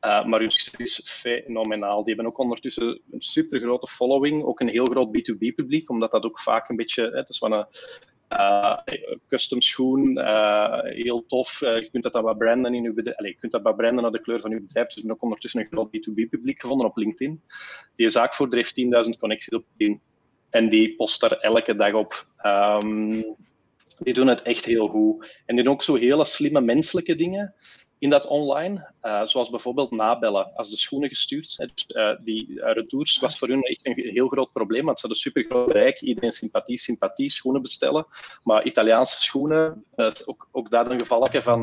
Uh, 0.00 0.24
maar 0.24 0.40
hun 0.40 0.50
succes 0.50 1.00
is 1.00 1.10
fenomenaal. 1.10 2.04
Die 2.04 2.14
hebben 2.14 2.32
ook 2.32 2.38
ondertussen 2.38 3.00
een 3.10 3.22
super 3.22 3.60
grote 3.60 3.86
following, 3.86 4.42
ook 4.42 4.60
een 4.60 4.68
heel 4.68 4.84
groot 4.84 5.08
B2B-publiek, 5.08 5.90
omdat 5.90 6.10
dat 6.10 6.24
ook 6.24 6.40
vaak 6.40 6.68
een 6.68 6.76
beetje, 6.76 7.10
het 7.10 7.28
is 7.28 7.38
van 7.38 7.52
een 7.52 7.66
uh, 8.30 8.78
custom 9.28 9.60
schoen, 9.60 10.20
heel 10.84 11.26
tof. 11.26 11.60
Je 11.60 11.88
kunt 11.90 12.02
dat 12.02 12.12
dan 12.12 12.22
wat 12.22 12.38
branden 12.38 12.74
in 12.74 12.84
uw 12.84 12.94
bedrijf. 12.94 13.32
Je 13.32 13.36
kunt 13.40 13.52
dat 13.52 13.62
wat 13.62 13.76
branden 13.76 14.02
naar 14.02 14.12
de 14.12 14.20
kleur 14.20 14.40
van 14.40 14.52
uw 14.52 14.60
bedrijf. 14.60 14.86
Dus 14.86 14.94
hebben 14.94 15.14
ook 15.14 15.22
ondertussen 15.22 15.60
een 15.60 15.66
groot 15.66 15.88
B2B-publiek 15.88 16.60
gevonden 16.60 16.86
op 16.86 16.96
LinkedIn. 16.96 17.42
Die 17.94 18.10
zaakvoerder 18.10 18.56
heeft 18.56 19.06
10.000 19.08 19.18
connecties 19.18 19.54
op 19.54 19.64
LinkedIn. 19.76 20.10
En 20.52 20.68
die 20.68 20.96
post 20.96 21.22
er 21.22 21.40
elke 21.40 21.76
dag 21.76 21.92
op. 21.92 22.26
Um, 22.46 23.36
die 23.98 24.14
doen 24.14 24.26
het 24.26 24.42
echt 24.42 24.64
heel 24.64 24.88
goed. 24.88 25.42
En 25.46 25.54
die 25.54 25.64
doen 25.64 25.72
ook 25.72 25.82
zo 25.82 25.94
hele 25.94 26.24
slimme 26.24 26.60
menselijke 26.60 27.14
dingen 27.14 27.54
in 27.98 28.10
dat 28.10 28.26
online. 28.26 28.92
Uh, 29.02 29.24
zoals 29.24 29.50
bijvoorbeeld 29.50 29.90
nabellen 29.90 30.54
als 30.54 30.70
de 30.70 30.76
schoenen 30.76 31.08
gestuurd 31.08 31.50
zijn. 31.50 31.70
Dus, 31.74 31.86
uh, 31.88 32.16
die 32.24 32.48
uh, 32.48 32.72
retours 32.72 33.18
was 33.18 33.38
voor 33.38 33.48
hun 33.48 33.62
echt 33.62 33.86
een 33.86 33.94
heel 33.94 34.28
groot 34.28 34.52
probleem, 34.52 34.84
want 34.84 35.00
ze 35.00 35.06
hadden 35.06 35.22
super 35.22 35.44
groot 35.44 35.66
bereik. 35.66 36.00
Iedereen 36.00 36.32
sympathie, 36.32 36.78
sympathie, 36.78 37.30
schoenen 37.30 37.62
bestellen. 37.62 38.06
Maar 38.42 38.64
Italiaanse 38.64 39.22
schoenen, 39.22 39.84
ook, 40.24 40.48
ook 40.52 40.70
daar 40.70 40.90
een 40.90 41.00
gevalletje 41.00 41.42
van 41.42 41.60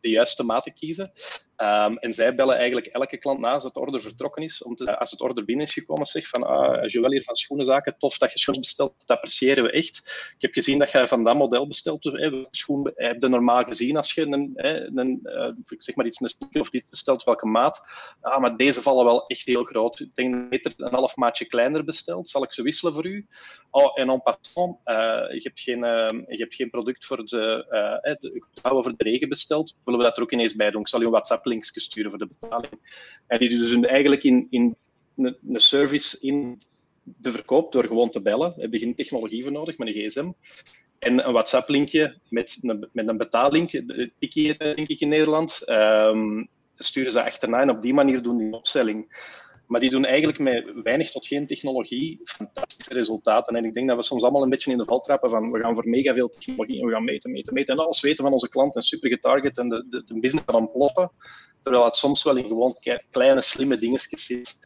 de 0.00 0.08
juiste 0.10 0.42
maten 0.42 0.72
kiezen. 0.72 1.12
Ehm, 1.56 1.94
en 1.96 2.12
zij 2.12 2.34
bellen 2.34 2.56
eigenlijk 2.56 2.86
elke 2.86 3.16
klant 3.16 3.40
na 3.40 3.52
als 3.52 3.64
het 3.64 3.76
order 3.76 4.00
vertrokken 4.00 4.42
is. 4.42 4.62
Om 4.62 4.74
te, 4.74 4.98
als 4.98 5.10
het 5.10 5.20
order 5.20 5.44
binnen 5.44 5.66
is 5.66 5.72
gekomen, 5.72 6.06
zeg 6.06 6.28
van 6.28 6.42
ah, 6.42 6.88
Joël 6.88 7.10
hier 7.10 7.22
van 7.22 7.36
Schoenenzaken, 7.36 7.98
tof 7.98 8.18
dat 8.18 8.32
je 8.32 8.38
schoenen 8.38 8.62
bestelt, 8.62 8.94
dat 8.98 9.16
appreciëren 9.16 9.64
we 9.64 9.70
echt. 9.70 10.30
Ik 10.36 10.42
heb 10.42 10.52
gezien 10.52 10.78
dat 10.78 10.90
je 10.90 11.08
van 11.08 11.24
dat 11.24 11.36
model 11.36 11.66
bestelt. 11.66 12.02
Dus, 12.02 12.12
hè, 12.12 12.46
schoen 12.50 12.92
heb 12.94 13.22
je 13.22 13.28
normaal 13.28 13.64
gezien 13.64 13.96
als 13.96 14.12
je 14.12 14.26
een, 14.26 14.52
een 14.94 15.20
uh, 15.22 15.48
zeg 15.78 15.94
maar 15.94 16.06
iets, 16.06 16.20
een 16.20 16.60
of 16.60 16.70
dit 16.70 16.84
bestelt, 16.90 17.24
welke 17.24 17.46
maat. 17.46 17.80
Ah, 18.20 18.40
maar 18.40 18.56
deze 18.56 18.82
vallen 18.82 19.04
wel 19.04 19.26
echt 19.26 19.46
heel 19.46 19.64
groot. 19.64 20.00
Ik 20.00 20.14
denk 20.14 20.50
dat 20.50 20.62
je 20.62 20.72
een 20.76 20.94
half 20.94 21.16
maatje 21.16 21.44
kleiner 21.44 21.84
bestelt. 21.84 22.28
Zal 22.28 22.42
ik 22.42 22.52
ze 22.52 22.62
wisselen 22.62 22.94
voor 22.94 23.06
u? 23.06 23.26
Oh, 23.70 23.98
en 23.98 24.10
en 24.10 24.22
passant, 24.22 24.78
je, 24.84 25.40
hebt 25.42 25.60
geen, 25.60 25.78
uh, 25.78 26.06
je 26.08 26.36
hebt 26.36 26.54
geen 26.54 26.70
product 26.70 27.04
voor 27.04 27.24
de, 27.24 27.66
uh, 28.02 28.14
de, 28.20 28.94
de 28.96 29.04
regen 29.04 29.28
besteld, 29.28 29.76
willen 29.84 30.00
we 30.00 30.06
dat 30.06 30.16
er 30.16 30.22
ook 30.22 30.32
ineens 30.32 30.54
bij 30.54 30.70
doen. 30.70 30.80
Ik 30.80 30.88
zal 30.88 31.00
je 31.00 31.06
een 31.06 31.12
WhatsApp-link 31.46 31.64
sturen 31.64 32.10
voor 32.10 32.18
de 32.18 32.28
betaling. 32.38 32.72
En 33.26 33.38
die 33.38 33.48
dus 33.48 33.72
eigenlijk 33.72 34.24
in, 34.24 34.46
in 34.50 34.76
een, 35.16 35.36
een 35.48 35.60
service 35.60 36.18
in 36.20 36.62
de 37.02 37.30
verkoop 37.30 37.72
door 37.72 37.84
gewoon 37.84 38.10
te 38.10 38.22
bellen. 38.22 38.54
We 38.54 38.60
hebben 38.60 38.78
geen 38.78 38.94
technologie 38.94 39.42
voor 39.42 39.52
nodig 39.52 39.78
met 39.78 39.88
een 39.88 39.94
gsm. 39.94 40.30
En 40.98 41.26
een 41.26 41.32
WhatsApp-linkje 41.32 42.18
met 42.28 42.58
een, 42.62 42.88
met 42.92 43.08
een 43.08 43.16
betaallink, 43.16 43.70
tikkie 44.18 44.56
denk 44.56 44.88
ik 44.88 45.00
in 45.00 45.08
Nederland, 45.08 45.62
um, 45.68 46.48
sturen 46.76 47.12
ze 47.12 47.22
achterna 47.22 47.60
en 47.60 47.70
op 47.70 47.82
die 47.82 47.94
manier 47.94 48.22
doen 48.22 48.38
die 48.38 48.52
opstelling. 48.52 49.06
Maar 49.66 49.80
die 49.80 49.90
doen 49.90 50.04
eigenlijk 50.04 50.38
met 50.38 50.64
weinig 50.82 51.10
tot 51.10 51.26
geen 51.26 51.46
technologie 51.46 52.20
fantastische 52.24 52.94
resultaten. 52.94 53.56
En 53.56 53.64
ik 53.64 53.74
denk 53.74 53.88
dat 53.88 53.96
we 53.96 54.02
soms 54.02 54.22
allemaal 54.22 54.42
een 54.42 54.48
beetje 54.48 54.70
in 54.70 54.78
de 54.78 54.84
val 54.84 55.00
trappen 55.00 55.30
van 55.30 55.50
we 55.50 55.60
gaan 55.60 55.74
voor 55.74 55.88
mega 55.88 56.14
veel 56.14 56.28
technologie 56.28 56.80
en 56.80 56.86
we 56.86 56.92
gaan 56.92 57.04
meten, 57.04 57.30
meten, 57.30 57.54
meten. 57.54 57.74
En 57.74 57.84
alles 57.84 58.00
weten 58.00 58.24
van 58.24 58.32
onze 58.32 58.48
klant 58.48 58.76
en 58.76 58.82
super 58.82 59.10
getarget 59.10 59.58
en 59.58 59.68
de, 59.68 59.86
de, 59.88 60.04
de 60.04 60.20
business 60.20 60.46
kan 60.46 60.60
ontploffen. 60.60 61.10
Terwijl 61.62 61.84
het 61.84 61.96
soms 61.96 62.22
wel 62.22 62.36
in 62.36 62.44
gewoon 62.44 62.74
kleine, 63.10 63.42
slimme 63.42 63.78
dingetjes 63.78 64.26
zit. 64.26 64.58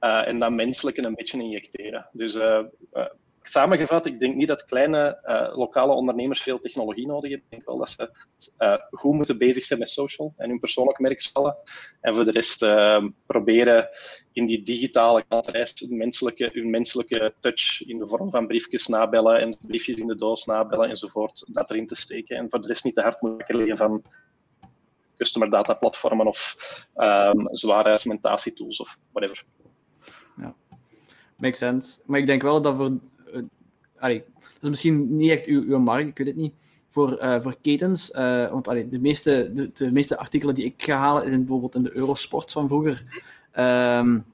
Uh, 0.00 0.28
en 0.28 0.38
dat 0.38 0.52
menselijke 0.52 1.06
een 1.06 1.14
beetje 1.14 1.42
injecteren. 1.42 2.08
Dus 2.12 2.34
uh, 2.34 2.60
uh, 2.92 3.06
samengevat, 3.48 4.06
ik 4.06 4.20
denk 4.20 4.34
niet 4.34 4.48
dat 4.48 4.64
kleine 4.64 5.18
uh, 5.24 5.56
lokale 5.56 5.92
ondernemers 5.92 6.42
veel 6.42 6.58
technologie 6.58 7.06
nodig 7.06 7.30
hebben. 7.30 7.46
Ik 7.48 7.50
denk 7.50 7.66
wel 7.66 7.78
dat 7.78 7.90
ze 7.90 8.10
uh, 8.58 8.76
goed 8.90 9.14
moeten 9.14 9.38
bezig 9.38 9.64
zijn 9.64 9.78
met 9.78 9.88
social 9.88 10.34
en 10.36 10.48
hun 10.48 10.58
persoonlijk 10.58 10.98
merk 10.98 11.20
stellen. 11.20 11.56
En 12.00 12.14
voor 12.14 12.24
de 12.24 12.30
rest 12.30 12.62
uh, 12.62 13.04
proberen 13.26 13.88
in 14.32 14.46
die 14.46 14.62
digitale 14.62 15.24
reis 15.28 15.86
menselijke, 15.88 16.50
hun 16.52 16.70
menselijke 16.70 17.34
touch 17.40 17.86
in 17.86 17.98
de 17.98 18.06
vorm 18.06 18.30
van 18.30 18.46
briefjes 18.46 18.86
nabellen 18.86 19.40
en 19.40 19.56
briefjes 19.60 19.96
in 19.96 20.06
de 20.06 20.16
doos 20.16 20.44
nabellen 20.44 20.88
enzovoort, 20.88 21.44
dat 21.54 21.70
erin 21.70 21.86
te 21.86 21.96
steken. 21.96 22.36
En 22.36 22.50
voor 22.50 22.60
de 22.60 22.66
rest 22.66 22.84
niet 22.84 22.94
te 22.94 23.02
hard 23.02 23.20
moeten 23.20 23.56
liggen 23.56 23.76
van 23.76 24.02
customer 25.16 25.50
data 25.50 25.74
platformen 25.74 26.26
of 26.26 26.56
um, 26.96 27.48
zware 27.56 27.98
segmentatietools 27.98 28.80
of 28.80 28.98
whatever. 29.12 29.44
Ja, 30.36 30.54
makes 31.36 31.58
sense. 31.58 32.00
Maar 32.06 32.20
ik 32.20 32.26
denk 32.26 32.42
wel 32.42 32.62
dat 32.62 32.76
voor 32.76 32.98
dat 34.12 34.62
is 34.62 34.68
misschien 34.68 35.16
niet 35.16 35.30
echt 35.30 35.46
uw, 35.46 35.62
uw 35.62 35.78
markt, 35.78 36.08
ik 36.08 36.18
weet 36.18 36.26
het 36.26 36.36
niet. 36.36 36.54
Voor, 36.88 37.22
uh, 37.22 37.40
voor 37.40 37.56
ketens, 37.60 38.10
uh, 38.10 38.50
want 38.50 38.64
de, 38.64 38.98
meeste, 39.00 39.50
de, 39.54 39.70
de, 39.72 39.92
meeste 39.92 40.18
artikelen 40.18 40.54
die 40.54 40.64
ik 40.64 40.82
ga 40.82 40.96
halen, 40.96 41.22
zijn 41.22 41.38
bijvoorbeeld 41.38 41.74
in 41.74 41.82
de 41.82 41.96
Eurosport 41.96 42.52
van 42.52 42.68
vroeger. 42.68 43.22
Um, 43.58 44.24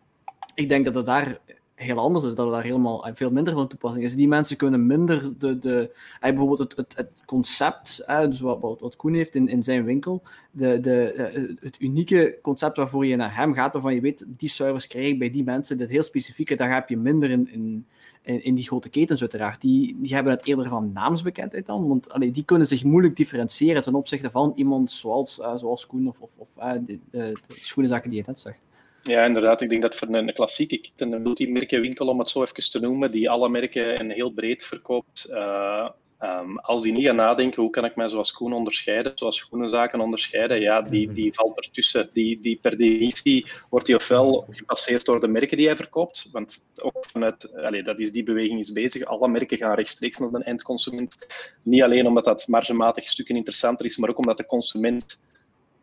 ik 0.55 0.69
denk 0.69 0.85
dat 0.85 0.95
het 0.95 1.07
daar 1.07 1.41
heel 1.75 1.99
anders 1.99 2.25
is, 2.25 2.35
dat 2.35 2.47
het 2.47 2.55
daar 2.55 2.65
helemaal 2.65 3.09
veel 3.13 3.31
minder 3.31 3.53
van 3.53 3.69
toepassing 3.69 4.05
is. 4.05 4.15
Die 4.15 4.29
mensen 4.29 4.57
kunnen 4.57 4.87
minder 4.87 5.39
de, 5.39 5.59
de 5.59 5.97
bijvoorbeeld 6.21 6.59
het, 6.59 6.77
het, 6.77 6.97
het 6.97 7.23
concept, 7.27 8.05
dus 8.07 8.41
wat, 8.41 8.61
wat, 8.61 8.81
wat 8.81 8.97
Koen 8.97 9.15
heeft 9.15 9.35
in, 9.35 9.49
in 9.49 9.63
zijn 9.63 9.85
winkel, 9.85 10.23
de, 10.51 10.81
de, 10.81 11.57
het 11.61 11.81
unieke 11.81 12.39
concept 12.43 12.77
waarvoor 12.77 13.07
je 13.07 13.17
naar 13.17 13.37
hem 13.37 13.55
gaat, 13.55 13.73
waarvan 13.73 13.95
je 13.95 14.01
weet, 14.01 14.25
die 14.27 14.49
service 14.49 14.89
krijg 14.89 15.07
ik 15.07 15.19
bij 15.19 15.31
die 15.31 15.45
mensen, 15.45 15.79
dit 15.79 15.91
heel 15.91 16.03
specifieke, 16.03 16.57
daar 16.57 16.75
heb 16.75 16.89
je 16.89 16.97
minder 16.97 17.31
in, 17.31 17.53
in, 17.53 17.87
in, 18.23 18.45
in 18.45 18.55
die 18.55 18.65
grote 18.65 18.89
ketens 18.89 19.21
uiteraard. 19.21 19.61
Die, 19.61 19.97
die 19.99 20.15
hebben 20.15 20.33
het 20.33 20.47
eerder 20.47 20.69
van 20.69 20.93
naamsbekendheid 20.93 21.67
dan, 21.67 21.89
want 21.89 22.13
allee, 22.13 22.31
die 22.31 22.45
kunnen 22.45 22.67
zich 22.67 22.85
moeilijk 22.85 23.17
differentiëren 23.17 23.83
ten 23.83 23.95
opzichte 23.95 24.31
van 24.31 24.53
iemand 24.57 24.91
zoals, 24.91 25.39
uh, 25.39 25.57
zoals 25.57 25.87
Koen 25.87 26.09
of, 26.09 26.21
of, 26.21 26.31
of 26.37 26.49
uh, 26.59 26.73
de, 26.87 26.99
de, 27.11 27.37
schoenenzaken 27.49 28.11
die 28.11 28.19
je 28.19 28.25
net 28.27 28.39
zegt. 28.39 28.59
Ja, 29.03 29.25
inderdaad. 29.25 29.61
Ik 29.61 29.71
denk 29.71 29.83
dat 29.83 29.97
voor 29.97 30.09
een 30.09 30.35
klassieke 30.35 30.81
een 30.97 31.23
multimerkenwinkel, 31.23 32.07
om 32.07 32.19
het 32.19 32.31
zo 32.31 32.43
even 32.43 32.71
te 32.71 32.81
noemen, 32.81 33.13
die 33.13 33.31
alle 33.31 33.49
merken 33.49 33.99
en 33.99 34.11
heel 34.11 34.31
breed 34.31 34.65
verkoopt, 34.65 35.27
uh, 35.31 35.89
um, 36.21 36.59
als 36.59 36.83
die 36.83 36.93
niet 36.93 37.05
gaan 37.05 37.17
nadenken, 37.17 37.63
hoe 37.63 37.71
kan 37.71 37.85
ik 37.85 37.97
mij 37.97 38.09
zoals 38.09 38.33
Koen 38.33 38.53
onderscheiden, 38.53 39.13
zoals 39.15 39.37
schoenenzaken 39.37 40.01
onderscheiden, 40.01 40.61
ja, 40.61 40.83
die, 40.83 41.07
mhm. 41.07 41.15
die 41.15 41.35
valt 41.35 41.57
ertussen. 41.57 42.11
Die, 42.13 42.41
die 42.41 42.59
per 42.63 42.77
definitie 42.77 43.47
wordt 43.71 43.87
die 43.87 43.95
ofwel 43.95 44.47
gepasseerd 44.51 45.05
door 45.05 45.21
de 45.21 45.29
merken 45.29 45.57
die 45.57 45.67
hij 45.67 45.77
verkoopt, 45.77 46.29
want 46.33 46.69
ook 46.77 47.07
vanuit, 47.07 47.57
allez, 47.57 47.85
dat 47.85 48.01
is 48.01 48.13
die 48.13 48.23
beweging 48.23 48.59
is 48.59 48.73
bezig, 48.73 49.05
alle 49.05 49.29
merken 49.29 49.59
gaan 49.59 49.75
rechtstreeks 49.75 50.19
naar 50.19 50.31
de 50.31 50.45
eindconsument. 50.45 51.27
Niet 51.63 51.83
alleen 51.83 52.07
omdat 52.07 52.25
dat 52.25 52.49
margematig 52.49 53.05
stukken 53.05 53.37
interessanter 53.37 53.87
is, 53.87 53.97
maar 53.97 54.11
ook 54.11 54.19
omdat 54.19 54.37
de 54.37 54.47
consument 54.47 55.29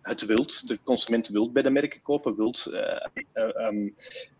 het 0.08 0.26
wilt. 0.26 0.68
De 0.68 0.80
consument 0.84 1.28
wilt 1.28 1.54
bij 1.54 1.64
de 1.64 1.70
merken 1.70 2.02
kopen, 2.02 2.36
wilt. 2.36 2.68
Uh, 2.72 2.80
uh, 3.34 3.68
um, 3.68 3.96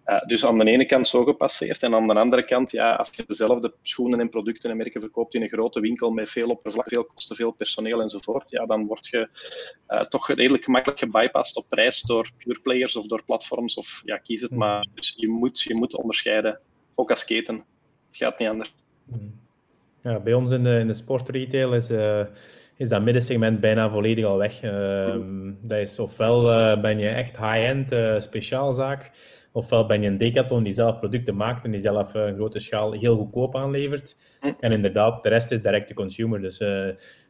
uh, 0.06 0.22
dus 0.26 0.46
aan 0.46 0.60
de 0.60 0.66
ene 0.66 0.86
kant 0.86 1.08
zo 1.08 1.24
gepasseerd. 1.24 1.84
En 1.84 1.96
aan 1.96 2.08
de 2.08 2.14
andere 2.14 2.46
kant, 2.46 2.72
ja, 2.72 2.96
als 2.96 3.10
je 3.12 3.24
dezelfde 3.28 3.74
schoenen 3.82 4.20
en 4.20 4.30
producten 4.30 4.70
en 4.70 4.78
merken 4.78 5.02
verkoopt 5.02 5.34
in 5.34 5.42
een 5.42 5.50
grote 5.50 5.80
winkel 5.80 6.12
met 6.12 6.30
veel 6.30 6.50
oppervlak, 6.50 6.88
veel 6.88 7.06
kosten, 7.06 7.36
veel 7.36 7.52
personeel 7.52 8.02
enzovoort, 8.02 8.50
ja, 8.50 8.66
dan 8.66 8.86
word 8.86 9.08
je 9.08 9.30
toch 10.10 10.28
redelijk 10.28 10.64
gemakkelijk 10.64 11.00
gebypast 11.00 11.58
op 11.58 11.66
prijs 11.70 12.02
door 12.02 12.30
pure 12.38 12.60
players 12.60 12.96
of 12.96 13.08
door 13.08 13.24
platforms. 13.24 13.76
Of 13.76 14.02
ja, 14.06 14.18
kies 14.18 14.42
het 14.42 14.50
hmm. 14.50 14.60
maar. 14.60 14.88
Dus 14.94 15.14
je 15.18 15.28
moet, 15.28 15.62
je 15.62 15.74
moet 15.74 15.96
onderscheiden, 15.96 16.60
ook 16.96 17.10
als 17.10 17.26
keten. 17.26 17.56
Het 18.08 18.18
gaat 18.18 18.40
niet 18.40 18.50
anders. 18.50 18.74
Hmm. 19.10 19.40
Ja, 20.02 20.20
bij 20.20 20.34
ons 20.34 20.52
in 20.52 20.64
de, 20.64 20.80
in 20.80 20.88
de 20.88 20.94
sportretail 20.94 21.74
is 21.74 21.90
is 22.78 22.90
dat 22.90 23.02
middensegment 23.02 23.60
bijna 23.60 23.90
volledig 23.90 24.26
al 24.26 24.38
weg. 24.38 24.64
Uh, 24.64 25.16
dat 25.62 25.80
is 25.80 26.00
ofwel 26.00 26.52
uh, 26.52 26.82
ben 26.82 27.00
je 27.00 27.10
echt 27.10 27.38
high-end 27.38 27.92
uh, 27.92 28.20
speciaalzaak, 28.20 29.12
ofwel 29.52 29.86
ben 29.86 30.02
je 30.02 30.08
een 30.08 30.18
decathlon 30.18 30.64
die 30.64 30.74
zelf 30.74 31.00
producten 31.00 31.36
maakt 31.36 31.64
en 31.64 31.72
die 31.72 31.80
zelf 31.80 32.14
een 32.14 32.36
grote 32.36 32.60
schaal 32.60 32.92
heel 32.92 33.18
goedkoop 33.18 33.56
aanlevert. 33.56 34.18
En 34.60 34.72
inderdaad, 34.72 35.24
de 35.24 35.30
rest 35.30 35.52
is 35.52 35.62
direct-to-consumer. 35.62 36.42
Dus, 36.42 36.58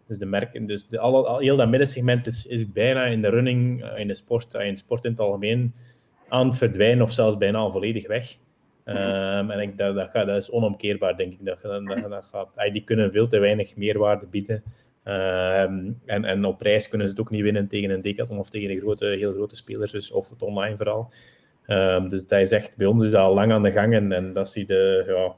dus 0.07 0.17
de 0.17 0.25
merken, 0.25 0.65
dus 0.65 0.87
de, 0.87 0.99
al, 0.99 1.27
al, 1.27 1.39
heel 1.39 1.55
dat 1.55 1.69
middensegment 1.69 2.27
is, 2.27 2.45
is 2.45 2.71
bijna 2.71 3.05
in 3.05 3.21
de 3.21 3.29
running, 3.29 3.85
in 3.95 4.07
de 4.07 4.13
sport, 4.13 4.53
in 4.53 4.77
sport 4.77 5.03
in 5.03 5.11
het 5.11 5.19
algemeen, 5.19 5.73
aan 6.27 6.47
het 6.47 6.57
verdwijnen 6.57 7.03
of 7.03 7.11
zelfs 7.11 7.37
bijna 7.37 7.57
al 7.57 7.71
volledig 7.71 8.07
weg. 8.07 8.35
Um, 8.85 9.51
en 9.51 9.59
ik, 9.59 9.77
dat, 9.77 9.95
dat, 9.95 10.09
gaat, 10.09 10.27
dat 10.27 10.41
is 10.41 10.51
onomkeerbaar, 10.51 11.17
denk 11.17 11.33
ik. 11.33 11.45
Dat, 11.45 11.61
dat, 11.61 12.09
dat 12.09 12.25
gaat, 12.25 12.71
die 12.71 12.83
kunnen 12.83 13.11
veel 13.11 13.27
te 13.27 13.39
weinig 13.39 13.75
meerwaarde 13.75 14.25
bieden. 14.25 14.63
Ehm, 15.07 15.91
en, 16.05 16.25
en 16.25 16.45
op 16.45 16.57
prijs 16.57 16.89
kunnen 16.89 17.07
ze 17.07 17.13
het 17.13 17.21
ook 17.21 17.29
niet 17.29 17.41
winnen 17.41 17.67
tegen 17.67 17.89
een 17.89 18.01
Decathlon 18.01 18.39
of 18.39 18.49
tegen 18.49 18.67
de 18.67 18.79
grote, 18.79 19.05
heel 19.05 19.33
grote 19.33 19.55
spelers, 19.55 19.91
dus, 19.91 20.11
of 20.11 20.29
het 20.29 20.41
online 20.41 20.77
vooral. 20.77 21.11
Um, 21.67 22.09
dus 22.09 22.27
dat 22.27 22.39
is 22.39 22.51
echt, 22.51 22.75
bij 22.75 22.87
ons 22.87 23.03
is 23.03 23.11
dat 23.11 23.21
al 23.21 23.33
lang 23.33 23.51
aan 23.51 23.63
de 23.63 23.71
gang 23.71 24.11
en, 24.13 24.33
dat 24.33 24.49
zie 24.49 24.65
de, 24.65 25.03
ja, 25.07 25.35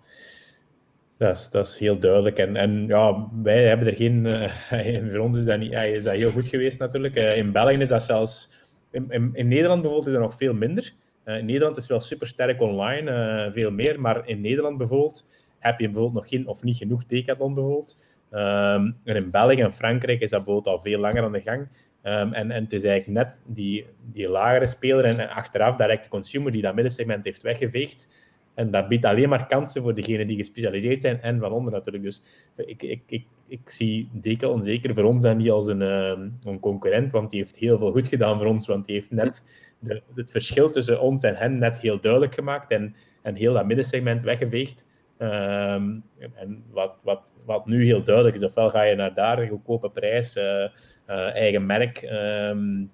dat 1.17 1.35
is, 1.35 1.49
dat 1.49 1.67
is 1.67 1.79
heel 1.79 1.99
duidelijk. 1.99 2.37
En, 2.37 2.55
en 2.55 2.87
ja, 2.87 3.27
wij 3.43 3.67
hebben 3.67 3.87
er 3.87 3.95
geen, 3.95 4.25
uh, 4.25 5.09
voor 5.11 5.19
ons 5.19 5.37
is 5.37 5.45
dat, 5.45 5.59
niet, 5.59 5.71
ja, 5.71 5.81
is 5.81 6.03
dat 6.03 6.13
heel 6.13 6.31
goed 6.31 6.47
geweest 6.47 6.79
natuurlijk. 6.79 7.15
Uh, 7.15 7.37
in 7.37 7.51
België 7.51 7.77
is 7.77 7.89
dat 7.89 8.03
zelfs, 8.03 8.53
in, 8.91 9.29
in, 9.33 9.47
Nederland 9.47 9.81
bijvoorbeeld 9.81 10.07
is 10.07 10.13
dat 10.13 10.21
nog 10.21 10.37
veel 10.37 10.53
minder. 10.53 10.93
In 11.25 11.45
Nederland 11.45 11.77
is 11.77 11.87
wel 11.87 11.99
super 11.99 12.27
sterk 12.27 12.61
online, 12.61 13.49
veel 13.53 13.71
meer, 13.71 14.01
maar 14.01 14.27
in 14.27 14.41
Nederland 14.41 14.77
bijvoorbeeld 14.77 15.25
heb 15.59 15.79
je 15.79 15.85
bijvoorbeeld 15.85 16.13
nog 16.13 16.29
geen 16.29 16.47
of 16.47 16.63
niet 16.63 16.77
genoeg 16.77 17.05
Decathlon 17.05 17.53
bijvoorbeeld. 17.53 17.97
Um, 18.31 18.95
en 19.03 19.15
in 19.15 19.31
België 19.31 19.61
en 19.61 19.73
Frankrijk 19.73 20.21
is 20.21 20.29
dat 20.29 20.43
bijvoorbeeld 20.43 20.75
al 20.75 20.81
veel 20.81 20.99
langer 20.99 21.23
aan 21.23 21.31
de 21.31 21.41
gang. 21.41 21.67
Um, 22.03 22.33
en, 22.33 22.51
en 22.51 22.63
het 22.63 22.73
is 22.73 22.83
eigenlijk 22.83 23.25
net 23.25 23.41
die, 23.45 23.85
die 24.11 24.29
lagere 24.29 24.67
speler 24.67 25.03
en, 25.03 25.29
achteraf 25.29 25.75
direct 25.75 26.03
de 26.03 26.09
consumer 26.09 26.51
die 26.51 26.61
dat 26.61 26.73
middensegment 26.73 27.25
heeft 27.25 27.41
weggeveegd. 27.41 28.07
En 28.53 28.71
dat 28.71 28.87
biedt 28.87 29.05
alleen 29.05 29.29
maar 29.29 29.47
kansen 29.47 29.81
voor 29.81 29.93
degenen 29.93 30.27
die 30.27 30.37
gespecialiseerd 30.37 31.01
zijn 31.01 31.21
en 31.21 31.39
van 31.39 31.51
onder 31.51 31.73
natuurlijk. 31.73 32.03
Dus 32.03 32.23
ik, 32.55 32.83
ik, 32.83 33.01
ik, 33.05 33.25
ik 33.47 33.69
zie 33.69 34.09
Deka 34.11 34.47
onzeker 34.47 34.93
voor 34.93 35.03
ons 35.03 35.23
en 35.23 35.37
niet 35.37 35.51
als 35.51 35.67
een, 35.67 35.81
um, 35.81 36.37
een 36.43 36.59
concurrent, 36.59 37.11
want 37.11 37.29
die 37.29 37.39
heeft 37.39 37.55
heel 37.55 37.77
veel 37.77 37.91
goed 37.91 38.07
gedaan 38.07 38.37
voor 38.37 38.47
ons, 38.47 38.67
want 38.67 38.85
die 38.85 38.95
heeft 38.95 39.11
net 39.11 39.43
de, 39.79 40.01
het 40.15 40.31
verschil 40.31 40.69
tussen 40.69 41.01
ons 41.01 41.23
en 41.23 41.35
hen 41.35 41.57
net 41.57 41.79
heel 41.79 41.99
duidelijk 41.99 42.33
gemaakt 42.33 42.71
en, 42.71 42.95
en 43.21 43.35
heel 43.35 43.53
dat 43.53 43.65
middensegment 43.65 44.23
weggeveegd. 44.23 44.87
Um, 45.21 46.03
en 46.35 46.63
wat, 46.71 46.95
wat, 47.03 47.35
wat 47.45 47.65
nu 47.65 47.85
heel 47.85 48.03
duidelijk 48.03 48.35
is, 48.35 48.43
ofwel 48.43 48.69
ga 48.69 48.81
je 48.81 48.95
naar 48.95 49.13
daar, 49.13 49.47
goedkope 49.47 49.89
prijs, 49.89 50.35
uh, 50.35 50.43
uh, 50.43 51.35
eigen 51.35 51.65
merk, 51.65 52.01
um, 52.01 52.91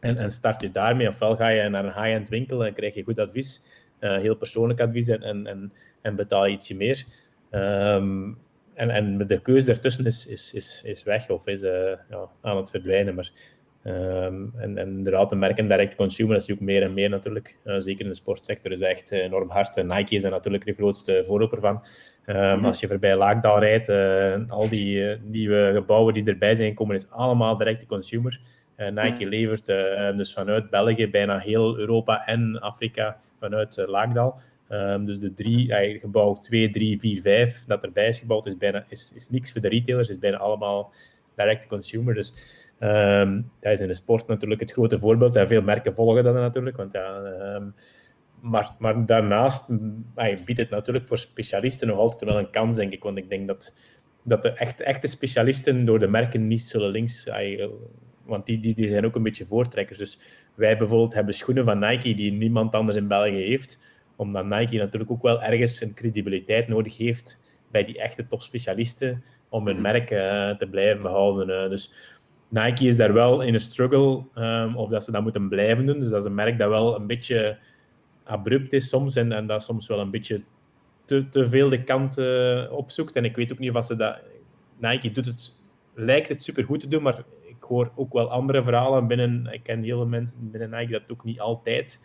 en, 0.00 0.18
en, 0.18 0.30
start 0.30 0.60
je 0.60 0.70
daarmee, 0.70 1.08
ofwel 1.08 1.36
ga 1.36 1.48
je 1.48 1.68
naar 1.68 1.84
een 1.84 2.02
high-end 2.02 2.28
winkel 2.28 2.64
en 2.64 2.74
krijg 2.74 2.94
je 2.94 3.02
goed 3.02 3.18
advies, 3.18 3.62
uh, 4.00 4.16
heel 4.16 4.36
persoonlijk 4.36 4.80
advies 4.80 5.08
en, 5.08 5.46
en, 5.46 5.72
en, 6.02 6.16
betaal 6.16 6.46
je 6.46 6.52
ietsje 6.52 6.74
meer. 6.74 7.04
Um, 7.50 8.38
en, 8.74 8.90
en 8.90 9.26
de 9.26 9.40
keuze 9.40 9.66
daartussen 9.66 10.06
is, 10.06 10.26
is, 10.26 10.52
is, 10.52 10.82
is 10.84 11.02
weg 11.02 11.30
of 11.30 11.46
is 11.46 11.60
ja, 11.60 12.28
aan 12.40 12.56
het 12.56 12.70
verdwijnen. 12.70 13.14
Maar 13.14 13.30
Um, 13.86 14.52
en, 14.56 14.78
en 14.78 14.88
inderdaad, 14.88 15.30
de 15.30 15.36
merken 15.36 15.68
direct 15.68 15.94
consumer, 15.94 16.32
dat 16.32 16.42
is 16.48 16.54
ook 16.54 16.60
meer 16.60 16.82
en 16.82 16.94
meer 16.94 17.08
natuurlijk. 17.08 17.56
Uh, 17.64 17.74
zeker 17.78 18.04
in 18.04 18.10
de 18.10 18.16
sportsector 18.16 18.72
is 18.72 18.80
echt 18.80 19.10
enorm 19.10 19.50
hard. 19.50 19.82
Nike 19.82 20.14
is 20.14 20.22
daar 20.22 20.30
natuurlijk 20.30 20.64
de 20.64 20.72
grootste 20.72 21.22
voorloper 21.26 21.60
van. 21.60 21.82
Um, 22.26 22.64
Als 22.64 22.80
je 22.80 22.86
voorbij 22.86 23.16
Laakdaal 23.16 23.58
rijdt, 23.58 23.88
uh, 23.88 24.50
al 24.50 24.68
die 24.68 24.96
uh, 24.96 25.16
nieuwe 25.22 25.70
gebouwen 25.74 26.14
die 26.14 26.24
erbij 26.24 26.54
zijn 26.54 26.68
gekomen, 26.68 26.94
is 26.96 27.10
allemaal 27.10 27.56
direct 27.56 27.80
de 27.80 27.86
consumer. 27.86 28.40
Nike 28.76 29.26
levert 29.26 29.66
dus 30.16 30.32
vanuit 30.32 30.70
België 30.70 31.10
bijna 31.10 31.38
heel 31.38 31.78
Europa 31.78 32.26
en 32.26 32.60
Afrika 32.60 33.20
vanuit 33.38 33.84
Laakdaal. 33.86 34.40
Um, 34.68 35.04
dus 35.04 35.18
de 35.18 35.34
drie, 35.34 35.98
gebouw 35.98 36.38
2, 36.38 36.70
3, 36.70 37.00
4, 37.00 37.20
5 37.22 37.64
dat 37.66 37.82
erbij 37.82 38.08
is 38.08 38.18
gebouwd, 38.18 38.46
is, 38.46 38.56
bijna, 38.56 38.84
is, 38.88 39.12
is 39.14 39.30
niks 39.30 39.52
voor 39.52 39.60
de 39.60 39.68
retailers, 39.68 40.08
is 40.08 40.18
bijna 40.18 40.36
allemaal 40.36 40.92
direct 41.36 41.66
consumer. 41.66 42.14
Dus 42.14 42.32
um, 42.80 43.50
dat 43.60 43.72
is 43.72 43.80
in 43.80 43.86
de 43.86 43.94
sport 43.94 44.26
natuurlijk 44.26 44.60
het 44.60 44.72
grote 44.72 44.98
voorbeeld. 44.98 45.36
En 45.36 45.46
veel 45.46 45.62
merken 45.62 45.94
volgen 45.94 46.24
dat 46.24 46.34
natuurlijk. 46.34 46.76
Want 46.76 46.92
ja, 46.92 47.16
um, 47.54 47.74
maar, 48.40 48.74
maar 48.78 49.06
daarnaast 49.06 49.68
biedt 50.44 50.60
het 50.60 50.70
natuurlijk 50.70 51.06
voor 51.06 51.18
specialisten 51.18 51.88
nog 51.88 51.98
altijd 51.98 52.30
wel 52.30 52.38
een 52.38 52.50
kans, 52.50 52.76
denk 52.76 52.92
ik. 52.92 53.02
Want 53.02 53.18
ik 53.18 53.28
denk 53.28 53.46
dat, 53.46 53.76
dat 54.22 54.42
de 54.42 54.50
echte, 54.50 54.84
echte 54.84 55.06
specialisten 55.06 55.84
door 55.84 55.98
de 55.98 56.08
merken 56.08 56.46
niet 56.46 56.62
zullen 56.62 56.90
links. 56.90 57.28
Want 58.24 58.46
die, 58.46 58.60
die, 58.60 58.74
die 58.74 58.88
zijn 58.88 59.04
ook 59.04 59.14
een 59.14 59.22
beetje 59.22 59.46
voortrekkers. 59.46 59.98
Dus 59.98 60.18
wij 60.54 60.76
bijvoorbeeld 60.76 61.14
hebben 61.14 61.34
schoenen 61.34 61.64
van 61.64 61.78
Nike 61.78 62.14
die 62.14 62.32
niemand 62.32 62.72
anders 62.72 62.96
in 62.96 63.08
België 63.08 63.42
heeft 63.42 63.78
omdat 64.16 64.44
Nike 64.44 64.76
natuurlijk 64.76 65.10
ook 65.10 65.22
wel 65.22 65.42
ergens 65.42 65.80
een 65.80 65.94
credibiliteit 65.94 66.68
nodig 66.68 66.96
heeft 66.96 67.40
bij 67.70 67.84
die 67.84 67.98
echte 67.98 68.26
topspecialisten 68.26 69.22
om 69.48 69.66
hun 69.66 69.74
mhm. 69.74 69.82
merk 69.82 70.10
uh, 70.10 70.50
te 70.50 70.66
blijven 70.70 71.02
behouden. 71.02 71.64
Uh. 71.64 71.70
Dus 71.70 71.92
Nike 72.54 72.86
is 72.86 72.96
daar 72.96 73.12
wel 73.12 73.40
in 73.40 73.54
een 73.54 73.60
struggle 73.60 74.24
um, 74.34 74.76
of 74.76 74.88
dat 74.88 75.04
ze 75.04 75.10
dat 75.10 75.22
moeten 75.22 75.48
blijven 75.48 75.86
doen. 75.86 76.00
Dus 76.00 76.10
dat 76.10 76.20
is 76.20 76.28
een 76.28 76.34
merk 76.34 76.58
dat 76.58 76.68
wel 76.68 76.96
een 76.96 77.06
beetje 77.06 77.58
abrupt 78.24 78.72
is 78.72 78.88
soms 78.88 79.16
en, 79.16 79.32
en 79.32 79.46
dat 79.46 79.62
soms 79.62 79.86
wel 79.86 80.00
een 80.00 80.10
beetje 80.10 80.42
te, 81.04 81.28
te 81.28 81.48
veel 81.48 81.68
de 81.68 81.84
kant 81.84 82.18
uh, 82.18 82.72
opzoekt. 82.72 83.16
En 83.16 83.24
ik 83.24 83.36
weet 83.36 83.52
ook 83.52 83.58
niet 83.58 83.74
of 83.74 83.84
ze 83.84 83.96
dat... 83.96 84.16
Nike 84.78 85.12
doet 85.12 85.26
het, 85.26 85.56
lijkt 85.94 86.28
het 86.28 86.42
supergoed 86.42 86.80
te 86.80 86.88
doen, 86.88 87.02
maar 87.02 87.22
ik 87.46 87.62
hoor 87.62 87.90
ook 87.94 88.12
wel 88.12 88.30
andere 88.30 88.62
verhalen 88.62 89.06
binnen... 89.06 89.48
Ik 89.52 89.62
ken 89.62 89.82
heel 89.82 90.06
mensen 90.06 90.50
binnen 90.50 90.70
Nike 90.70 90.92
dat 90.92 91.02
ook 91.08 91.24
niet 91.24 91.40
altijd 91.40 92.00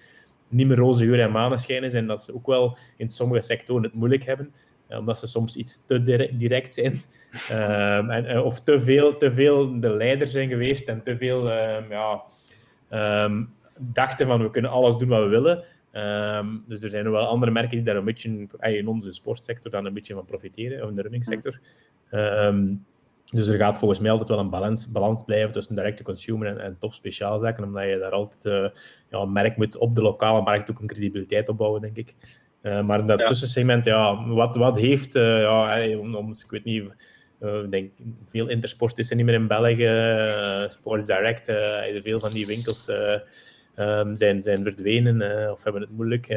niet 0.48 0.68
meer 0.68 0.78
roze 0.78 1.06
geur 1.06 1.20
en 1.20 1.32
maneschijn 1.32 1.84
is 1.84 1.94
en 1.94 2.08
dat 2.08 2.24
ze 2.24 2.36
ook 2.36 2.48
wel 2.48 2.78
in 2.98 3.10
sommige 3.10 3.42
sectoren 3.42 3.84
het 3.84 3.94
moeilijk 3.94 4.24
hebben, 4.24 4.54
omdat 4.90 5.20
ze 5.20 5.28
soms 5.28 5.56
iets 5.56 5.86
te 5.86 6.30
direct 6.38 6.74
zijn. 6.74 7.02
Um, 7.52 8.10
en, 8.18 8.26
eh, 8.26 8.45
of 8.45 8.61
te 8.61 8.80
veel, 8.80 9.18
te 9.18 9.32
veel 9.32 9.80
de 9.80 9.90
leider 9.90 10.28
zijn 10.28 10.49
geweest 10.49 10.88
en 10.88 11.03
te 11.03 11.16
veel 11.16 11.52
um, 11.52 11.86
ja, 11.90 12.22
um, 13.24 13.53
dachten 13.78 14.28
van 14.28 14.41
we 14.41 14.49
kunnen 14.49 14.72
alles 14.72 14.98
doen 14.98 15.10
wat 15.10 15.24
we 15.24 15.30
willen. 15.30 15.64
dus 16.68 16.82
er 16.82 16.90
zijn 16.90 17.11
wel 17.11 17.26
andere 17.26 17.52
merken 17.52 17.76
die 17.76 17.86
daar 17.86 17.95
een 17.95 18.03
beetje 18.03 18.48
in 18.60 18.88
onze 18.88 19.11
sportsector 19.11 19.72
dan 19.72 19.86
een 19.86 19.94
beetje 19.94 20.14
van 20.14 20.26
profiteren, 20.26 20.84
of 20.84 20.90
in 20.90 20.95
de 20.95 21.02
runningsector. 21.02 21.60
Dus 23.30 23.48
er 23.48 23.57
gaat 23.57 23.78
volgens 23.78 23.99
mij 23.99 24.11
altijd 24.11 24.30
wel 24.30 24.40
een 24.40 24.49
balans, 24.49 24.91
balans 24.91 25.24
blijven 25.24 25.52
tussen 25.52 25.76
directe 25.76 26.03
consumer 26.03 26.48
en, 26.48 26.60
en 26.60 26.78
top 26.80 26.94
speciaalzaken, 26.94 27.64
omdat 27.64 27.84
je 27.84 27.98
daar 27.98 28.11
altijd 28.11 28.45
uh, 28.45 28.80
ja, 29.10 29.20
een 29.20 29.32
merk 29.32 29.57
moet 29.57 29.78
op 29.78 29.95
de 29.95 30.02
lokale 30.02 30.41
markt 30.41 30.72
ook 30.72 30.80
een 30.80 30.88
credibiliteit 30.88 31.49
opbouwen, 31.49 31.82
denk 31.82 31.98
ik. 31.98 32.16
Uh, 32.64 32.81
maar 32.81 32.99
in 32.99 33.07
dat 33.07 33.19
ja. 33.19 33.27
tussensegment, 33.27 33.86
ja, 33.86 34.27
wat, 34.27 34.56
wat 34.56 34.80
heeft, 34.80 35.15
uh, 35.15 35.41
ja, 35.41 35.98
om, 35.98 36.15
om, 36.15 36.31
ik 36.31 36.49
weet 36.49 36.64
niet, 36.64 36.84
ik 37.40 37.72
denk, 37.72 37.91
veel 38.27 38.48
intersport 38.48 38.98
is 38.98 39.10
er 39.10 39.15
niet 39.15 39.26
meer 39.26 39.34
in 39.34 39.48
België, 39.48 40.26
Sports 40.68 41.07
Direct, 41.07 41.45
veel 42.03 42.19
van 42.19 42.31
die 42.31 42.45
winkels 42.45 42.90
um, 43.76 44.15
zijn, 44.15 44.44
zijn 44.44 44.64
verdwenen 44.64 45.52
of 45.52 45.64
hebben 45.64 45.81
het 45.81 45.91
moeilijk 45.91 46.27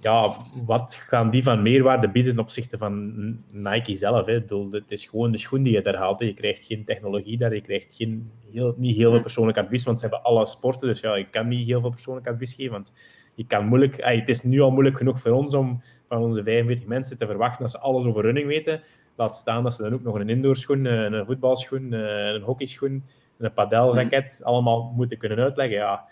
ja, 0.00 0.36
wat 0.64 0.94
gaan 0.94 1.30
die 1.30 1.42
van 1.42 1.62
meerwaarde 1.62 2.08
bieden 2.08 2.34
ten 2.34 2.42
opzichte 2.42 2.78
van 2.78 3.14
Nike 3.50 3.96
zelf? 3.96 4.26
Hè? 4.26 4.32
het 4.70 4.90
is 4.90 5.04
gewoon 5.04 5.32
de 5.32 5.38
schoen 5.38 5.62
die 5.62 5.72
je 5.72 5.82
daar 5.82 5.96
haalt. 5.96 6.20
Hè. 6.20 6.26
Je 6.26 6.34
krijgt 6.34 6.64
geen 6.64 6.84
technologie 6.84 7.38
daar, 7.38 7.54
je 7.54 7.60
krijgt 7.60 7.94
geen, 7.94 8.30
heel, 8.52 8.74
niet 8.76 8.96
heel 8.96 9.10
veel 9.10 9.20
persoonlijk 9.20 9.58
advies, 9.58 9.84
want 9.84 10.00
ze 10.00 10.06
hebben 10.06 10.24
alle 10.24 10.46
sporten. 10.46 10.88
Dus 10.88 11.00
ja, 11.00 11.16
ik 11.16 11.30
kan 11.30 11.48
niet 11.48 11.66
heel 11.66 11.80
veel 11.80 11.90
persoonlijk 11.90 12.26
advies 12.26 12.54
geven, 12.54 12.72
want 12.72 12.92
je 13.40 13.46
kan 13.46 13.66
moeilijk, 13.66 14.04
het 14.04 14.28
is 14.28 14.42
nu 14.42 14.60
al 14.60 14.70
moeilijk 14.70 14.96
genoeg 14.96 15.20
voor 15.20 15.32
ons 15.32 15.54
om 15.54 15.82
van 16.08 16.22
onze 16.22 16.42
45 16.42 16.86
mensen 16.86 17.18
te 17.18 17.26
verwachten 17.26 17.62
dat 17.62 17.70
ze 17.70 17.78
alles 17.78 18.04
over 18.04 18.22
running 18.22 18.46
weten. 18.46 18.82
Laat 19.16 19.36
staan 19.36 19.62
dat 19.62 19.74
ze 19.74 19.82
dan 19.82 19.92
ook 19.92 20.02
nog 20.02 20.14
een 20.14 20.28
indoorschoen, 20.28 20.86
eh, 20.86 21.02
een 21.02 21.26
voetbalschoen, 21.26 21.92
eh, 21.92 22.32
een 22.32 22.42
hockeyschoen, 22.42 23.04
een 23.38 23.52
padelraket 23.52 24.36
mhm. 24.38 24.48
allemaal 24.48 24.92
moeten 24.96 25.18
kunnen 25.18 25.38
uitleggen. 25.38 25.76
Ja, 25.76 26.04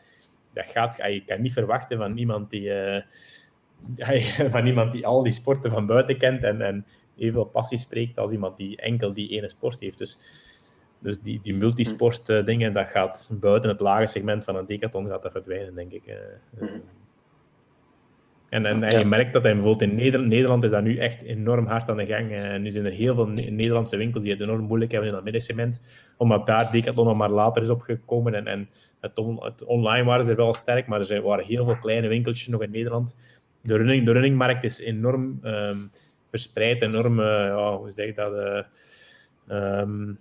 dat 0.53 0.67
gaat, 0.67 0.97
je 0.97 1.23
kan 1.27 1.41
niet 1.41 1.53
verwachten 1.53 1.99
van 1.99 2.17
iemand 2.17 2.51
die... 2.51 2.63
Uh, 2.63 3.01
van 4.57 4.67
iemand 4.67 4.93
die 4.93 5.07
al 5.07 5.23
die 5.23 5.33
sporten 5.33 5.71
van 5.71 5.87
buiten 5.87 6.19
kent 6.19 6.43
en, 6.43 6.61
en 6.61 6.87
evenveel 7.17 7.45
passie 7.45 7.79
spreekt 7.79 8.19
als 8.19 8.33
iemand 8.33 8.57
die 8.57 8.77
enkel 8.77 9.13
die 9.13 9.29
ene 9.29 9.49
sport 9.49 9.81
heeft. 9.81 9.99
Dus, 9.99 10.19
dus 10.99 11.21
die, 11.21 11.41
die 11.43 11.55
multisport 11.55 12.29
uh, 12.29 12.45
dingen, 12.45 12.73
dat 12.73 12.89
gaat 12.89 13.31
buiten 13.33 13.71
het 13.71 13.81
lage 13.81 14.07
segment 14.07 14.45
van 14.45 14.57
een 14.57 14.67
decathlon 14.67 15.07
gaat 15.07 15.23
dat 15.23 15.33
verdwijnen, 15.33 15.75
denk 15.75 15.93
ik. 15.93 16.07
Uh, 16.07 16.69
en, 18.49 18.65
en, 18.65 18.83
en, 18.83 18.99
je 18.99 19.05
merkt 19.05 19.33
dat 19.33 19.43
hij 19.43 19.53
bijvoorbeeld 19.53 19.91
in 19.91 19.97
Nederland, 19.97 20.29
Nederland 20.29 20.65
is 20.65 20.71
dat 20.71 20.83
nu 20.83 20.97
echt 20.97 21.23
enorm 21.23 21.67
hard 21.67 21.89
aan 21.89 21.97
de 21.97 22.07
gang. 22.07 22.33
En 22.33 22.63
nu 22.63 22.71
zijn 22.71 22.85
er 22.85 22.93
heel 22.93 23.15
veel 23.15 23.27
Nederlandse 23.27 23.97
winkels 23.97 24.23
die 24.23 24.33
het 24.33 24.41
enorm 24.41 24.65
moeilijk 24.65 24.91
hebben 24.91 25.09
in 25.09 25.15
dat 25.15 25.25
middensegment, 25.25 25.83
omdat 26.17 26.47
daar 26.47 26.71
Decathlon 26.71 27.07
nog 27.07 27.17
maar 27.17 27.31
later 27.31 27.63
is 27.63 27.69
opgekomen. 27.69 28.35
En, 28.35 28.47
en 28.47 28.69
het, 29.01 29.19
on, 29.19 29.45
het 29.45 29.65
online 29.65 30.05
waren 30.05 30.25
ze 30.25 30.35
wel 30.35 30.55
sterk, 30.55 30.87
maar 30.87 30.99
er 30.99 31.05
zijn, 31.05 31.23
waren 31.23 31.45
heel 31.45 31.65
veel 31.65 31.79
kleine 31.79 32.09
winkeltjes 32.09 32.49
nog 32.49 32.63
in 32.63 32.71
Nederland 32.71 33.17
de, 33.63 33.77
running, 33.77 34.07
de 34.07 34.13
runningmarkt 34.13 34.65
is 34.65 34.79
enorm 34.79 35.41
um, 35.43 35.91
verspreid, 36.31 36.83
enorm, 36.83 37.21
uh, 37.21 37.27
ja, 37.27 37.77
hoe 37.77 37.91
zeg 37.91 38.07
ik 38.07 38.17
dat? 38.17 38.33
Uh, 38.33 39.81
um, 39.81 40.19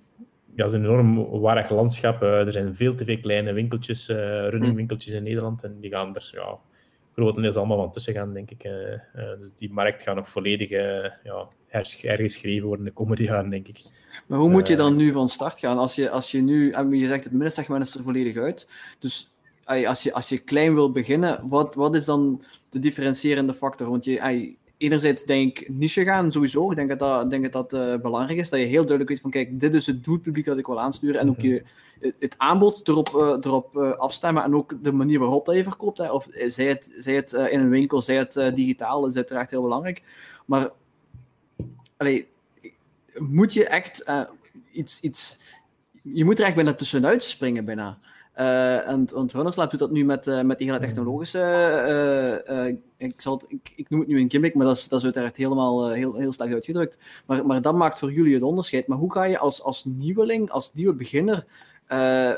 ja, 0.55 0.63
het 0.63 0.73
is 0.73 0.77
een 0.77 0.85
enorm 0.85 1.29
warrig 1.39 1.69
landschap. 1.69 2.23
Uh, 2.23 2.45
er 2.45 2.51
zijn 2.51 2.75
veel 2.75 2.95
te 2.95 3.05
veel 3.05 3.19
kleine 3.19 3.53
winkeltjes, 3.53 4.07
runningwinkeltjes 4.49 5.13
in 5.13 5.23
Nederland, 5.23 5.63
en 5.63 5.79
die 5.79 5.91
gaan 5.91 6.15
er 6.15 6.29
ja, 6.33 6.57
grotendeels 7.17 7.55
allemaal 7.55 7.77
van 7.77 7.91
tussen 7.91 8.13
gaan, 8.13 8.33
denk 8.33 8.51
ik. 8.51 8.61
dus 9.39 9.51
die 9.55 9.73
markt 9.73 10.03
gaat 10.03 10.15
nog 10.15 10.29
volledig 10.29 10.69
ja, 11.23 11.47
hergeschreven 12.01 12.67
worden 12.67 12.85
de 12.85 12.91
komende 12.91 13.23
jaren, 13.23 13.49
denk 13.49 13.67
ik. 13.67 13.81
Maar 14.27 14.39
hoe 14.39 14.49
moet 14.49 14.67
je 14.67 14.75
dan 14.75 14.95
nu 14.95 15.11
van 15.11 15.29
start 15.29 15.59
gaan? 15.59 15.77
Als 15.77 15.95
je, 15.95 16.09
als 16.09 16.31
je 16.31 16.41
nu, 16.41 16.75
je 16.95 17.07
zegt 17.07 17.23
het 17.23 17.33
middensegment 17.33 17.83
is 17.83 17.95
er 17.95 18.03
volledig 18.03 18.37
uit, 18.37 18.67
dus 18.99 19.31
als 19.65 20.03
je, 20.03 20.13
als 20.13 20.29
je 20.29 20.37
klein 20.37 20.73
wil 20.73 20.91
beginnen, 20.91 21.47
wat, 21.49 21.75
wat 21.75 21.95
is 21.95 22.05
dan 22.05 22.41
de 22.69 22.79
differentiërende 22.79 23.53
factor? 23.53 23.89
Want 23.89 24.03
je, 24.05 24.55
enerzijds 24.77 25.23
denk 25.23 25.59
ik 25.59 25.69
niche 25.69 26.03
gaan, 26.03 26.31
sowieso. 26.31 26.69
Ik 26.69 26.75
denk 26.75 26.89
dat 26.89 26.99
dat, 26.99 27.29
denk 27.29 27.51
dat, 27.51 27.69
dat 27.69 27.81
uh, 27.81 28.01
belangrijk 28.01 28.39
is. 28.39 28.49
Dat 28.49 28.59
je 28.59 28.65
heel 28.65 28.81
duidelijk 28.81 29.09
weet 29.09 29.21
van, 29.21 29.31
kijk, 29.31 29.59
dit 29.59 29.75
is 29.75 29.85
het 29.85 30.03
doelpubliek 30.03 30.45
dat 30.45 30.57
ik 30.57 30.65
wil 30.65 30.79
aansturen. 30.79 31.21
En 31.21 31.29
ook 31.29 31.41
je, 31.41 31.63
het 32.19 32.35
aanbod 32.37 32.87
erop, 32.87 33.09
uh, 33.15 33.21
erop 33.21 33.77
uh, 33.77 33.91
afstemmen. 33.91 34.43
En 34.43 34.55
ook 34.55 34.83
de 34.83 34.91
manier 34.91 35.19
waarop 35.19 35.45
dat 35.45 35.55
je 35.55 35.63
verkoopt. 35.63 35.97
Hè. 35.97 36.11
Of 36.11 36.27
zij 36.31 36.65
het, 36.65 36.93
zij 36.97 37.13
het 37.13 37.31
in 37.31 37.59
een 37.59 37.69
winkel, 37.69 38.01
zij 38.01 38.15
het 38.15 38.33
digitaal, 38.55 39.05
is 39.05 39.15
uiteraard 39.15 39.49
heel 39.49 39.61
belangrijk. 39.61 40.03
Maar, 40.45 40.69
allee, 41.97 42.27
moet 43.17 43.53
je 43.53 43.67
echt 43.67 44.11
iets, 44.71 44.99
iets... 45.01 45.39
Je 46.01 46.25
moet 46.25 46.39
er 46.39 46.45
echt 46.45 46.55
bijna 46.55 46.73
tussenuit 46.73 47.23
springen, 47.23 47.65
bijna. 47.65 47.99
Uh, 48.39 48.87
en, 48.87 49.07
want 49.13 49.33
Runnerslab 49.33 49.69
doet 49.69 49.79
dat 49.79 49.91
nu 49.91 50.05
met, 50.05 50.27
uh, 50.27 50.41
met 50.41 50.57
die 50.57 50.67
hele 50.67 50.79
technologische. 50.79 51.39
Uh, 52.49 52.67
ik, 52.97 53.21
zal 53.21 53.41
ik, 53.47 53.73
ik, 53.75 53.89
noem 53.89 53.99
het 53.99 54.09
nu 54.09 54.19
een 54.19 54.31
gimmick, 54.31 54.55
maar 54.55 54.65
dat 54.65 54.87
is, 54.89 55.03
uiteraard 55.03 55.37
helemaal 55.37 55.89
heel, 55.89 56.15
heel 56.15 56.33
uitgedrukt. 56.37 56.97
Maar, 57.25 57.45
maar 57.45 57.61
dat 57.61 57.75
maakt 57.75 57.99
voor 57.99 58.11
jullie 58.11 58.33
het 58.33 58.43
onderscheid. 58.43 58.87
Maar 58.87 58.97
hoe 58.97 59.13
ga 59.13 59.23
je 59.23 59.37
als, 59.37 59.63
als 59.63 59.85
nieuweling, 59.85 60.49
als 60.49 60.73
nieuwe 60.73 60.93
beginner, 60.93 61.45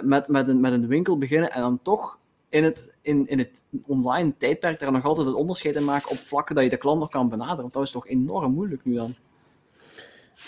met, 0.03 0.27
met, 0.27 0.47
een, 0.47 0.59
met 0.59 0.73
een 0.73 0.88
winkel 0.88 1.17
beginnen 1.17 1.51
en 1.51 1.61
dan 1.61 1.80
toch 1.84 2.19
in 2.49 2.63
het, 2.63 2.95
in, 3.01 3.27
in 3.27 3.38
het 3.38 3.63
online 3.85 4.34
tijdperk 4.38 4.80
daar 4.80 4.91
nog 4.91 5.05
altijd 5.05 5.27
het 5.27 5.35
onderscheid 5.35 5.76
in 5.76 5.84
maken 5.84 6.11
op 6.11 6.17
vlakken 6.17 6.55
dat 6.55 6.63
je 6.63 6.69
de 6.69 6.77
klant 6.77 6.99
nog 6.99 7.09
kan 7.09 7.30
benaderen? 7.30 7.61
Want 7.61 7.73
dat 7.73 7.84
is 7.84 7.91
toch 7.91 8.07
enorm 8.07 8.53
moeilijk 8.53 8.85
nu 8.85 8.93
dan? 8.93 9.15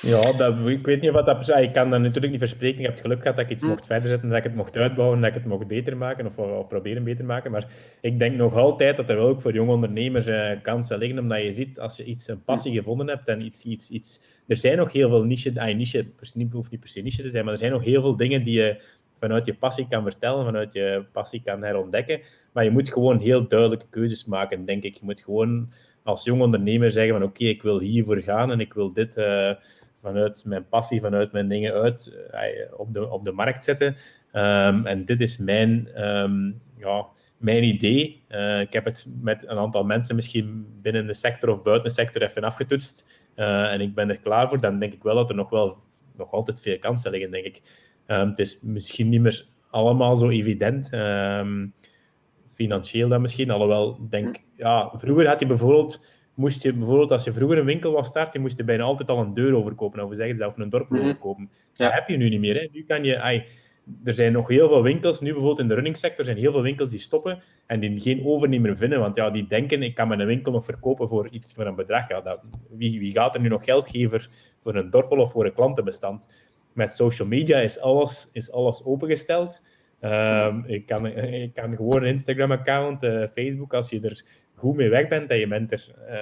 Ja, 0.02 0.32
dat, 0.34 0.68
ik 0.68 0.86
weet 0.86 1.02
niet 1.02 1.12
wat 1.12 1.26
dat... 1.26 1.50
Ik 1.50 1.74
kan 1.74 1.90
dat 1.90 2.02
natuurlijk 2.02 2.32
niet 2.32 2.40
verspreken. 2.40 2.80
Ik 2.80 2.86
heb 2.86 2.94
het 2.94 3.02
geluk 3.02 3.22
gehad 3.22 3.36
dat 3.36 3.46
ik 3.46 3.52
iets 3.52 3.64
hm. 3.64 3.70
mocht 3.70 3.86
verder 3.86 4.10
zetten, 4.10 4.30
dat 4.30 4.38
ik 4.38 4.44
het 4.44 4.56
mocht 4.56 4.78
uitbouwen, 4.78 5.20
dat 5.20 5.30
ik 5.30 5.34
het 5.34 5.46
mocht 5.46 5.68
beter 5.68 5.98
maken, 5.98 6.26
of, 6.26 6.38
of 6.38 6.68
proberen 6.68 7.04
beter 7.04 7.26
maken. 7.26 7.52
Maar 7.52 7.68
ik 8.02 8.20
denk 8.20 8.36
nog 8.36 8.56
altijd 8.56 8.98
dat 8.98 9.10
er 9.10 9.16
wel 9.16 9.28
ook 9.28 9.42
voor 9.42 9.54
jonge 9.54 9.74
ondernemers 9.74 10.28
eh, 10.28 10.52
kansen 10.62 10.98
liggen, 10.98 11.20
omdat 11.20 11.42
je 11.42 11.52
ziet, 11.52 11.80
als 11.80 11.98
je 11.98 12.04
iets, 12.04 12.28
een 12.28 12.44
passie 12.44 12.74
gevonden 12.74 13.08
hebt 13.08 13.28
en 13.28 13.46
iets... 13.46 13.64
iets, 13.64 13.90
iets 13.90 14.22
er 14.48 14.58
zijn 14.58 14.78
nog 14.78 14.92
heel 14.92 15.10
veel 15.10 15.24
niche... 15.24 15.52
Ah, 15.56 15.76
niche 15.76 16.06
hoeft 16.52 16.72
niet 16.72 16.80
per 16.80 16.90
se 16.90 17.02
niche 17.02 17.22
te 17.22 17.32
zijn, 17.32 17.44
maar 17.44 17.54
er 17.54 17.60
zijn 17.60 17.72
nog 17.72 17.84
heel 17.84 18.02
veel 18.02 18.16
dingen 18.16 18.44
die 18.44 18.54
je 18.54 18.82
vanuit 19.20 19.46
je 19.46 19.54
passie 19.54 19.88
kan 19.88 20.04
vertellen, 20.04 20.46
vanuit 20.46 20.74
je 20.74 21.04
passie 21.12 21.42
kan 21.44 21.64
herontdekken. 21.64 22.20
Maar 22.52 22.64
je 22.64 22.72
moet 22.72 22.92
gewoon 22.92 23.20
heel 23.20 23.48
duidelijke 23.48 23.86
keuzes 23.90 24.26
maken, 24.26 24.66
denk 24.66 24.84
ik. 24.84 24.94
Je 24.94 25.06
moet 25.06 25.22
gewoon 25.22 25.70
als 26.04 26.24
jong 26.24 26.42
ondernemer 26.42 26.92
zeggen 26.92 27.14
van 27.14 27.24
oké, 27.24 27.44
ik 27.44 27.62
wil 27.62 27.80
hiervoor 27.80 28.18
gaan 28.18 28.52
en 28.52 28.60
ik 28.60 28.74
wil 28.74 28.94
dit... 28.94 29.18
Uh, 29.18 29.52
vanuit 30.02 30.46
mijn 30.46 30.68
passie, 30.68 31.02
vanuit 31.02 31.32
mijn 31.32 31.48
dingen 31.48 31.74
uit 31.74 32.18
eh, 32.32 32.42
op, 32.78 32.94
de, 32.94 33.10
op 33.10 33.26
de 33.26 33.32
markt 33.32 33.64
zetten. 33.64 33.96
Ehm, 34.32 34.86
en 34.86 35.06
dit 35.06 35.22
is 35.22 35.38
mijn, 35.38 35.88
ehm, 35.94 36.52
ja, 36.78 37.06
mijn 37.38 37.64
idee. 37.64 38.24
Uh, 38.30 38.60
ik 38.60 38.74
heb 38.74 38.86
het 38.86 39.08
met 39.22 39.48
een 39.48 39.58
aantal 39.58 39.84
mensen 39.84 40.16
misschien 40.16 40.66
binnen 40.82 41.08
de 41.08 41.14
sector 41.14 41.50
of 41.50 41.62
buiten 41.62 41.88
de 41.88 41.94
sector 41.94 42.22
even 42.22 42.44
afgetoetst. 42.44 43.08
Uh, 43.36 43.72
en 43.72 43.82
ik 43.82 43.96
ben 43.96 44.10
er 44.10 44.18
klaar 44.18 44.50
voor. 44.50 44.62
Dan 44.62 44.80
denk 44.80 44.94
ik 44.94 45.04
wel 45.04 45.16
dat 45.16 45.30
er 45.30 45.36
nog 45.36 45.50
wel 45.50 45.78
nog 46.18 46.32
altijd 46.32 46.62
veel 46.62 46.80
kansen 46.80 47.12
liggen, 47.12 47.32
denk 47.32 47.46
ik. 47.46 47.62
Um, 48.08 48.30
het 48.30 48.40
is 48.40 48.62
misschien 48.62 49.10
niet 49.10 49.22
meer 49.22 49.46
allemaal 49.70 50.18
zo 50.18 50.30
evident. 50.30 50.90
financieel 52.52 53.08
dan 53.08 53.22
misschien. 53.22 53.50
Alhoewel, 53.50 53.98
denk, 54.10 54.38
ja, 54.56 54.92
vroeger 54.94 55.28
had 55.28 55.40
je 55.40 55.46
bijvoorbeeld 55.46 56.06
moest 56.34 56.64
je 56.64 56.74
bijvoorbeeld, 56.74 57.12
als 57.12 57.24
je 57.24 57.34
vroeger 57.34 57.58
een 57.58 57.66
winkel 57.66 57.92
was 57.92 58.08
start, 58.08 58.34
je 58.34 58.40
moest 58.40 58.58
je 58.58 58.64
bijna 58.64 58.84
altijd 58.84 59.10
al 59.10 59.20
een 59.20 59.34
deur 59.34 59.56
overkopen, 59.56 60.04
of 60.04 60.16
zeggen 60.16 60.38
ze, 60.38 60.48
of 60.48 60.58
een 60.58 60.70
dorp 60.70 60.90
mm 60.90 60.98
overkopen. 60.98 61.50
Dat 61.74 61.94
heb 61.94 62.08
je 62.08 62.18
nu 62.18 62.30
niet 62.30 62.40
meer. 62.40 62.56
Hè. 62.56 62.68
Nu 62.72 62.84
kan 62.88 63.04
je, 63.04 63.20
ay, 63.20 63.46
er 64.04 64.14
zijn 64.14 64.32
nog 64.32 64.48
heel 64.48 64.68
veel 64.68 64.84
winkels, 64.84 65.20
nu 65.20 65.28
bijvoorbeeld 65.32 65.60
in 65.60 65.68
de 65.68 65.74
running 65.74 65.98
sector 65.98 66.26
zijn 66.26 66.38
heel 66.38 66.52
veel 66.52 66.62
winkels 66.62 66.90
die 66.90 67.00
stoppen 67.00 67.42
en 67.66 67.80
die 67.80 68.00
geen 68.00 68.26
overnemer 68.26 68.78
vinden, 68.78 69.00
want 69.00 69.16
ja, 69.16 69.30
die 69.30 69.48
denken, 69.48 69.84
ik 69.84 69.96
kan 69.96 70.08
mijn 70.08 70.26
winkel 70.26 70.52
nog 70.52 70.66
verkopen 70.66 71.08
voor 71.08 71.28
iets 71.32 71.54
voor 71.54 71.66
een 71.66 71.76
bedrag. 71.76 72.10
Ja, 72.10 72.22
dat, 72.22 72.42
wie, 72.70 73.00
wie 73.00 73.12
gaat 73.12 73.36
er 73.36 73.42
nu 73.42 73.48
nog 73.48 73.64
geld 73.64 73.90
geven 73.90 74.22
voor 74.60 74.76
een 74.76 74.90
dorpel 74.90 75.18
of 75.18 75.32
voor 75.32 75.46
een 75.46 75.54
klantenbestand? 75.54 76.50
Met 76.74 76.94
social 76.94 77.28
media 77.28 77.60
is 77.60 77.80
alles, 77.80 78.30
is 78.34 78.52
alles 78.52 78.86
opengesteld. 78.86 79.62
Um, 80.02 80.64
ik, 80.68 80.86
kan, 80.86 81.06
ik 81.06 81.54
kan 81.54 81.76
gewoon 81.76 82.04
een 82.04 82.10
Instagram-account, 82.10 83.04
uh, 83.04 83.28
Facebook, 83.28 83.74
als 83.74 83.90
je 83.90 84.00
er 84.02 84.24
goed 84.62 84.76
mee 84.76 84.90
weg 84.90 85.08
bent 85.08 85.30
en 85.30 85.38
je 85.38 85.48
bent 85.48 85.72
er 85.72 85.88
uh, 86.10 86.16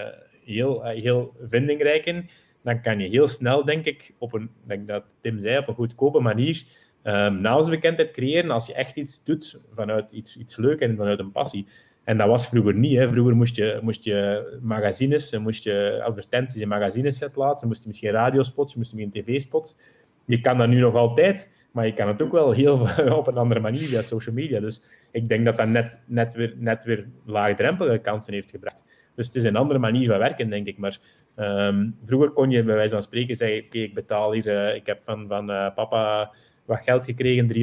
heel, 0.45 0.85
uh, 0.85 0.91
heel 0.91 1.35
vindingrijk 1.47 2.05
in, 2.05 2.29
dan 2.63 2.81
kan 2.81 2.99
je 2.99 3.09
heel 3.09 3.27
snel, 3.27 3.65
denk 3.65 3.85
ik, 3.85 4.13
op 4.17 4.33
een, 4.33 4.49
denk 4.63 4.87
dat 4.87 5.03
Tim 5.21 5.39
zei, 5.39 5.57
op 5.57 5.67
een 5.67 5.75
goedkope 5.75 6.19
manier 6.19 6.63
um, 7.03 7.41
naamsbekendheid 7.41 8.11
creëren 8.11 8.51
als 8.51 8.67
je 8.67 8.73
echt 8.73 8.95
iets 8.95 9.23
doet 9.23 9.61
vanuit 9.73 10.11
iets, 10.11 10.37
iets 10.37 10.57
leuk 10.57 10.79
en 10.79 10.95
vanuit 10.95 11.19
een 11.19 11.31
passie. 11.31 11.67
En 12.03 12.17
dat 12.17 12.27
was 12.27 12.47
vroeger 12.47 12.73
niet. 12.73 12.97
Hè. 12.97 13.11
Vroeger 13.11 13.35
moest 13.35 13.55
je, 13.55 13.79
moest 13.81 14.03
je 14.03 14.59
magazines, 14.61 15.37
moest 15.37 15.63
je 15.63 16.01
advertenties 16.03 16.61
in 16.61 16.67
magazines 16.67 17.23
plaatsen, 17.33 17.67
moest 17.67 17.81
je 17.81 17.87
misschien 17.87 18.11
radiospots, 18.11 18.75
moest 18.75 18.91
je 18.91 18.97
misschien 18.97 19.23
tv-spots. 19.23 19.77
Je 20.25 20.41
kan 20.41 20.57
dat 20.57 20.67
nu 20.67 20.79
nog 20.79 20.95
altijd, 20.95 21.49
maar 21.71 21.85
je 21.85 21.93
kan 21.93 22.07
het 22.07 22.21
ook 22.21 22.31
wel 22.31 22.51
heel 22.51 22.87
op 23.21 23.27
een 23.27 23.37
andere 23.37 23.59
manier 23.59 23.87
via 23.87 24.01
social 24.01 24.35
media. 24.35 24.59
Dus 24.59 24.83
ik 25.11 25.29
denk 25.29 25.45
dat 25.45 25.57
dat 25.57 25.67
net, 25.67 25.99
net, 26.05 26.33
weer, 26.33 26.53
net 26.57 26.83
weer 26.83 27.07
laagdrempelige 27.25 27.97
kansen 27.97 28.33
heeft 28.33 28.51
gebracht. 28.51 28.83
Dus 29.15 29.25
het 29.25 29.35
is 29.35 29.43
een 29.43 29.55
andere 29.55 29.79
manier 29.79 30.07
van 30.07 30.17
werken, 30.17 30.49
denk 30.49 30.67
ik. 30.67 30.77
Maar 30.77 30.97
um, 31.35 31.95
vroeger 32.03 32.29
kon 32.29 32.49
je 32.49 32.63
bij 32.63 32.75
wijze 32.75 32.93
van 32.93 33.01
spreken 33.01 33.35
zeggen: 33.35 33.65
Oké, 33.65 33.77
ik 33.77 33.93
betaal 33.93 34.31
hier, 34.31 34.47
uh, 34.47 34.75
ik 34.75 34.85
heb 34.85 35.03
van, 35.03 35.27
van 35.27 35.49
uh, 35.49 35.73
papa 35.75 36.31
wat 36.65 36.79
geld 36.79 37.05
gekregen, 37.05 37.53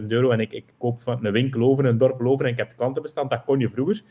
300.000 0.00 0.06
euro, 0.06 0.30
en 0.30 0.40
ik, 0.40 0.52
ik 0.52 0.64
koop 0.78 1.02
van 1.02 1.24
een 1.24 1.32
winkel 1.32 1.62
over, 1.62 1.84
een 1.84 1.98
dorp 1.98 2.26
over 2.26 2.46
en 2.46 2.52
ik 2.52 2.58
heb 2.58 2.72
klantenbestand. 2.76 3.30
Dat 3.30 3.44
kon 3.44 3.58
je 3.58 3.68
vroeger. 3.68 4.02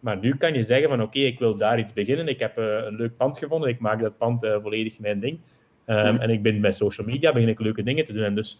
Maar 0.00 0.18
nu 0.18 0.36
kan 0.36 0.54
je 0.54 0.62
zeggen 0.62 0.88
van 0.88 1.02
oké, 1.02 1.18
ik 1.18 1.38
wil 1.38 1.56
daar 1.56 1.78
iets 1.78 1.92
beginnen. 1.92 2.28
Ik 2.28 2.38
heb 2.38 2.58
uh, 2.58 2.64
een 2.64 2.96
leuk 2.96 3.16
pand 3.16 3.38
gevonden. 3.38 3.68
Ik 3.68 3.78
maak 3.78 4.00
dat 4.00 4.18
pand 4.18 4.46
volledig 4.62 4.98
mijn 4.98 5.20
ding. 5.20 5.38
Um, 5.86 6.16
En 6.16 6.30
ik 6.30 6.42
ben 6.42 6.60
bij 6.60 6.72
social 6.72 7.06
media 7.06 7.32
begin 7.32 7.48
ik 7.48 7.60
leuke 7.60 7.82
dingen 7.82 8.04
te 8.04 8.12
doen. 8.12 8.24
En 8.24 8.34
dus 8.34 8.58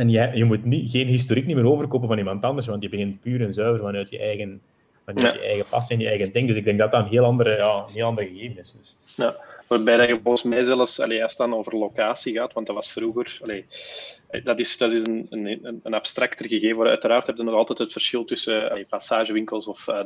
en 0.00 0.08
je, 0.08 0.30
je 0.34 0.44
moet 0.44 0.64
niet, 0.64 0.90
geen 0.90 1.06
historiek 1.06 1.46
niet 1.46 1.56
meer 1.56 1.66
overkopen 1.66 2.08
van 2.08 2.18
iemand 2.18 2.44
anders, 2.44 2.66
want 2.66 2.82
je 2.82 2.88
begint 2.88 3.20
puur 3.20 3.42
en 3.42 3.52
zuiver 3.52 3.84
vanuit 3.84 4.10
je 4.10 4.18
eigen, 4.18 4.60
vanuit 5.04 5.32
je 5.32 5.40
eigen 5.40 5.64
passie 5.68 5.96
en 5.96 6.02
je 6.02 6.08
eigen 6.08 6.32
ding. 6.32 6.48
Dus 6.48 6.56
ik 6.56 6.64
denk 6.64 6.78
dat 6.78 6.92
dat 6.92 7.00
een 7.04 7.10
heel 7.10 7.24
andere, 7.24 7.56
ja, 7.56 7.84
een 7.86 7.92
heel 7.92 8.06
andere 8.06 8.28
gegeven 8.28 8.58
is. 8.58 8.72
Dus. 8.72 8.96
Ja, 9.16 9.36
waarbij 9.66 9.96
dat 9.96 10.08
je 10.08 10.20
volgens 10.22 10.42
mij 10.42 10.64
zelfs, 10.64 11.00
allee, 11.00 11.22
als 11.22 11.36
het 11.36 11.40
dan 11.40 11.58
over 11.58 11.76
locatie 11.76 12.34
gaat, 12.34 12.52
want 12.52 12.66
dat 12.66 12.76
was 12.76 12.92
vroeger, 12.92 13.38
allee, 13.42 13.64
dat 14.44 14.58
is, 14.58 14.76
dat 14.76 14.92
is 14.92 15.06
een, 15.06 15.26
een, 15.30 15.80
een 15.82 15.94
abstracter 15.94 16.48
gegeven. 16.48 16.86
Uiteraard 16.86 17.26
heb 17.26 17.36
je 17.36 17.42
nog 17.42 17.54
altijd 17.54 17.78
het 17.78 17.92
verschil 17.92 18.24
tussen 18.24 18.70
allee, 18.70 18.84
passagewinkels 18.84 19.66
of 19.66 19.88
uh, 19.88 20.04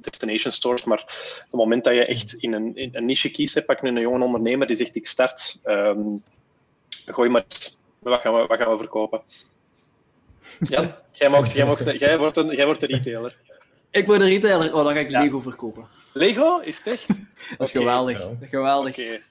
destination 0.00 0.52
stores, 0.52 0.84
maar 0.84 1.00
op 1.00 1.50
het 1.50 1.60
moment 1.60 1.84
dat 1.84 1.94
je 1.94 2.06
echt 2.06 2.34
in 2.34 2.52
een, 2.52 2.76
in 2.76 2.90
een 2.92 3.04
niche 3.04 3.30
kiest, 3.30 3.64
pak 3.66 3.82
nu 3.82 3.88
een 3.88 4.00
jonge 4.00 4.24
ondernemer 4.24 4.66
die 4.66 4.76
zegt 4.76 4.96
ik 4.96 5.06
start, 5.06 5.60
um, 5.64 6.22
gooi 7.06 7.28
maar 7.30 7.44
wat 8.10 8.20
gaan 8.20 8.34
we, 8.34 8.46
wat 8.46 8.58
gaan 8.58 8.70
we 8.70 8.78
verkopen? 8.78 9.22
Jan, 10.70 10.92
jij, 11.12 11.28
mocht, 11.28 11.52
jij, 11.52 11.66
mocht, 11.66 11.98
jij, 11.98 12.18
wordt 12.18 12.36
een, 12.36 12.54
jij 12.56 12.64
wordt 12.64 12.80
de 12.80 12.86
retailer. 12.86 13.36
Ik 13.90 14.06
word 14.06 14.20
een 14.20 14.28
retailer, 14.28 14.74
oh, 14.74 14.84
dan 14.84 14.92
ga 14.92 14.98
ik 14.98 15.10
Lego 15.10 15.40
verkopen. 15.40 15.88
Lego? 16.16 16.58
Is 16.58 16.76
het 16.76 16.86
echt? 16.86 17.08
Dat 17.58 17.66
is 17.66 17.70
geweldig. 17.72 18.28
geweldig. 18.40 18.98
Okay. 18.98 19.22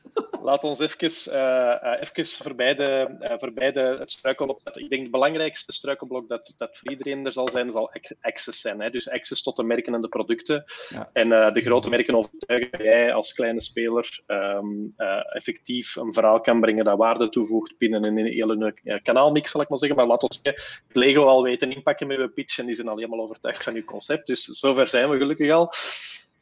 Laat 0.42 0.64
ons 0.64 0.80
even, 0.80 1.34
uh, 1.34 2.02
even 2.02 2.26
voorbij, 2.26 2.76
de, 2.76 3.18
uh, 3.22 3.34
voorbij 3.38 3.72
de, 3.72 3.96
het 4.00 4.12
struikelblok. 4.12 4.60
Ik 4.74 4.90
denk 4.90 5.02
het 5.02 5.12
belangrijkste 5.12 5.72
struikelblok 5.72 6.30
dat, 6.30 6.54
dat 6.58 6.78
voor 6.78 6.92
iedereen 6.92 7.26
er 7.26 7.32
zal 7.32 7.50
zijn, 7.50 7.70
zal 7.70 7.92
access 8.22 8.62
zijn. 8.62 8.82
Hè? 8.82 8.90
Dus 8.90 9.10
access 9.10 9.42
tot 9.42 9.56
de 9.56 9.64
merken 9.64 9.94
en 9.94 10.02
de 10.02 10.08
producten. 10.08 10.64
Ja. 10.90 11.10
En 11.14 11.30
de 11.30 11.62
grote 11.62 11.90
merken 11.90 12.16
overtuigen 12.16 12.72
dat 12.72 12.82
jij 12.82 13.14
als 13.14 13.34
kleine 13.34 13.62
speler 13.62 14.22
um, 14.28 14.94
effectief 15.34 15.96
een 15.96 16.14
verhaal 16.14 16.42
kan 16.42 16.60
brengen 16.60 16.86
dat 16.86 16.98
waarde 16.98 17.30
toevoegt 17.30 17.78
binnen 17.78 18.04
een 18.04 18.18
hele 18.18 18.74
kanaalmix, 19.04 19.52
zal 19.52 19.62
ik 19.62 19.70
maar 19.70 19.78
zeggen. 19.78 19.98
Maar 19.98 20.08
laat 20.08 20.24
ons 20.24 20.42
Lego 20.92 21.26
al 21.26 21.44
weten 21.44 21.72
inpakken 21.72 22.08
met 22.08 22.18
je 22.18 22.30
pitch 22.30 22.60
en 22.60 22.66
die 22.66 22.76
zijn 22.76 22.88
al 22.88 22.96
helemaal 22.96 23.22
overtuigd 23.22 23.64
van 23.64 23.74
je 23.74 23.84
concept. 23.84 24.28
Dus 24.28 24.44
zover 24.44 24.88
zijn 24.88 25.10
we 25.10 25.18
gelukkig 25.18 25.52
al. 25.52 25.72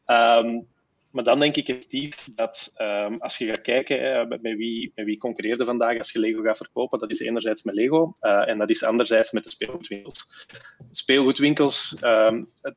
Um, 0.06 0.70
maar 1.12 1.24
dan 1.24 1.40
denk 1.40 1.56
ik 1.56 1.68
effectief 1.68 2.28
dat 2.36 2.74
um, 2.78 3.22
als 3.22 3.38
je 3.38 3.46
gaat 3.46 3.62
kijken 3.62 4.28
met, 4.28 4.42
wie, 4.42 4.92
met 4.96 5.06
wie 5.06 5.18
concurreerde 5.18 5.66
vandaag 5.66 5.98
als 5.98 6.12
je 6.12 6.20
Lego 6.20 6.42
gaat 6.42 6.58
verkopen, 6.58 7.00
dat 7.00 7.10
is 7.10 7.20
enerzijds 7.20 7.64
met 7.64 7.76
Lego 7.76 8.14
uh, 8.22 8.48
en 8.48 8.58
dat 8.58 8.70
is 8.70 8.84
anderzijds 8.84 9.32
met 9.32 9.44
de 9.44 9.50
speelgoedwinkels. 9.50 10.48
Speelgoedwinkels, 10.92 11.96
um, 12.04 12.50
het, 12.62 12.76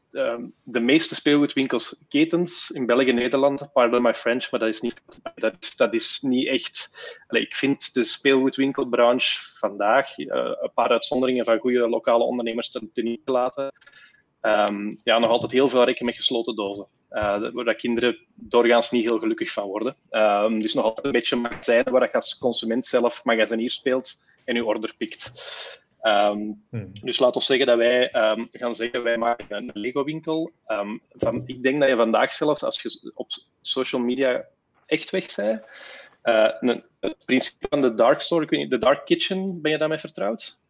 de 0.63 0.81
meeste 0.81 1.15
speelgoedwinkels, 1.15 2.03
ketens 2.09 2.71
in 2.71 2.87
België 2.87 3.09
en 3.09 3.15
Nederland, 3.15 3.73
pardon 3.73 4.03
my 4.03 4.15
French, 4.15 4.51
maar 4.51 4.61
dat 4.61 4.69
is 4.69 4.81
niet, 4.81 5.03
dat 5.35 5.73
dat 5.77 5.95
is 5.95 6.21
niet 6.21 6.49
echt. 6.49 6.99
Ik 7.29 7.55
vind 7.55 7.95
de 7.95 8.05
speelgoedwinkelbranche 8.05 9.59
vandaag, 9.59 10.19
uh, 10.19 10.27
een 10.61 10.73
paar 10.75 10.89
uitzonderingen 10.89 11.45
van 11.45 11.59
goede 11.59 11.89
lokale 11.89 12.25
ondernemers 12.25 12.71
te, 12.71 12.89
te 12.93 13.19
laten, 13.25 13.73
ja, 15.05 15.19
nog 15.19 15.31
altijd 15.31 15.53
heel 15.53 15.69
veel 15.69 15.85
rekken 15.85 16.07
met 16.07 16.17
gesloten 16.17 16.57
dozen. 16.57 16.87
Uh, 17.15 17.51
waar 17.53 17.65
dat 17.65 17.77
kinderen 17.77 18.19
doorgaans 18.35 18.91
niet 18.91 19.09
heel 19.09 19.19
gelukkig 19.19 19.53
van 19.53 19.67
worden. 19.67 19.95
Um, 20.11 20.61
dus 20.61 20.75
nog 20.75 20.85
altijd 20.85 21.07
een 21.07 21.13
beetje 21.13 21.37
magazijnen 21.37 21.93
waar 21.93 22.03
je 22.03 22.13
als 22.13 22.39
consument 22.39 22.87
zelf 22.87 23.25
magazinier 23.25 23.71
speelt 23.71 24.25
en 24.45 24.55
je 24.55 24.65
order 24.65 24.95
pikt. 24.97 25.33
Um, 26.03 26.65
hmm. 26.71 26.89
Dus 27.03 27.19
laat 27.19 27.35
ons 27.35 27.47
zeggen 27.47 27.67
dat 27.67 27.77
wij 27.77 28.15
um, 28.15 28.49
gaan 28.53 28.75
zeggen, 28.75 29.03
wij 29.03 29.17
maken 29.17 29.57
een 29.57 29.71
Lego-winkel. 29.75 30.51
Um, 30.67 31.01
van, 31.11 31.43
ik 31.47 31.63
denk 31.63 31.81
dat 31.81 31.89
je 31.89 31.97
vandaag 31.97 32.33
zelfs, 32.33 32.63
als 32.63 32.83
je 32.83 33.13
op 33.15 33.31
social 33.61 34.03
media 34.03 34.45
echt 34.87 35.11
weg 35.11 35.35
bent, 35.35 35.67
uh, 36.25 36.79
het 37.01 37.25
principe 37.25 37.67
van 37.71 37.81
de 37.81 37.95
dark 37.95 38.21
store, 38.21 38.43
ik 38.43 38.51
weet 38.51 38.61
niet, 38.61 38.71
de 38.71 38.79
dark 38.79 39.05
kitchen, 39.05 39.61
ben 39.61 39.71
je 39.71 39.79
daarmee 39.79 39.99
vertrouwd? 39.99 40.63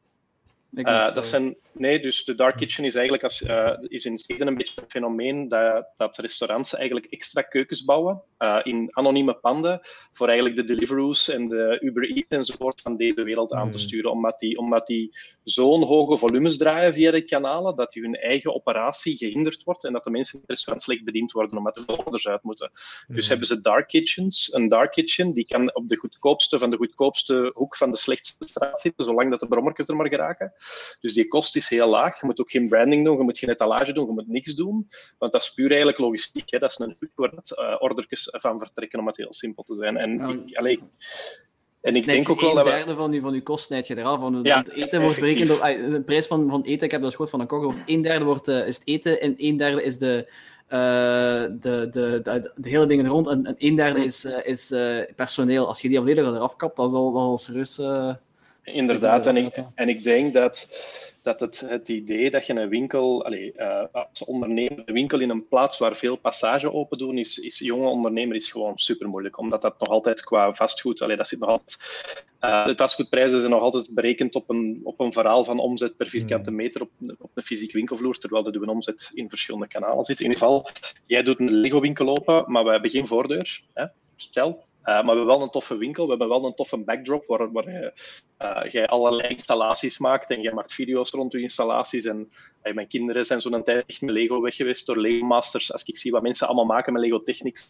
Uh, 0.71 1.15
dat 1.15 1.27
zijn, 1.27 1.57
nee, 1.75 2.01
dus 2.01 2.25
de 2.25 2.35
dark 2.35 2.57
kitchen 2.57 2.85
is 2.85 2.95
eigenlijk 2.95 3.25
als, 3.25 3.41
uh, 3.41 3.77
is 3.81 4.05
in 4.05 4.19
Zweden 4.19 4.47
een 4.47 4.57
beetje 4.57 4.81
een 4.81 4.91
fenomeen 4.91 5.49
dat, 5.49 5.87
dat 5.97 6.17
restaurants 6.17 6.75
eigenlijk 6.75 7.07
extra 7.07 7.43
keukens 7.43 7.85
bouwen 7.85 8.23
uh, 8.39 8.61
in 8.63 8.89
anonieme 8.91 9.35
panden 9.35 9.81
voor 10.13 10.27
eigenlijk 10.27 10.57
de 10.57 10.65
Deliveroo's 10.65 11.29
en 11.29 11.49
de 11.49 11.79
Uber 11.81 12.11
Eats 12.11 12.29
enzovoort 12.29 12.81
van 12.81 12.97
deze 12.97 13.23
wereld 13.23 13.53
aan 13.53 13.71
te 13.71 13.77
hmm. 13.77 13.87
sturen, 13.87 14.11
omdat 14.11 14.39
die, 14.39 14.59
omdat 14.59 14.87
die 14.87 15.17
zo'n 15.43 15.83
hoge 15.83 16.17
volumes 16.19 16.57
draaien 16.57 16.95
via 16.95 17.11
de 17.11 17.25
kanalen 17.25 17.77
dat 17.77 17.93
die 17.93 18.03
hun 18.03 18.15
eigen 18.15 18.55
operatie 18.55 19.17
gehinderd 19.17 19.63
wordt 19.63 19.85
en 19.85 19.93
dat 19.93 20.05
de 20.05 20.11
mensen 20.11 20.35
in 20.35 20.41
het 20.41 20.51
restaurant 20.51 20.85
slecht 20.85 21.05
bediend 21.05 21.33
worden 21.33 21.59
omdat 21.59 21.77
er 21.77 21.83
veel 21.83 22.03
orders 22.05 22.29
uit 22.29 22.43
moeten. 22.43 22.71
Dus 22.73 23.05
hmm. 23.07 23.29
hebben 23.29 23.47
ze 23.47 23.61
dark 23.61 23.89
kitchens. 23.89 24.53
Een 24.53 24.69
dark 24.69 24.93
kitchen 24.93 25.33
die 25.33 25.47
kan 25.47 25.75
op 25.75 25.89
de 25.89 25.97
goedkoopste 25.97 26.59
van 26.59 26.71
de 26.71 26.77
goedkoopste 26.77 27.51
hoek 27.55 27.77
van 27.77 27.91
de 27.91 27.97
slechtste 27.97 28.49
straat 28.49 28.81
zitten, 28.81 29.05
zolang 29.05 29.31
dat 29.31 29.41
de 29.41 29.47
brommertjes 29.47 29.89
er 29.89 29.97
maar 29.97 30.09
geraken. 30.09 30.53
Dus 31.01 31.13
die 31.13 31.29
kost 31.29 31.57
is 31.57 31.64
heel 31.69 31.89
laag. 31.89 32.21
Je 32.21 32.27
moet 32.27 32.41
ook 32.41 32.51
geen 32.51 32.69
branding 32.69 33.05
doen, 33.05 33.17
je 33.17 33.23
moet 33.23 33.39
geen 33.39 33.51
etalage 33.51 33.93
doen, 33.93 34.07
je 34.07 34.13
moet 34.13 34.29
niks 34.29 34.55
doen. 34.55 34.89
Want 35.19 35.33
dat 35.33 35.43
is 35.43 35.51
puur 35.51 35.69
eigenlijk 35.69 35.99
logistiek. 35.99 36.51
Hè. 36.51 36.59
Dat 36.59 36.71
is 36.71 36.79
een 36.79 36.97
hoek 36.99 37.11
waar 37.15 37.31
het, 37.31 37.59
uh, 37.59 37.77
ordertjes 37.79 38.29
van 38.33 38.59
vertrekken, 38.59 38.99
om 38.99 39.07
het 39.07 39.17
heel 39.17 39.33
simpel 39.33 39.63
te 39.63 39.75
zijn. 39.75 39.97
En 39.97 40.21
ik, 40.21 40.57
allee, 40.57 40.81
en 41.85 41.95
ik 41.95 42.05
denk 42.05 42.29
ook 42.29 42.41
wel 42.41 42.55
dat. 42.55 42.67
Een 42.67 42.73
derde 42.73 42.95
van, 42.95 43.11
die, 43.11 43.21
van 43.21 43.35
je 43.35 43.43
kost 43.43 43.65
snijd 43.65 43.87
je 43.87 43.99
eraf. 43.99 44.21
Ja, 44.43 44.59
het 44.59 44.73
eten 44.73 45.01
wordt 45.01 45.21
berekend 45.21 45.51
op. 45.51 45.61
De 45.61 46.03
prijs 46.05 46.27
van, 46.27 46.51
van 46.51 46.63
eten, 46.63 46.87
ik 46.87 46.91
heb 46.91 47.03
dat 47.03 47.11
gehoord 47.11 47.31
van 47.31 47.41
een 47.41 47.47
kok. 47.47 47.75
Een 47.87 48.03
derde 48.03 48.25
wordt, 48.25 48.49
uh, 48.49 48.67
is 48.67 48.75
het 48.75 48.87
eten 48.87 49.21
en 49.21 49.35
een 49.37 49.57
derde 49.57 49.83
is 49.83 49.99
de, 49.99 50.27
uh, 50.69 50.79
de, 51.61 51.89
de, 51.91 52.21
de, 52.23 52.53
de, 52.57 52.69
hele 52.69 52.87
dingen 52.87 53.07
rond. 53.07 53.29
En, 53.29 53.47
en 53.47 53.55
een 53.59 53.75
derde 53.75 54.05
is, 54.05 54.25
uh, 54.25 54.39
is 54.43 54.73
personeel. 55.17 55.67
Als 55.67 55.81
je 55.81 55.89
die 55.89 55.99
volledig 55.99 56.25
eraf 56.25 56.57
kapt, 56.57 56.77
dan 56.77 56.91
zal 56.91 57.13
dat 57.13 57.23
al 57.23 57.39
serieus. 57.39 57.81
Inderdaad, 58.63 59.27
en 59.27 59.37
ik, 59.37 59.63
en 59.75 59.89
ik 59.89 60.03
denk 60.03 60.35
dat 60.35 60.69
dat 61.25 61.41
het, 61.41 61.61
het 61.61 61.89
idee 61.89 62.31
dat 62.31 62.47
je 62.47 62.53
een 62.53 62.69
winkel, 62.69 63.25
allez, 63.25 63.51
uh, 63.57 63.85
als 63.93 64.25
ondernemer, 64.25 64.83
een 64.85 64.95
winkel 64.95 65.21
in 65.21 65.31
een 65.31 65.49
plaats 65.49 65.79
waar 65.79 65.97
veel 65.97 66.17
passage 66.17 66.73
open 66.73 66.99
doen, 66.99 67.19
is, 67.19 67.39
is 67.39 67.59
jonge 67.59 67.89
ondernemer 67.89 68.37
is 68.37 68.51
gewoon 68.51 68.79
super 68.79 69.09
moeilijk. 69.09 69.39
Omdat 69.39 69.63
dat 69.63 69.79
nog 69.79 69.89
altijd 69.89 70.25
qua 70.25 70.53
vastgoed, 70.53 71.03
allez, 71.03 71.17
dat 71.17 71.29
zit 71.29 71.39
nog 71.39 71.49
altijd, 71.49 71.79
uh, 72.41 72.67
de 72.67 72.77
vastgoedprijzen 72.77 73.41
zijn 73.41 73.53
nog 73.53 73.63
altijd 73.63 73.95
berekend 73.95 74.35
op 74.35 74.51
een, 74.51 74.81
op 74.83 75.01
een 75.01 75.13
verhaal 75.13 75.45
van 75.45 75.59
omzet 75.59 75.97
per 75.97 76.07
vierkante 76.07 76.51
hmm. 76.51 76.59
meter 76.59 76.83
op, 76.83 76.91
op 77.19 77.31
een 77.35 77.43
fysieke 77.43 77.77
winkelvloer, 77.77 78.19
terwijl 78.19 78.43
de 78.43 78.59
een 78.63 78.69
omzet 78.69 79.11
in 79.15 79.29
verschillende 79.29 79.69
kanalen 79.69 80.05
zit. 80.05 80.21
In 80.21 80.25
ieder 80.25 80.39
geval, 80.39 80.69
jij 81.07 81.23
doet 81.23 81.41
een 81.41 81.53
Lego-winkel 81.53 82.09
open, 82.09 82.45
maar 82.47 82.65
we 82.65 82.71
hebben 82.71 82.91
geen 82.91 83.07
voordeur. 83.07 83.63
Hè? 83.73 83.85
Stel, 84.17 84.65
maar 84.85 85.03
we 85.03 85.09
hebben 85.09 85.27
wel 85.27 85.43
een 85.43 85.51
toffe 85.51 85.77
winkel, 85.77 86.05
we 86.05 86.11
hebben 86.11 86.29
wel 86.29 86.45
een 86.45 86.55
toffe 86.55 86.79
backdrop 86.79 87.27
waar, 87.27 87.53
waar 87.53 87.71
je, 87.71 87.93
uh, 88.39 88.73
jij 88.73 88.87
allerlei 88.87 89.29
installaties 89.29 89.99
maakt 89.99 90.31
en 90.31 90.41
jij 90.41 90.53
maakt 90.53 90.75
video's 90.75 91.11
rond 91.11 91.33
je 91.33 91.41
installaties. 91.41 92.05
En 92.05 92.31
mijn 92.63 92.89
kinderen 92.89 93.25
zijn 93.25 93.41
zo'n 93.41 93.65
tijd 93.65 93.85
echt 93.87 94.01
met 94.01 94.15
Lego 94.15 94.41
weg 94.41 94.57
geweest 94.57 94.87
door 94.87 94.99
Lego 94.99 95.27
Masters. 95.27 95.73
Als 95.73 95.85
ik 95.85 95.97
zie 95.97 96.11
wat 96.11 96.23
mensen 96.23 96.47
allemaal 96.47 96.65
maken 96.65 96.93
met 96.93 97.03
Lego 97.03 97.21
Technics, 97.21 97.69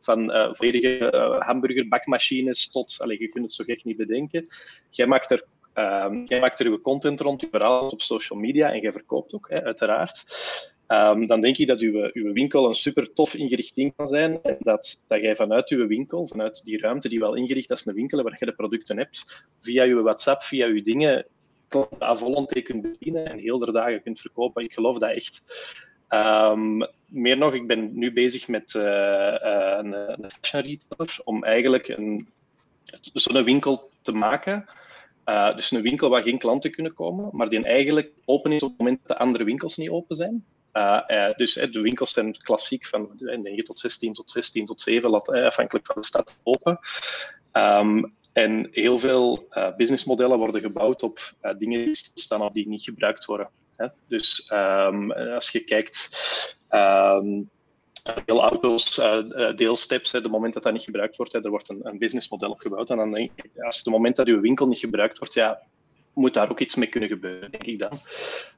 van 0.00 0.32
volledige 0.52 1.38
hamburgerbakmachines 1.38 2.68
tot, 2.68 2.96
allez, 3.00 3.18
je 3.18 3.28
kunt 3.28 3.44
het 3.44 3.54
zo 3.54 3.64
gek 3.64 3.84
niet 3.84 3.96
bedenken. 3.96 4.46
Jij 4.90 5.06
maakt 5.06 5.30
er 5.30 5.44
Um, 5.74 6.24
jij 6.24 6.40
maakt 6.40 6.60
er 6.60 6.66
uw 6.66 6.80
content 6.80 7.20
rond, 7.20 7.40
je 7.40 7.48
verhaal 7.50 7.88
op 7.88 8.02
social 8.02 8.38
media 8.38 8.72
en 8.72 8.80
jij 8.80 8.92
verkoopt 8.92 9.34
ook, 9.34 9.48
hè, 9.48 9.64
uiteraard. 9.64 10.24
Um, 10.92 11.26
dan 11.26 11.40
denk 11.40 11.56
ik 11.56 11.66
dat 11.66 11.80
uw, 11.80 12.10
uw 12.12 12.32
winkel 12.32 12.68
een 12.68 12.74
super 12.74 13.12
tof 13.12 13.34
ingericht 13.34 13.74
ding 13.74 13.92
kan 13.96 14.08
zijn. 14.08 14.42
En 14.42 14.56
dat, 14.60 15.04
dat 15.06 15.20
jij 15.20 15.36
vanuit 15.36 15.70
uw 15.70 15.86
winkel, 15.86 16.26
vanuit 16.26 16.64
die 16.64 16.80
ruimte 16.80 17.08
die 17.08 17.18
wel 17.18 17.34
ingericht 17.34 17.70
is 17.70 17.86
een 17.86 17.94
winkel, 17.94 18.22
waar 18.22 18.36
je 18.38 18.46
de 18.46 18.52
producten 18.52 18.96
hebt, 18.96 19.48
via 19.58 19.84
uw 19.84 20.02
WhatsApp, 20.02 20.42
via 20.42 20.66
uw 20.66 20.82
dingen, 20.82 21.26
klanten 21.68 22.02
à 22.02 22.14
volonté 22.14 22.60
kunt 22.60 22.82
bedienen 22.82 23.26
en 23.26 23.38
heel 23.38 23.58
de 23.58 23.72
dagen 23.72 24.02
kunt 24.02 24.20
verkopen. 24.20 24.64
Ik 24.64 24.72
geloof 24.72 24.98
dat 24.98 25.14
echt. 25.14 25.44
Um, 26.10 26.86
meer 27.06 27.36
nog, 27.36 27.54
ik 27.54 27.66
ben 27.66 27.98
nu 27.98 28.12
bezig 28.12 28.48
met 28.48 28.74
uh, 28.74 28.82
uh, 28.82 29.78
een, 29.78 29.92
een 29.92 30.30
fashion 30.40 30.62
retailer 30.62 31.18
om 31.24 31.44
eigenlijk 31.44 31.98
zo'n 33.12 33.44
winkel 33.44 33.90
te 34.02 34.12
maken. 34.12 34.64
Uh, 35.26 35.56
dus 35.56 35.70
een 35.70 35.82
winkel 35.82 36.08
waar 36.08 36.22
geen 36.22 36.38
klanten 36.38 36.70
kunnen 36.70 36.94
komen, 36.94 37.28
maar 37.32 37.48
die 37.48 37.64
eigenlijk 37.64 38.10
open 38.24 38.52
is 38.52 38.62
op 38.62 38.68
het 38.68 38.78
moment 38.78 38.98
dat 38.98 39.16
de 39.16 39.24
andere 39.24 39.44
winkels 39.44 39.76
niet 39.76 39.90
open 39.90 40.16
zijn. 40.16 40.44
Uh, 40.78 41.00
uh, 41.08 41.34
dus 41.36 41.52
de 41.54 41.80
winkels 41.80 42.12
zijn 42.12 42.36
klassiek 42.36 42.86
van 42.86 43.10
9 43.18 43.64
tot 43.64 43.80
16 43.80 44.12
tot 44.12 44.30
16 44.30 44.66
tot 44.66 44.80
7, 44.80 45.22
afhankelijk 45.22 45.86
van 45.86 46.00
de 46.00 46.06
stad 46.06 46.40
open. 46.42 46.78
Um, 47.52 48.16
en 48.32 48.68
heel 48.70 48.98
veel 48.98 49.48
businessmodellen 49.76 50.38
worden 50.38 50.60
gebouwd 50.60 51.02
op 51.02 51.18
dingen 51.58 51.84
die 51.84 51.94
staan 52.14 52.42
of 52.42 52.52
die 52.52 52.68
niet 52.68 52.82
gebruikt 52.82 53.24
worden. 53.24 53.50
Hè. 53.76 53.86
Dus 54.08 54.50
um, 54.52 55.12
als 55.12 55.50
je 55.50 55.60
kijkt, 55.64 56.16
um, 56.70 57.50
heel 58.26 58.40
auto's, 58.40 58.98
uh, 58.98 59.56
deelsteps, 59.56 60.12
hè, 60.12 60.20
de 60.20 60.28
moment 60.28 60.54
dat 60.54 60.62
dat 60.62 60.72
niet 60.72 60.82
gebruikt 60.82 61.16
wordt, 61.16 61.32
hè, 61.32 61.44
er 61.44 61.50
wordt 61.50 61.68
een, 61.68 61.80
een 61.82 61.98
businessmodel 61.98 62.50
opgebouwd. 62.50 62.90
En 62.90 62.96
dan 62.96 63.16
ik, 63.16 63.32
als 63.58 63.76
het 63.76 63.86
moment 63.86 64.16
dat 64.16 64.28
uw 64.28 64.40
winkel 64.40 64.66
niet 64.66 64.78
gebruikt 64.78 65.18
wordt, 65.18 65.34
ja, 65.34 65.62
moet 66.18 66.34
daar 66.34 66.50
ook 66.50 66.60
iets 66.60 66.74
mee 66.74 66.88
kunnen 66.88 67.08
gebeuren, 67.08 67.50
denk 67.50 67.64
ik 67.64 67.78
dan. 67.78 67.92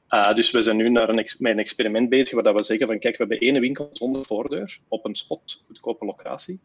Uh, 0.09 0.33
dus 0.33 0.51
we 0.51 0.61
zijn 0.61 0.77
nu 0.77 0.89
naar 0.89 1.09
een, 1.09 1.15
met 1.15 1.51
een 1.51 1.59
experiment 1.59 2.09
bezig 2.09 2.41
waar 2.41 2.53
we 2.53 2.63
zeggen 2.63 2.87
van 2.87 2.99
kijk, 2.99 3.17
we 3.17 3.23
hebben 3.27 3.47
één 3.47 3.59
winkel 3.59 3.89
zonder 3.93 4.25
voordeur 4.25 4.79
op 4.87 5.05
een 5.05 5.15
spot, 5.15 5.63
goedkope 5.65 6.05
locatie. 6.05 6.59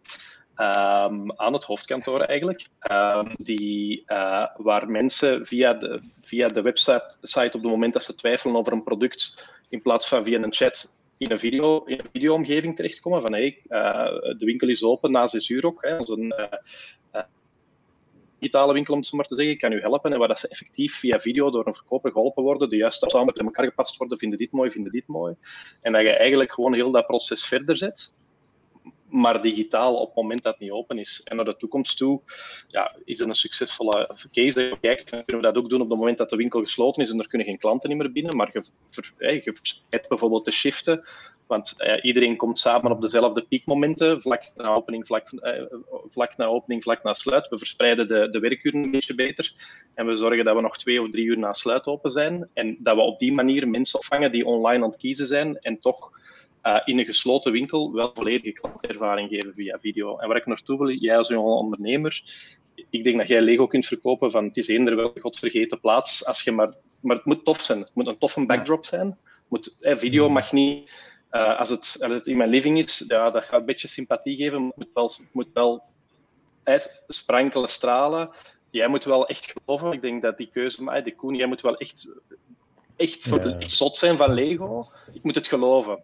Um, 0.57 1.33
aan 1.37 1.53
het 1.53 1.65
hoofdkantoor 1.65 2.21
eigenlijk, 2.21 2.67
um, 2.91 3.29
die, 3.37 4.03
uh, 4.07 4.47
waar 4.57 4.91
mensen 4.91 5.47
via 5.47 5.75
de, 5.75 6.01
via 6.23 6.49
de 6.49 6.63
website 6.63 7.47
op 7.47 7.53
het 7.53 7.63
moment 7.63 7.93
dat 7.93 8.05
ze 8.05 8.15
twijfelen 8.15 8.57
over 8.57 8.73
een 8.73 8.83
product, 8.83 9.53
in 9.69 9.83
plaats 9.83 10.09
van 10.09 10.25
via 10.25 10.43
een 10.43 10.53
chat 10.53 10.95
in 11.19 11.31
een, 11.31 11.39
video, 11.39 11.85
in 11.85 11.99
een 11.99 12.09
videoomgeving 12.13 12.77
terechtkomen 12.77 13.21
van 13.21 13.33
hey, 13.33 13.63
uh, 13.69 14.05
de 14.39 14.45
winkel 14.45 14.69
is 14.69 14.85
open 14.85 15.11
na 15.11 15.29
zes 15.29 15.49
uur 15.49 15.67
ook. 15.67 15.83
Hè, 15.83 15.97
digitale 18.39 18.73
winkel, 18.73 18.93
om 18.93 18.99
het 18.99 19.09
zo 19.09 19.17
maar 19.17 19.27
te 19.27 19.35
zeggen, 19.35 19.59
kan 19.59 19.73
u 19.73 19.81
helpen. 19.81 20.13
En 20.13 20.19
waar 20.19 20.29
dat 20.29 20.41
ze 20.41 20.49
effectief 20.49 20.95
via 20.95 21.21
video 21.21 21.51
door 21.51 21.67
een 21.67 21.75
verkoper 21.75 22.13
geholpen 22.13 22.43
worden, 22.43 22.71
de 22.71 22.77
juiste 22.77 23.11
samen 23.11 23.27
met 23.27 23.39
elkaar 23.39 23.65
gepast 23.65 23.97
worden, 23.97 24.19
vinden 24.19 24.39
dit 24.39 24.53
mooi, 24.53 24.71
vinden 24.71 24.93
dit 24.93 25.09
mooi. 25.09 25.35
En 25.81 25.93
dat 25.93 26.03
je 26.03 26.11
eigenlijk 26.11 26.53
gewoon 26.53 26.75
heel 26.75 26.91
dat 26.91 27.07
proces 27.07 27.47
verder 27.47 27.77
zet, 27.77 28.15
maar 29.09 29.43
digitaal 29.43 29.95
op 29.95 30.07
het 30.07 30.17
moment 30.17 30.43
dat 30.43 30.53
het 30.53 30.63
niet 30.63 30.71
open 30.71 30.99
is. 30.99 31.21
En 31.25 31.37
naar 31.37 31.45
de 31.45 31.57
toekomst 31.57 31.97
toe 31.97 32.21
ja, 32.69 32.97
is 33.05 33.19
het 33.19 33.29
een 33.29 33.35
succesvolle 33.35 34.17
case. 34.33 34.77
Kijk, 34.81 35.05
kunnen 35.05 35.25
we 35.27 35.43
dat 35.43 35.57
ook 35.57 35.69
doen 35.69 35.81
op 35.81 35.89
het 35.89 35.99
moment 35.99 36.19
dat 36.19 36.31
de 36.31 36.37
winkel 36.37 36.61
gesloten 36.61 37.03
is 37.03 37.11
en 37.11 37.19
er 37.19 37.29
kunnen 37.29 37.47
geen 37.47 37.59
klanten 37.59 37.97
meer 37.97 38.13
binnen, 38.13 38.37
maar 38.37 38.51
je, 38.53 38.65
ver, 38.87 39.35
je 39.35 39.55
verspreidt 39.55 40.09
bijvoorbeeld 40.09 40.45
de 40.45 40.53
shiften 40.53 41.05
want 41.47 41.75
uh, 41.79 42.05
iedereen 42.05 42.37
komt 42.37 42.59
samen 42.59 42.91
op 42.91 43.01
dezelfde 43.01 43.43
piekmomenten, 43.43 44.21
vlak 44.21 44.43
na 44.55 44.69
opening, 44.69 45.07
vlak, 45.07 45.33
uh, 45.33 45.63
vlak 46.09 46.37
na 46.37 46.45
opening, 46.45 46.83
vlak 46.83 47.03
na 47.03 47.15
sluit. 47.15 47.49
We 47.49 47.59
verspreiden 47.59 48.09
de, 48.09 48.31
de 48.31 48.39
werkuren 48.39 48.83
een 48.83 48.91
beetje 48.91 49.15
beter 49.15 49.55
en 49.95 50.07
we 50.07 50.17
zorgen 50.17 50.45
dat 50.45 50.55
we 50.55 50.61
nog 50.61 50.79
twee 50.79 51.01
of 51.01 51.11
drie 51.11 51.25
uur 51.25 51.39
na 51.39 51.53
sluit 51.53 51.87
open 51.87 52.11
zijn 52.11 52.49
en 52.55 52.77
dat 52.79 52.97
we 52.97 53.03
op 53.03 53.19
die 53.19 53.33
manier 53.33 53.69
mensen 53.69 53.99
opvangen 53.99 54.31
die 54.31 54.47
online 54.47 54.85
aan 54.85 54.91
het 54.91 54.99
kiezen 54.99 55.27
zijn 55.27 55.59
en 55.59 55.81
toch 55.81 56.11
uh, 56.63 56.81
in 56.85 56.99
een 56.99 57.05
gesloten 57.05 57.53
winkel 57.53 57.93
wel 57.93 58.11
volledige 58.15 58.53
klantervaring 58.53 59.29
geven 59.29 59.55
via 59.55 59.79
video. 59.79 60.19
En 60.19 60.29
waar 60.29 60.37
ik 60.37 60.47
naartoe 60.47 60.79
wil, 60.79 60.91
jij 60.91 61.17
als 61.17 61.29
jonge 61.29 61.55
ondernemer, 61.55 62.23
ik 62.91 63.05
denk 63.05 63.17
dat 63.19 63.29
jij 63.29 63.43
Lego 63.43 63.67
kunt 63.67 63.87
verkopen 63.87 64.31
van 64.31 64.45
het 64.45 64.57
is 64.57 64.69
eender 64.69 64.97
wel 64.97 65.13
godvergeten 65.15 65.81
plaats, 65.81 66.27
als 66.27 66.43
je 66.43 66.53
maar, 66.53 66.75
maar 67.01 67.17
het 67.17 67.25
moet 67.25 67.45
tof 67.45 67.61
zijn. 67.61 67.79
Het 67.79 67.91
moet 67.95 68.07
een 68.07 68.19
toffe 68.19 68.47
backdrop 68.47 68.85
zijn. 68.85 69.19
Moet, 69.49 69.77
eh, 69.81 69.97
video 69.97 70.29
mag 70.29 70.53
niet 70.53 70.91
uh, 71.31 71.59
als, 71.59 71.69
het, 71.69 71.97
als 72.01 72.13
het 72.13 72.27
in 72.27 72.37
mijn 72.37 72.51
living 72.51 72.79
is, 72.79 73.05
ja, 73.09 73.31
dat 73.31 73.45
gaat 73.45 73.61
een 73.61 73.67
beetje 73.67 73.89
sympathie 73.89 74.37
geven, 74.37 74.63
maar 74.63 74.73
het 74.77 74.87
moet 74.87 74.93
wel, 74.95 75.07
het 75.07 75.29
moet 75.33 75.49
wel 75.53 75.85
sprankelen, 77.09 77.69
stralen. 77.69 78.31
Jij 78.71 78.89
moet 78.89 79.05
wel 79.05 79.27
echt 79.27 79.53
geloven. 79.53 79.93
Ik 79.93 80.01
denk 80.01 80.23
dat 80.23 80.37
die 80.37 80.51
keuze, 80.53 80.83
maar 80.83 81.05
de 81.05 81.15
Koen, 81.15 81.35
jij 81.35 81.47
moet 81.47 81.61
wel 81.61 81.77
echt, 81.77 82.09
echt, 82.97 83.25
ja. 83.25 83.59
echt 83.59 83.73
zot 83.73 83.97
zijn 83.97 84.17
van 84.17 84.33
Lego. 84.33 84.91
Ik 85.13 85.23
moet 85.23 85.35
het 85.35 85.47
geloven. 85.47 86.03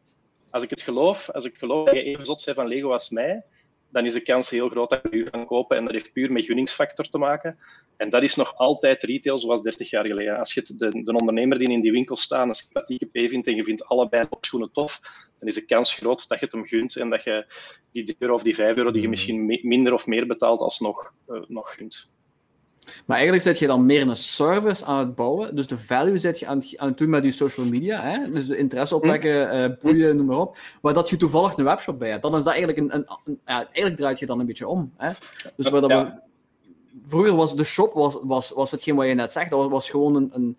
Als 0.51 0.62
ik 0.62 0.70
het 0.70 0.82
geloof, 0.82 1.31
als 1.31 1.44
ik 1.44 1.59
geloof 1.59 1.85
dat 1.85 1.94
je 1.94 2.03
even 2.03 2.27
zot 2.27 2.44
bent 2.44 2.57
van 2.57 2.66
Lego 2.66 2.93
als 2.93 3.11
mij, 3.11 3.44
dan 3.93 4.05
is 4.05 4.12
de 4.12 4.23
kans 4.23 4.51
heel 4.51 4.69
groot 4.69 4.90
dat 4.90 5.01
je 5.10 5.16
u 5.16 5.27
gaan 5.27 5.47
kopen. 5.47 5.77
En 5.77 5.85
dat 5.85 5.93
heeft 5.93 6.12
puur 6.12 6.32
met 6.32 6.44
gunningsfactor 6.44 7.09
te 7.09 7.19
maken. 7.19 7.59
En 7.97 8.10
dat 8.10 8.23
is 8.23 8.35
nog 8.35 8.56
altijd 8.56 9.02
retail 9.02 9.39
zoals 9.39 9.62
30 9.62 9.90
jaar 9.90 10.06
geleden. 10.06 10.39
Als 10.39 10.55
je 10.55 10.62
de, 10.77 11.02
de 11.05 11.12
ondernemer 11.12 11.59
die 11.59 11.70
in 11.70 11.81
die 11.81 11.93
winkel 11.93 12.16
staat 12.16 12.48
een 12.48 12.55
sympathieke 12.55 13.06
P 13.06 13.28
vindt 13.28 13.47
en 13.47 13.55
je 13.55 13.64
vindt 13.64 13.85
allebei 13.85 14.27
de 14.31 14.36
schoenen 14.40 14.73
tof, 14.73 15.01
dan 15.39 15.48
is 15.48 15.55
de 15.55 15.64
kans 15.64 15.94
groot 15.94 16.28
dat 16.28 16.39
je 16.39 16.44
het 16.44 16.55
hem 16.55 16.66
gunt 16.66 16.97
en 16.97 17.10
dat 17.10 17.24
je 17.24 17.47
die 17.93 18.05
3 18.05 18.16
euro 18.19 18.35
of 18.35 18.43
die 18.43 18.55
5 18.55 18.77
euro 18.77 18.90
die 18.90 19.01
je 19.01 19.06
mm. 19.06 19.12
misschien 19.12 19.60
minder 19.62 19.93
of 19.93 20.06
meer 20.06 20.27
betaalt 20.27 20.60
alsnog 20.60 21.14
uh, 21.28 21.43
nog 21.47 21.74
gunt. 21.74 22.10
Maar 23.06 23.16
eigenlijk 23.16 23.46
zet 23.46 23.59
je 23.59 23.66
dan 23.66 23.86
meer 23.86 24.09
een 24.09 24.16
service 24.16 24.84
aan 24.84 24.98
het 24.98 25.14
bouwen. 25.14 25.56
Dus 25.56 25.66
de 25.66 25.78
value 25.78 26.18
zet 26.18 26.38
je 26.38 26.46
aan 26.46 26.59
het, 26.59 26.74
aan 26.76 26.88
het 26.88 26.98
doen 26.98 27.10
met 27.10 27.24
je 27.24 27.30
social 27.30 27.66
media. 27.66 28.02
Hè? 28.02 28.30
Dus 28.30 28.46
de 28.46 28.56
interesse 28.56 28.94
opwekken, 28.94 29.56
uh, 29.56 29.76
boeien, 29.82 30.16
noem 30.16 30.26
maar 30.26 30.38
op. 30.38 30.56
Maar 30.82 30.94
dat 30.94 31.09
je 31.09 31.16
toevallig 31.16 31.56
een 31.56 31.64
webshop 31.64 31.98
bij 31.98 32.10
hebt. 32.10 32.22
Dan 32.22 32.36
is 32.36 32.44
dat 32.44 32.52
eigenlijk 32.52 32.78
een... 32.78 32.94
een, 32.94 33.06
een 33.24 33.40
ja, 33.46 33.64
eigenlijk 33.64 33.96
draait 33.96 34.18
je 34.18 34.26
dan 34.26 34.40
een 34.40 34.46
beetje 34.46 34.68
om. 34.68 34.92
Hè? 34.96 35.10
Dus 35.56 35.68
wat 35.68 35.88
ja. 35.88 36.04
we, 36.04 36.20
vroeger 37.09 37.34
was 37.34 37.56
de 37.56 37.64
shop, 37.64 37.92
was, 37.92 38.18
was, 38.22 38.50
was 38.50 38.70
hetgeen 38.70 38.96
wat 38.96 39.06
je 39.06 39.14
net 39.14 39.32
zegt, 39.32 39.50
dat 39.50 39.59
was, 39.59 39.70
was 39.70 39.90
gewoon 39.90 40.14
een... 40.14 40.30
een 40.32 40.59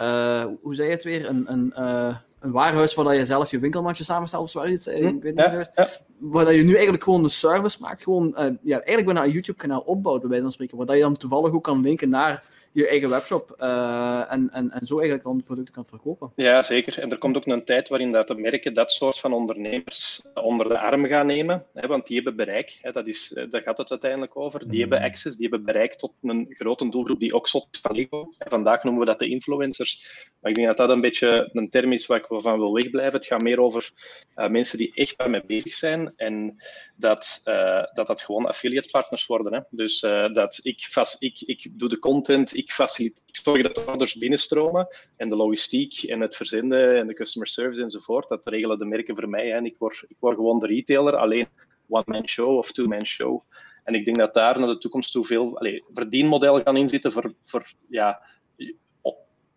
uh, 0.00 0.44
hoe 0.62 0.74
zei 0.74 0.88
je 0.88 0.94
het 0.94 1.04
weer? 1.04 1.28
Een... 1.28 1.44
een 1.52 1.74
uh, 1.78 2.16
een 2.40 2.52
waar 2.52 3.14
je 3.14 3.24
zelf 3.24 3.50
je 3.50 3.58
winkelmandje 3.58 4.04
samenstelt 4.04 4.42
of 4.42 4.50
zoiets. 4.50 4.86
Ik 4.86 5.22
weet 5.22 5.34
niet 5.34 5.70
ja. 5.74 5.88
Waar 6.20 6.54
je 6.54 6.62
nu 6.62 6.72
eigenlijk 6.72 7.04
gewoon 7.04 7.22
de 7.22 7.28
service 7.28 7.76
maakt. 7.80 8.02
Gewoon, 8.02 8.26
uh, 8.38 8.44
ja, 8.62 8.76
eigenlijk 8.76 9.04
bijna 9.04 9.24
een 9.24 9.30
YouTube-kanaal 9.30 9.80
opbouwt, 9.80 10.20
bij 10.20 10.28
wijze 10.28 10.44
van 10.44 10.52
spreken. 10.52 10.76
Waar 10.76 10.96
je 10.96 11.02
dan 11.02 11.16
toevallig 11.16 11.52
ook 11.52 11.64
kan 11.64 11.80
linken 11.80 12.08
naar 12.08 12.44
je 12.72 12.88
eigen 12.88 13.08
webshop 13.08 13.54
uh, 13.58 14.32
en, 14.32 14.50
en, 14.52 14.70
en 14.70 14.86
zo 14.86 14.94
eigenlijk 14.94 15.22
dan 15.22 15.36
de 15.36 15.44
producten 15.44 15.74
kan 15.74 15.86
verkopen. 15.86 16.32
Ja, 16.36 16.62
zeker. 16.62 16.98
En 16.98 17.10
er 17.10 17.18
komt 17.18 17.36
ook 17.36 17.46
een 17.46 17.64
tijd 17.64 17.88
waarin 17.88 18.12
dat 18.12 18.28
de 18.28 18.34
merken 18.34 18.74
dat 18.74 18.92
soort 18.92 19.18
van 19.18 19.32
ondernemers 19.32 20.22
onder 20.34 20.68
de 20.68 20.78
arm 20.78 21.06
gaan 21.06 21.26
nemen, 21.26 21.64
hè, 21.74 21.86
want 21.88 22.06
die 22.06 22.16
hebben 22.16 22.36
bereik, 22.36 22.78
hè, 22.82 22.92
dat 22.92 23.06
is, 23.06 23.32
eh, 23.32 23.50
daar 23.50 23.62
gaat 23.62 23.78
het 23.78 23.90
uiteindelijk 23.90 24.36
over. 24.36 24.68
Die 24.68 24.80
hebben 24.80 25.00
access, 25.00 25.36
die 25.36 25.48
hebben 25.48 25.66
bereik 25.66 25.94
tot 25.94 26.12
een 26.22 26.46
grote 26.48 26.88
doelgroep 26.88 27.20
die 27.20 27.34
ook 27.34 27.48
zot 27.48 27.78
van 27.82 27.96
Lego. 27.96 28.32
Vandaag 28.38 28.82
noemen 28.82 29.00
we 29.00 29.06
dat 29.06 29.18
de 29.18 29.28
influencers. 29.28 30.24
Maar 30.40 30.50
ik 30.50 30.56
denk 30.56 30.68
dat 30.68 30.76
dat 30.76 30.90
een 30.90 31.00
beetje 31.00 31.50
een 31.52 31.70
term 31.70 31.92
is 31.92 32.06
waar 32.06 32.18
ik 32.18 32.26
van 32.28 32.58
wil 32.58 32.72
wegblijven. 32.72 33.14
Het 33.14 33.26
gaat 33.26 33.42
meer 33.42 33.60
over 33.60 33.90
uh, 34.36 34.48
mensen 34.48 34.78
die 34.78 34.92
echt 34.94 35.18
daarmee 35.18 35.42
bezig 35.46 35.72
zijn 35.72 36.09
en 36.16 36.56
dat 36.96 37.42
uh, 37.44 37.82
dat, 37.92 38.06
dat 38.06 38.20
gewoon 38.20 38.46
affiliate 38.46 38.90
partners 38.90 39.26
worden. 39.26 39.52
Hè. 39.52 39.60
Dus 39.70 40.02
uh, 40.02 40.32
dat 40.32 40.60
ik, 40.62 40.80
vast, 40.90 41.22
ik, 41.22 41.40
ik 41.40 41.68
doe 41.72 41.88
de 41.88 41.98
content, 41.98 42.56
ik, 42.56 42.72
faciliteer, 42.72 43.22
ik 43.26 43.36
zorg 43.36 43.62
dat 43.62 43.74
de 43.74 43.86
orders 43.86 44.14
binnenstromen 44.14 44.88
en 45.16 45.28
de 45.28 45.36
logistiek 45.36 46.02
en 46.02 46.20
het 46.20 46.36
verzenden 46.36 46.96
en 46.96 47.06
de 47.06 47.14
customer 47.14 47.48
service 47.48 47.82
enzovoort, 47.82 48.28
dat 48.28 48.46
regelen 48.46 48.78
de 48.78 48.84
merken 48.84 49.16
voor 49.16 49.28
mij. 49.28 49.52
En 49.52 49.64
ik 49.64 49.76
word, 49.78 50.04
ik 50.08 50.16
word 50.18 50.36
gewoon 50.36 50.58
de 50.58 50.66
retailer, 50.66 51.16
alleen 51.16 51.48
one-man 51.88 52.28
show 52.28 52.56
of 52.56 52.72
two-man 52.72 53.06
show. 53.06 53.42
En 53.84 53.94
ik 53.94 54.04
denk 54.04 54.16
dat 54.16 54.34
daar 54.34 54.58
naar 54.58 54.68
de 54.68 54.78
toekomst 54.78 55.12
toe 55.12 55.24
veel 55.24 55.58
verdienmodel 55.92 56.62
gaan 56.62 56.76
inzitten 56.76 57.12
voor, 57.12 57.32
voor 57.42 57.72
ja, 57.88 58.22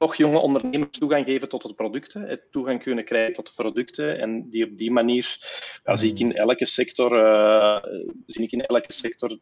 toch 0.03 0.15
jonge 0.15 0.39
ondernemers 0.39 0.97
toegang 0.97 1.25
geven 1.25 1.49
tot 1.49 1.61
de 1.61 1.73
producten, 1.73 2.41
toegang 2.51 2.83
kunnen 2.83 3.05
krijgen 3.05 3.33
tot 3.33 3.47
de 3.47 3.53
producten 3.55 4.19
en 4.19 4.49
die 4.49 4.65
op 4.65 4.77
die 4.77 4.91
manier 4.91 5.37
ja, 5.83 5.95
zie 5.95 6.11
ik 6.11 6.19
in 6.19 6.35
elke 6.35 6.65
sector, 6.65 7.11
uh, 7.11 7.83
zie 8.25 8.43
ik 8.43 8.51
in 8.51 8.65
elke 8.65 8.93
sector 8.93 9.39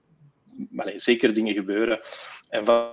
maar, 0.70 0.94
zeker 0.96 1.34
dingen 1.34 1.54
gebeuren. 1.54 2.00
En 2.50 2.66
van, 2.66 2.90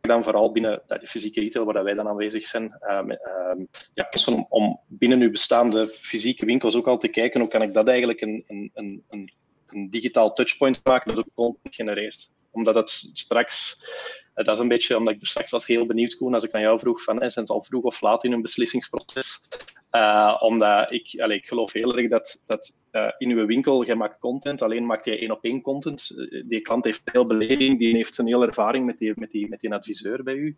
dan 0.00 0.24
vooral 0.24 0.52
binnen 0.52 0.82
de 0.86 1.06
fysieke 1.06 1.40
retail, 1.40 1.64
waar 1.64 1.84
wij 1.84 1.94
dan 1.94 2.08
aanwezig 2.08 2.44
zijn, 2.46 2.78
uh, 2.80 3.64
ja, 3.94 4.08
om, 4.26 4.46
om 4.48 4.80
binnen 4.88 5.20
uw 5.20 5.30
bestaande 5.30 5.86
fysieke 5.86 6.46
winkels 6.46 6.76
ook 6.76 6.88
al 6.88 6.98
te 6.98 7.08
kijken 7.08 7.40
hoe 7.40 7.48
kan 7.48 7.62
ik 7.62 7.74
dat 7.74 7.88
eigenlijk 7.88 8.20
een, 8.20 8.44
een, 8.46 8.70
een, 8.74 9.32
een 9.66 9.90
digitaal 9.90 10.30
touchpoint 10.30 10.80
maken 10.84 11.14
dat 11.14 11.24
ook 11.24 11.34
content 11.34 11.74
genereert. 11.74 12.30
Omdat 12.50 12.74
het 12.74 12.90
straks 13.12 13.80
eh, 13.80 14.25
dat 14.44 14.54
is 14.54 14.58
een 14.58 14.68
beetje 14.68 14.96
omdat 14.96 15.14
ik 15.14 15.20
er 15.20 15.26
straks 15.26 15.50
was 15.50 15.66
heel 15.66 15.86
benieuwd, 15.86 16.16
Koen, 16.16 16.34
als 16.34 16.44
ik 16.44 16.52
aan 16.52 16.60
jou 16.60 16.78
vroeg 16.78 17.02
van 17.02 17.30
zijn 17.30 17.46
ze 17.46 17.52
al 17.52 17.62
vroeg 17.62 17.82
of 17.82 18.00
laat 18.00 18.24
in 18.24 18.30
hun 18.30 18.42
beslissingsproces? 18.42 19.48
Uh, 19.92 20.36
omdat 20.40 20.92
ik, 20.92 21.20
allez, 21.20 21.36
ik 21.36 21.46
geloof 21.46 21.72
heel 21.72 21.96
erg 21.96 22.08
dat, 22.08 22.42
dat 22.46 22.78
uh, 22.92 23.10
in 23.18 23.30
uw 23.30 23.46
winkel, 23.46 23.82
je 23.82 23.94
maakt 23.94 24.18
content, 24.18 24.62
alleen 24.62 24.86
maakt 24.86 25.04
je 25.04 25.18
één 25.18 25.30
op 25.30 25.44
één 25.44 25.60
content. 25.60 26.10
die 26.46 26.60
klant 26.60 26.84
heeft 26.84 27.02
veel 27.04 27.26
beleving, 27.26 27.78
die 27.78 27.94
heeft 27.94 28.18
een 28.18 28.26
hele 28.26 28.46
ervaring 28.46 28.86
met 28.86 28.98
die, 28.98 29.12
met 29.16 29.30
die, 29.30 29.48
met 29.48 29.60
die 29.60 29.72
adviseur 29.72 30.22
bij 30.22 30.34
u. 30.34 30.56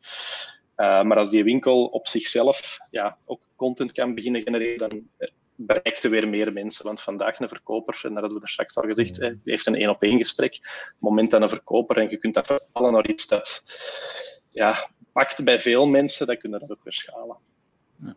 Maar 0.77 1.17
als 1.17 1.31
die 1.31 1.45
winkel 1.45 1.85
op 1.85 2.07
zichzelf 2.07 2.79
ja, 2.91 3.19
ook 3.25 3.49
content 3.57 3.93
kan 3.93 4.15
beginnen 4.15 4.43
genereren, 4.43 4.89
dan 4.89 5.09
bereikt 5.61 6.05
er 6.05 6.11
weer 6.11 6.29
meer 6.29 6.53
mensen. 6.53 6.85
Want 6.85 7.01
vandaag 7.01 7.39
een 7.39 7.49
verkoper, 7.49 8.01
en 8.03 8.13
dat 8.13 8.21
hadden 8.21 8.39
we 8.39 8.45
er 8.45 8.51
straks 8.51 8.77
al 8.77 8.83
gezegd, 8.83 9.21
die 9.21 9.41
heeft 9.45 9.67
een 9.67 9.75
één 9.75 9.89
op 9.89 10.03
één 10.03 10.19
gesprek. 10.19 10.55
het 10.63 10.95
moment 10.99 11.31
dat 11.31 11.43
een 11.43 11.49
verkoper, 11.49 11.97
en 11.97 12.11
je 12.11 12.17
kunt 12.17 12.35
dat 12.35 12.47
vertalen 12.47 12.93
naar 12.93 13.09
iets 13.09 13.27
dat 13.27 13.65
ja, 14.51 14.91
pakt 15.13 15.45
bij 15.45 15.61
veel 15.61 15.87
mensen, 15.87 16.27
dan 16.27 16.39
kunnen 16.39 16.61
dat 16.61 16.71
ook 16.71 16.85
weer 16.85 16.93
schalen. 16.93 17.37
Ja. 18.03 18.15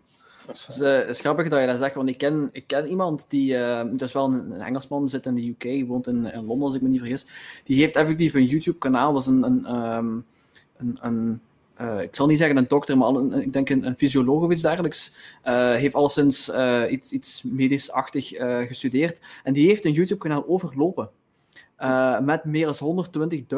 Dus, 0.47 0.65
het, 0.65 0.75
is, 0.75 0.81
uh, 0.81 1.07
is, 1.07 1.19
grappig 1.19 1.49
dat 1.49 1.59
je 1.59 1.67
dat 1.67 1.77
zegt, 1.77 1.95
want 1.95 2.09
ik 2.09 2.17
ken, 2.17 2.49
ik 2.51 2.67
ken 2.67 2.87
iemand 2.87 3.29
die, 3.29 3.53
uh, 3.53 3.83
dus 3.91 4.11
wel 4.11 4.25
een, 4.25 4.51
een, 4.51 4.61
Engelsman, 4.61 5.09
zit 5.09 5.25
in 5.25 5.35
de 5.35 5.55
UK, 5.57 5.87
woont 5.87 6.07
in, 6.07 6.25
in, 6.25 6.45
Londen 6.45 6.67
als 6.67 6.75
ik 6.75 6.81
me 6.81 6.89
niet 6.89 6.99
vergis. 6.99 7.25
Die 7.63 7.79
heeft 7.79 7.95
effectief 7.95 8.33
een 8.33 8.45
YouTube-kanaal, 8.45 9.13
dat 9.13 9.21
is 9.21 9.27
een, 9.27 9.43
een, 9.43 9.75
um, 9.75 10.25
een, 10.77 10.97
een 11.01 11.41
uh, 11.81 12.01
ik 12.01 12.15
zal 12.15 12.27
niet 12.27 12.37
zeggen 12.37 12.57
een 12.57 12.67
dokter, 12.67 12.97
maar 12.97 13.39
ik 13.39 13.53
denk 13.53 13.69
een, 13.69 13.85
een 13.85 13.95
fysioloog 13.95 14.43
of 14.43 14.51
iets 14.51 14.61
dergelijks, 14.61 15.13
uh, 15.47 15.73
heeft 15.73 15.95
alleszins 15.95 16.49
uh, 16.49 16.83
iets, 16.89 17.11
iets 17.11 17.43
medisch-achtig 17.43 18.27
gestudeerd. 18.67 19.19
En 19.43 19.53
die 19.53 19.67
heeft 19.67 19.85
een 19.85 19.91
YouTube-kanaal 19.91 20.47
overlopen. 20.47 21.09
met 22.21 22.43
meer 22.43 22.73
dan 22.77 23.07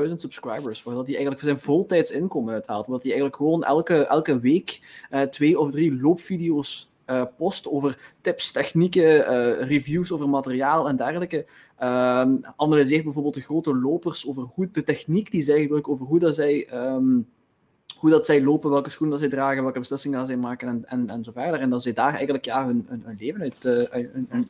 120.000 0.07 0.13
subscribers, 0.15 0.83
waar 0.83 0.95
hij 0.95 1.05
eigenlijk 1.05 1.41
zijn 1.41 1.57
voltijds 1.57 2.11
inkomen 2.11 2.53
uithaalt. 2.53 2.85
Omdat 2.85 3.03
hij 3.03 3.11
eigenlijk 3.11 3.41
gewoon 3.41 3.63
elke, 3.63 4.05
elke 4.05 4.39
week 4.39 4.81
twee 5.29 5.59
of 5.59 5.71
drie 5.71 6.01
loopvideo's 6.01 6.91
post 7.37 7.67
over 7.67 8.13
tips, 8.21 8.51
technieken, 8.51 9.25
reviews 9.65 10.11
over 10.11 10.29
materiaal 10.29 10.87
en 10.87 10.95
dergelijke. 10.95 11.45
Uh, 11.79 12.25
analyseert 12.55 13.03
bijvoorbeeld 13.03 13.33
de 13.33 13.41
grote 13.41 13.75
lopers 13.75 14.27
over 14.27 14.43
hoe 14.53 14.69
de 14.71 14.83
techniek 14.83 15.31
die 15.31 15.43
zij 15.43 15.61
gebruiken, 15.61 15.91
over 15.91 16.05
hoe 16.05 16.19
dat 16.19 16.35
zij 16.35 16.67
um, 16.73 17.27
hoe 18.03 18.09
dat 18.09 18.25
zij 18.25 18.43
lopen, 18.43 18.69
welke 18.69 18.89
schoenen 18.89 19.19
dat 19.19 19.29
zij 19.29 19.37
dragen, 19.37 19.63
welke 19.63 19.79
beslissingen 19.79 20.17
dat 20.17 20.27
zij 20.27 20.37
maken 20.37 20.67
en, 20.67 20.83
en, 20.85 21.09
en 21.09 21.23
zo 21.23 21.31
verder. 21.31 21.59
En 21.59 21.69
dat 21.69 21.83
zij 21.83 21.93
daar 21.93 22.13
eigenlijk 22.13 22.45
ja, 22.45 22.65
hun, 22.65 22.85
hun, 22.87 23.03
hun 23.05 23.17
leven 23.19 23.41
uit, 23.41 23.65
uh, 23.65 23.89
hun, 24.11 24.27
hun, 24.29 24.49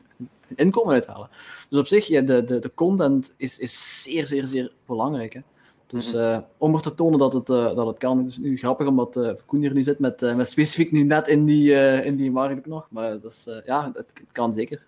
inkomen 0.54 0.92
uithalen. 0.92 1.28
Dus 1.68 1.78
op 1.78 1.86
zich, 1.86 2.06
ja, 2.06 2.20
de, 2.20 2.44
de, 2.44 2.58
de 2.58 2.74
content 2.74 3.34
is, 3.36 3.58
is 3.58 4.02
zeer, 4.02 4.26
zeer, 4.26 4.46
zeer 4.46 4.72
belangrijk. 4.86 5.32
Hè. 5.32 5.40
Dus 5.86 6.14
uh, 6.14 6.38
om 6.58 6.74
er 6.74 6.82
te 6.82 6.94
tonen 6.94 7.18
dat 7.18 7.32
het, 7.32 7.48
uh, 7.48 7.74
dat 7.74 7.86
het 7.86 7.98
kan. 7.98 8.18
Het 8.18 8.28
is 8.28 8.38
nu 8.38 8.56
grappig 8.56 8.86
omdat 8.86 9.16
uh, 9.16 9.30
Koen 9.46 9.60
hier 9.60 9.72
nu 9.72 9.82
zit 9.82 9.98
met, 9.98 10.20
met 10.36 10.48
specifiek 10.48 10.92
nu 10.92 11.02
net 11.02 11.28
in 11.28 11.44
die, 11.44 11.72
in 12.02 12.16
die 12.16 12.30
markt 12.30 12.66
nog. 12.66 12.86
Maar 12.90 13.20
dat 13.20 13.32
is, 13.32 13.46
ja, 13.64 13.86
het, 13.86 13.96
het, 13.96 14.32
kan 14.32 14.52
zeker. 14.52 14.86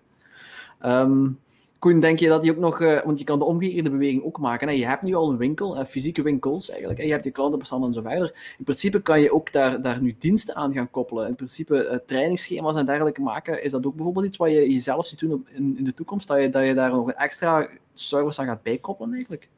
Um, 0.85 1.39
Koen, 1.79 1.99
denk 1.99 2.19
je 2.19 2.27
dat 2.27 2.41
die 2.41 2.51
ook 2.51 2.57
nog, 2.57 2.79
uh, 2.79 3.01
want 3.01 3.19
je 3.19 3.23
kan 3.23 3.39
de 3.39 3.45
omgekeerde 3.45 3.89
beweging 3.89 4.23
ook 4.23 4.39
maken. 4.39 4.67
Hè? 4.67 4.73
Je 4.73 4.85
hebt 4.85 5.01
nu 5.01 5.13
al 5.13 5.29
een 5.29 5.37
winkel, 5.37 5.77
uh, 5.77 5.83
fysieke 5.83 6.21
winkels 6.21 6.69
eigenlijk, 6.69 6.99
en 6.99 7.05
je 7.05 7.11
hebt 7.11 7.23
je 7.23 7.31
klantenbestanden 7.31 7.87
en 7.87 7.93
zo 7.95 8.01
verder. 8.01 8.55
In 8.57 8.63
principe 8.63 9.01
kan 9.01 9.21
je 9.21 9.33
ook 9.33 9.51
daar, 9.51 9.81
daar 9.81 10.01
nu 10.01 10.15
diensten 10.19 10.55
aan 10.55 10.73
gaan 10.73 10.89
koppelen. 10.89 11.27
In 11.27 11.35
principe 11.35 11.89
uh, 11.91 11.97
trainingsschema's 12.05 12.75
en 12.75 12.85
dergelijke 12.85 13.21
maken. 13.21 13.63
Is 13.63 13.71
dat 13.71 13.85
ook 13.85 13.95
bijvoorbeeld 13.95 14.25
iets 14.25 14.37
wat 14.37 14.49
je 14.49 14.73
jezelf 14.73 15.05
ziet 15.05 15.19
doen 15.19 15.47
in, 15.51 15.75
in 15.77 15.83
de 15.83 15.93
toekomst? 15.93 16.27
Dat 16.27 16.41
je, 16.41 16.49
dat 16.49 16.65
je 16.65 16.73
daar 16.73 16.91
nog 16.91 17.07
een 17.07 17.15
extra 17.15 17.67
service 17.93 18.41
aan 18.41 18.47
gaat 18.47 18.63
bijkoppelen 18.63 19.13
eigenlijk? 19.13 19.49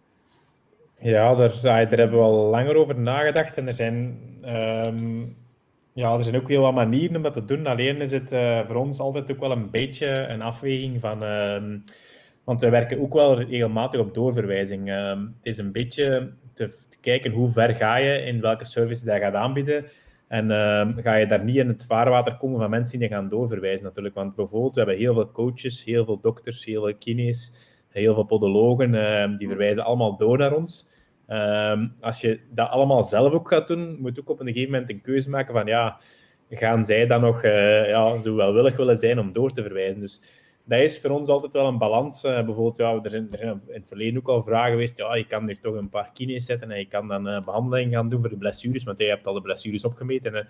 Ja, 1.00 1.36
daar, 1.36 1.60
daar 1.62 1.88
hebben 1.88 2.18
we 2.18 2.24
al 2.24 2.50
langer 2.50 2.76
over 2.76 3.00
nagedacht. 3.00 3.58
En 3.58 3.68
er 3.68 3.74
zijn, 3.74 4.20
um, 4.86 5.36
ja, 5.94 6.16
er 6.18 6.24
zijn 6.24 6.36
ook 6.36 6.50
heel 6.50 6.62
wat 6.62 6.74
manieren 6.74 7.16
om 7.16 7.22
dat 7.22 7.34
te 7.34 7.46
doen. 7.46 7.68
Alleen 7.68 8.02
is 8.02 8.12
het 8.12 8.30
voor 8.68 8.76
ons 8.76 9.00
altijd 9.00 9.32
ook 9.32 9.40
wel 9.40 9.52
een 9.52 9.70
beetje 9.70 10.08
een 10.08 10.42
afweging 10.42 11.00
van... 11.00 11.24
Uh, 11.24 11.64
want 12.44 12.62
we 12.62 12.70
werken 12.70 13.00
ook 13.00 13.14
wel 13.14 13.42
regelmatig 13.42 14.00
op 14.00 14.14
doorverwijzing. 14.14 14.90
Ehm, 14.90 15.20
het 15.20 15.30
is 15.42 15.58
een 15.58 15.72
beetje 15.72 16.32
te, 16.54 16.72
kijken 17.02 17.32
hoe 17.32 17.50
ver 17.50 17.76
ga 17.76 17.96
je 17.96 18.22
in 18.22 18.42
welke 18.42 18.66
service 18.66 19.14
je 19.14 19.20
gaat 19.20 19.34
aanbieden. 19.34 19.86
En 20.28 20.50
uh, 20.50 20.88
ga 20.96 21.16
je 21.16 21.26
daar 21.26 21.44
niet 21.44 21.56
in 21.56 21.68
het 21.68 21.86
vaarwater 21.86 22.38
komen 22.38 22.60
van 22.60 22.70
mensen 22.70 23.00
die 23.00 23.08
je 23.08 23.16
gaan 23.16 23.30
doorverwijzen 23.30 23.86
natuurlijk. 23.86 24.16
Want 24.16 24.36
bijvoorbeeld, 24.36 24.74
we 24.74 24.80
hebben 24.80 24.98
heel 24.98 25.14
veel 25.14 25.32
coaches, 25.32 25.84
heel 25.84 26.06
veel 26.06 26.20
dokters, 26.20 26.66
heel 26.66 26.84
veel 26.84 26.96
kines, 26.96 27.54
heel 27.90 28.14
veel 28.14 28.24
podologen. 28.24 28.94
Uh, 28.94 29.38
die 29.38 29.48
verwijzen 29.48 29.84
allemaal 29.84 30.18
door 30.18 30.38
naar 30.38 30.54
ons. 30.54 30.88
als 32.00 32.22
je 32.22 32.40
dat 32.52 32.70
allemaal 32.70 33.04
zelf 33.04 33.34
ook 33.34 33.48
gaat 33.48 33.68
doen, 33.68 33.98
moet 34.00 34.16
je 34.16 34.22
ook 34.22 34.30
op 34.30 34.40
een 34.40 34.48
gegeven 34.48 34.72
moment 34.72 34.90
een 34.90 35.02
keuze 35.02 35.30
maken 35.30 35.54
van 35.54 35.66
ja, 35.66 36.00
gaan 36.50 36.86
zij 36.86 37.08
dan 37.08 37.22
nog 37.22 37.44
uh, 37.44 37.88
ja, 37.88 38.20
zo 38.20 38.36
welwillig 38.36 38.78
willen 38.78 38.98
zijn 38.98 39.20
om 39.20 39.32
door 39.32 39.52
te 39.52 39.62
verwijzen. 39.62 40.02
Dus 40.02 40.22
dat 40.70 40.82
is 40.82 41.00
voor 41.00 41.10
ons 41.10 41.28
altijd 41.28 41.54
wel 41.54 41.68
een 41.68 41.78
balans. 41.78 42.24
Uh, 42.24 42.44
bijvoorbeeld, 42.46 42.78
ja, 42.78 43.00
er, 43.04 43.10
zijn, 43.10 43.28
er 43.32 43.42
in 43.42 43.62
het 43.68 43.88
verleden 43.88 44.18
ook 44.18 44.28
al 44.28 44.44
vragen 44.44 44.72
geweest. 44.72 44.98
Ja, 44.98 45.16
je 45.16 45.28
kan 45.28 45.50
er 45.50 45.60
toch 45.60 45.76
een 45.76 45.90
paar 45.90 46.10
kines 46.14 46.46
zetten 46.46 46.72
en 46.72 46.80
je 46.80 46.86
kan 46.86 47.08
dan 47.08 47.28
uh, 47.28 47.42
behandeling 47.42 47.94
gaan 47.94 48.10
doen 48.10 48.20
voor 48.20 48.30
de 48.30 48.38
blessures, 48.38 48.84
want 48.84 48.98
je 48.98 49.06
hebt 49.06 49.28
al 49.28 49.34
de 49.34 49.42
blessures 49.42 49.86
opgemeten. 49.86 50.36
En, 50.36 50.48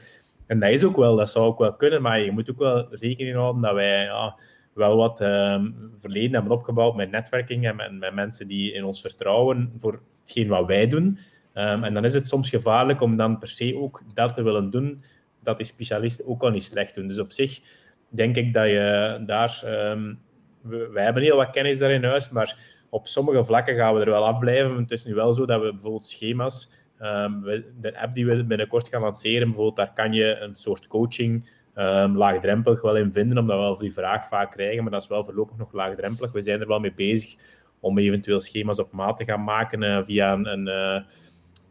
en 0.48 0.60
dat 0.60 0.70
is 0.70 0.84
ook 0.84 0.96
wel, 0.96 1.16
dat 1.16 1.30
zou 1.30 1.46
ook 1.46 1.60
wel 1.60 1.74
kunnen, 1.74 2.02
maar 2.02 2.20
je 2.20 2.32
moet 2.32 2.50
ook 2.50 2.58
wel 2.58 2.88
rekening 2.96 3.36
houden 3.36 3.62
dat 3.62 3.74
wij 3.74 4.04
ja, 4.04 4.36
wel 4.74 4.98
wat 4.98 5.22
um, 5.22 5.91
verleden 6.00 6.34
hebben 6.34 6.52
opgebouwd 6.52 6.96
met 6.96 7.12
netwerking 7.12 7.68
en 7.68 8.00
met, 8.00 8.14
mensen 8.14 8.48
die 8.48 8.74
in 8.74 8.84
ons 8.84 9.02
vertrouwen 9.02 9.72
voor 9.78 10.02
hetgeen 10.22 10.48
wat 10.48 10.66
wij 10.66 10.88
doen. 10.88 11.20
Um, 11.54 11.84
en 11.84 11.94
dan 11.94 12.06
is 12.06 12.14
het 12.14 12.28
soms 12.28 12.50
gevaarlijk 12.50 13.02
om 13.02 13.18
dan 13.18 13.38
per 13.38 13.48
se 13.48 13.76
ook 13.78 14.02
dat 14.14 14.34
te 14.34 14.44
willen 14.44 14.70
doen, 14.70 15.04
dat 15.44 15.58
die 15.58 15.66
specialisten 15.66 16.28
ook 16.28 16.44
al 16.44 16.50
niet 16.50 16.64
slecht 16.64 16.96
doen. 16.96 17.08
Dus 17.08 17.20
op 17.20 17.32
zich 17.32 17.62
denk 18.10 18.36
ik 18.36 18.53
dat 18.53 18.68
je 18.68 19.18
daar. 19.26 19.61
Um, 19.91 20.19
we, 20.61 20.90
wij 20.94 21.03
hebben 21.03 21.23
heel 21.23 21.38
wat 21.38 21.49
kennis 21.49 21.77
daar 21.77 21.91
in 21.91 22.03
huis, 22.03 22.30
maar 22.30 22.57
op 22.90 23.07
sommige 23.07 23.44
vlakken 23.44 23.76
gaan 23.76 23.94
we 23.94 23.99
er 23.99 24.10
wel 24.10 24.26
afblijven. 24.26 24.77
Het 24.77 24.91
is 24.91 25.06
nu 25.06 25.14
wel 25.14 25.34
zo 25.34 25.45
dat 25.45 25.61
we 25.61 25.72
bijvoorbeeld 25.72 26.07
schema's. 26.07 26.77
Um, 27.02 27.44
de 27.81 27.99
app 27.99 28.14
die 28.14 28.26
we 28.26 28.44
binnenkort 28.44 28.88
gaan 28.88 29.02
lanceren, 29.02 29.48
bijvoorbeeld, 29.48 29.76
daar 29.76 29.94
kan 29.94 30.14
je 30.14 30.38
een 30.40 30.56
soort 30.56 30.88
coaching 30.88 31.49
um, 31.76 32.18
laagdrempelig 32.18 32.81
wel 32.81 32.98
in 32.98 33.11
vinden, 33.11 33.38
omdat 33.38 33.57
we 33.57 33.61
wel 33.61 33.77
die 33.77 33.94
vraag 33.94 34.27
vaak 34.27 34.52
krijgen, 34.52 34.84
maar 34.84 34.91
dat 34.91 35.02
is 35.02 35.07
wel 35.07 35.23
voorlopig 35.23 35.57
nog 35.57 35.73
laagdrempelig. 35.73 36.31
We 36.31 36.41
zijn 36.41 36.61
er 36.61 36.68
wel 36.68 36.80
mee 36.80 36.94
bezig 36.94 37.36
om 37.80 37.98
eventueel 37.98 38.40
schema's 38.40 38.80
op 38.80 38.91
maat 38.91 39.18
te 39.18 39.26
gaan 39.26 39.44
maken 39.44 39.81
uh, 39.81 40.03
via 40.03 40.34
een, 40.34 40.45
een, 40.45 40.68
uh, 40.68 41.02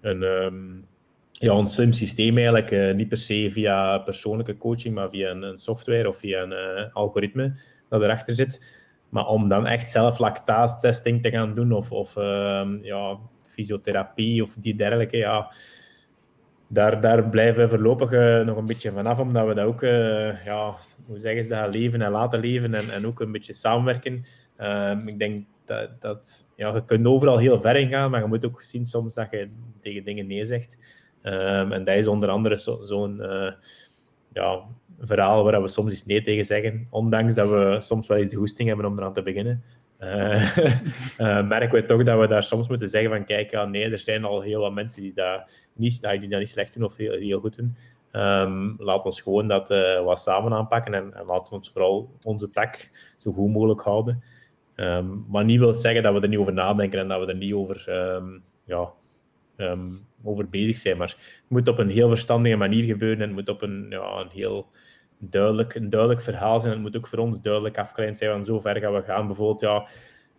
een 0.01 0.85
ja, 1.39 1.53
een 1.53 1.67
slim 1.67 1.93
systeem 1.93 2.37
eigenlijk. 2.37 2.71
Uh, 2.71 2.95
niet 2.95 3.09
per 3.09 3.17
se 3.17 3.51
via 3.51 3.99
persoonlijke 3.99 4.57
coaching, 4.57 4.95
maar 4.95 5.11
via 5.11 5.31
een, 5.31 5.59
software 5.59 6.09
of 6.09 6.17
via 6.17 6.43
een 6.43 6.53
uh, 6.53 6.95
algoritme 6.95 7.57
dat 7.89 8.03
erachter 8.03 8.35
zit. 8.35 8.77
Maar 9.09 9.27
om 9.27 9.49
dan 9.49 9.67
echt 9.67 9.91
zelf 9.91 10.19
lactase-testing 10.19 11.23
te 11.23 11.31
gaan 11.31 11.55
doen 11.55 11.73
of, 11.73 11.93
of 11.93 12.17
uh, 12.17 12.69
ja, 12.83 13.19
fysiotherapie 13.43 14.43
of 14.43 14.55
die 14.55 14.77
dergelijke, 14.77 15.17
ja, 15.17 15.53
daar, 16.69 17.01
daar 17.01 17.29
blijven 17.29 17.63
we 17.63 17.69
voorlopig 17.69 18.13
uh, 18.13 18.41
nog 18.41 18.57
een 18.57 18.67
beetje 18.67 18.93
vanaf, 18.93 19.19
omdat 19.19 19.47
we 19.47 19.55
dat 19.55 19.67
ook, 19.67 19.81
ja, 20.45 20.75
hoe 21.07 21.19
zeggen 21.19 21.45
ze 21.45 21.51
dat, 21.51 21.75
leven 21.75 22.03
en 22.03 22.11
laten 22.11 22.41
leven 22.41 22.75
en, 22.75 22.91
en 22.91 23.07
ook 23.07 23.21
een 23.21 23.33
beetje 23.33 23.53
samenwerken. 23.53 24.25
Ehm, 24.57 25.09
ik 25.09 25.19
denk 25.19 25.47
dat, 25.65 26.01
dat 26.01 26.51
ja, 26.57 26.75
je 26.75 26.85
kunt 26.85 27.07
overal 27.07 27.39
heel 27.39 27.61
ver 27.61 27.77
in 27.77 27.89
gaan, 27.89 28.11
maar 28.11 28.21
je 28.21 28.27
moet 28.27 28.45
ook 28.45 28.63
zien 28.63 28.87
soms 28.87 29.15
dat 29.15 29.31
je 29.31 29.49
tegen 29.81 30.05
dingen 30.05 30.27
nee 30.27 30.45
zegt. 30.45 30.79
Um, 31.33 31.73
en 31.73 31.85
dat 31.85 31.97
is 31.97 32.07
onder 32.07 32.29
andere 32.29 32.57
zo'n 32.57 32.85
zo 32.85 33.07
uh, 33.09 33.53
ja, 34.33 34.61
verhaal 35.01 35.45
waar 35.45 35.63
we 35.63 35.69
soms 35.69 35.91
eens 35.91 36.07
nee 36.07 36.23
tegen 36.23 36.45
zeggen, 36.45 36.87
ondanks 36.91 37.35
dat 37.35 37.51
we 37.51 37.77
soms 37.81 38.07
wel 38.07 38.19
eens 38.19 38.29
de 38.29 38.37
goesting 38.37 38.69
hebben 38.69 38.87
om 38.87 38.99
eraan 38.99 39.13
te 39.13 39.23
beginnen. 39.23 39.63
Uh, 40.01 40.57
uh, 41.19 41.49
merken 41.49 41.71
we 41.71 41.85
toch 41.85 42.03
dat 42.03 42.19
we 42.21 42.27
daar 42.27 42.43
soms 42.43 42.69
moeten 42.69 42.89
zeggen 42.89 43.11
van 43.11 43.25
kijk, 43.25 43.67
nee, 43.67 43.91
er 43.91 43.99
zijn 43.99 44.25
al 44.25 44.41
heel 44.41 44.61
wat 44.61 44.73
mensen 44.73 45.03
die 45.03 45.13
dat 45.15 45.51
niet, 45.73 46.01
die 46.01 46.29
dat 46.29 46.39
niet 46.39 46.49
slecht 46.49 46.75
doen 46.75 46.85
of 46.85 46.97
heel, 46.97 47.13
heel 47.13 47.41
goed 47.41 47.57
doen. 47.57 47.77
Um, 48.13 48.75
laat 48.79 49.05
ons 49.05 49.21
gewoon 49.21 49.49
dat 49.49 49.69
wat 50.05 50.21
samen 50.21 50.53
aanpakken 50.53 50.95
en, 50.95 51.15
en 51.15 51.25
laten 51.27 51.49
we 51.49 51.55
ons 51.55 51.71
vooral 51.71 52.11
onze 52.23 52.51
tak 52.51 52.91
zo 53.17 53.33
goed 53.33 53.53
mogelijk 53.53 53.81
houden. 53.81 54.23
Um, 54.77 55.25
maar 55.29 55.45
niet 55.45 55.59
wil 55.59 55.75
zeggen 55.75 56.03
dat 56.03 56.15
we 56.15 56.21
er 56.21 56.29
niet 56.29 56.39
over 56.39 56.53
nadenken 56.53 56.99
en 56.99 57.09
dat 57.09 57.21
we 57.21 57.27
er 57.27 57.37
niet 57.37 57.55
over 57.55 57.85
ja, 58.65 58.93
ehm, 59.57 59.91
over 60.23 60.49
bezig 60.49 60.77
zijn. 60.77 60.97
Maar 60.97 61.09
het 61.09 61.45
moet 61.49 61.69
op 61.69 61.79
een 61.79 61.91
heel 61.91 62.09
verstandige 62.09 62.57
manier 62.57 62.83
gebeuren 62.83 63.21
en 63.21 63.27
het 63.27 63.37
moet 63.37 63.49
op 63.49 63.63
een, 63.63 63.87
ja, 63.91 64.21
een 64.21 64.31
heel 64.33 64.67
duidelijk, 65.19 65.75
een 65.75 65.91
duidelijk 65.91 66.21
verhaal 66.21 66.61
zijn. 66.61 66.73
Het 66.73 66.83
moet 66.83 66.97
ook 66.97 67.07
voor 67.07 67.19
ons 67.19 67.41
duidelijk 67.41 67.79
afgeleid 67.79 68.19
zijn 68.19 68.31
van 68.31 68.45
zo 68.45 68.59
ver 68.59 68.81
gaan 68.81 68.95
we 68.95 69.03
gaan. 69.03 69.27
Bijvoorbeeld, 69.27 69.61
ja, 69.61 69.89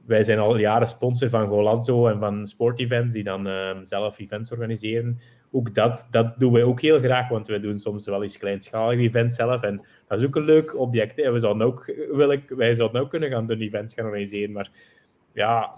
wij 0.06 0.24
zijn 0.24 0.40
al 0.40 0.58
jaren 0.58 0.88
sponsor 0.88 1.30
van 1.30 1.48
Golanzo 1.48 2.08
en 2.08 2.20
van 2.20 2.48
sportevents 2.48 3.14
die 3.14 3.24
dan 3.24 3.48
ehm, 3.48 3.84
zelf 3.84 4.20
events 4.20 4.52
organiseren. 4.52 5.20
Ook 5.52 5.76
dat, 5.76 6.08
dat 6.12 6.40
doen 6.40 6.54
wij 6.54 6.64
ook 6.64 6.82
heel 6.82 7.00
graag, 7.00 7.30
want 7.30 7.48
wij 7.48 7.60
doen 7.60 7.78
soms 7.78 8.06
wel 8.06 8.24
eens 8.24 8.38
kleinschalige 8.38 9.02
events 9.02 9.36
zelf. 9.36 9.62
En 9.62 9.86
dat 10.08 10.20
is 10.20 10.26
ook 10.26 10.36
een 10.36 10.46
leuk 10.46 10.80
object. 10.80 11.16
Hè. 11.16 11.32
We 11.32 11.40
zouden 11.40 11.68
ook, 11.68 11.94
wil 12.12 12.32
ik, 12.32 12.50
wij 12.50 12.74
zouden 12.74 13.02
ook 13.02 13.10
kunnen 13.10 13.30
gaan 13.30 13.48
doen 13.48 13.60
events 13.60 13.94
gaan 13.94 14.06
organiseren. 14.06 14.52
Maar 14.52 14.70
ja, 15.34 15.76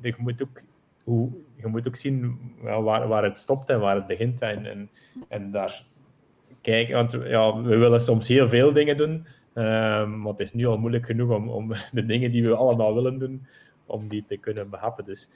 je 0.00 0.14
moet 0.18 0.42
ook, 0.42 0.62
hoe, 1.04 1.32
je 1.56 1.66
moet 1.66 1.86
ook 1.86 1.96
zien 1.96 2.38
waar, 2.62 3.08
waar 3.08 3.24
het 3.24 3.38
stopt 3.38 3.68
en 3.68 3.80
waar 3.80 3.94
het 3.94 4.06
begint. 4.06 4.40
En, 4.40 4.88
en, 5.28 5.50
daar 5.50 5.84
kijken, 6.60 6.94
want 6.94 7.12
ja, 7.12 7.62
we 7.62 7.76
willen 7.76 8.00
soms 8.00 8.28
heel 8.28 8.48
veel 8.48 8.72
dingen 8.72 8.96
doen. 8.96 9.26
Um, 9.54 10.20
maar 10.20 10.32
het 10.32 10.40
is 10.40 10.52
nu 10.52 10.66
al 10.66 10.78
moeilijk 10.78 11.06
genoeg 11.06 11.30
om, 11.30 11.48
om 11.48 11.72
de 11.92 12.06
dingen 12.06 12.30
die 12.30 12.42
we 12.42 12.54
allemaal 12.54 12.94
willen 12.94 13.18
doen, 13.18 13.46
om 13.86 14.08
die 14.08 14.24
te 14.28 14.36
kunnen 14.36 14.70
behappen. 14.70 15.04
Dus 15.04 15.30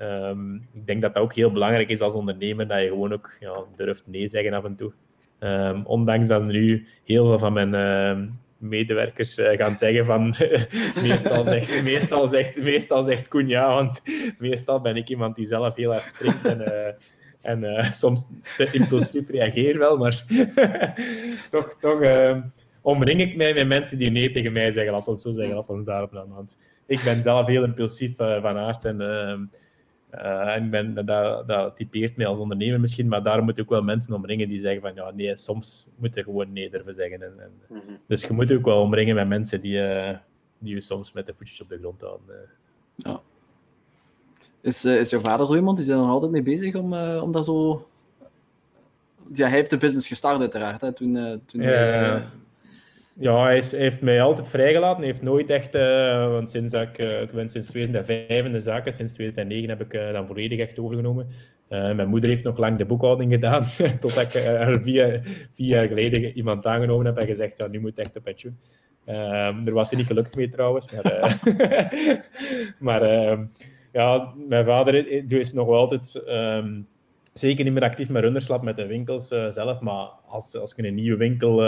um, 0.00 0.68
ik 0.72 0.86
denk 0.86 1.02
dat 1.02 1.14
dat 1.14 1.22
ook 1.22 1.34
heel 1.34 1.52
belangrijk 1.52 1.88
is 1.88 2.00
als 2.00 2.14
ondernemer, 2.14 2.68
dat 2.68 2.80
je 2.80 2.88
gewoon 2.88 3.12
ook 3.12 3.36
ja, 3.40 3.64
durft 3.76 4.06
nee 4.06 4.26
zeggen 4.26 4.52
af 4.52 4.64
en 4.64 4.76
toe. 4.76 4.92
Um, 5.40 5.86
ondanks 5.86 6.28
dat 6.28 6.44
nu 6.44 6.86
heel 7.04 7.26
veel 7.26 7.38
van 7.38 7.52
mijn 7.52 7.74
medewerkers 8.58 9.38
uh, 9.38 9.48
gaan 9.48 9.76
zeggen 9.76 10.06
van 10.06 10.34
meestal, 11.08 11.44
zegt, 11.44 11.82
meestal, 11.82 12.28
zegt, 12.28 12.62
meestal 12.62 13.04
zegt 13.04 13.28
Koen 13.28 13.48
ja, 13.48 13.74
want 13.74 14.02
meestal 14.38 14.80
ben 14.80 14.96
ik 14.96 15.08
iemand 15.08 15.36
die 15.36 15.46
zelf 15.46 15.76
heel 15.76 15.90
hard 15.90 16.08
springt 16.08 16.44
en, 16.44 16.60
uh, 16.60 16.92
en 17.42 17.62
uh, 17.62 17.90
soms 17.90 18.26
te 18.56 18.68
impulsief 18.72 19.28
reageer 19.28 19.78
wel, 19.78 19.96
maar 19.96 20.24
toch, 21.50 21.76
toch 21.80 22.00
omring 22.80 23.20
ik 23.20 23.36
mij 23.36 23.54
met 23.54 23.66
mensen 23.66 23.98
die 23.98 24.10
nee 24.10 24.30
tegen 24.30 24.52
mij 24.52 24.70
zeggen, 24.70 24.92
laat 24.92 25.20
zo 25.20 25.30
zeggen, 25.30 25.54
laat 25.54 25.68
ons 25.68 25.86
daarop 25.86 26.12
dan. 26.12 26.28
Want 26.28 26.56
ik 26.86 27.00
ben 27.04 27.22
zelf 27.22 27.46
heel 27.46 27.64
impulsief 27.64 28.16
van 28.16 28.56
aard 28.56 28.84
en, 28.84 29.00
uh, 30.14 30.24
uh, 30.24 30.54
en 30.54 30.70
ben, 30.70 30.94
dat, 30.94 31.48
dat 31.48 31.76
typeert 31.76 32.16
mij 32.16 32.26
als 32.26 32.38
ondernemer 32.38 32.80
misschien, 32.80 33.08
maar 33.08 33.22
daar 33.22 33.42
moet 33.42 33.58
ik 33.58 33.64
ook 33.64 33.70
wel 33.70 33.82
mensen 33.82 34.14
omringen 34.14 34.48
die 34.48 34.58
zeggen 34.58 34.80
van 34.80 34.94
ja, 34.94 35.10
nee, 35.10 35.36
soms 35.36 35.90
moet 35.96 36.14
je 36.14 36.22
gewoon 36.22 36.52
nee 36.52 36.70
durven 36.70 36.94
zeggen. 36.94 37.22
En, 37.22 37.32
en 37.38 37.50
mm 37.68 37.80
-hmm. 37.86 37.98
Dus 38.06 38.22
je 38.26 38.32
moet 38.32 38.52
ook 38.52 38.64
wel 38.64 38.80
omringen 38.80 39.14
met 39.14 39.28
mensen 39.28 39.60
die, 39.60 39.80
die 40.58 40.74
je 40.74 40.80
soms 40.80 41.12
met 41.12 41.26
de 41.26 41.34
voetjes 41.38 41.60
op 41.60 41.68
de 41.68 41.78
grond 41.78 42.00
houden. 42.00 42.36
Ja. 42.96 43.20
Is, 44.60 44.84
is 44.84 45.10
jouw 45.10 45.20
vader 45.20 45.46
zo 45.46 45.54
iemand? 45.54 45.76
Die 45.76 45.86
zijn 45.86 45.98
er 45.98 46.04
altijd 46.04 46.32
mee 46.32 46.42
bezig 46.42 46.74
om, 46.74 46.92
om 46.96 47.32
daar 47.32 47.44
zo... 47.44 47.88
Ja, 49.32 49.46
hij 49.46 49.56
heeft 49.56 49.70
de 49.70 49.76
business 49.76 50.08
gestart 50.08 50.40
uiteraard, 50.40 50.80
hè, 50.80 50.92
toen... 50.92 51.42
toen 51.46 51.62
ja, 51.62 52.30
ja, 53.18 53.42
hij, 53.42 53.62
heeft 53.70 54.00
mij 54.00 54.22
altijd 54.22 54.48
vrijgelaten. 54.48 54.98
Hij 54.98 55.06
heeft 55.06 55.22
nooit 55.22 55.50
echt, 55.50 55.74
uh, 55.74 56.30
want 56.30 56.50
sinds 56.50 56.72
dat 56.72 56.82
ik, 56.82 56.98
uh, 56.98 57.20
ik 57.20 57.32
ben 57.32 57.48
sinds 57.48 57.68
2005 57.68 58.44
in 58.44 58.52
de 58.52 58.60
zaken, 58.60 58.92
sinds 58.92 59.12
2009 59.12 59.68
heb 59.68 59.80
ik 59.80 59.94
uh, 59.94 60.12
dan 60.12 60.26
volledig 60.26 60.58
echt 60.58 60.78
overgenomen. 60.78 61.26
mijn 61.68 62.08
moeder 62.08 62.28
heeft 62.28 62.44
nog 62.44 62.58
lang 62.58 62.78
de 62.78 62.84
boekhouding 62.84 63.32
gedaan, 63.32 63.64
totdat 64.00 64.22
ik 64.22 64.34
er 64.34 64.82
vier, 64.82 65.20
vier, 65.54 65.66
jaar 65.66 65.86
geleden 65.86 66.36
iemand 66.36 66.66
aangenomen 66.66 67.06
heb 67.06 67.16
en 67.16 67.26
gezegd, 67.26 67.58
ja, 67.58 67.66
nu 67.66 67.80
moet 67.80 67.98
echt 67.98 68.16
een 68.16 68.22
pensioen. 68.22 68.58
daar 69.04 69.72
was 69.72 69.90
hij 69.90 69.98
niet 69.98 70.06
gelukkig 70.06 70.34
mee 70.34 70.48
trouwens, 70.48 70.90
maar, 70.90 71.40
maar 72.86 73.02
ehm, 73.02 73.44
ja, 73.92 74.34
mijn 74.48 74.64
vader 74.64 75.06
is 75.32 75.52
nog 75.52 75.68
altijd... 75.68 76.24
Um, 76.28 76.86
zeker 77.32 77.64
niet 77.64 77.72
meer 77.72 77.82
actief 77.82 78.10
met 78.10 78.22
runnerslap 78.22 78.62
met 78.62 78.76
de 78.76 78.86
winkels 78.86 79.28
zelf, 79.48 79.80
maar 79.80 80.08
als, 80.26 80.56
als 80.56 80.72
je 80.76 80.86
een 80.86 80.94
nieuwe 80.94 81.16
winkel 81.16 81.62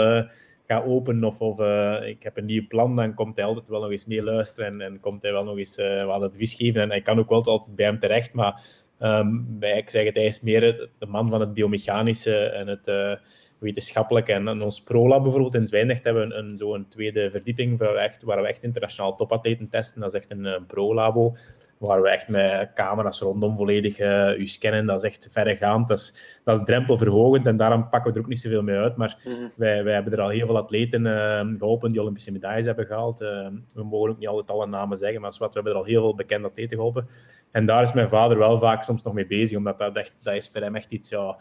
ga 0.67 0.83
openen 0.83 1.23
of, 1.39 1.59
uh, 1.59 2.07
ik 2.07 2.23
heb 2.23 2.37
een 2.37 2.45
nieuw 2.45 2.67
plan, 2.67 2.95
dan 2.95 3.13
komt 3.13 3.35
hij 3.35 3.45
altijd 3.45 3.67
wel 3.67 3.81
nog 3.81 3.91
eens 3.91 4.05
mee 4.05 4.23
luisteren 4.23 4.81
en, 4.81 4.99
komt 4.99 5.21
hij 5.21 5.31
wel 5.31 5.43
nog 5.43 5.57
eens 5.57 5.77
uh, 5.77 6.05
wat 6.05 6.21
advies 6.21 6.53
geven. 6.53 6.81
En 6.81 6.89
hij 6.89 7.01
kan 7.01 7.19
ook 7.19 7.29
wel 7.29 7.45
altijd 7.45 7.75
bij 7.75 7.85
hem 7.85 7.99
terecht, 7.99 8.33
maar 8.33 8.63
um, 8.99 9.59
bij, 9.59 9.77
ik 9.77 9.89
zeg 9.89 10.05
het, 10.05 10.15
hij 10.15 10.25
is 10.25 10.41
meer 10.41 10.89
de 10.99 11.05
man 11.05 11.29
van 11.29 11.39
het 11.39 11.53
biomechanische 11.53 12.45
en 12.45 12.67
het 12.67 12.87
uh, 12.87 13.13
wetenschappelijke. 13.59 14.33
En, 14.33 14.47
en 14.47 14.61
ons 14.61 14.83
ProLab 14.83 15.21
bijvoorbeeld 15.21 15.55
in 15.55 15.67
Zwijndrecht 15.67 16.03
hebben 16.03 16.27
we 16.27 16.35
een, 16.35 16.45
een, 16.45 16.57
zo'n 16.57 16.87
tweede 16.89 17.31
verdieping 17.31 17.77
waar 17.77 17.93
we, 17.93 17.99
echt, 17.99 18.23
waar 18.23 18.41
we 18.41 18.47
echt 18.47 18.63
internationaal 18.63 19.15
topatleten 19.15 19.69
testen. 19.69 20.01
Dat 20.01 20.13
is 20.13 20.19
echt 20.19 20.31
een, 20.31 20.45
een 20.45 20.65
pro-labo 20.65 21.35
waar 21.77 22.01
we 22.01 22.09
echt 22.09 22.27
met 22.27 22.71
camera's 22.73 23.19
rondom 23.19 23.55
volledig 23.57 23.99
uh, 23.99 24.37
u 24.37 24.47
scannen. 24.47 24.85
Dat 24.85 25.03
is 25.03 25.09
echt 25.09 25.27
verregaand. 25.31 25.87
Dat 25.87 25.97
is, 25.97 26.39
dat 26.43 26.57
is 26.57 26.63
drempelverhogend 26.65 27.45
en 27.45 27.57
daarom 27.57 27.89
pakken 27.89 28.11
we 28.11 28.17
er 28.17 28.23
ook 28.23 28.29
niet 28.29 28.39
zoveel 28.39 28.63
mee 28.63 28.77
uit. 28.77 28.95
Maar 28.95 29.17
mm 29.25 29.51
wij, 29.55 29.83
wij 29.83 29.93
hebben 29.93 30.13
er 30.13 30.21
al 30.21 30.29
heel 30.29 30.45
veel 30.45 30.57
atleten 30.57 31.05
uh, 31.05 31.57
geholpen 31.57 31.91
die 31.91 32.01
Olympische 32.01 32.31
medailles 32.31 32.65
hebben 32.65 32.85
gehaald. 32.85 33.21
Uh, 33.21 33.47
we 33.73 33.83
mogen 33.83 34.09
ook 34.09 34.17
niet 34.17 34.27
altijd 34.27 34.49
alle 34.49 34.67
namen 34.67 34.97
zeggen, 34.97 35.21
maar 35.21 35.35
wat, 35.39 35.47
we 35.47 35.53
hebben 35.53 35.71
er 35.71 35.79
al 35.79 35.85
heel 35.85 36.01
veel 36.01 36.15
bekende 36.15 36.47
atleten 36.47 36.77
geholpen. 36.77 37.07
En 37.51 37.65
daar 37.65 37.83
is 37.83 37.93
mijn 37.93 38.09
vader 38.09 38.37
wel 38.37 38.59
vaak 38.59 38.83
soms 38.83 39.03
nog 39.03 39.13
mee 39.13 39.27
bezig, 39.27 39.57
omdat 39.57 39.77
dat, 39.77 39.95
echt, 39.95 40.13
dat 40.21 40.33
is 40.33 40.49
voor 40.53 40.61
hem 40.61 40.75
echt 40.75 40.91
iets... 40.91 41.09
Ja, 41.09 41.37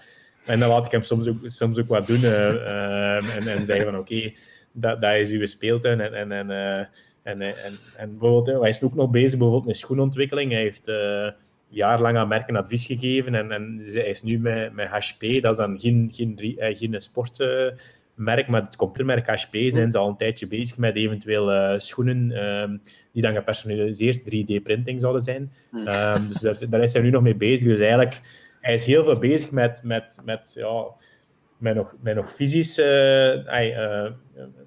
en 0.46 0.58
dan 0.58 0.68
laat 0.68 0.86
ik 0.86 0.90
hem 0.90 1.02
soms 1.02 1.28
ook, 1.28 1.36
soms 1.42 1.78
ook 1.78 1.88
wat 1.88 2.06
doen 2.06 2.24
en, 2.24 3.46
en 3.46 3.66
zeggen 3.66 3.84
van 3.84 3.98
oké, 3.98 4.32
dat, 4.72 5.00
dat 5.00 5.14
is 5.14 5.30
uw 5.30 5.46
speeltuin 5.46 6.00
en... 6.00 6.14
en, 6.14 6.32
en 6.32 6.88
en, 7.26 7.42
en, 7.42 7.72
en 7.96 8.18
bijvoorbeeld, 8.18 8.60
hij 8.60 8.68
is 8.68 8.82
ook 8.82 8.94
nog 8.94 9.10
bezig 9.10 9.38
bijvoorbeeld 9.38 9.66
met 9.66 9.76
schoenontwikkeling. 9.76 10.52
Hij 10.52 10.60
heeft 10.60 10.88
uh, 10.88 11.28
jarenlang 11.68 12.16
aan 12.16 12.28
merken 12.28 12.56
advies 12.56 12.86
gegeven 12.86 13.34
en, 13.34 13.52
en 13.52 13.80
hij 13.82 14.08
is 14.08 14.22
nu 14.22 14.38
met, 14.38 14.72
met 14.72 14.88
HP, 14.88 15.42
dat 15.42 15.50
is 15.50 15.56
dan 15.56 15.80
geen, 15.80 16.08
geen, 16.12 16.56
eh, 16.58 16.76
geen 16.76 17.00
sportmerk, 17.00 18.48
maar 18.48 18.62
het 18.62 18.76
computermerk 18.76 19.26
HP 19.26 19.54
zijn 19.68 19.90
ze 19.90 19.98
al 19.98 20.08
een 20.08 20.16
tijdje 20.16 20.46
bezig 20.46 20.76
met 20.78 20.96
eventueel 20.96 21.52
uh, 21.52 21.78
schoenen 21.78 22.44
um, 22.44 22.82
die 23.12 23.22
dan 23.22 23.34
gepersonaliseerd 23.34 24.20
3D-printing 24.20 25.00
zouden 25.00 25.22
zijn. 25.22 25.52
Um, 25.72 26.28
dus 26.28 26.40
daar, 26.40 26.56
daar, 26.68 26.82
is 26.82 26.92
hij 26.92 27.02
nu 27.02 27.10
nog 27.10 27.22
mee 27.22 27.36
bezig. 27.36 27.66
Dus 27.68 27.78
eigenlijk, 27.78 28.20
hij 28.60 28.74
is 28.74 28.84
heel 28.84 29.04
veel 29.04 29.18
bezig 29.18 29.50
met, 29.50 29.80
met, 29.84 30.18
met 30.24 30.52
ja, 30.54 30.84
met 31.58 31.74
nog, 31.74 31.94
met 32.00 32.14
nog 32.14 32.32
fysisch 32.32 32.78
uh, 32.78 33.34
uh, 33.34 34.10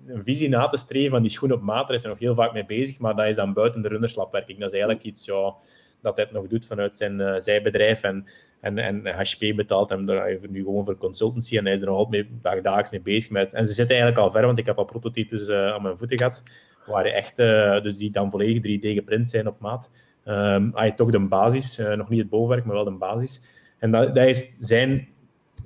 een 0.08 0.24
visie 0.24 0.50
na 0.50 0.68
te 0.68 0.78
streven 0.78 1.12
van 1.12 1.22
die 1.22 1.32
schoen 1.32 1.52
op 1.52 1.62
maat. 1.62 1.88
Daar 1.88 1.96
is 1.96 2.02
hij 2.02 2.12
nog 2.12 2.20
heel 2.20 2.36
vaak 2.36 2.54
mee 2.54 2.66
bezig, 2.66 3.00
maar 3.00 3.16
dat 3.16 3.26
is 3.26 3.36
dan 3.36 3.54
buiten 3.54 3.82
de 3.82 3.88
runnerslapwerking. 3.88 4.60
Dat 4.60 4.68
is 4.68 4.80
eigenlijk 4.80 5.04
iets 5.04 5.26
ja, 5.26 5.54
dat 6.02 6.16
hij 6.16 6.26
het 6.26 6.34
nog 6.34 6.48
doet 6.48 6.66
vanuit 6.66 6.98
zijn 6.98 7.20
uh, 7.20 7.34
zijbedrijf. 7.38 8.04
En, 8.04 8.26
en, 8.60 8.78
en 8.78 9.08
HP 9.08 9.56
betaalt 9.56 9.90
hem 9.90 10.06
daar 10.06 10.38
nu 10.50 10.64
gewoon 10.64 10.86
voor 10.86 10.98
consultancy 10.98 11.58
en 11.58 11.64
hij 11.66 11.74
is 11.74 11.80
er 11.80 11.88
nog 11.88 11.98
altijd 11.98 12.30
mee, 12.30 12.40
dagdagelijks 12.42 12.90
mee 12.90 13.02
bezig. 13.02 13.32
Met, 13.32 13.54
en 13.54 13.68
ze 13.68 13.74
zitten 13.74 13.96
eigenlijk 13.96 14.26
al 14.26 14.32
ver, 14.32 14.46
want 14.46 14.58
ik 14.58 14.66
heb 14.66 14.78
al 14.78 14.86
prototypes 14.86 15.50
aan 15.50 15.82
mijn 15.82 15.98
voeten 15.98 16.18
gehad, 16.18 16.44
waar 16.86 17.06
echt, 17.06 17.36
dus 17.84 17.98
die 17.98 18.12
dan 18.12 18.32
volledig 18.32 18.78
3D 18.78 18.94
geprint 18.96 19.30
zijn 19.30 19.48
op 19.48 19.60
maat. 19.60 19.92
Um, 20.26 20.72
hij 20.76 20.92
toch 20.92 21.12
de 21.12 21.20
basis, 21.20 21.78
nog 21.96 22.10
niet 22.10 22.20
het 22.20 22.30
bovenwerk, 22.30 22.66
maar 22.66 22.76
wel 22.76 22.84
de 22.84 22.92
basis. 22.92 23.44
En 23.78 23.92
dat, 23.92 24.16
dat 24.16 24.28
is 24.28 24.56
zijn 24.58 25.08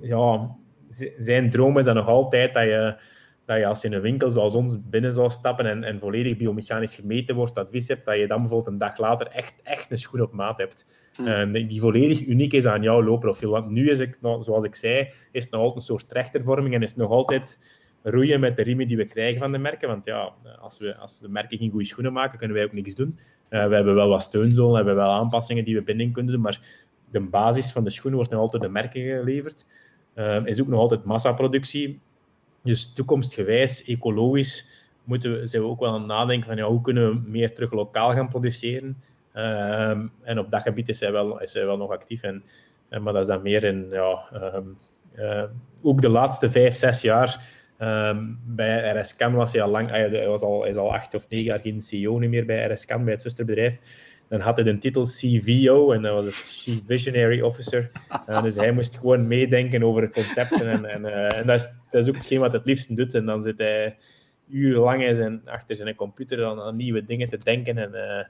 ja, 0.00 0.56
zijn 1.16 1.50
droom 1.50 1.78
is 1.78 1.84
dan 1.84 1.94
nog 1.94 2.06
altijd 2.06 2.54
dat 2.54 2.62
je, 2.62 2.96
dat 3.44 3.58
je 3.58 3.66
als 3.66 3.80
je 3.80 3.88
in 3.88 3.94
een 3.94 4.00
winkel 4.00 4.30
zoals 4.30 4.54
ons 4.54 4.76
binnen 4.88 5.12
zou 5.12 5.30
stappen 5.30 5.66
en, 5.66 5.84
en 5.84 5.98
volledig 5.98 6.36
biomechanisch 6.36 6.94
gemeten 6.94 7.34
wordt, 7.34 7.58
advies 7.58 7.88
hebt, 7.88 8.04
dat 8.04 8.18
je 8.18 8.26
dan 8.26 8.40
bijvoorbeeld 8.40 8.72
een 8.72 8.78
dag 8.78 8.98
later 8.98 9.26
echt, 9.26 9.54
echt 9.62 9.90
een 9.90 9.98
schoen 9.98 10.20
op 10.20 10.32
maat 10.32 10.58
hebt. 10.58 10.86
Hmm. 11.16 11.52
die 11.52 11.80
volledig 11.80 12.26
uniek 12.26 12.52
is 12.52 12.66
aan 12.66 12.82
jouw 12.82 13.02
loopprofiel. 13.02 13.50
Want 13.50 13.70
nu 13.70 13.90
is 13.90 13.98
het, 13.98 14.18
zoals 14.20 14.64
ik 14.64 14.74
zei, 14.74 15.08
is 15.32 15.42
het 15.42 15.52
nog 15.52 15.60
altijd 15.60 15.78
een 15.78 15.86
soort 15.86 16.08
trechtervorming 16.08 16.74
en 16.74 16.82
is 16.82 16.90
het 16.90 16.98
nog 16.98 17.10
altijd 17.10 17.58
roeien 18.02 18.40
met 18.40 18.56
de 18.56 18.62
riemen 18.62 18.88
die 18.88 18.96
we 18.96 19.04
krijgen 19.04 19.38
van 19.38 19.52
de 19.52 19.58
merken. 19.58 19.88
Want 19.88 20.04
ja, 20.04 20.32
als, 20.60 20.78
we, 20.78 20.96
als 20.96 21.20
de 21.20 21.28
merken 21.28 21.58
geen 21.58 21.70
goede 21.70 21.86
schoenen 21.86 22.12
maken, 22.12 22.38
kunnen 22.38 22.56
wij 22.56 22.66
ook 22.66 22.72
niks 22.72 22.94
doen. 22.94 23.18
Uh, 23.50 23.66
we 23.66 23.74
hebben 23.74 23.94
wel 23.94 24.08
wat 24.08 24.22
steunzolen, 24.22 24.70
we 24.70 24.76
hebben 24.76 25.04
wel 25.04 25.12
aanpassingen 25.12 25.64
die 25.64 25.74
we 25.74 25.82
binnen 25.82 26.12
kunnen 26.12 26.32
doen, 26.32 26.42
maar 26.42 26.60
de 27.10 27.20
basis 27.20 27.72
van 27.72 27.84
de 27.84 27.90
schoen 27.90 28.14
wordt 28.14 28.30
nog 28.30 28.40
altijd 28.40 28.62
de 28.62 28.68
merken 28.68 29.02
geleverd. 29.02 29.66
Uh, 30.16 30.46
is 30.46 30.60
ook 30.60 30.68
nog 30.68 30.80
altijd 30.80 31.04
massaproductie. 31.04 32.00
Dus 32.62 32.92
toekomstgewijs, 32.92 33.84
ecologisch, 33.84 34.68
moeten 35.04 35.32
we, 35.40 35.46
zijn 35.46 35.62
we 35.62 35.68
ook 35.68 35.80
wel 35.80 35.88
aan 35.88 35.98
het 35.98 36.06
nadenken 36.06 36.48
van 36.48 36.56
ja, 36.56 36.64
hoe 36.64 36.80
kunnen 36.80 37.08
we 37.10 37.30
meer 37.30 37.54
terug 37.54 37.72
lokaal 37.72 38.12
gaan 38.12 38.28
produceren. 38.28 38.96
Uh, 39.34 39.88
en 40.22 40.38
op 40.38 40.50
dat 40.50 40.62
gebied 40.62 40.88
is 40.88 41.00
hij 41.00 41.12
wel, 41.12 41.40
is 41.40 41.52
wel 41.52 41.76
nog 41.76 41.90
actief. 41.90 42.22
En, 42.22 42.44
maar 42.88 43.12
dat 43.12 43.22
is 43.22 43.26
dan 43.26 43.42
meer 43.42 43.64
in, 43.64 43.86
ja, 43.90 44.28
um, 44.54 44.78
uh, 45.18 45.42
ook 45.82 46.00
de 46.00 46.08
laatste 46.08 46.50
vijf, 46.50 46.74
zes 46.74 47.00
jaar. 47.00 47.40
Um, 47.78 48.38
bij 48.44 49.00
RSCAN 49.00 49.34
was 49.34 49.52
hij 49.52 49.62
al 49.62 49.70
lang, 49.70 49.90
hij 49.90 50.26
was 50.26 50.42
al, 50.42 50.60
hij 50.60 50.70
is 50.70 50.76
al 50.76 50.92
acht 50.92 51.14
of 51.14 51.28
negen 51.28 51.46
jaar 51.46 51.60
geen 51.60 51.82
CEO 51.82 52.18
meer 52.18 52.46
bij 52.46 52.72
RSCAN, 52.72 53.04
bij 53.04 53.12
het 53.12 53.22
zusterbedrijf. 53.22 53.78
Dan 54.28 54.40
had 54.40 54.56
hij 54.56 54.64
de 54.64 54.78
titel 54.78 55.04
CVO 55.04 55.92
en 55.92 56.02
dat 56.02 56.24
was 56.24 56.62
Chief 56.62 56.80
Visionary 56.86 57.40
Officer. 57.40 57.90
Uh, 58.28 58.42
dus 58.42 58.54
hij 58.54 58.72
moest 58.72 58.96
gewoon 58.96 59.26
meedenken 59.26 59.82
over 59.82 60.10
concepten. 60.10 60.70
En, 60.70 60.84
en, 60.84 61.02
uh, 61.02 61.36
en 61.36 61.46
dat, 61.46 61.60
is, 61.60 61.70
dat 61.90 62.02
is 62.02 62.08
ook 62.08 62.16
hetgeen 62.16 62.40
wat 62.40 62.50
hij 62.50 62.58
het 62.58 62.68
liefst 62.68 62.96
doet. 62.96 63.14
En 63.14 63.26
dan 63.26 63.42
zit 63.42 63.58
hij 63.58 63.96
urenlang 64.50 65.16
zijn, 65.16 65.42
achter 65.44 65.76
zijn 65.76 65.94
computer 65.94 66.44
aan, 66.44 66.60
aan, 66.60 66.76
nieuwe 66.76 67.04
dingen 67.04 67.28
te 67.28 67.38
denken. 67.38 67.78
En, 67.78 67.90
uh, 67.94 68.24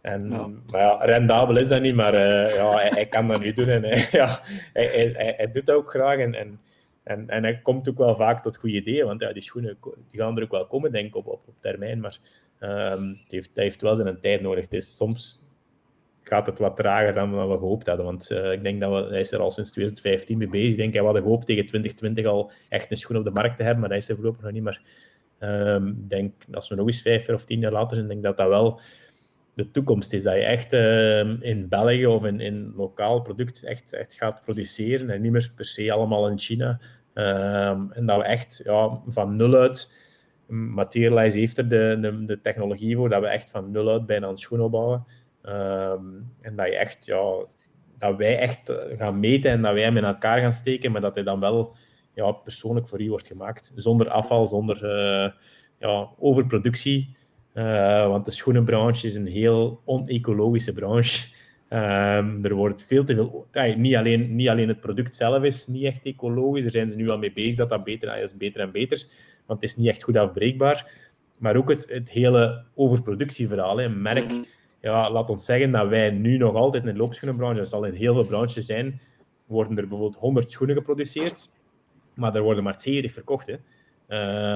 En, 0.00 0.28
Maar 0.70 0.80
ja, 0.80 0.96
rendabel 1.04 1.56
is 1.56 1.68
dat 1.68 1.82
niet, 1.82 1.94
maar 1.94 2.14
ja, 2.54 2.76
hij, 2.76 3.06
kan 3.06 3.28
dat 3.28 3.40
nu 3.40 3.52
doen. 3.52 3.68
En 3.68 3.82
ja, 4.20 4.40
hij, 4.72 4.86
hij, 5.16 5.34
hij, 5.36 5.52
doet 5.52 5.66
dat 5.66 5.76
ook 5.76 5.90
graag. 5.90 6.18
En, 6.18 6.34
en, 6.34 6.60
en, 7.02 7.28
en 7.28 7.42
hij 7.42 7.60
komt 7.62 7.88
ook 7.88 7.98
wel 7.98 8.16
vaak 8.16 8.42
tot 8.42 8.56
goede 8.56 8.76
ideeën. 8.76 9.06
Want 9.06 9.20
ja, 9.20 9.32
die 9.32 9.42
schoenen 9.42 9.76
die 10.10 10.20
gaan 10.20 10.36
er 10.36 10.42
ook 10.42 10.50
wel 10.50 10.66
komen, 10.66 10.92
denk 10.92 11.06
ik, 11.06 11.16
op, 11.16 11.26
op, 11.26 11.42
op 11.46 11.54
termijn. 11.60 12.00
Maar 12.00 12.18
um, 12.64 13.18
die 13.28 13.44
heeft, 13.54 13.80
wel 13.80 13.94
zijn 13.94 14.20
tijd 14.20 14.40
nodig. 14.40 14.66
Soms 14.70 15.44
gaat 16.22 16.46
het 16.46 16.58
wat 16.58 16.76
trager 16.76 17.14
dan 17.14 17.30
we 17.30 17.56
gehoopt 17.56 17.86
hadden. 17.86 18.04
Want 18.04 18.30
uh, 18.30 18.52
ik 18.52 18.62
denk 18.62 18.80
dat 18.80 18.90
we, 18.90 19.10
hij 19.10 19.20
is 19.20 19.32
er 19.32 19.40
al 19.40 19.50
sinds 19.50 19.70
2015 19.70 20.38
mee 20.38 20.48
bezig. 20.48 20.70
Ik 20.70 20.76
denk, 20.76 20.94
hij 20.94 21.02
hadden 21.02 21.22
gehoopt 21.22 21.46
tegen 21.46 21.66
2020 21.66 22.26
al 22.26 22.50
echt 22.68 22.90
een 22.90 22.96
schoen 22.96 23.16
op 23.16 23.24
de 23.24 23.30
markt 23.30 23.56
te 23.56 23.62
hebben, 23.62 23.80
maar 23.80 23.88
dat 23.88 23.98
is 23.98 24.08
er 24.08 24.14
voorlopig 24.14 24.42
nog 24.42 24.52
niet. 24.52 24.62
Maar 24.62 24.80
um, 25.40 25.88
ik 25.88 26.08
denk, 26.08 26.32
als 26.52 26.68
we 26.68 26.74
nog 26.74 26.86
eens 26.86 27.02
vijf 27.02 27.28
of 27.28 27.44
tien 27.44 27.60
jaar 27.60 27.72
later 27.72 27.96
zijn, 27.96 28.08
denk 28.08 28.22
dat 28.22 28.36
dat 28.36 28.48
wel 28.48 28.80
de 29.54 29.70
toekomst 29.70 30.12
is. 30.12 30.22
Dat 30.22 30.34
je 30.34 30.44
echt 30.44 30.72
uh, 30.72 31.42
in 31.42 31.68
België 31.68 32.06
of 32.06 32.24
in, 32.24 32.72
lokaal 32.76 33.20
product 33.22 33.64
echt, 33.64 33.92
echt 33.92 34.14
gaat 34.14 34.40
produceren 34.44 35.10
en 35.10 35.22
niet 35.22 35.32
meer 35.32 35.52
per 35.56 35.64
se 35.64 35.92
allemaal 35.92 36.28
in 36.28 36.38
China. 36.38 36.80
En 37.14 38.06
dat 38.06 38.16
we 38.16 38.24
echt 38.24 38.60
ja, 38.64 39.00
van 39.06 39.36
nul 39.36 39.54
uit... 39.54 40.02
Materialize 40.46 41.38
heeft 41.38 41.58
er 41.58 41.68
de, 41.68 41.98
de, 42.00 42.24
de, 42.24 42.40
technologie 42.40 42.96
voor 42.96 43.08
dat 43.08 43.20
we 43.20 43.26
echt 43.26 43.50
van 43.50 43.70
nul 43.70 43.88
uit 43.88 44.06
bijna 44.06 44.28
een 44.28 44.36
schoen 44.36 44.60
opbouwen. 44.60 45.04
Um, 45.42 46.32
en 46.40 46.56
dat, 46.56 46.66
je 46.66 46.76
echt, 46.76 47.06
ja, 47.06 47.46
dat 47.98 48.16
wij 48.16 48.38
echt 48.38 48.68
eh, 48.68 48.98
gaan 48.98 49.20
meten 49.20 49.50
en 49.50 49.62
dat 49.62 49.72
wij 49.72 49.82
hem 49.82 49.96
in 49.96 50.04
elkaar 50.04 50.40
gaan 50.40 50.52
steken, 50.52 50.92
maar 50.92 51.00
dat 51.00 51.14
hij 51.14 51.24
dan 51.24 51.40
wel 51.40 51.76
ja, 52.14 52.32
persoonlijk 52.32 52.88
voor 52.88 53.00
u 53.00 53.08
wordt 53.08 53.26
gemaakt. 53.26 53.72
Zonder 53.74 54.08
afval, 54.08 54.46
zonder 54.46 54.76
uh, 54.84 55.30
ja, 55.78 56.08
overproductie. 56.18 57.16
Uh, 57.54 58.08
want 58.08 58.24
de 58.24 58.30
schoenenbranche 58.30 59.06
is 59.06 59.14
een 59.14 59.26
heel 59.26 59.80
onecologische 59.84 60.72
branche. 60.72 61.32
Um, 61.70 62.44
er 62.44 62.54
wordt 62.54 62.84
veel 62.84 63.04
te 63.04 63.14
veel. 63.14 63.46
Niet, 63.76 63.94
alleen, 63.94 64.34
niet 64.34 64.48
alleen 64.48 64.68
het 64.68 64.80
product 64.80 65.16
zelf 65.16 65.42
is 65.42 65.66
niet 65.66 65.84
echt 65.84 66.04
ecologisch. 66.04 66.62
Daar 66.62 66.70
zijn 66.70 66.90
ze 66.90 66.96
nu 66.96 67.10
al 67.10 67.18
mee 67.18 67.32
bezig 67.32 67.56
dat 67.56 67.68
dat 67.68 67.84
beter 67.84 68.16
is, 68.16 68.36
beter 68.36 68.60
en 68.60 68.72
beter. 68.72 69.04
Want 69.46 69.60
het 69.60 69.70
is 69.70 69.76
niet 69.76 69.88
echt 69.88 70.02
goed 70.02 70.16
afbreekbaar. 70.16 70.92
Maar 71.36 71.56
ook 71.56 71.68
het, 71.68 71.86
het 71.88 72.10
hele 72.10 72.64
overproductieverhaal. 72.74 73.80
Een 73.80 74.02
merk. 74.02 74.28
Mhm 74.28 74.42
ja, 74.84 75.10
laat 75.10 75.30
ons 75.30 75.44
zeggen 75.44 75.70
dat 75.70 75.88
wij 75.88 76.10
nu 76.10 76.36
nog 76.36 76.54
altijd 76.54 76.84
in 76.84 76.92
de 76.92 76.98
loopschoenenbranche, 76.98 77.58
dat 77.58 77.68
zal 77.68 77.84
in 77.84 77.92
heel 77.92 78.14
veel 78.14 78.26
branches 78.26 78.66
zijn, 78.66 79.00
worden 79.46 79.76
er 79.76 79.88
bijvoorbeeld 79.88 80.20
100 80.20 80.52
schoenen 80.52 80.76
geproduceerd, 80.76 81.50
maar 82.14 82.34
er 82.34 82.42
worden 82.42 82.64
maar 82.64 82.80
70 82.80 83.12
verkocht. 83.12 83.46
Hè. 83.46 83.56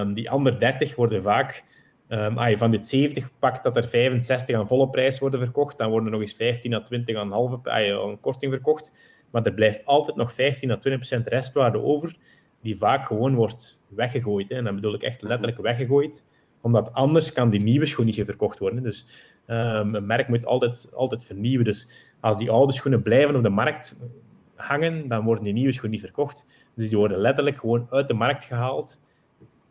Um, 0.01 0.15
die 0.15 0.31
andere 0.31 0.59
30 0.59 0.97
worden 0.97 1.23
vaak, 1.23 1.65
um, 2.09 2.39
ah, 2.39 2.59
van 2.59 2.71
dit 2.71 2.87
70 2.87 3.31
pakt 3.39 3.63
dat 3.63 3.77
er 3.77 3.89
65 3.89 4.57
aan 4.57 4.67
volle 4.67 4.91
prijs 4.91 5.19
worden 5.19 5.41
verkocht, 5.41 5.79
dan 5.79 5.91
worden 5.91 6.07
er 6.07 6.13
nog 6.13 6.21
eens 6.21 6.37
15 6.37 6.75
à 6.75 6.81
20 6.81 7.17
aan 7.17 7.33
halve 7.33 7.71
ah, 7.71 8.09
aan 8.09 8.21
korting 8.21 8.53
verkocht, 8.53 8.93
maar 9.31 9.45
er 9.45 9.55
blijft 9.55 9.85
altijd 9.85 10.17
nog 10.17 10.33
15 10.33 10.71
à 10.71 10.77
20 10.77 11.09
procent 11.09 11.29
restwaarde 11.29 11.83
over, 11.83 12.17
die 12.61 12.77
vaak 12.77 13.07
gewoon 13.07 13.35
wordt 13.35 13.81
weggegooid. 13.89 14.49
Hè. 14.49 14.55
En 14.55 14.65
dan 14.65 14.75
bedoel 14.75 14.95
ik 14.95 15.03
echt 15.03 15.23
letterlijk 15.23 15.61
weggegooid, 15.61 16.25
omdat 16.61 16.93
anders 16.93 17.33
kan 17.33 17.51
die 17.51 17.63
nieuwe 17.63 17.87
schoen 17.87 18.07
niet 18.07 18.23
verkocht 18.25 18.59
worden. 18.59 18.83
Dus 18.83 19.07
Um, 19.51 19.95
een 19.95 20.07
merk 20.07 20.29
moet 20.29 20.47
altijd, 20.47 20.91
altijd 20.95 21.25
vernieuwen. 21.25 21.65
Dus 21.65 21.91
als 22.21 22.39
die 22.39 22.51
oude 22.51 22.73
schoenen 22.73 23.03
blijven 23.03 23.37
op 23.37 23.43
de 23.43 23.49
markt 23.49 24.11
hangen, 24.55 25.09
dan 25.09 25.25
worden 25.25 25.45
die 25.45 25.53
nieuwe 25.53 25.73
schoenen 25.73 25.91
niet 25.91 26.07
verkocht. 26.07 26.47
Dus 26.75 26.89
die 26.89 26.99
worden 26.99 27.19
letterlijk 27.19 27.59
gewoon 27.59 27.87
uit 27.91 28.09
de 28.09 28.15
markt 28.15 28.45
gehaald. 28.45 29.01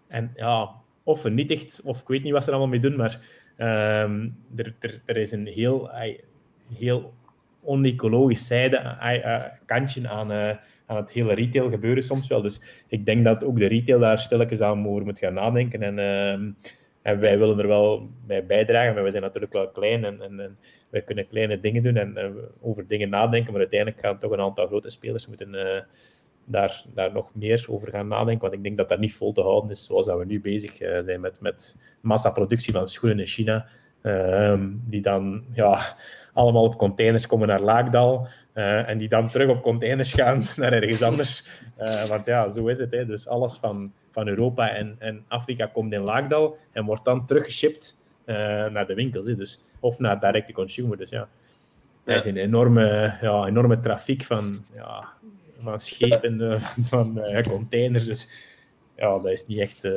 En 0.08 0.32
ja, 0.36 0.72
of 1.04 1.22
vernietigd, 1.22 1.82
of 1.84 2.02
ik 2.02 2.08
weet 2.08 2.24
niet 2.24 2.34
wat 2.34 2.44
ze 2.44 2.50
er 2.50 2.56
allemaal 2.56 2.80
mee 2.80 2.90
doen, 2.90 2.96
maar 2.96 3.20
um, 4.04 4.38
er, 4.56 4.76
er, 5.06 5.18
is 5.18 5.32
een 5.32 5.48
heel, 5.48 5.90
heel 6.74 7.14
onecologisch 7.62 8.48
zijde, 8.48 8.98
uh, 9.04 9.44
kantje 9.66 10.10
aan, 10.10 10.32
uh, 10.32 10.56
aan 10.88 10.98
het 10.98 11.12
hele 11.12 11.34
retail 11.34 11.70
gebeuren 11.70 12.04
soms 12.04 12.28
wel. 12.28 12.42
Dus 12.42 12.84
ik 12.88 13.06
denk 13.06 13.24
dat 13.24 13.44
ook 13.44 13.60
de 13.60 13.68
retail 13.68 14.00
daar 14.00 14.20
stilletjes 14.20 14.62
aan 14.62 14.88
over 14.88 15.04
moet 15.04 15.20
gaan 15.20 15.34
nadenken. 15.34 15.82
En 15.82 15.98
uh, 15.98 16.54
en 17.08 17.20
wij 17.20 17.38
willen 17.38 17.60
er 17.60 17.68
wel 17.68 18.10
bij 18.26 18.46
bijdragen, 18.46 18.94
maar 18.94 19.04
we 19.04 19.12
zijn 19.12 19.24
natuurlijk 19.24 19.54
wel 19.54 19.68
klein 19.68 20.06
en, 20.06 20.22
en, 20.22 20.58
wij 20.90 21.02
kunnen 21.02 21.28
kleine 21.28 21.60
dingen 21.60 21.82
doen 21.82 21.96
en, 21.96 22.36
over 22.62 22.88
dingen 22.88 23.10
nadenken, 23.10 23.52
maar 23.52 23.62
uiteindelijk 23.62 24.02
gaan 24.02 24.20
toch 24.20 24.32
een 24.32 24.40
aantal 24.40 24.68
grote 24.68 24.90
spelers 24.90 25.28
moeten 25.28 25.54
uh, 25.54 25.80
daar, 26.46 26.86
daar 26.94 27.14
nog 27.14 27.30
meer 27.34 27.66
over 27.70 27.90
gaan 27.90 28.08
nadenken, 28.08 28.42
want 28.42 28.54
ik 28.54 28.64
denk 28.64 28.78
dat 28.78 28.90
dat 28.90 29.00
niet 29.00 29.14
vol 29.14 29.32
te 29.32 29.42
houden 29.42 29.70
is 29.72 29.86
zoals 29.86 30.06
dat 30.06 30.18
we 30.18 30.26
nu 30.26 30.42
bezig 30.42 30.82
uh, 30.82 30.98
zijn 31.02 31.20
met, 31.20 31.42
met 31.42 31.80
massaproductie 32.02 32.74
van 32.74 32.88
schoenen 32.88 33.20
in 33.20 33.26
China, 33.26 33.66
uh, 34.04 34.62
die 34.86 35.02
dan 35.02 35.44
ja, 35.54 35.96
allemaal 36.38 36.64
op 36.64 36.78
containers 36.78 37.28
komen 37.28 37.48
naar 37.48 37.62
Laagdal 37.62 38.28
uh, 38.54 38.90
en 38.90 38.98
die 38.98 39.10
dan 39.10 39.28
terug 39.28 39.50
op 39.50 39.62
containers 39.62 40.14
gaan 40.14 40.44
naar 40.56 40.74
ergens 40.74 41.02
anders. 41.02 41.48
want 42.10 42.26
ja, 42.26 42.50
zo 42.50 42.68
is 42.68 42.80
het. 42.80 42.92
Hè. 42.92 43.06
Dus 43.06 43.28
alles 43.28 43.58
van 43.58 43.92
van 44.18 44.28
Europa 44.28 44.70
en, 44.70 44.96
en 45.00 45.26
Afrika 45.28 45.66
komt 45.66 45.94
in 45.94 46.02
Laagdal 46.02 46.58
en 46.72 46.86
wordt 46.86 47.06
dan 47.06 47.26
teruggeshipped 47.26 47.98
uh, 48.26 48.36
naar 48.68 48.88
de 48.88 48.94
winkels. 48.94 49.28
Hè. 49.28 49.36
Dus, 49.36 49.62
of 49.80 50.00
naar 50.00 50.20
direct 50.20 50.48
to 50.48 50.54
consumer. 50.54 50.98
Dus 50.98 51.10
ja, 51.10 51.28
er 52.04 52.16
is 52.16 52.26
een 52.26 52.38
enorme, 52.38 53.18
ja, 53.22 53.46
enorme 53.46 53.80
trafiek 53.80 54.24
van, 54.24 54.66
ja, 54.74 55.08
van 55.58 55.80
schepen, 55.80 56.42
uh, 56.42 56.70
van 56.92 57.18
uh, 57.18 57.42
containers. 57.42 58.06
Dus 58.06 58.32
ja, 58.96 59.18
dat 59.18 59.26
is 59.26 59.48
niet 59.48 59.60
echt 59.60 59.88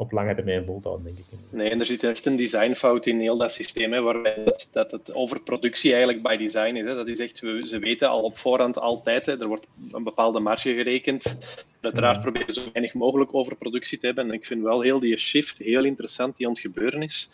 op 0.00 0.12
lange 0.12 0.34
termijn 0.34 0.64
vol 0.64 0.80
te 0.80 0.88
houden, 0.88 1.06
denk 1.06 1.18
ik. 1.18 1.38
Nee, 1.50 1.70
en 1.70 1.80
er 1.80 1.86
zit 1.86 2.04
echt 2.04 2.26
een 2.26 2.36
designfout 2.36 3.06
in 3.06 3.20
heel 3.20 3.36
dat 3.36 3.52
systeem, 3.52 3.92
hè, 3.92 4.00
waarbij 4.00 4.44
dat, 4.44 4.68
dat 4.70 4.90
het 4.90 5.14
overproductie 5.14 5.92
eigenlijk 5.92 6.22
by 6.22 6.36
design 6.36 6.74
is. 6.76 6.84
Hè. 6.84 6.94
Dat 6.94 7.08
is 7.08 7.18
echt, 7.18 7.40
we, 7.40 7.62
ze 7.66 7.78
weten 7.78 8.08
al 8.08 8.22
op 8.22 8.38
voorhand 8.38 8.78
altijd, 8.78 9.26
hè, 9.26 9.40
er 9.40 9.46
wordt 9.46 9.66
een 9.92 10.04
bepaalde 10.04 10.40
marge 10.40 10.74
gerekend. 10.74 11.38
Uiteraard 11.80 12.20
proberen 12.20 12.54
zo 12.54 12.62
weinig 12.72 12.94
mogelijk 12.94 13.34
overproductie 13.34 13.98
te 13.98 14.06
hebben. 14.06 14.28
En 14.28 14.32
ik 14.32 14.46
vind 14.46 14.62
wel 14.62 14.80
heel 14.80 15.00
die 15.00 15.16
shift 15.16 15.58
heel 15.58 15.84
interessant 15.84 16.36
die 16.36 16.46
aan 16.46 16.52
het 16.52 16.60
gebeuren 16.60 17.02
is 17.02 17.30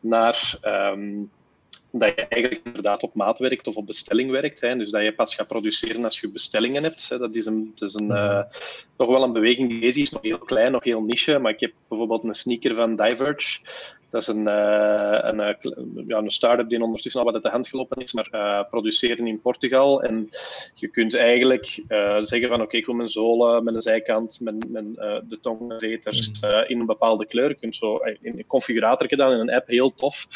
naar 0.00 0.58
um, 0.62 1.30
dat 1.98 2.12
je 2.14 2.26
eigenlijk 2.28 2.64
inderdaad 2.64 3.02
op 3.02 3.14
maat 3.14 3.38
werkt 3.38 3.66
of 3.66 3.76
op 3.76 3.86
bestelling 3.86 4.30
werkt. 4.30 4.60
Hè. 4.60 4.76
Dus 4.76 4.90
dat 4.90 5.02
je 5.02 5.14
pas 5.14 5.34
gaat 5.34 5.46
produceren 5.46 6.04
als 6.04 6.20
je 6.20 6.28
bestellingen 6.28 6.82
hebt. 6.82 7.08
Hè. 7.08 7.18
Dat 7.18 7.34
is, 7.34 7.46
een, 7.46 7.72
dat 7.76 7.88
is 7.88 7.94
een, 7.94 8.10
uh, 8.10 8.42
toch 8.96 9.08
wel 9.08 9.22
een 9.22 9.32
beweging 9.32 9.68
die 9.68 10.00
is, 10.00 10.10
nog 10.10 10.22
heel 10.22 10.38
klein, 10.38 10.72
nog 10.72 10.84
heel 10.84 11.02
niche. 11.02 11.38
Maar 11.38 11.52
ik 11.52 11.60
heb 11.60 11.72
bijvoorbeeld 11.88 12.24
een 12.24 12.34
sneaker 12.34 12.74
van 12.74 12.96
Diverge. 12.96 13.58
Dat 14.10 14.22
is 14.22 14.28
een, 14.28 14.46
uh, 14.46 15.18
een, 15.20 15.38
uh, 15.38 16.06
ja, 16.06 16.18
een 16.18 16.30
start-up 16.30 16.68
die 16.68 16.82
ondertussen 16.82 17.20
al 17.20 17.26
wat 17.26 17.34
uit 17.34 17.42
de 17.42 17.50
hand 17.50 17.68
gelopen 17.68 18.02
is, 18.02 18.12
maar 18.12 18.28
uh, 18.32 18.62
produceren 18.70 19.26
in 19.26 19.40
Portugal. 19.40 20.02
En 20.02 20.28
je 20.74 20.88
kunt 20.88 21.14
eigenlijk 21.14 21.66
zeggen 22.20 22.48
van 22.48 22.62
oké, 22.62 22.76
ik 22.76 22.86
wil 22.86 22.94
mijn 22.94 23.08
zolen 23.08 23.64
met 23.64 23.74
een 23.74 23.80
zijkant, 23.80 24.40
met, 24.40 24.70
met 24.70 24.94
de 25.28 25.38
tongveters 25.40 26.30
in 26.66 26.80
een 26.80 26.86
bepaalde 26.86 27.26
kleur. 27.26 27.48
Je 27.48 27.54
kunt 27.54 27.76
zo 27.76 27.96
in 27.96 28.38
een 28.38 28.46
configurator 28.46 29.08
gedaan 29.08 29.32
in 29.32 29.38
een 29.38 29.52
app, 29.52 29.68
heel 29.68 29.92
tof. 29.92 30.26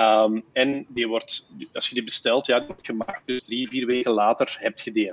Um, 0.00 0.44
en 0.52 0.86
die 0.88 1.08
wordt, 1.08 1.52
als 1.72 1.88
je 1.88 1.94
die 1.94 2.04
bestelt, 2.04 2.46
ja, 2.46 2.58
die 2.58 2.66
wordt 2.66 2.86
gemaakt. 2.86 3.22
Dus 3.24 3.42
drie, 3.42 3.68
vier 3.68 3.86
weken 3.86 4.12
later 4.12 4.56
heb 4.60 4.78
je 4.78 4.92
die. 4.92 5.12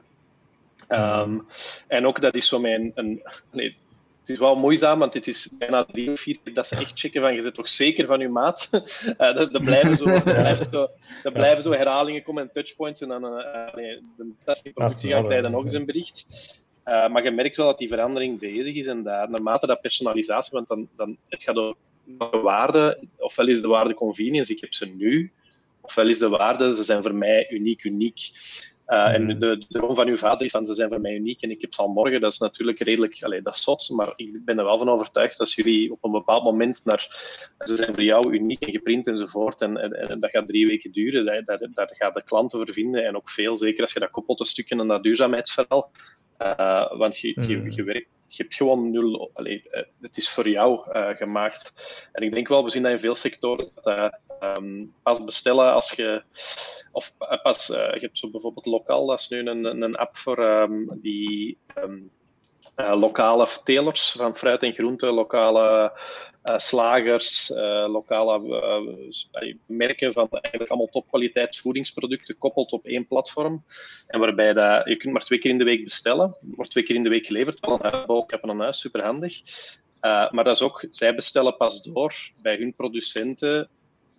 Um, 0.90 1.46
en 1.88 2.06
ook 2.06 2.22
dat 2.22 2.36
is 2.36 2.48
zo 2.48 2.60
mijn. 2.60 2.92
Een, 2.96 3.22
nee, 3.52 3.76
het 4.20 4.30
is 4.30 4.40
wel 4.40 4.56
moeizaam, 4.56 5.00
want 5.00 5.14
het 5.14 5.28
is 5.28 5.50
bijna 5.58 5.86
drie 5.86 6.12
of 6.12 6.20
vier 6.20 6.38
dat 6.54 6.68
ze 6.68 6.76
echt 6.76 7.00
checken 7.00 7.22
van 7.22 7.34
je 7.34 7.42
zit 7.42 7.54
toch 7.54 7.70
zeker 7.70 8.06
van 8.06 8.20
je 8.20 8.30
maat. 8.30 8.70
uh, 8.72 9.40
er, 9.40 9.62
blijven 9.64 9.98
zo, 9.98 10.06
zo, 10.72 10.90
er 11.24 11.32
blijven 11.32 11.64
zo 11.64 11.72
herhalingen 11.72 12.24
komen 12.24 12.44
en 12.44 12.52
touchpoints 12.54 13.02
en 13.02 13.08
dan 13.08 13.24
uh, 13.24 13.74
nee, 13.74 14.02
de 14.18 14.32
testingproductie 14.44 15.12
gaat 15.12 15.26
krijgen 15.26 15.52
nog 15.52 15.64
eens 15.64 15.74
een 15.74 15.86
bericht. 15.86 16.26
Uh, 16.86 17.08
maar 17.08 17.24
je 17.24 17.32
merkt 17.32 17.56
wel 17.56 17.66
dat 17.66 17.78
die 17.78 17.88
verandering 17.88 18.40
bezig 18.40 18.76
is 18.76 18.88
en 18.88 19.04
dat 19.04 19.30
naarmate 19.30 19.68
dat 19.68 19.82
personalisatie, 19.82 20.52
want 20.54 20.68
dan, 20.68 20.88
dan 20.96 21.18
het 21.30 21.44
gaat 21.44 21.56
over 21.56 21.76
de 22.18 22.40
waarde, 22.42 23.08
ofwel 23.18 23.48
is 23.48 23.62
de 23.62 23.68
waarde 23.68 23.94
convenience, 23.94 24.54
ik 24.54 24.62
heb 24.62 24.74
ze 24.74 24.86
nu, 24.86 25.32
ofwel 25.82 26.08
is 26.08 26.20
de 26.20 26.30
waarde, 26.30 26.74
ze 26.74 26.84
zijn 26.84 27.04
voor 27.04 27.16
mij 27.16 27.52
uniek, 27.52 27.84
uniek. 27.84 28.20
Uh, 28.88 29.14
En 29.14 29.30
hmm. 29.30 29.40
de, 29.40 29.58
de 29.58 29.66
droom 29.70 29.96
van 29.96 30.08
uw 30.08 30.16
vader 30.16 30.46
is 30.46 30.52
van 30.52 30.66
ze 30.66 30.74
zijn 30.74 30.90
voor 30.90 31.02
mij 31.02 31.16
uniek 31.16 31.42
en 31.42 31.52
ik 31.52 31.62
heb 31.62 31.74
ze 31.74 31.82
al 31.82 31.88
morgen. 31.88 32.22
Dat 32.22 32.32
is 32.32 32.38
natuurlijk 32.38 32.80
redelijk, 32.80 33.24
allez, 33.24 33.44
dat 33.44 33.54
is 33.54 33.64
zot, 33.64 33.90
maar 33.90 34.14
ik 34.16 34.46
ben 34.46 34.58
er 34.58 34.64
wel 34.64 34.78
van 34.78 34.90
overtuigd 34.90 35.38
dat 35.38 35.52
jullie 35.52 35.92
op 35.92 36.04
een 36.04 36.12
bepaald 36.12 36.44
moment 36.44 36.86
naar, 36.86 37.08
ze 37.60 37.76
zijn 37.76 37.94
voor 37.94 38.04
jou 38.04 38.34
uniek 38.34 38.66
en 38.66 38.72
geprint 38.72 39.08
enzovoort. 39.08 39.62
En, 39.62 39.78
en, 39.78 39.92
en 39.92 40.20
dat 40.20 40.30
gaat 40.30 40.48
drie 40.48 40.68
weken 40.68 40.92
duren. 40.92 41.26
Daar, 41.26 41.44
daar, 41.44 41.68
daar 41.74 41.92
gaat 41.94 42.14
de 42.14 42.24
klant 42.24 42.54
over 42.54 42.74
vinden 42.74 43.06
en 43.06 43.16
ook 43.16 43.30
veel, 43.30 43.58
zeker 43.58 43.82
als 43.82 43.94
je 43.94 44.00
dat 44.00 44.12
koppelt 44.12 44.40
een 44.40 44.46
stukje 44.46 44.80
aan 44.80 44.88
dat 44.88 45.04
duurzaamheidsverhaal. 45.04 45.92
Uh, 46.40 46.98
want 46.98 47.20
je, 47.20 47.28
je, 47.28 47.56
hmm. 47.56 47.72
je, 47.72 47.84
werkt 47.84 48.08
je 48.28 48.44
hebt 48.44 48.56
gewoon 48.56 48.92
nul. 48.92 49.32
Allee, 49.34 49.70
eh, 49.70 49.84
het 50.02 50.18
is 50.18 50.30
voor 50.30 50.50
jou 50.50 50.92
uh, 50.94 51.10
gemaakt. 51.10 51.74
En 52.12 52.24
ik 52.24 52.34
denk 52.34 52.48
wel, 52.48 52.64
we 52.64 52.70
zien 52.70 52.84
dat 52.84 52.92
in 52.92 53.00
veel 53.00 53.16
sectoren. 53.16 53.70
Dat, 53.82 54.20
um, 54.58 54.94
pas 55.04 55.24
bestellen 55.24 55.74
als 55.74 55.92
je. 55.92 56.24
Of 56.92 57.14
pas. 57.42 57.68
je 57.68 57.98
hebt 58.00 58.18
zo 58.18 58.30
bijvoorbeeld 58.30 58.66
lokaal, 58.66 59.06
dat 59.06 59.20
is 59.20 59.28
nu 59.28 59.40
een, 59.40 59.82
een 59.82 59.96
app 59.96 60.18
voor 60.18 60.40
um, 60.40 61.00
die. 61.02 61.58
Um, 61.78 62.12
lokale 62.76 63.48
telers 63.64 64.12
van 64.12 64.36
fruit 64.36 64.64
en 64.64 64.74
groente, 64.74 65.12
lokale 65.12 66.00
slagers, 66.58 67.50
lokale 67.88 68.42
merken 69.66 70.14
van 70.14 70.28
eigenlijk 70.32 70.72
allemaal 70.72 70.92
topkwaliteitsvoedingsproducten 70.92 72.34
gekoppeld 72.34 72.72
op 72.72 72.86
één 72.86 73.08
platform. 73.08 73.64
En 74.08 74.20
waarbij 74.20 74.54
dat, 74.54 74.88
je 74.88 74.98
kunt 74.98 75.14
maar 75.14 75.26
twee 75.26 75.40
keer 75.40 75.52
in 75.52 75.58
de 75.58 75.64
week 75.64 75.84
bestellen, 75.84 76.36
wordt 76.42 76.72
twee 76.72 76.84
keer 76.84 76.96
in 76.96 77.04
de 77.04 77.10
week 77.10 77.26
geleverd, 77.26 77.60
wel 77.60 77.74
een 77.74 77.92
huisbouw, 77.92 78.26
een 78.28 78.60
huis, 78.60 78.80
superhandig. 78.80 79.42
Uh, 80.02 80.32
maar 80.32 80.44
dat 80.44 80.56
is 80.56 80.62
ook, 80.62 80.86
zij 80.90 81.16
bestellen 81.16 81.58
pas 81.58 81.82
door 81.82 82.14
bij 82.42 82.56
hun 82.56 82.74
producenten 82.76 83.70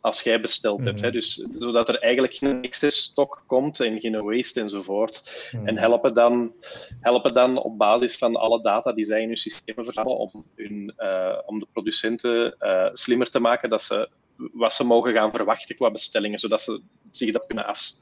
als 0.01 0.22
jij 0.22 0.40
besteld 0.40 0.85
hebt. 0.85 1.01
Hè? 1.01 1.06
Mhm. 1.06 1.16
Dus, 1.16 1.47
zodat 1.52 1.89
er 1.89 1.98
eigenlijk 1.98 2.35
geen 2.35 2.62
excess 2.62 3.02
stok 3.02 3.43
komt 3.47 3.81
en 3.81 4.01
geen 4.01 4.22
waste 4.22 4.60
enzovoort. 4.60 5.48
Mm. 5.52 5.66
En 5.66 5.78
helpen 5.78 6.14
dan, 6.14 6.52
helpen 7.01 7.35
dan 7.35 7.62
op 7.62 7.78
basis 7.78 8.16
van 8.16 8.36
alle 8.36 8.62
data 8.62 8.93
die 8.93 9.05
zij 9.05 9.20
in 9.20 9.28
hun 9.28 9.36
systemen 9.36 9.85
verzamelen 9.85 10.18
om, 10.18 10.44
hun, 10.56 10.94
uh, 10.98 11.39
om 11.47 11.59
de 11.59 11.66
producenten 11.72 12.56
uh, 12.60 12.89
slimmer 12.93 13.31
te 13.31 13.40
maken 13.40 13.70
dat 13.70 13.82
ze 13.82 14.09
wat 14.52 14.74
ze 14.74 14.85
mogen 14.85 15.12
gaan 15.12 15.32
verwachten 15.32 15.77
qua 15.77 15.90
bestellingen, 15.90 16.39
zodat 16.39 16.62
ze 16.62 16.82
zich 17.12 17.32
dat 17.32 17.47
kunnen 17.47 17.66
af, 17.66 17.93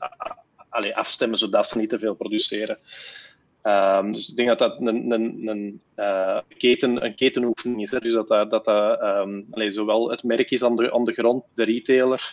afstemmen, 0.93 1.39
zodat 1.39 1.69
ze 1.69 1.79
niet 1.79 1.91
te 1.91 1.99
veel 1.99 2.15
produceren. 2.15 2.79
Um, 3.69 4.13
dus 4.13 4.29
ik 4.29 4.37
denk 4.37 4.49
dat 4.49 4.59
dat 4.59 4.81
een, 4.81 5.11
een, 5.11 5.49
een, 5.49 5.81
uh, 5.97 6.39
keten, 6.57 7.05
een 7.05 7.15
ketenoefening 7.15 7.83
is. 7.83 7.91
Hè. 7.91 7.99
Dus 7.99 8.13
dat 8.13 8.29
dat, 8.29 8.51
dat, 8.51 8.65
dat 8.65 9.03
um, 9.03 9.47
allee, 9.51 9.71
zowel 9.71 10.11
het 10.11 10.23
merk 10.23 10.51
is 10.51 10.63
aan 10.63 10.77
de, 10.77 10.93
aan 10.93 11.05
de 11.05 11.13
grond, 11.13 11.45
de 11.55 11.65
retailer, 11.65 12.33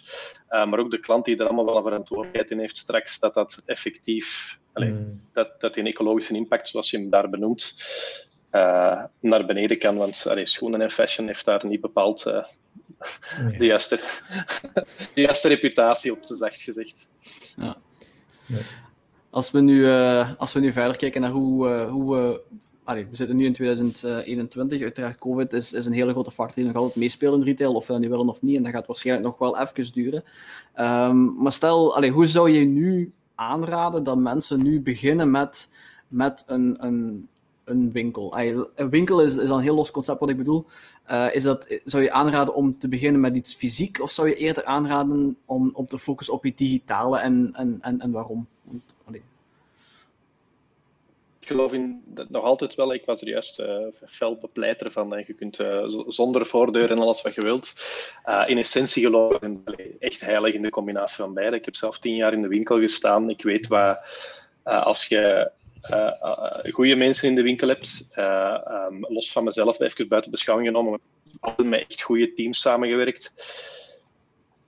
uh, 0.49 0.65
maar 0.65 0.79
ook 0.79 0.91
de 0.91 0.99
klant 0.99 1.25
die 1.25 1.37
er 1.37 1.45
allemaal 1.45 1.65
wel 1.65 1.77
een 1.77 1.83
verantwoordelijkheid 1.83 2.51
in 2.51 2.59
heeft 2.59 2.77
straks, 2.77 3.19
dat 3.19 3.33
dat 3.33 3.63
effectief, 3.65 4.59
allee, 4.73 4.89
mm. 4.89 5.21
dat, 5.33 5.61
dat 5.61 5.77
een 5.77 5.87
ecologische 5.87 6.35
impact, 6.35 6.67
zoals 6.67 6.89
je 6.89 6.97
hem 6.97 7.09
daar 7.09 7.29
benoemt, 7.29 7.75
uh, 8.51 9.03
naar 9.19 9.45
beneden 9.45 9.77
kan. 9.77 9.95
Want 9.95 10.27
allee, 10.27 10.45
schoenen 10.45 10.81
en 10.81 10.91
fashion 10.91 11.27
heeft 11.27 11.45
daar 11.45 11.65
niet 11.65 11.81
bepaald 11.81 12.25
nee. 12.25 13.57
de, 13.57 13.65
juiste, 13.65 13.99
de 15.13 15.21
juiste 15.21 15.47
reputatie 15.47 16.11
op, 16.11 16.25
te 16.25 16.35
zacht 16.35 16.61
gezegd. 16.61 17.09
Ja. 17.55 17.77
Nee. 18.47 18.61
Als 19.35 19.51
we 19.51 19.61
nu, 19.61 19.79
uh, 19.79 20.29
als 20.37 20.53
we 20.53 20.59
nu 20.59 20.71
verder 20.71 20.97
kijken 20.97 21.21
naar 21.21 21.29
hoe, 21.29 21.69
uh, 21.69 21.89
hoe 21.89 22.15
we. 22.15 22.41
We 22.85 23.07
zitten 23.11 23.35
nu 23.35 23.45
in 23.45 23.53
2021. 23.53 24.81
Uiteraard, 24.81 25.17
COVID 25.17 25.53
is, 25.53 25.73
is 25.73 25.85
een 25.85 25.93
hele 25.93 26.11
grote 26.11 26.31
factor 26.31 26.55
die 26.55 26.65
nog 26.65 26.75
altijd 26.75 26.95
meespeelt 26.95 27.39
in 27.39 27.45
retail, 27.45 27.73
of 27.73 27.87
we 27.87 27.93
dat 27.93 28.01
nu 28.01 28.09
willen 28.09 28.29
of 28.29 28.41
niet. 28.41 28.57
En 28.57 28.63
dat 28.63 28.71
gaat 28.71 28.87
waarschijnlijk 28.87 29.27
nog 29.27 29.37
wel 29.37 29.57
even 29.59 29.93
duren. 29.93 30.23
Um, 30.79 31.41
maar 31.41 31.51
stel, 31.51 31.95
allee, 31.95 32.11
hoe 32.11 32.27
zou 32.27 32.49
je 32.49 32.65
nu 32.65 33.13
aanraden 33.35 34.03
dat 34.03 34.17
mensen 34.17 34.61
nu 34.61 34.81
beginnen 34.81 35.31
met, 35.31 35.71
met 36.07 36.43
een, 36.47 36.85
een, 36.85 37.27
een 37.65 37.91
winkel? 37.91 38.37
een 38.75 38.89
winkel 38.89 39.21
is, 39.21 39.37
is 39.37 39.49
een 39.49 39.59
heel 39.59 39.75
los 39.75 39.91
concept 39.91 40.19
wat 40.19 40.29
ik 40.29 40.37
bedoel. 40.37 40.65
Uh, 41.11 41.35
is 41.35 41.43
dat, 41.43 41.79
zou 41.83 42.03
je 42.03 42.11
aanraden 42.11 42.53
om 42.53 42.79
te 42.79 42.87
beginnen 42.87 43.21
met 43.21 43.35
iets 43.35 43.53
fysiek, 43.53 44.01
of 44.01 44.11
zou 44.11 44.27
je 44.27 44.35
eerder 44.35 44.65
aanraden 44.65 45.37
om, 45.45 45.69
om 45.73 45.87
te 45.87 45.99
focussen 45.99 46.33
op 46.33 46.45
je 46.45 46.53
digitale 46.55 47.19
en, 47.19 47.49
en, 47.53 47.77
en, 47.81 47.99
en 47.99 48.11
waarom? 48.11 48.47
Ik 51.39 51.51
geloof 51.51 51.73
in 51.73 52.01
dat 52.05 52.29
nog 52.29 52.43
altijd 52.43 52.75
wel. 52.75 52.93
Ik 52.93 53.05
was 53.05 53.21
er 53.21 53.27
juist 53.27 53.59
uh, 53.59 53.77
fel 54.05 54.37
bepleiter 54.37 54.91
van. 54.91 55.15
En 55.15 55.23
je 55.27 55.33
kunt 55.33 55.59
uh, 55.59 55.83
zonder 56.07 56.45
voordeur 56.45 56.91
en 56.91 56.99
alles 56.99 57.21
wat 57.21 57.35
je 57.35 57.41
wilt. 57.41 57.75
In 58.45 58.57
essentie 58.57 59.03
geloof 59.03 59.33
ik 59.33 59.95
echt 59.99 60.21
heilig 60.21 60.53
in 60.53 60.61
de 60.61 60.69
combinatie 60.69 61.15
van 61.15 61.33
beide. 61.33 61.55
Ik 61.55 61.65
heb 61.65 61.75
zelf 61.75 61.99
tien 61.99 62.15
jaar 62.15 62.33
in 62.33 62.41
de 62.41 62.47
winkel 62.47 62.79
gestaan. 62.79 63.29
Ik 63.29 63.43
weet 63.43 63.67
wat 63.67 63.97
als 64.63 65.05
je 65.05 65.51
goede 66.71 66.95
mensen 66.95 67.29
in 67.29 67.35
de 67.35 67.41
winkel 67.41 67.67
hebt, 67.67 68.09
um, 68.15 69.05
los 69.07 69.31
van 69.31 69.43
mezelf, 69.43 69.79
even 69.79 70.07
buiten 70.07 70.31
beschouwing 70.31 70.67
genomen, 70.67 70.99
altijd 71.39 71.67
met 71.67 71.85
echt 71.87 72.01
goede 72.01 72.33
teams 72.33 72.61
samengewerkt. 72.61 73.45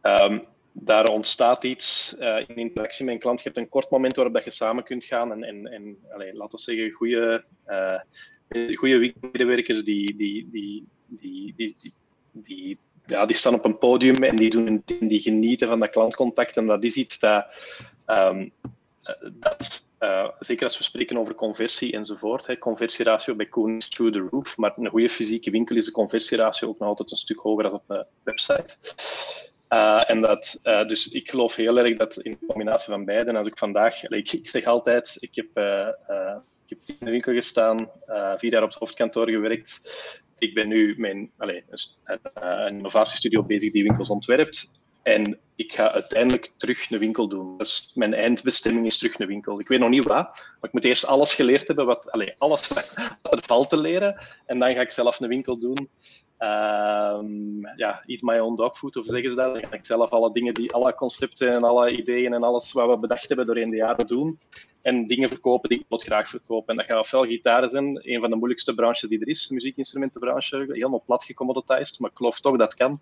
Um, 0.01 0.45
daar 0.79 1.07
ontstaat 1.07 1.63
iets 1.63 2.15
in 2.47 2.55
interactie 2.55 3.05
met 3.05 3.13
een 3.13 3.19
klant. 3.19 3.41
Je 3.41 3.45
hebt 3.45 3.57
een 3.57 3.69
kort 3.69 3.89
moment 3.89 4.15
waarop 4.15 4.33
dat 4.33 4.43
je 4.43 4.51
samen 4.51 4.83
kunt 4.83 5.05
gaan 5.05 5.43
en, 5.43 5.67
en, 5.67 5.97
allez, 6.09 6.33
laten 6.33 6.55
we 6.55 6.61
zeggen, 6.61 6.91
goede, 6.91 7.43
uh, 7.67 8.75
goede 8.75 9.13
medewerkers 9.31 9.83
die, 9.83 10.15
die, 10.15 10.49
die, 10.51 10.87
die, 11.07 11.53
die, 11.55 11.75
die, 11.77 11.93
die, 12.31 12.77
ja, 13.05 13.25
die 13.25 13.35
staan 13.35 13.53
op 13.53 13.65
een 13.65 13.77
podium 13.77 14.23
en 14.23 14.35
die, 14.35 14.49
doen, 14.49 14.83
die 14.99 15.19
genieten 15.19 15.67
van 15.67 15.79
dat 15.79 15.89
klantcontact. 15.89 16.57
En 16.57 16.65
dat 16.65 16.83
is 16.83 16.95
iets 16.95 17.19
dat, 17.19 17.45
um, 18.07 18.51
dat 19.33 19.86
uh, 19.99 20.29
zeker 20.39 20.63
als 20.63 20.77
we 20.77 20.83
spreken 20.83 21.17
over 21.17 21.35
conversie 21.35 21.93
enzovoort, 21.93 22.47
hè, 22.47 22.57
conversieratio 22.57 23.35
bij 23.35 23.45
Koen 23.45 23.77
is 23.77 23.89
through 23.89 24.13
the 24.13 24.27
roof, 24.31 24.57
maar 24.57 24.73
een 24.75 24.89
goede 24.89 25.09
fysieke 25.09 25.51
winkel 25.51 25.75
is 25.75 25.85
de 25.85 25.91
conversieratio 25.91 26.67
ook 26.67 26.79
nog 26.79 26.87
altijd 26.87 27.11
een 27.11 27.17
stuk 27.17 27.39
hoger 27.39 27.63
dan 27.63 27.73
op 27.73 27.83
een 27.87 28.05
website. 28.23 28.77
Uh, 29.69 30.09
en 30.09 30.19
dat, 30.19 30.59
uh, 30.63 30.83
dus 30.83 31.07
ik 31.07 31.29
geloof 31.29 31.55
heel 31.55 31.77
erg 31.77 31.97
dat 31.97 32.17
in 32.17 32.39
combinatie 32.47 32.91
van 32.93 33.05
beide, 33.05 33.37
als 33.37 33.47
ik 33.47 33.57
vandaag, 33.57 34.03
ik, 34.03 34.31
ik 34.31 34.47
zeg 34.47 34.65
altijd, 34.65 35.17
ik 35.19 35.35
heb, 35.35 35.47
ik 36.65 36.69
heb 36.69 36.79
in 36.85 37.05
de 37.05 37.11
winkel 37.11 37.33
gestaan, 37.33 37.91
vier 38.37 38.51
jaar 38.51 38.63
op 38.63 38.69
het 38.69 38.79
hoofdkantoor 38.79 39.29
gewerkt. 39.29 39.81
Ik 40.37 40.53
ben 40.53 40.67
nu 40.67 40.93
mijn, 40.97 41.31
allez, 41.37 41.61
een 42.33 42.67
innovatiestudio 42.67 43.43
bezig 43.43 43.71
die 43.71 43.83
winkels 43.83 44.09
ontwerpt. 44.09 44.79
En 45.07 45.39
ik 45.55 45.73
ga 45.73 45.91
uiteindelijk 45.91 46.51
terug 46.57 46.91
een 46.91 46.99
winkel 46.99 47.27
doen. 47.27 47.57
Dus 47.57 47.91
mijn 47.95 48.13
eindbestemming 48.13 48.85
is 48.85 48.97
terug 48.97 49.19
een 49.19 49.27
winkel. 49.27 49.59
Ik 49.59 49.67
weet 49.67 49.79
nog 49.79 49.89
niet 49.89 50.05
wat, 50.05 50.25
maar 50.33 50.57
ik 50.61 50.73
moet 50.73 50.83
eerst 50.83 51.05
alles 51.05 51.33
geleerd 51.33 51.67
hebben, 51.67 51.85
wat, 51.85 52.11
allez, 52.11 52.33
alles 52.37 52.67
wat 53.21 53.45
valt 53.45 53.69
te 53.69 53.81
leren. 53.81 54.21
En 54.45 54.59
dan 54.59 54.73
ga 54.73 54.81
ik 54.81 54.91
zelf 54.91 55.19
een 55.19 55.27
winkel 55.27 55.59
doen. 55.59 55.89
Um, 56.39 57.67
ja, 57.75 58.03
eat 58.05 58.21
my 58.21 58.37
own 58.39 58.55
dog 58.55 58.77
food, 58.77 58.95
of 58.95 59.05
zeggen 59.05 59.29
ze 59.29 59.35
dat? 59.35 59.53
Dan 59.53 59.69
ga 59.69 59.75
ik 59.75 59.85
zelf 59.85 60.09
alle 60.09 60.31
dingen, 60.31 60.53
die, 60.53 60.73
alle 60.73 60.93
concepten 60.93 61.51
en 61.51 61.63
alle 61.63 61.91
ideeën 61.91 62.33
en 62.33 62.43
alles 62.43 62.71
wat 62.71 62.89
we 62.89 62.97
bedacht 62.97 63.27
hebben 63.27 63.45
doorheen 63.45 63.69
de 63.69 63.75
jaren 63.75 64.07
doen. 64.07 64.39
En 64.81 65.07
dingen 65.07 65.29
verkopen 65.29 65.69
die 65.69 65.79
ik 65.79 65.85
wat 65.87 66.03
graag 66.03 66.29
verkoop. 66.29 66.69
En 66.69 66.75
dat 66.75 66.85
gaat 66.85 66.99
ofwel 66.99 67.23
gitaren 67.23 67.69
zijn, 67.69 67.99
een 68.11 68.19
van 68.19 68.29
de 68.29 68.35
moeilijkste 68.35 68.73
branches 68.75 69.09
die 69.09 69.19
er 69.19 69.27
is, 69.27 69.47
de 69.47 69.53
muziekinstrumentenbranche. 69.53 70.57
Helemaal 70.57 71.03
plat 71.05 71.23
gecommoditized, 71.23 71.99
maar 71.99 72.09
ik 72.09 72.17
geloof 72.17 72.39
toch 72.39 72.57
dat 72.57 72.73
kan. 72.73 72.99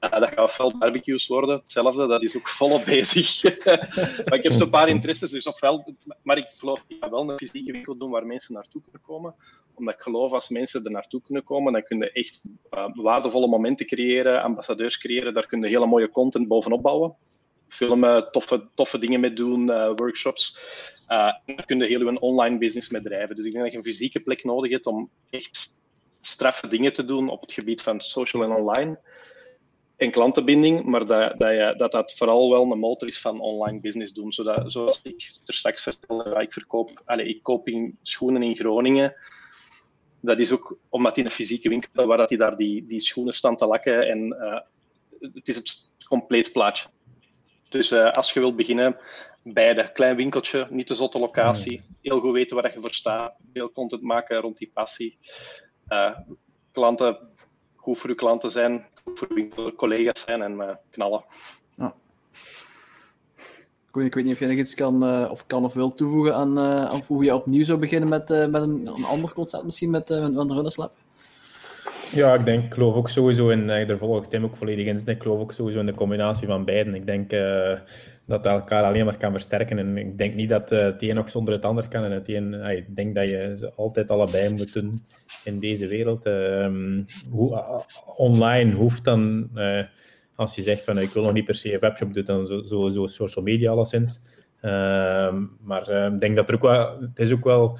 Uh, 0.00 0.10
dat 0.10 0.28
gaat 0.28 0.38
ofwel 0.38 0.78
barbecues 0.78 1.26
worden, 1.26 1.56
hetzelfde, 1.56 2.06
dat 2.06 2.22
is 2.22 2.36
ook 2.36 2.48
volop 2.48 2.84
bezig. 2.84 3.42
maar 4.24 4.38
ik 4.38 4.42
heb 4.42 4.52
zo'n 4.52 4.70
paar 4.70 4.88
interesses, 4.88 5.30
dus 5.30 5.46
ofwel, 5.46 5.94
maar 6.22 6.38
ik 6.38 6.46
geloof, 6.56 6.84
ik 6.86 7.06
wel 7.10 7.30
een 7.30 7.38
fysieke 7.38 7.72
winkel 7.72 7.96
doen 7.96 8.10
waar 8.10 8.26
mensen 8.26 8.54
naartoe 8.54 8.82
kunnen 8.82 9.02
komen. 9.02 9.34
Omdat 9.74 9.94
ik 9.94 10.00
geloof, 10.00 10.32
als 10.32 10.48
mensen 10.48 10.84
er 10.84 10.90
naartoe 10.90 11.22
kunnen 11.22 11.44
komen, 11.44 11.72
dan 11.72 11.82
kunnen 11.82 12.12
echt 12.12 12.44
uh, 12.70 12.86
waardevolle 12.94 13.46
momenten 13.46 13.86
creëren, 13.86 14.42
ambassadeurs 14.42 14.98
creëren, 14.98 15.34
daar 15.34 15.46
kunnen 15.46 15.70
hele 15.70 15.86
mooie 15.86 16.10
content 16.10 16.48
bovenop 16.48 16.82
bouwen. 16.82 17.14
Filmen, 17.68 18.28
toffe, 18.32 18.68
toffe 18.74 18.98
dingen 18.98 19.20
mee 19.20 19.32
doen, 19.32 19.68
uh, 19.68 19.92
workshops. 19.96 20.58
Daar 21.06 21.64
kun 21.66 21.78
je 21.78 21.86
heel 21.86 22.12
je 22.12 22.20
online 22.20 22.58
business 22.58 22.88
mee 22.88 23.02
drijven. 23.02 23.36
Dus 23.36 23.44
ik 23.44 23.52
denk 23.52 23.64
dat 23.64 23.72
je 23.72 23.78
een 23.78 23.84
fysieke 23.84 24.20
plek 24.20 24.44
nodig 24.44 24.70
hebt 24.70 24.86
om 24.86 25.10
echt 25.30 25.80
straffe 26.20 26.68
dingen 26.68 26.92
te 26.92 27.04
doen 27.04 27.28
op 27.28 27.40
het 27.40 27.52
gebied 27.52 27.82
van 27.82 28.00
social 28.00 28.42
en 28.42 28.50
online 28.50 28.98
en 29.98 30.10
klantenbinding, 30.10 30.84
maar 30.84 31.06
dat 31.06 31.38
dat, 31.38 31.50
je, 31.50 31.74
dat 31.76 31.92
dat 31.92 32.12
vooral 32.12 32.50
wel 32.50 32.72
een 32.72 32.78
motor 32.78 33.08
is 33.08 33.20
van 33.20 33.40
online 33.40 33.80
business 33.80 34.12
doen. 34.12 34.32
Zodat, 34.32 34.72
zoals 34.72 35.00
ik 35.02 35.38
er 35.46 35.54
straks 35.54 35.82
vertelde, 35.82 36.40
ik 36.40 36.52
verkoop, 36.52 37.02
allez, 37.04 37.28
ik 37.28 37.42
koop 37.42 37.68
in 37.68 37.98
schoenen 38.02 38.42
in 38.42 38.56
Groningen. 38.56 39.14
Dat 40.20 40.38
is 40.38 40.52
ook 40.52 40.78
omdat 40.88 41.16
in 41.18 41.24
een 41.24 41.30
fysieke 41.30 41.68
winkel, 41.68 42.06
waar 42.06 42.16
dat 42.16 42.28
die 42.28 42.38
daar 42.38 42.56
die, 42.56 42.86
die 42.86 43.00
schoenen 43.00 43.32
staan 43.32 43.56
te 43.56 43.66
lakken. 43.66 44.08
En 44.08 44.36
uh, 44.40 44.60
het 45.34 45.48
is 45.48 45.56
het 45.56 45.90
compleet 46.08 46.52
plaatje. 46.52 46.88
Dus 47.68 47.92
uh, 47.92 48.10
als 48.10 48.32
je 48.32 48.40
wilt 48.40 48.56
beginnen, 48.56 48.96
bij 49.42 49.74
de 49.74 49.92
klein 49.92 50.16
winkeltje, 50.16 50.66
niet 50.70 50.86
te 50.86 50.94
zotte 50.94 51.18
locatie, 51.18 51.82
heel 52.02 52.20
goed 52.20 52.32
weten 52.32 52.56
waar 52.56 52.72
je 52.72 52.80
voor 52.80 52.94
staat, 52.94 53.34
veel 53.52 53.72
content 53.72 54.02
maken 54.02 54.40
rond 54.40 54.58
die 54.58 54.70
passie. 54.74 55.18
Uh, 55.88 56.18
klanten 56.72 57.18
goed 57.88 57.98
voor 57.98 58.10
uw 58.10 58.16
klanten 58.16 58.50
zijn, 58.50 58.86
goed 59.04 59.18
voor 59.18 59.28
uw 59.30 59.72
collega's 59.76 60.20
zijn 60.20 60.42
en 60.42 60.52
uh, 60.52 60.70
knallen. 60.90 61.24
Ja. 61.76 61.94
Ik 63.92 64.14
weet 64.14 64.24
niet 64.24 64.32
of 64.32 64.38
jij 64.38 64.48
nog 64.48 64.58
iets 64.58 64.74
kan, 64.74 65.04
uh, 65.04 65.30
of, 65.30 65.46
kan 65.46 65.64
of 65.64 65.74
wil 65.74 65.94
toevoegen 65.94 66.34
aan, 66.34 66.58
uh, 66.58 66.92
of 66.94 67.06
hoe 67.06 67.24
je 67.24 67.34
opnieuw 67.34 67.64
zou 67.64 67.78
beginnen 67.78 68.08
met, 68.08 68.28
met 68.28 68.62
een, 68.62 68.90
een 68.94 69.04
ander 69.04 69.32
concept 69.32 69.64
misschien 69.64 69.90
met, 69.90 70.08
met, 70.08 70.34
met 70.34 70.50
Runners? 70.50 70.76
Ja, 72.12 72.34
ik 72.34 72.44
denk, 72.44 72.64
ik 72.64 72.74
geloof 72.74 72.94
ook 72.94 73.08
sowieso 73.08 73.48
in, 73.48 73.66
daar 73.66 73.98
volgt 73.98 74.30
Tim 74.30 74.44
ook 74.44 74.56
volledig 74.56 74.86
in, 74.86 75.02
ik 75.04 75.22
geloof 75.22 75.40
ook 75.40 75.52
sowieso 75.52 75.80
in 75.80 75.86
de 75.86 75.94
combinatie 75.94 76.46
van 76.46 76.64
beiden. 76.64 76.94
Ik 76.94 77.06
denk 77.06 77.30
dat 77.30 78.42
dat 78.42 78.44
elkaar 78.44 78.84
alleen 78.84 79.04
maar 79.04 79.16
kan 79.16 79.30
versterken. 79.30 79.78
En 79.78 79.96
ik 79.96 80.18
denk 80.18 80.34
niet 80.34 80.48
dat 80.48 80.72
uh, 80.72 80.82
het 80.82 81.02
een 81.02 81.14
nog 81.14 81.30
zonder 81.30 81.54
het 81.54 81.64
ander 81.64 81.88
kan. 81.88 82.04
En 82.04 82.10
het 82.10 82.28
een, 82.28 82.52
uh, 82.52 82.76
ik 82.76 82.96
denk 82.96 83.14
dat 83.14 83.24
je 83.24 83.52
ze 83.54 83.72
altijd 83.76 84.10
allebei 84.10 84.50
moet 84.54 84.72
doen 84.72 85.04
in 85.44 85.60
deze 85.60 85.86
wereld. 85.86 86.26
Uh, 86.26 86.68
hoe, 87.30 87.64
online 88.16 88.74
hoeft 88.74 89.04
dan, 89.04 89.50
als 90.34 90.54
je 90.54 90.62
zegt 90.62 90.84
van 90.84 90.98
ik 90.98 91.10
wil 91.10 91.22
nog 91.22 91.32
niet 91.32 91.44
per 91.44 91.54
se 91.54 91.72
een 91.72 91.80
webshop 91.80 92.14
doen, 92.14 92.24
dan 92.24 92.46
sowieso 92.46 93.06
social 93.06 93.44
media 93.44 93.70
alleszins. 93.70 94.20
Ehm, 94.60 95.44
maar 95.60 95.88
ehm, 95.88 96.12
ik 96.14 96.20
denk 96.20 96.36
dat 96.36 96.48
er 96.48 96.54
ook 96.54 96.62
wel, 96.62 97.00
het 97.00 97.18
is 97.18 97.32
ook 97.32 97.44
wel 97.44 97.78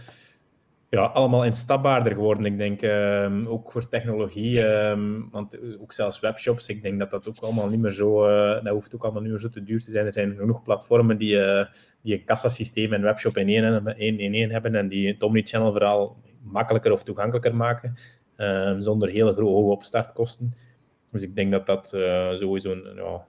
ja, 0.91 1.05
allemaal 1.05 1.45
instapbaarder 1.45 2.13
geworden. 2.13 2.45
Ik 2.45 2.59
denk 2.59 2.83
ehm, 2.83 3.47
ook 3.47 3.73
voor 3.73 3.89
technologie, 3.89 4.67
ehm, 4.67 5.21
want 5.31 5.59
ook 5.81 5.93
zelfs 5.93 6.21
webshops, 6.21 6.69
ik 6.69 6.83
denk 6.83 6.99
dat 6.99 7.11
dat 7.11 7.29
ook 7.29 7.39
allemaal 7.39 7.69
niet 7.69 7.81
meer 7.81 7.91
zo, 7.91 8.29
uh, 8.29 8.65
dat 8.65 8.73
hoeft 8.73 8.95
ook 8.95 9.03
allemaal 9.03 9.23
niet 9.23 9.31
meer 9.31 9.41
zo 9.41 9.49
te 9.49 9.63
duur 9.63 9.85
te 9.85 9.91
zijn. 9.91 10.07
Er 10.07 10.13
zijn 10.13 10.37
genoeg 10.37 10.63
platformen 10.63 11.19
die, 11.19 11.35
uh, 11.35 11.65
die 12.03 12.15
een 12.15 12.25
kassasysteem 12.25 12.93
en 12.93 13.03
webshop 13.03 13.37
in 13.37 13.49
één, 13.49 13.97
in, 13.97 14.19
in 14.19 14.35
één 14.35 14.51
hebben 14.51 14.75
en 14.75 14.89
die 14.89 15.09
het 15.09 15.23
Omnichannel 15.23 15.73
vooral 15.73 16.17
makkelijker 16.43 16.93
of 16.93 17.03
toegankelijker 17.03 17.55
maken, 17.55 17.95
um, 18.37 18.83
zonder 18.83 19.09
hele 19.09 19.33
hoge 19.35 19.71
opstartkosten. 19.71 20.55
Dus 21.11 21.23
ik 21.23 21.35
denk 21.35 21.51
dat 21.51 21.67
dat 21.67 21.93
uh, 21.95 22.33
sowieso 22.33 22.73
een, 22.73 22.95
ja, 22.95 23.27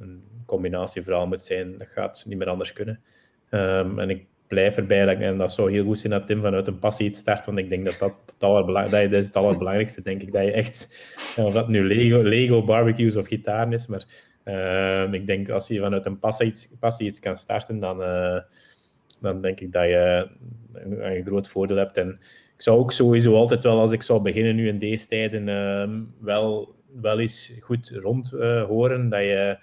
een 0.00 0.22
combinatie 0.46 1.02
vooral 1.02 1.26
moet 1.26 1.42
zijn. 1.42 1.78
Dat 1.78 1.88
gaat 1.88 2.24
niet 2.28 2.38
meer 2.38 2.48
anders 2.48 2.72
kunnen. 2.72 3.00
en 3.50 4.10
ik 4.10 4.26
blijf 4.46 4.76
erbij. 4.76 5.16
En 5.16 5.38
dat 5.38 5.52
zou 5.52 5.72
heel 5.72 5.84
goed 5.84 5.98
zijn 5.98 6.12
dat 6.12 6.26
Tim 6.26 6.40
vanuit 6.40 6.66
een 6.66 6.78
passie 6.78 7.06
iets 7.06 7.18
start. 7.18 7.46
Want 7.46 7.58
ik 7.58 7.68
denk 7.68 7.84
dat 7.84 7.98
dat 7.98 8.14
het, 8.26 8.42
allerbelang, 8.42 8.88
dat 8.88 9.12
is 9.12 9.26
het 9.26 9.36
allerbelangrijkste, 9.36 10.02
denk 10.02 10.22
ik. 10.22 10.32
Dat 10.32 10.44
je 10.44 10.52
echt, 10.52 10.88
of 11.36 11.52
dat 11.52 11.68
nu 11.68 11.86
Lego, 11.86 12.22
Lego 12.22 12.64
barbecues 12.64 13.16
of 13.16 13.26
gitaar 13.26 13.72
is, 13.72 13.86
maar 13.86 14.04
uh, 14.44 15.12
ik 15.12 15.26
denk 15.26 15.48
als 15.48 15.68
je 15.68 15.80
vanuit 15.80 16.06
een 16.06 16.18
passie 16.18 16.46
iets, 16.46 16.68
passie 16.80 17.20
kan 17.20 17.36
starten, 17.36 17.80
dan, 17.80 18.00
uh, 18.00 18.38
dan 19.20 19.40
denk 19.40 19.60
ik 19.60 19.72
dat 19.72 19.84
je 19.84 20.28
een, 20.72 21.24
groot 21.24 21.48
voordeel 21.48 21.76
hebt. 21.76 21.96
En 21.96 22.08
ik 22.54 22.62
zou 22.62 22.78
ook 22.78 22.92
sowieso 22.92 23.34
altijd 23.34 23.64
wel, 23.64 23.80
als 23.80 23.92
ik 23.92 24.02
zou 24.02 24.22
beginnen 24.22 24.56
nu 24.56 24.68
in 24.68 24.78
deze 24.78 25.06
tijden, 25.06 25.48
uh, 25.48 26.00
wel, 26.20 26.74
wel 27.00 27.20
eens 27.20 27.52
goed 27.60 27.90
rond 27.94 28.32
eh, 28.32 28.64
horen 28.64 29.08
dat 29.08 29.20
je 29.20 29.58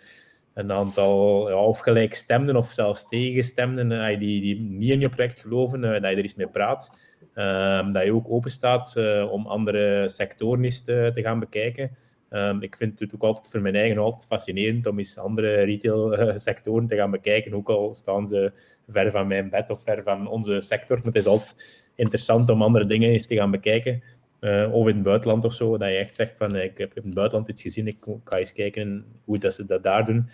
een 0.53 0.71
aantal 0.71 1.49
ja, 1.49 1.55
of 1.55 1.79
gelijkstemden 1.79 2.55
of 2.55 2.71
zelfs 2.71 3.07
tegenstemden 3.07 3.91
uh, 3.91 4.19
die, 4.19 4.41
die 4.41 4.59
niet 4.59 4.89
in 4.89 4.99
je 4.99 5.09
project 5.09 5.39
geloven, 5.39 5.83
uh, 5.83 5.91
dat 5.91 6.01
je 6.01 6.07
er 6.07 6.17
eens 6.17 6.35
mee 6.35 6.47
praat. 6.47 6.91
Uh, 7.35 7.93
dat 7.93 8.03
je 8.03 8.13
ook 8.13 8.29
open 8.29 8.51
staat 8.51 8.93
uh, 8.97 9.31
om 9.31 9.47
andere 9.47 10.09
sectoren 10.09 10.63
eens 10.63 10.83
te, 10.83 11.11
te 11.13 11.21
gaan 11.21 11.39
bekijken. 11.39 11.91
Um, 12.29 12.61
ik 12.61 12.75
vind 12.75 12.99
het 12.99 13.15
ook 13.15 13.23
altijd 13.23 13.47
voor 13.49 13.61
mijn 13.61 13.75
eigen 13.75 13.97
altijd 13.97 14.25
fascinerend 14.25 14.87
om 14.87 14.97
eens 14.97 15.17
andere 15.17 15.63
retail-sectoren 15.63 16.87
te 16.91 16.95
gaan 16.95 17.11
bekijken, 17.11 17.53
ook 17.53 17.69
al 17.69 17.93
staan 17.93 18.25
ze 18.25 18.51
ver 18.89 19.11
van 19.11 19.27
mijn 19.27 19.49
bed 19.49 19.69
of 19.69 19.83
ver 19.83 20.03
van 20.03 20.27
onze 20.27 20.61
sector. 20.61 20.97
Maar 20.97 21.05
het 21.05 21.15
is 21.15 21.25
altijd 21.25 21.85
interessant 21.95 22.49
om 22.49 22.61
andere 22.61 22.85
dingen 22.85 23.09
eens 23.09 23.25
te 23.25 23.35
gaan 23.35 23.51
bekijken. 23.51 24.03
Uh, 24.43 24.73
of 24.73 24.87
in 24.87 24.93
het 24.93 25.03
buitenland 25.03 25.45
of 25.45 25.53
zo, 25.53 25.77
dat 25.77 25.89
je 25.89 25.95
echt 25.95 26.15
zegt 26.15 26.37
van 26.37 26.55
ik 26.55 26.77
heb 26.77 26.93
in 26.93 27.03
het 27.03 27.13
buitenland 27.13 27.49
iets 27.49 27.61
gezien, 27.61 27.87
ik 27.87 27.97
ga 28.23 28.37
eens 28.37 28.53
kijken 28.53 29.05
hoe 29.25 29.37
dat 29.37 29.53
ze 29.53 29.65
dat 29.65 29.83
daar 29.83 30.05
doen. 30.05 30.29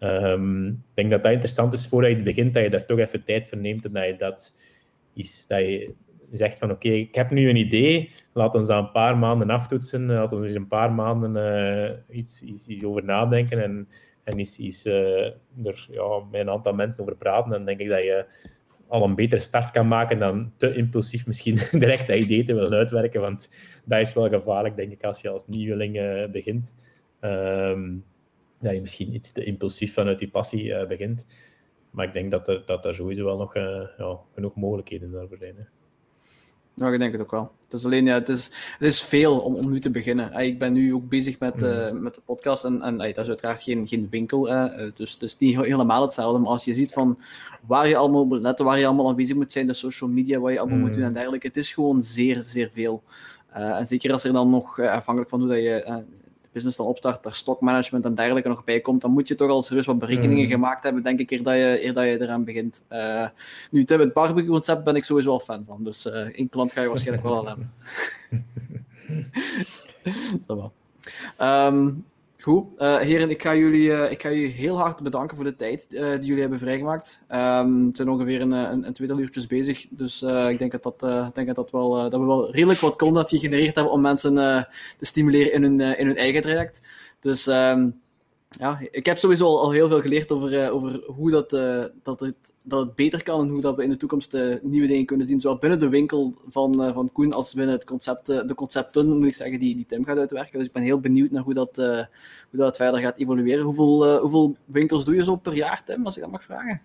Um, 0.00 0.68
ik 0.68 0.94
denk 0.94 1.10
dat 1.10 1.22
dat 1.22 1.32
interessant 1.32 1.72
is 1.72 1.88
voordat 1.88 2.10
je 2.10 2.16
iets 2.16 2.24
begint, 2.24 2.54
dat 2.54 2.62
je 2.62 2.70
daar 2.70 2.84
toch 2.84 2.98
even 2.98 3.24
tijd 3.24 3.48
voor 3.48 3.58
neemt 3.58 3.84
en 3.84 3.92
dat 3.92 4.04
je 4.04 4.16
dat 4.16 4.56
is, 5.14 5.46
dat 5.46 5.58
je 5.58 5.94
zegt 6.32 6.58
van 6.58 6.70
oké, 6.70 6.88
ik 6.88 7.14
heb 7.14 7.30
nu 7.30 7.48
een 7.48 7.56
idee, 7.56 8.10
laat 8.32 8.54
ons 8.54 8.66
dat 8.66 8.78
een 8.78 8.90
paar 8.90 9.18
maanden 9.18 9.50
aftoetsen, 9.50 10.06
laat 10.06 10.32
ons 10.32 10.44
eens 10.44 10.54
een 10.54 10.68
paar 10.68 10.92
maanden 10.92 11.36
uh, 11.36 12.16
iets, 12.18 12.42
iets, 12.42 12.66
iets, 12.66 12.84
over 12.84 13.04
nadenken 13.04 13.62
en, 13.62 13.88
en 14.24 14.38
eens, 14.38 14.58
eens 14.58 14.86
uh, 14.86 15.24
er 15.64 15.86
ja, 15.90 16.20
met 16.30 16.40
een 16.40 16.50
aantal 16.50 16.72
mensen 16.72 17.02
over 17.02 17.16
praten. 17.16 17.50
Dan 17.50 17.64
denk 17.64 17.80
ik 17.80 17.88
dat 17.88 18.02
je 18.02 18.26
al 18.88 19.04
een 19.04 19.14
betere 19.14 19.40
start 19.40 19.70
kan 19.70 19.88
maken 19.88 20.18
dan 20.18 20.52
te 20.56 20.74
impulsief 20.74 21.26
misschien 21.26 21.58
direct 21.82 22.06
dat 22.06 22.16
idee 22.16 22.44
te 22.44 22.54
willen 22.54 22.78
uitwerken. 22.78 23.20
Want 23.20 23.48
dat 23.84 24.00
is 24.00 24.12
wel 24.12 24.28
gevaarlijk, 24.28 24.76
denk 24.76 24.92
ik, 24.92 25.04
als 25.04 25.20
je 25.20 25.28
als 25.28 25.46
nieuweling 25.46 25.96
uh, 25.96 26.26
begint. 26.30 26.74
Um, 27.20 28.04
dat 28.60 28.72
je 28.72 28.80
misschien 28.80 29.14
iets 29.14 29.32
te 29.32 29.44
impulsief 29.44 29.92
vanuit 29.92 30.18
die 30.18 30.30
passie 30.30 30.64
uh, 30.64 30.86
begint. 30.86 31.26
Maar 31.90 32.06
ik 32.06 32.12
denk 32.12 32.30
dat 32.30 32.48
er, 32.48 32.62
dat 32.66 32.84
er 32.84 32.94
sowieso 32.94 33.24
wel 33.24 33.36
nog 33.36 33.56
uh, 33.56 33.86
ja, 33.98 34.18
genoeg 34.34 34.54
mogelijkheden 34.54 35.10
daarvoor 35.10 35.36
zijn. 35.36 35.54
Hè. 35.56 35.62
Nou, 36.74 36.92
ik 36.92 36.98
denk 36.98 37.12
het 37.12 37.20
ook 37.20 37.30
wel. 37.30 37.52
Het 37.64 37.72
is 37.72 37.84
alleen, 37.84 38.04
ja, 38.04 38.14
het 38.14 38.28
is, 38.28 38.44
het 38.78 38.88
is 38.88 39.02
veel 39.02 39.38
om, 39.40 39.54
om 39.54 39.70
nu 39.70 39.80
te 39.80 39.90
beginnen. 39.90 40.32
Ik 40.32 40.58
ben 40.58 40.72
nu 40.72 40.94
ook 40.94 41.08
bezig 41.08 41.38
met, 41.38 41.62
uh, 41.62 41.90
met 41.90 42.14
de 42.14 42.20
podcast 42.24 42.64
en, 42.64 42.82
en 42.82 42.98
dat 42.98 43.18
is 43.18 43.28
uiteraard 43.28 43.62
geen, 43.62 43.88
geen 43.88 44.06
winkel, 44.10 44.50
uh, 44.52 44.72
dus 44.94 45.12
het 45.12 45.22
is 45.22 45.36
niet 45.36 45.56
helemaal 45.56 46.02
hetzelfde. 46.02 46.38
Maar 46.38 46.50
als 46.50 46.64
je 46.64 46.74
ziet 46.74 46.92
van 46.92 47.18
waar 47.66 47.88
je 47.88 47.96
allemaal 47.96 48.26
moet 48.26 48.40
letten, 48.40 48.64
waar 48.64 48.78
je 48.78 48.86
allemaal 48.86 49.08
aan 49.08 49.16
bezig 49.16 49.36
moet 49.36 49.52
zijn, 49.52 49.66
de 49.66 49.74
social 49.74 50.10
media, 50.10 50.38
wat 50.38 50.52
je 50.52 50.58
allemaal 50.58 50.76
mm. 50.76 50.82
moet 50.82 50.94
doen 50.94 51.02
en 51.02 51.12
dergelijke, 51.12 51.46
het 51.46 51.56
is 51.56 51.72
gewoon 51.72 52.02
zeer, 52.02 52.40
zeer 52.40 52.70
veel. 52.72 53.02
Uh, 53.56 53.78
en 53.78 53.86
zeker 53.86 54.12
als 54.12 54.24
er 54.24 54.32
dan 54.32 54.50
nog, 54.50 54.80
afhankelijk 54.80 55.30
van 55.30 55.40
hoe 55.40 55.48
dat 55.48 55.58
je 55.58 56.04
business 56.54 56.76
dan 56.76 56.86
opstart, 56.86 57.22
daar 57.22 57.34
stockmanagement 57.34 58.04
en 58.04 58.14
dergelijke 58.14 58.48
nog 58.48 58.64
bij 58.64 58.80
komt, 58.80 59.00
dan 59.00 59.10
moet 59.10 59.28
je 59.28 59.34
toch 59.34 59.50
al 59.50 59.62
serieus 59.62 59.86
wat 59.86 59.98
berekeningen 59.98 60.44
mm. 60.44 60.50
gemaakt 60.50 60.82
hebben, 60.82 61.02
denk 61.02 61.18
ik, 61.18 61.30
eer 61.30 61.42
dat 61.42 61.54
je, 61.54 61.84
eer 61.84 61.94
dat 61.94 62.04
je 62.04 62.20
eraan 62.20 62.44
begint. 62.44 62.84
Uh, 62.92 63.26
nu, 63.70 63.84
het 63.86 64.12
barbecue-concept 64.12 64.84
ben 64.84 64.96
ik 64.96 65.04
sowieso 65.04 65.28
wel 65.28 65.40
fan 65.40 65.64
van, 65.66 65.84
dus 65.84 66.06
uh, 66.06 66.12
één 66.14 66.48
klant 66.48 66.72
ga 66.72 66.80
je 66.80 66.88
waarschijnlijk 66.88 67.26
wel 67.26 67.36
al 67.36 67.46
hebben. 67.46 67.72
Dat 70.46 70.70
um, 71.40 72.04
Goed, 72.44 72.72
uh, 72.78 72.96
heren, 72.96 73.30
ik 73.30 73.42
ga, 73.42 73.54
jullie, 73.54 73.88
uh, 73.88 74.10
ik 74.10 74.22
ga 74.22 74.30
jullie 74.30 74.50
heel 74.50 74.78
hard 74.78 75.02
bedanken 75.02 75.36
voor 75.36 75.44
de 75.44 75.56
tijd 75.56 75.86
uh, 75.88 76.10
die 76.10 76.24
jullie 76.24 76.40
hebben 76.40 76.58
vrijgemaakt. 76.58 77.22
Um, 77.28 77.86
het 77.86 77.96
zijn 77.96 78.08
ongeveer 78.08 78.40
een, 78.40 78.50
een, 78.50 78.86
een 78.86 78.92
tweetal 78.92 79.18
uurtjes 79.18 79.46
bezig, 79.46 79.86
dus 79.90 80.22
ik 80.22 80.58
denk, 80.58 80.82
dat, 80.82 80.82
dat, 80.82 81.34
denk 81.34 81.46
dat, 81.46 81.56
dat, 81.56 81.70
wel, 81.70 81.90
dat 81.90 82.20
we 82.20 82.26
wel 82.26 82.50
redelijk 82.50 82.80
wat 82.80 82.96
content 82.96 83.28
gegenereerd 83.28 83.74
hebben 83.74 83.92
om 83.92 84.00
mensen 84.00 84.34
te 84.98 85.04
stimuleren 85.04 85.52
in 85.52 85.62
hun, 85.62 85.80
in 85.98 86.06
hun 86.06 86.16
eigen 86.16 86.42
traject. 86.42 86.80
Dus 87.20 87.46
um, 87.46 88.00
ja, 88.58 88.78
ik 88.90 89.06
heb 89.06 89.18
sowieso 89.18 89.44
al, 89.44 89.70
heel 89.70 89.88
veel 89.88 90.00
geleerd 90.00 90.32
over, 90.32 90.52
uh, 90.52 90.74
over 90.74 91.02
hoe 91.06 91.30
dat, 91.30 91.52
uh, 91.52 91.84
dat, 92.02 92.20
het, 92.20 92.34
dat 92.62 92.80
het 92.80 92.94
beter 92.94 93.22
kan 93.22 93.40
en 93.40 93.48
hoe 93.48 93.60
dat 93.60 93.76
we 93.76 93.82
in 93.82 93.88
de 93.88 93.96
toekomst 93.96 94.34
uh, 94.34 94.54
nieuwe 94.62 94.86
dingen 94.86 95.06
kunnen 95.06 95.26
zien. 95.26 95.40
Zowel 95.40 95.58
binnen 95.58 95.78
de 95.78 95.88
winkel 95.88 96.34
van, 96.48 96.92
van 96.94 97.12
Koen 97.12 97.32
als 97.32 97.54
binnen 97.54 97.74
het 97.74 97.84
concept, 97.84 98.26
de 98.26 98.54
concepten, 98.54 99.16
moet 99.16 99.26
ik 99.26 99.34
zeggen, 99.34 99.58
die, 99.58 99.74
die 99.74 99.86
Tim 99.86 100.04
gaat 100.04 100.18
uitwerken. 100.18 100.58
Dus 100.58 100.66
ik 100.66 100.72
ben 100.72 100.82
heel 100.82 101.00
benieuwd 101.00 101.30
naar 101.30 101.42
hoe 101.42 101.54
dat, 101.54 101.76
hoe 101.76 102.08
dat 102.50 102.76
verder 102.76 103.00
gaat 103.00 103.18
evolueren. 103.18 103.64
Hoeveel, 103.64 104.18
hoeveel 104.18 104.56
winkels 104.64 105.04
doe 105.04 105.14
je 105.14 105.24
zo 105.24 105.36
per 105.36 105.54
jaar, 105.54 105.84
Tim, 105.84 106.04
als 106.04 106.16
ik 106.16 106.22
dat 106.22 106.32
mag 106.32 106.42
vragen? 106.42 106.80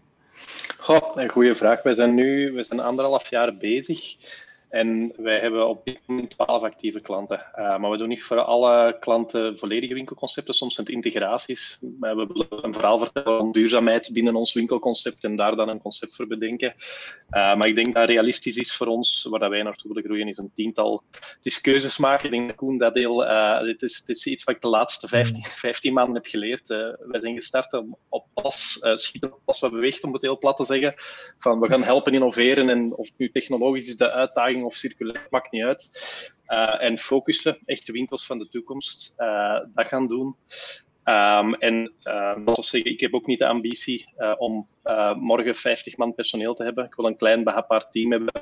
Goh, 0.78 1.16
een 1.16 1.30
goede 1.30 1.56
vraag. 1.56 1.84
We 1.84 1.96
zijn 1.96 2.14
nu 2.14 2.52
we 2.52 2.64
zijn 2.64 2.80
anderhalf 2.80 3.30
jaar 3.30 3.58
bezig. 3.58 4.16
En 4.70 5.14
wij 5.18 5.40
hebben 5.40 5.68
op 5.68 5.86
dit 5.86 6.00
moment 6.06 6.30
12 6.30 6.64
actieve 6.64 7.02
klanten. 7.02 7.46
Uh, 7.56 7.78
maar 7.78 7.90
we 7.90 7.98
doen 7.98 8.08
niet 8.08 8.24
voor 8.24 8.42
alle 8.42 8.98
klanten 9.00 9.58
volledige 9.58 9.94
winkelconcepten. 9.94 10.54
Soms 10.54 10.76
zijn 10.76 10.86
het 10.86 10.96
integraties. 10.96 11.78
We 12.00 12.28
willen 12.34 12.66
een 12.66 12.74
verhaal 12.74 13.00
vertellen 13.00 13.38
van 13.38 13.52
duurzaamheid 13.52 14.10
binnen 14.14 14.36
ons 14.36 14.54
winkelconcept 14.54 15.24
en 15.24 15.36
daar 15.36 15.56
dan 15.56 15.70
een 15.70 15.82
concept 15.82 16.16
voor 16.16 16.28
bedenken. 16.28 16.74
Uh, 16.78 17.56
maar 17.56 17.68
ik 17.68 17.76
denk 17.76 17.94
dat 17.94 18.10
realistisch 18.10 18.58
is 18.58 18.76
voor 18.76 18.88
ons, 18.88 19.28
waar 19.30 19.50
wij 19.50 19.64
naartoe 19.64 19.94
willen 19.94 20.04
groeien, 20.04 20.28
is 20.28 20.38
een 20.38 20.52
tiental. 20.54 21.04
Het 21.12 21.46
is 21.46 21.62
keuzes 21.62 21.98
maken. 21.98 22.26
Ik 22.26 22.32
denk 22.32 22.48
dat 22.48 22.56
Koen 22.56 22.78
dat 22.78 22.94
deel. 22.94 23.24
Uh, 23.26 23.62
dit, 23.62 23.82
is, 23.82 24.04
dit 24.04 24.16
is 24.16 24.26
iets 24.26 24.44
wat 24.44 24.56
ik 24.56 24.62
de 24.62 24.68
laatste 24.68 25.08
15, 25.08 25.44
15 25.44 25.94
maanden 25.94 26.16
heb 26.16 26.26
geleerd. 26.26 26.68
wij 26.68 27.22
zijn 27.22 27.34
gestart 27.34 27.74
op, 27.74 27.86
op 28.10 28.26
pas, 28.34 28.80
schieten 28.94 29.34
op 29.34 29.40
pas 29.46 29.60
wat 29.60 29.72
beweegt, 29.72 30.04
om 30.04 30.14
het 30.14 30.22
heel 30.22 30.38
plat 30.38 30.58
te 30.58 30.64
zeggen. 30.64 30.94
Van 31.40 31.60
we 31.60 31.68
gaan 31.68 31.84
helpen 31.84 32.14
innoveren 32.14 32.70
en 32.70 32.96
of 32.96 33.10
nu 33.18 33.32
technologisch 33.32 33.88
is 33.88 33.98
de 33.98 34.12
uitdaging 34.12 34.59
of 34.66 34.74
circulair, 34.76 35.28
maakt 35.30 35.52
niet 35.52 35.64
uit. 35.64 36.02
Uh, 36.48 36.84
en 36.84 36.98
focussen, 36.98 37.58
echte 37.66 37.92
winkels 37.92 38.26
van 38.26 38.38
de 38.38 38.50
toekomst, 38.50 39.16
uh, 39.18 39.60
dat 39.74 39.88
gaan 39.88 40.08
doen. 40.08 40.36
Um, 41.04 41.54
en 41.54 41.94
laten 42.46 42.64
zeggen, 42.64 42.92
ik 42.92 43.00
heb 43.00 43.14
ook 43.14 43.26
niet 43.26 43.40
de 43.40 43.48
ambitie 43.48 44.14
uh, 44.18 44.34
om 44.38 44.68
morgen 45.20 45.56
50 45.56 45.98
man 45.98 46.16
personeel 46.16 46.54
te 46.54 46.64
hebben. 46.64 46.86
Ik 46.86 46.96
wil 46.96 47.06
een 47.06 47.18
klein 47.18 47.44
behapbaar 47.44 47.90
team 47.90 48.12
hebben. 48.12 48.34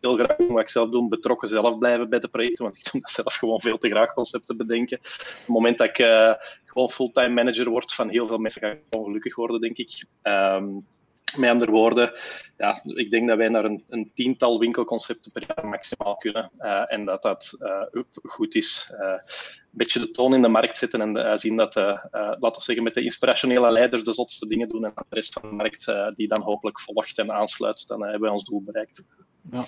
heel 0.00 0.16
graag 0.16 0.36
doen 0.36 0.52
wat 0.52 0.60
ik 0.60 0.68
zelf 0.68 0.88
doe, 0.88 1.08
betrokken 1.08 1.48
zelf 1.48 1.78
blijven 1.78 2.08
bij 2.08 2.18
de 2.18 2.28
projecten, 2.28 2.64
want 2.64 2.76
ik 2.76 2.92
doe 2.92 3.00
dat 3.00 3.10
zelf 3.10 3.34
gewoon 3.34 3.60
veel 3.60 3.78
te 3.78 3.88
graag 3.88 4.14
concepten 4.14 4.56
bedenken. 4.56 4.98
Op 4.98 5.04
het 5.36 5.48
moment 5.48 5.78
dat 5.78 5.88
ik 5.88 5.96
gewoon 6.64 6.90
fulltime 6.90 7.28
manager 7.28 7.70
word 7.70 7.94
van 7.94 8.08
heel 8.08 8.26
veel 8.26 8.38
mensen, 8.38 8.60
ga 8.60 8.68
ik 8.68 8.80
ongelukkig 8.96 9.36
worden, 9.36 9.60
denk 9.60 9.76
ik. 9.76 10.04
Um, 10.22 10.86
met 11.36 11.50
andere 11.50 11.70
woorden, 11.70 12.12
ja, 12.56 12.82
ik 12.84 13.10
denk 13.10 13.28
dat 13.28 13.36
wij 13.36 13.48
naar 13.48 13.64
een, 13.64 13.84
een 13.88 14.10
tiental 14.14 14.58
winkelconcepten 14.58 15.32
per 15.32 15.44
jaar 15.46 15.66
maximaal 15.66 16.16
kunnen. 16.16 16.50
Uh, 16.58 16.92
en 16.92 17.04
dat 17.04 17.22
dat 17.22 17.56
uh, 17.60 18.02
goed 18.22 18.54
is. 18.54 18.92
Uh, 18.92 19.00
een 19.00 19.78
beetje 19.78 20.00
de 20.00 20.10
toon 20.10 20.34
in 20.34 20.42
de 20.42 20.48
markt 20.48 20.78
zetten 20.78 21.16
en 21.16 21.38
zien 21.38 21.56
dat, 21.56 21.74
laten 21.74 22.40
we 22.40 22.62
zeggen, 22.62 22.84
met 22.84 22.94
de 22.94 23.02
inspirationele 23.02 23.72
leiders 23.72 24.04
de 24.04 24.12
zotste 24.12 24.46
dingen 24.46 24.68
doen 24.68 24.84
en 24.84 24.92
de 24.94 25.04
rest 25.08 25.32
van 25.32 25.42
de 25.42 25.54
markt 25.54 25.92
die 26.14 26.28
dan 26.28 26.42
hopelijk 26.42 26.80
volgt 26.80 27.18
en 27.18 27.32
aansluit, 27.32 27.86
dan 27.86 28.02
hebben 28.02 28.20
wij 28.20 28.30
ons 28.30 28.44
doel 28.44 28.62
bereikt. 28.62 29.04
Ja. 29.50 29.64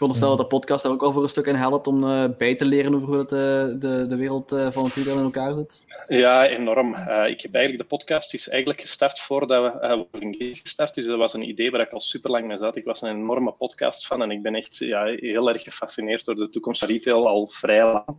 Ik 0.00 0.06
veronderstel 0.06 0.36
dat 0.36 0.50
de 0.50 0.56
podcast 0.56 0.82
daar 0.82 0.92
ook 0.92 1.02
al 1.02 1.12
voor 1.12 1.22
een 1.22 1.28
stuk 1.28 1.46
in 1.46 1.54
helpt 1.54 1.86
om 1.86 2.04
uh, 2.04 2.24
bij 2.38 2.56
te 2.56 2.64
leren 2.64 2.94
over 2.94 3.08
hoe 3.08 3.18
het, 3.18 3.32
uh, 3.32 3.38
de, 3.80 4.06
de 4.08 4.16
wereld 4.16 4.52
uh, 4.52 4.70
van 4.70 4.84
het 4.84 4.94
retail 4.94 5.16
in 5.16 5.24
elkaar 5.24 5.54
zit. 5.54 5.84
Ja, 6.08 6.46
enorm. 6.46 6.94
ik 7.26 7.40
heb 7.40 7.54
eigenlijk 7.54 7.78
de 7.78 7.96
podcast 7.96 8.34
is 8.34 8.48
eigenlijk 8.48 8.80
gestart 8.80 9.20
voordat 9.20 9.72
we 9.72 10.06
uh, 10.20 10.52
gestart. 10.52 10.94
Dus 10.94 11.06
dat 11.06 11.18
was 11.18 11.34
een 11.34 11.48
idee 11.48 11.70
waar 11.70 11.80
ik 11.80 11.92
al 11.92 12.00
super 12.00 12.30
lang 12.30 12.46
mee 12.46 12.56
zat. 12.56 12.76
Ik 12.76 12.84
was 12.84 13.02
een 13.02 13.08
enorme 13.08 13.52
podcast 13.52 14.06
van 14.06 14.22
en 14.22 14.30
ik 14.30 14.42
ben 14.42 14.54
echt 14.54 14.76
ja, 14.76 15.04
heel 15.04 15.48
erg 15.48 15.62
gefascineerd 15.62 16.24
door 16.24 16.34
de 16.34 16.50
toekomst 16.50 16.80
van 16.80 16.88
retail 16.88 17.28
al 17.28 17.46
vrij 17.46 17.82
lang. 17.82 18.16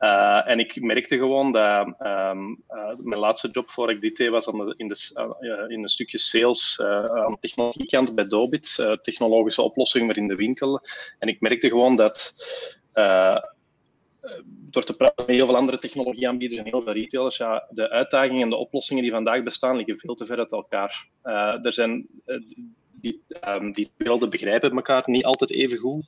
Uh, 0.00 0.48
en 0.48 0.58
ik 0.58 0.82
merkte 0.82 1.18
gewoon 1.18 1.52
dat 1.52 1.86
um, 1.86 2.62
uh, 2.70 2.92
mijn 2.98 3.20
laatste 3.20 3.48
job 3.48 3.70
voor 3.70 3.90
ik 3.90 4.00
dit 4.00 4.16
deed 4.16 4.28
was 4.28 4.44
de, 4.44 4.74
in, 4.76 4.88
de, 4.88 5.10
uh, 5.40 5.76
in 5.76 5.82
een 5.82 5.88
stukje 5.88 6.18
sales 6.18 6.80
aan 6.80 7.32
de 7.32 7.36
technologiekant 7.40 8.14
bij 8.14 8.26
Dobit, 8.26 8.98
technologische 9.02 9.62
oplossing, 9.62 10.06
maar 10.06 10.16
in 10.16 10.28
de 10.28 10.34
winkel. 10.34 10.80
En 11.18 11.28
ik 11.28 11.40
merkte 11.40 11.68
gewoon 11.68 11.96
dat 11.96 12.34
door 14.44 14.84
te 14.84 14.96
praten 14.96 15.24
met 15.26 15.36
heel 15.36 15.46
veel 15.46 15.56
andere 15.56 15.78
technologieaanbieders 15.78 16.60
en 16.60 16.66
heel 16.66 16.80
veel 16.80 16.92
retailers, 16.92 17.36
ja, 17.36 17.66
de 17.70 17.90
uitdagingen 17.90 18.42
en 18.42 18.50
de 18.50 18.56
oplossingen 18.56 19.02
die 19.02 19.12
vandaag 19.12 19.42
bestaan 19.42 19.76
liggen 19.76 19.98
veel 19.98 20.14
te 20.14 20.26
ver 20.26 20.38
uit 20.38 20.52
elkaar. 20.52 21.08
er 21.62 21.72
zijn, 21.72 22.06
die, 23.00 23.22
um, 23.48 23.72
die 23.72 23.90
begrijpen 24.28 24.70
elkaar 24.70 25.02
niet 25.06 25.24
altijd 25.24 25.52
even 25.52 25.78
goed. 25.78 26.06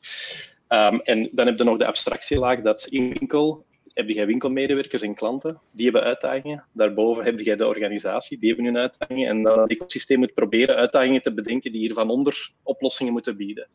Um, 0.69 1.01
en 1.01 1.29
dan 1.33 1.47
heb 1.47 1.59
je 1.59 1.65
nog 1.65 1.79
de 1.79 1.87
abstractielaag 1.87 2.61
dat 2.61 2.85
in 2.85 3.09
winkel 3.19 3.65
heb 3.95 4.09
je 4.09 4.27
winkelmedewerkers 4.27 5.03
en 5.03 5.15
klanten, 5.15 5.61
die 5.71 5.85
hebben 5.85 6.03
uitdagingen. 6.03 6.65
Daarboven 6.73 7.25
heb 7.25 7.39
je 7.41 7.57
de 7.57 7.67
organisatie, 7.67 8.39
die 8.39 8.49
hebben 8.49 8.67
hun 8.67 8.77
uitdagingen. 8.77 9.29
En 9.29 9.43
dan 9.43 9.59
het 9.59 9.71
ecosysteem 9.71 10.19
moet 10.19 10.35
proberen 10.35 10.77
uitdagingen 10.77 11.23
te 11.23 11.35
bedenken 11.35 11.73
die 11.73 11.81
hier 11.81 11.95
van 11.95 12.11
onder 12.11 12.51
oplossingen 12.63 13.13
moeten 13.13 13.37
bieden. 13.37 13.69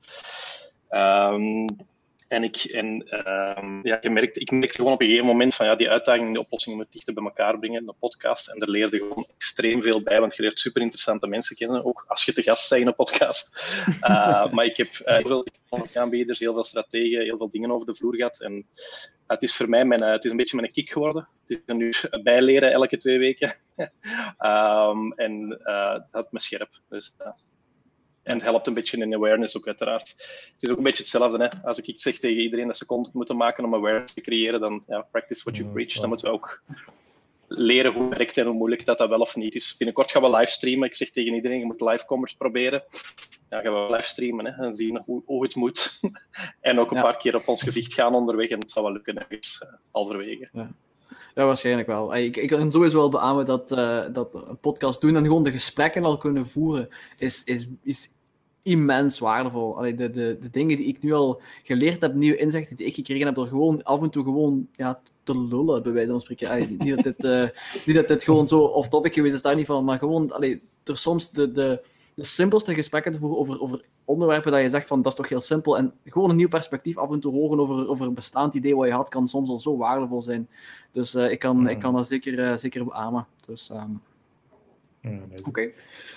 Um, 0.89 1.65
en 2.27 2.43
ik, 2.43 2.55
en, 2.55 3.07
uh, 3.09 3.79
ja, 3.83 4.01
ik, 4.01 4.11
merkte, 4.11 4.39
ik 4.39 4.51
merkte 4.51 4.77
gewoon 4.77 4.93
op 4.93 5.01
een 5.01 5.07
gegeven 5.07 5.27
moment 5.27 5.55
van 5.55 5.65
ja, 5.65 5.75
die 5.75 5.89
uitdagingen 5.89 6.27
en 6.27 6.33
die 6.33 6.43
oplossingen 6.43 6.77
moet 6.77 6.91
dichter 6.91 7.13
bij 7.13 7.23
elkaar 7.23 7.59
brengen, 7.59 7.85
de 7.85 7.93
podcast. 7.99 8.47
En 8.47 8.59
daar 8.59 8.69
leerde 8.69 8.97
gewoon 8.97 9.27
extreem 9.35 9.81
veel 9.81 10.03
bij, 10.03 10.19
want 10.19 10.35
je 10.35 10.41
leert 10.41 10.59
super 10.59 10.81
interessante 10.81 11.27
mensen 11.27 11.55
kennen, 11.55 11.85
ook 11.85 12.05
als 12.07 12.25
je 12.25 12.33
te 12.33 12.41
gast 12.41 12.69
bent 12.69 12.81
in 12.81 12.87
een 12.87 12.95
podcast. 12.95 13.73
Uh, 14.01 14.51
maar 14.53 14.65
ik 14.65 14.77
heb 14.77 14.87
uh, 14.87 15.17
heel 15.17 15.45
veel 15.69 15.87
aanbieders, 15.93 16.39
heel 16.39 16.53
veel 16.53 16.63
strategen, 16.63 17.23
heel 17.23 17.37
veel 17.37 17.49
dingen 17.49 17.71
over 17.71 17.87
de 17.87 17.95
vloer 17.95 18.15
gehad. 18.15 18.41
En 18.41 18.67
het 19.27 19.43
is 19.43 19.55
voor 19.55 19.69
mij 19.69 19.85
mijn, 19.85 20.03
het 20.03 20.25
is 20.25 20.31
een 20.31 20.37
beetje 20.37 20.57
mijn 20.57 20.71
kick 20.71 20.89
geworden. 20.89 21.27
Het 21.47 21.61
is 21.65 21.75
nu 21.75 21.93
bijleren 22.23 22.71
elke 22.71 22.97
twee 22.97 23.19
weken. 23.19 23.53
um, 24.39 25.13
en 25.25 25.49
het 25.63 26.11
houdt 26.11 26.31
me 26.31 26.39
scherp. 26.39 26.69
Dus, 26.89 27.13
en 28.27 28.33
het 28.33 28.43
helpt 28.43 28.67
een 28.67 28.73
beetje 28.73 28.97
in 28.97 29.15
awareness 29.15 29.57
ook 29.57 29.67
uiteraard. 29.67 30.09
Het 30.53 30.63
is 30.63 30.69
ook 30.69 30.77
een 30.77 30.83
beetje 30.83 31.03
hetzelfde. 31.03 31.43
Hè? 31.43 31.67
Als 31.67 31.79
ik 31.79 31.99
zeg 31.99 32.17
tegen 32.17 32.41
iedereen 32.41 32.67
dat 32.67 32.77
ze 32.77 32.85
content 32.85 33.15
moeten 33.15 33.37
maken 33.37 33.63
om 33.63 33.75
awareness 33.75 34.13
te 34.13 34.21
creëren, 34.21 34.59
dan 34.59 34.83
ja, 34.87 35.07
practice 35.11 35.43
what 35.43 35.57
you 35.57 35.69
preach. 35.69 35.93
Dan 35.93 36.09
moeten 36.09 36.27
we 36.27 36.33
ook 36.33 36.63
leren 37.47 37.93
hoe 37.93 38.09
het 38.09 38.17
werkt 38.17 38.37
en 38.37 38.45
hoe 38.45 38.53
moeilijk 38.53 38.85
dat, 38.85 38.97
dat 38.97 39.09
wel 39.09 39.19
of 39.19 39.35
niet 39.35 39.55
is. 39.55 39.75
Binnenkort 39.77 40.11
gaan 40.11 40.21
we 40.21 40.29
livestreamen. 40.29 40.87
Ik 40.87 40.95
zeg 40.95 41.09
tegen 41.09 41.33
iedereen, 41.33 41.59
je 41.59 41.65
moet 41.65 41.81
live 41.81 42.05
commerce 42.05 42.37
proberen. 42.37 42.83
Ja, 43.49 43.61
gaan 43.61 43.73
we 43.73 43.91
livestreamen 43.91 44.45
hè, 44.45 44.65
en 44.65 44.75
zien 44.75 45.01
hoe, 45.05 45.21
hoe 45.25 45.43
het 45.43 45.55
moet. 45.55 45.99
en 46.61 46.79
ook 46.79 46.91
een 46.91 47.01
paar 47.01 47.17
keer 47.17 47.35
op 47.35 47.47
ons 47.47 47.63
gezicht 47.63 47.93
gaan 47.93 48.15
onderweg 48.15 48.49
en 48.49 48.59
het 48.59 48.71
zal 48.71 48.83
wel 48.83 48.91
lukken 48.91 49.17
ergens 49.17 49.61
uh, 49.63 49.69
halverwege. 49.91 50.49
Ja. 50.51 50.71
Ja, 51.35 51.45
waarschijnlijk 51.45 51.87
wel. 51.87 52.15
Ik, 52.15 52.37
ik 52.37 52.49
kan 52.49 52.71
sowieso 52.71 52.97
wel 52.97 53.09
beamen 53.09 53.45
dat, 53.45 53.71
uh, 53.71 54.05
dat 54.13 54.33
een 54.33 54.59
podcast 54.59 55.01
doen 55.01 55.15
en 55.15 55.23
gewoon 55.23 55.43
de 55.43 55.51
gesprekken 55.51 56.03
al 56.03 56.17
kunnen 56.17 56.47
voeren, 56.47 56.89
is, 57.17 57.43
is, 57.43 57.67
is 57.83 58.09
immens 58.67 59.19
waardevol. 59.19 59.77
Allee, 59.77 59.93
de, 59.93 60.09
de, 60.09 60.37
de 60.41 60.49
dingen 60.49 60.77
die 60.77 60.85
ik 60.85 61.01
nu 61.01 61.13
al 61.13 61.41
geleerd 61.63 62.01
heb, 62.01 62.13
nieuwe 62.13 62.37
inzichten 62.37 62.75
die 62.75 62.85
ik 62.85 62.95
gekregen 62.95 63.25
heb, 63.25 63.35
door 63.35 63.47
gewoon 63.47 63.83
af 63.83 64.01
en 64.01 64.09
toe 64.09 64.23
gewoon 64.23 64.67
ja, 64.71 65.01
te 65.23 65.39
lullen, 65.39 65.83
bij 65.83 65.91
wijze 65.91 66.09
van 66.09 66.19
spreken. 66.19 66.49
Allee, 66.49 66.75
niet, 66.77 66.95
dat 66.95 67.03
dit, 67.03 67.23
uh, 67.23 67.47
niet 67.85 67.95
dat 67.95 68.07
dit 68.07 68.23
gewoon 68.23 68.47
zo 68.47 68.59
off-topic 68.59 69.13
geweest 69.13 69.33
is, 69.33 69.41
daar 69.41 69.55
niet 69.55 69.65
van, 69.65 69.83
maar 69.83 69.97
gewoon 69.97 70.31
allee, 70.31 70.61
er 70.83 70.97
soms 70.97 71.31
de, 71.31 71.51
de, 71.51 71.81
de 72.15 72.23
simpelste 72.23 72.73
gesprekken 72.73 73.11
te 73.11 73.17
voeren 73.17 73.39
over, 73.39 73.61
over 73.61 73.85
onderwerpen 74.05 74.51
dat 74.51 74.61
je 74.61 74.69
zegt 74.69 74.87
van 74.87 75.01
dat 75.01 75.11
is 75.11 75.17
toch 75.17 75.29
heel 75.29 75.39
simpel 75.39 75.77
en 75.77 75.93
gewoon 76.05 76.29
een 76.29 76.35
nieuw 76.35 76.47
perspectief 76.47 76.97
af 76.97 77.11
en 77.11 77.19
toe 77.19 77.33
horen 77.33 77.59
over, 77.59 77.89
over 77.89 78.05
een 78.07 78.13
bestaand 78.13 78.53
idee 78.53 78.75
wat 78.75 78.87
je 78.87 78.93
had, 78.93 79.09
kan 79.09 79.27
soms 79.27 79.49
al 79.49 79.59
zo 79.59 79.77
waardevol 79.77 80.21
zijn. 80.21 80.49
Dus 80.91 81.15
uh, 81.15 81.31
ik, 81.31 81.39
kan, 81.39 81.69
ik 81.69 81.79
kan 81.79 81.93
dat 81.93 82.07
zeker, 82.07 82.33
uh, 82.33 82.55
zeker 82.55 82.85
beamen. 82.85 83.27
Dus, 83.45 83.69
um, 83.69 84.01
Oké. 85.03 85.47
Okay. 85.47 85.73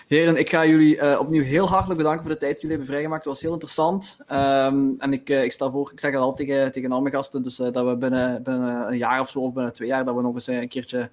Heren, 0.07 0.37
ik 0.37 0.49
ga 0.49 0.67
jullie 0.67 0.97
uh, 0.97 1.17
opnieuw 1.21 1.43
heel 1.43 1.69
hartelijk 1.69 1.99
bedanken 1.99 2.23
voor 2.23 2.33
de 2.33 2.39
tijd 2.39 2.53
die 2.53 2.61
jullie 2.61 2.77
hebben 2.77 2.95
vrijgemaakt. 2.95 3.25
Het 3.25 3.33
was 3.33 3.43
heel 3.43 3.53
interessant. 3.53 4.19
Um, 4.21 4.95
en 4.99 5.13
ik, 5.13 5.31
uh, 5.31 5.45
ik 5.45 5.53
stel 5.53 5.71
voor, 5.71 5.91
ik 5.93 6.01
zeg 6.01 6.13
het 6.13 6.21
al 6.21 6.35
tegen, 6.35 6.73
tegen 6.73 6.93
al 6.93 7.01
mijn 7.01 7.15
gasten, 7.15 7.43
dus 7.43 7.61
uh, 7.61 7.73
dat 7.73 7.87
we 7.87 7.97
binnen, 7.97 8.43
binnen 8.43 8.89
een 8.89 8.97
jaar 8.97 9.21
of 9.21 9.29
zo, 9.29 9.39
of 9.39 9.53
binnen 9.53 9.73
twee 9.73 9.89
jaar, 9.89 10.05
dat 10.05 10.15
we 10.15 10.23
nog 10.23 10.35
eens 10.35 10.47
een 10.47 10.69
keertje, 10.69 11.11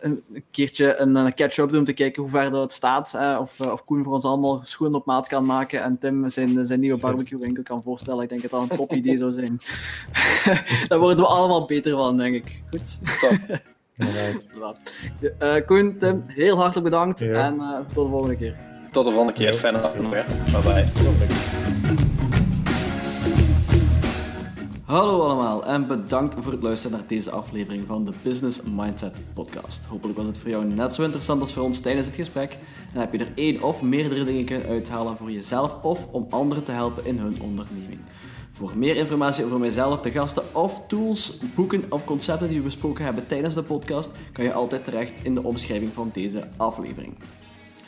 een, 0.00 0.22
keertje 0.50 0.96
een, 0.96 1.14
een 1.14 1.34
catch-up 1.34 1.68
doen 1.68 1.78
om 1.78 1.84
te 1.84 1.92
kijken 1.92 2.22
hoe 2.22 2.30
ver 2.30 2.50
dat 2.50 2.62
het 2.62 2.72
staat. 2.72 3.14
of, 3.40 3.60
of 3.60 3.84
Koen 3.84 4.04
voor 4.04 4.14
ons 4.14 4.24
allemaal 4.24 4.60
schoen 4.62 4.94
op 4.94 5.06
maat 5.06 5.28
kan 5.28 5.44
maken 5.44 5.82
en 5.82 5.98
Tim 5.98 6.28
zijn, 6.28 6.66
zijn 6.66 6.80
nieuwe 6.80 7.00
barbecue 7.00 7.38
winkel 7.38 7.62
kan 7.62 7.82
voorstellen. 7.82 8.22
Ik 8.22 8.28
denk 8.28 8.42
dat 8.42 8.50
dat 8.50 8.70
een 8.70 8.76
top 8.76 8.92
idee 8.92 9.18
zou 9.18 9.32
zijn. 9.32 9.60
Daar 10.88 10.98
worden 10.98 11.24
we 11.24 11.30
allemaal 11.30 11.66
beter 11.66 11.92
van, 11.92 12.16
denk 12.16 12.34
ik. 12.34 12.62
Goed. 12.70 12.98
Top. 13.20 13.60
Uh, 14.00 15.56
Koen, 15.66 15.96
Tim, 15.98 16.24
heel 16.26 16.56
hartelijk 16.56 16.84
bedankt 16.84 17.18
ja. 17.18 17.32
en 17.32 17.54
uh, 17.54 17.76
tot 17.94 18.04
de 18.04 18.10
volgende 18.10 18.36
keer. 18.36 18.54
Tot 18.92 19.04
de 19.04 19.12
volgende 19.12 19.38
keer. 19.38 19.54
Fijne 19.54 19.80
dag 19.80 19.98
nog. 19.98 20.10
Bye 20.10 20.62
bye. 20.62 20.86
Hallo 24.90 25.22
allemaal 25.22 25.66
en 25.66 25.86
bedankt 25.86 26.36
voor 26.38 26.52
het 26.52 26.62
luisteren 26.62 26.96
naar 26.96 27.06
deze 27.06 27.30
aflevering 27.30 27.84
van 27.86 28.04
de 28.04 28.12
Business 28.22 28.60
Mindset 28.62 29.16
Podcast. 29.34 29.84
Hopelijk 29.84 30.18
was 30.18 30.26
het 30.26 30.38
voor 30.38 30.50
jou 30.50 30.64
net 30.64 30.94
zo 30.94 31.02
interessant 31.02 31.40
als 31.40 31.52
voor 31.52 31.62
ons 31.62 31.80
tijdens 31.80 32.06
het 32.06 32.16
gesprek 32.16 32.56
en 32.94 33.00
heb 33.00 33.12
je 33.12 33.18
er 33.18 33.32
één 33.34 33.62
of 33.62 33.82
meerdere 33.82 34.24
dingen 34.24 34.44
kunnen 34.44 34.68
uithalen 34.68 35.16
voor 35.16 35.30
jezelf 35.30 35.82
of 35.82 36.06
om 36.10 36.26
anderen 36.30 36.64
te 36.64 36.72
helpen 36.72 37.06
in 37.06 37.18
hun 37.18 37.42
onderneming. 37.42 38.00
Voor 38.60 38.78
meer 38.78 38.96
informatie 38.96 39.44
over 39.44 39.58
mijzelf, 39.58 40.00
de 40.00 40.10
gasten 40.10 40.42
of 40.54 40.82
tools, 40.86 41.38
boeken 41.54 41.84
of 41.88 42.04
concepten 42.04 42.48
die 42.48 42.56
we 42.56 42.64
besproken 42.64 43.04
hebben 43.04 43.26
tijdens 43.26 43.54
de 43.54 43.62
podcast, 43.62 44.10
kan 44.32 44.44
je 44.44 44.52
altijd 44.52 44.84
terecht 44.84 45.24
in 45.24 45.34
de 45.34 45.42
omschrijving 45.42 45.92
van 45.92 46.10
deze 46.12 46.48
aflevering. 46.56 47.14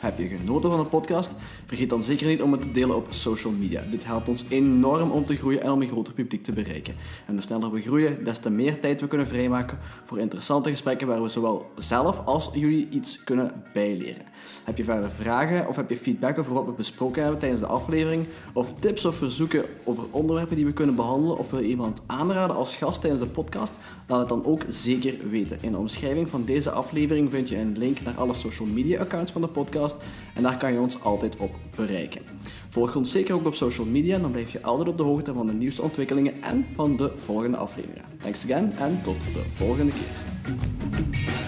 Heb 0.03 0.17
je 0.17 0.27
genoten 0.27 0.69
van 0.69 0.79
de 0.79 0.85
podcast? 0.85 1.31
Vergeet 1.65 1.89
dan 1.89 2.03
zeker 2.03 2.27
niet 2.27 2.41
om 2.41 2.51
het 2.51 2.61
te 2.61 2.71
delen 2.71 2.95
op 2.95 3.07
social 3.09 3.53
media. 3.53 3.83
Dit 3.91 4.05
helpt 4.05 4.27
ons 4.27 4.45
enorm 4.49 5.11
om 5.11 5.25
te 5.25 5.35
groeien 5.35 5.61
en 5.61 5.71
om 5.71 5.81
een 5.81 5.87
groter 5.87 6.13
publiek 6.13 6.43
te 6.43 6.51
bereiken. 6.51 6.95
En 7.27 7.33
hoe 7.33 7.41
sneller 7.41 7.71
we 7.71 7.81
groeien, 7.81 8.23
des 8.23 8.39
te 8.39 8.49
meer 8.49 8.79
tijd 8.79 9.01
we 9.01 9.07
kunnen 9.07 9.27
vrijmaken 9.27 9.77
voor 10.03 10.19
interessante 10.19 10.69
gesprekken 10.69 11.07
waar 11.07 11.21
we 11.21 11.29
zowel 11.29 11.71
zelf 11.77 12.21
als 12.25 12.49
jullie 12.53 12.87
iets 12.89 13.23
kunnen 13.23 13.63
bijleren. 13.73 14.25
Heb 14.63 14.77
je 14.77 14.83
verder 14.83 15.11
vragen 15.11 15.67
of 15.67 15.75
heb 15.75 15.89
je 15.89 15.97
feedback 15.97 16.39
over 16.39 16.53
wat 16.53 16.65
we 16.65 16.71
besproken 16.71 17.21
hebben 17.21 17.39
tijdens 17.39 17.61
de 17.61 17.67
aflevering? 17.67 18.25
Of 18.53 18.73
tips 18.79 19.05
of 19.05 19.15
verzoeken 19.15 19.65
over 19.83 20.03
onderwerpen 20.11 20.55
die 20.55 20.65
we 20.65 20.73
kunnen 20.73 20.95
behandelen? 20.95 21.37
Of 21.37 21.49
wil 21.49 21.59
je 21.59 21.67
iemand 21.67 22.01
aanraden 22.05 22.55
als 22.55 22.75
gast 22.75 23.01
tijdens 23.01 23.21
de 23.21 23.29
podcast? 23.29 23.73
Laat 24.07 24.19
het 24.19 24.29
dan 24.29 24.45
ook 24.45 24.61
zeker 24.67 25.29
weten. 25.29 25.57
In 25.61 25.71
de 25.71 25.77
omschrijving 25.77 26.29
van 26.29 26.45
deze 26.45 26.71
aflevering 26.71 27.31
vind 27.31 27.49
je 27.49 27.57
een 27.57 27.77
link 27.77 28.01
naar 28.01 28.13
alle 28.15 28.33
social 28.33 28.67
media 28.67 28.99
accounts 28.99 29.31
van 29.31 29.41
de 29.41 29.47
podcast 29.47 29.95
en 30.35 30.43
daar 30.43 30.57
kan 30.57 30.73
je 30.73 30.79
ons 30.79 31.01
altijd 31.01 31.37
op 31.37 31.51
bereiken. 31.75 32.21
Volg 32.67 32.95
ons 32.95 33.11
zeker 33.11 33.35
ook 33.35 33.45
op 33.45 33.55
social 33.55 33.87
media, 33.87 34.19
dan 34.19 34.31
blijf 34.31 34.51
je 34.51 34.61
altijd 34.61 34.87
op 34.87 34.97
de 34.97 35.03
hoogte 35.03 35.33
van 35.33 35.47
de 35.47 35.53
nieuwste 35.53 35.81
ontwikkelingen 35.81 36.43
en 36.43 36.65
van 36.75 36.97
de 36.97 37.11
volgende 37.15 37.57
afleveringen. 37.57 38.05
Thanks 38.21 38.43
again 38.43 38.73
en 38.75 39.01
tot 39.03 39.15
de 39.33 39.43
volgende 39.55 39.91
keer. 39.91 41.42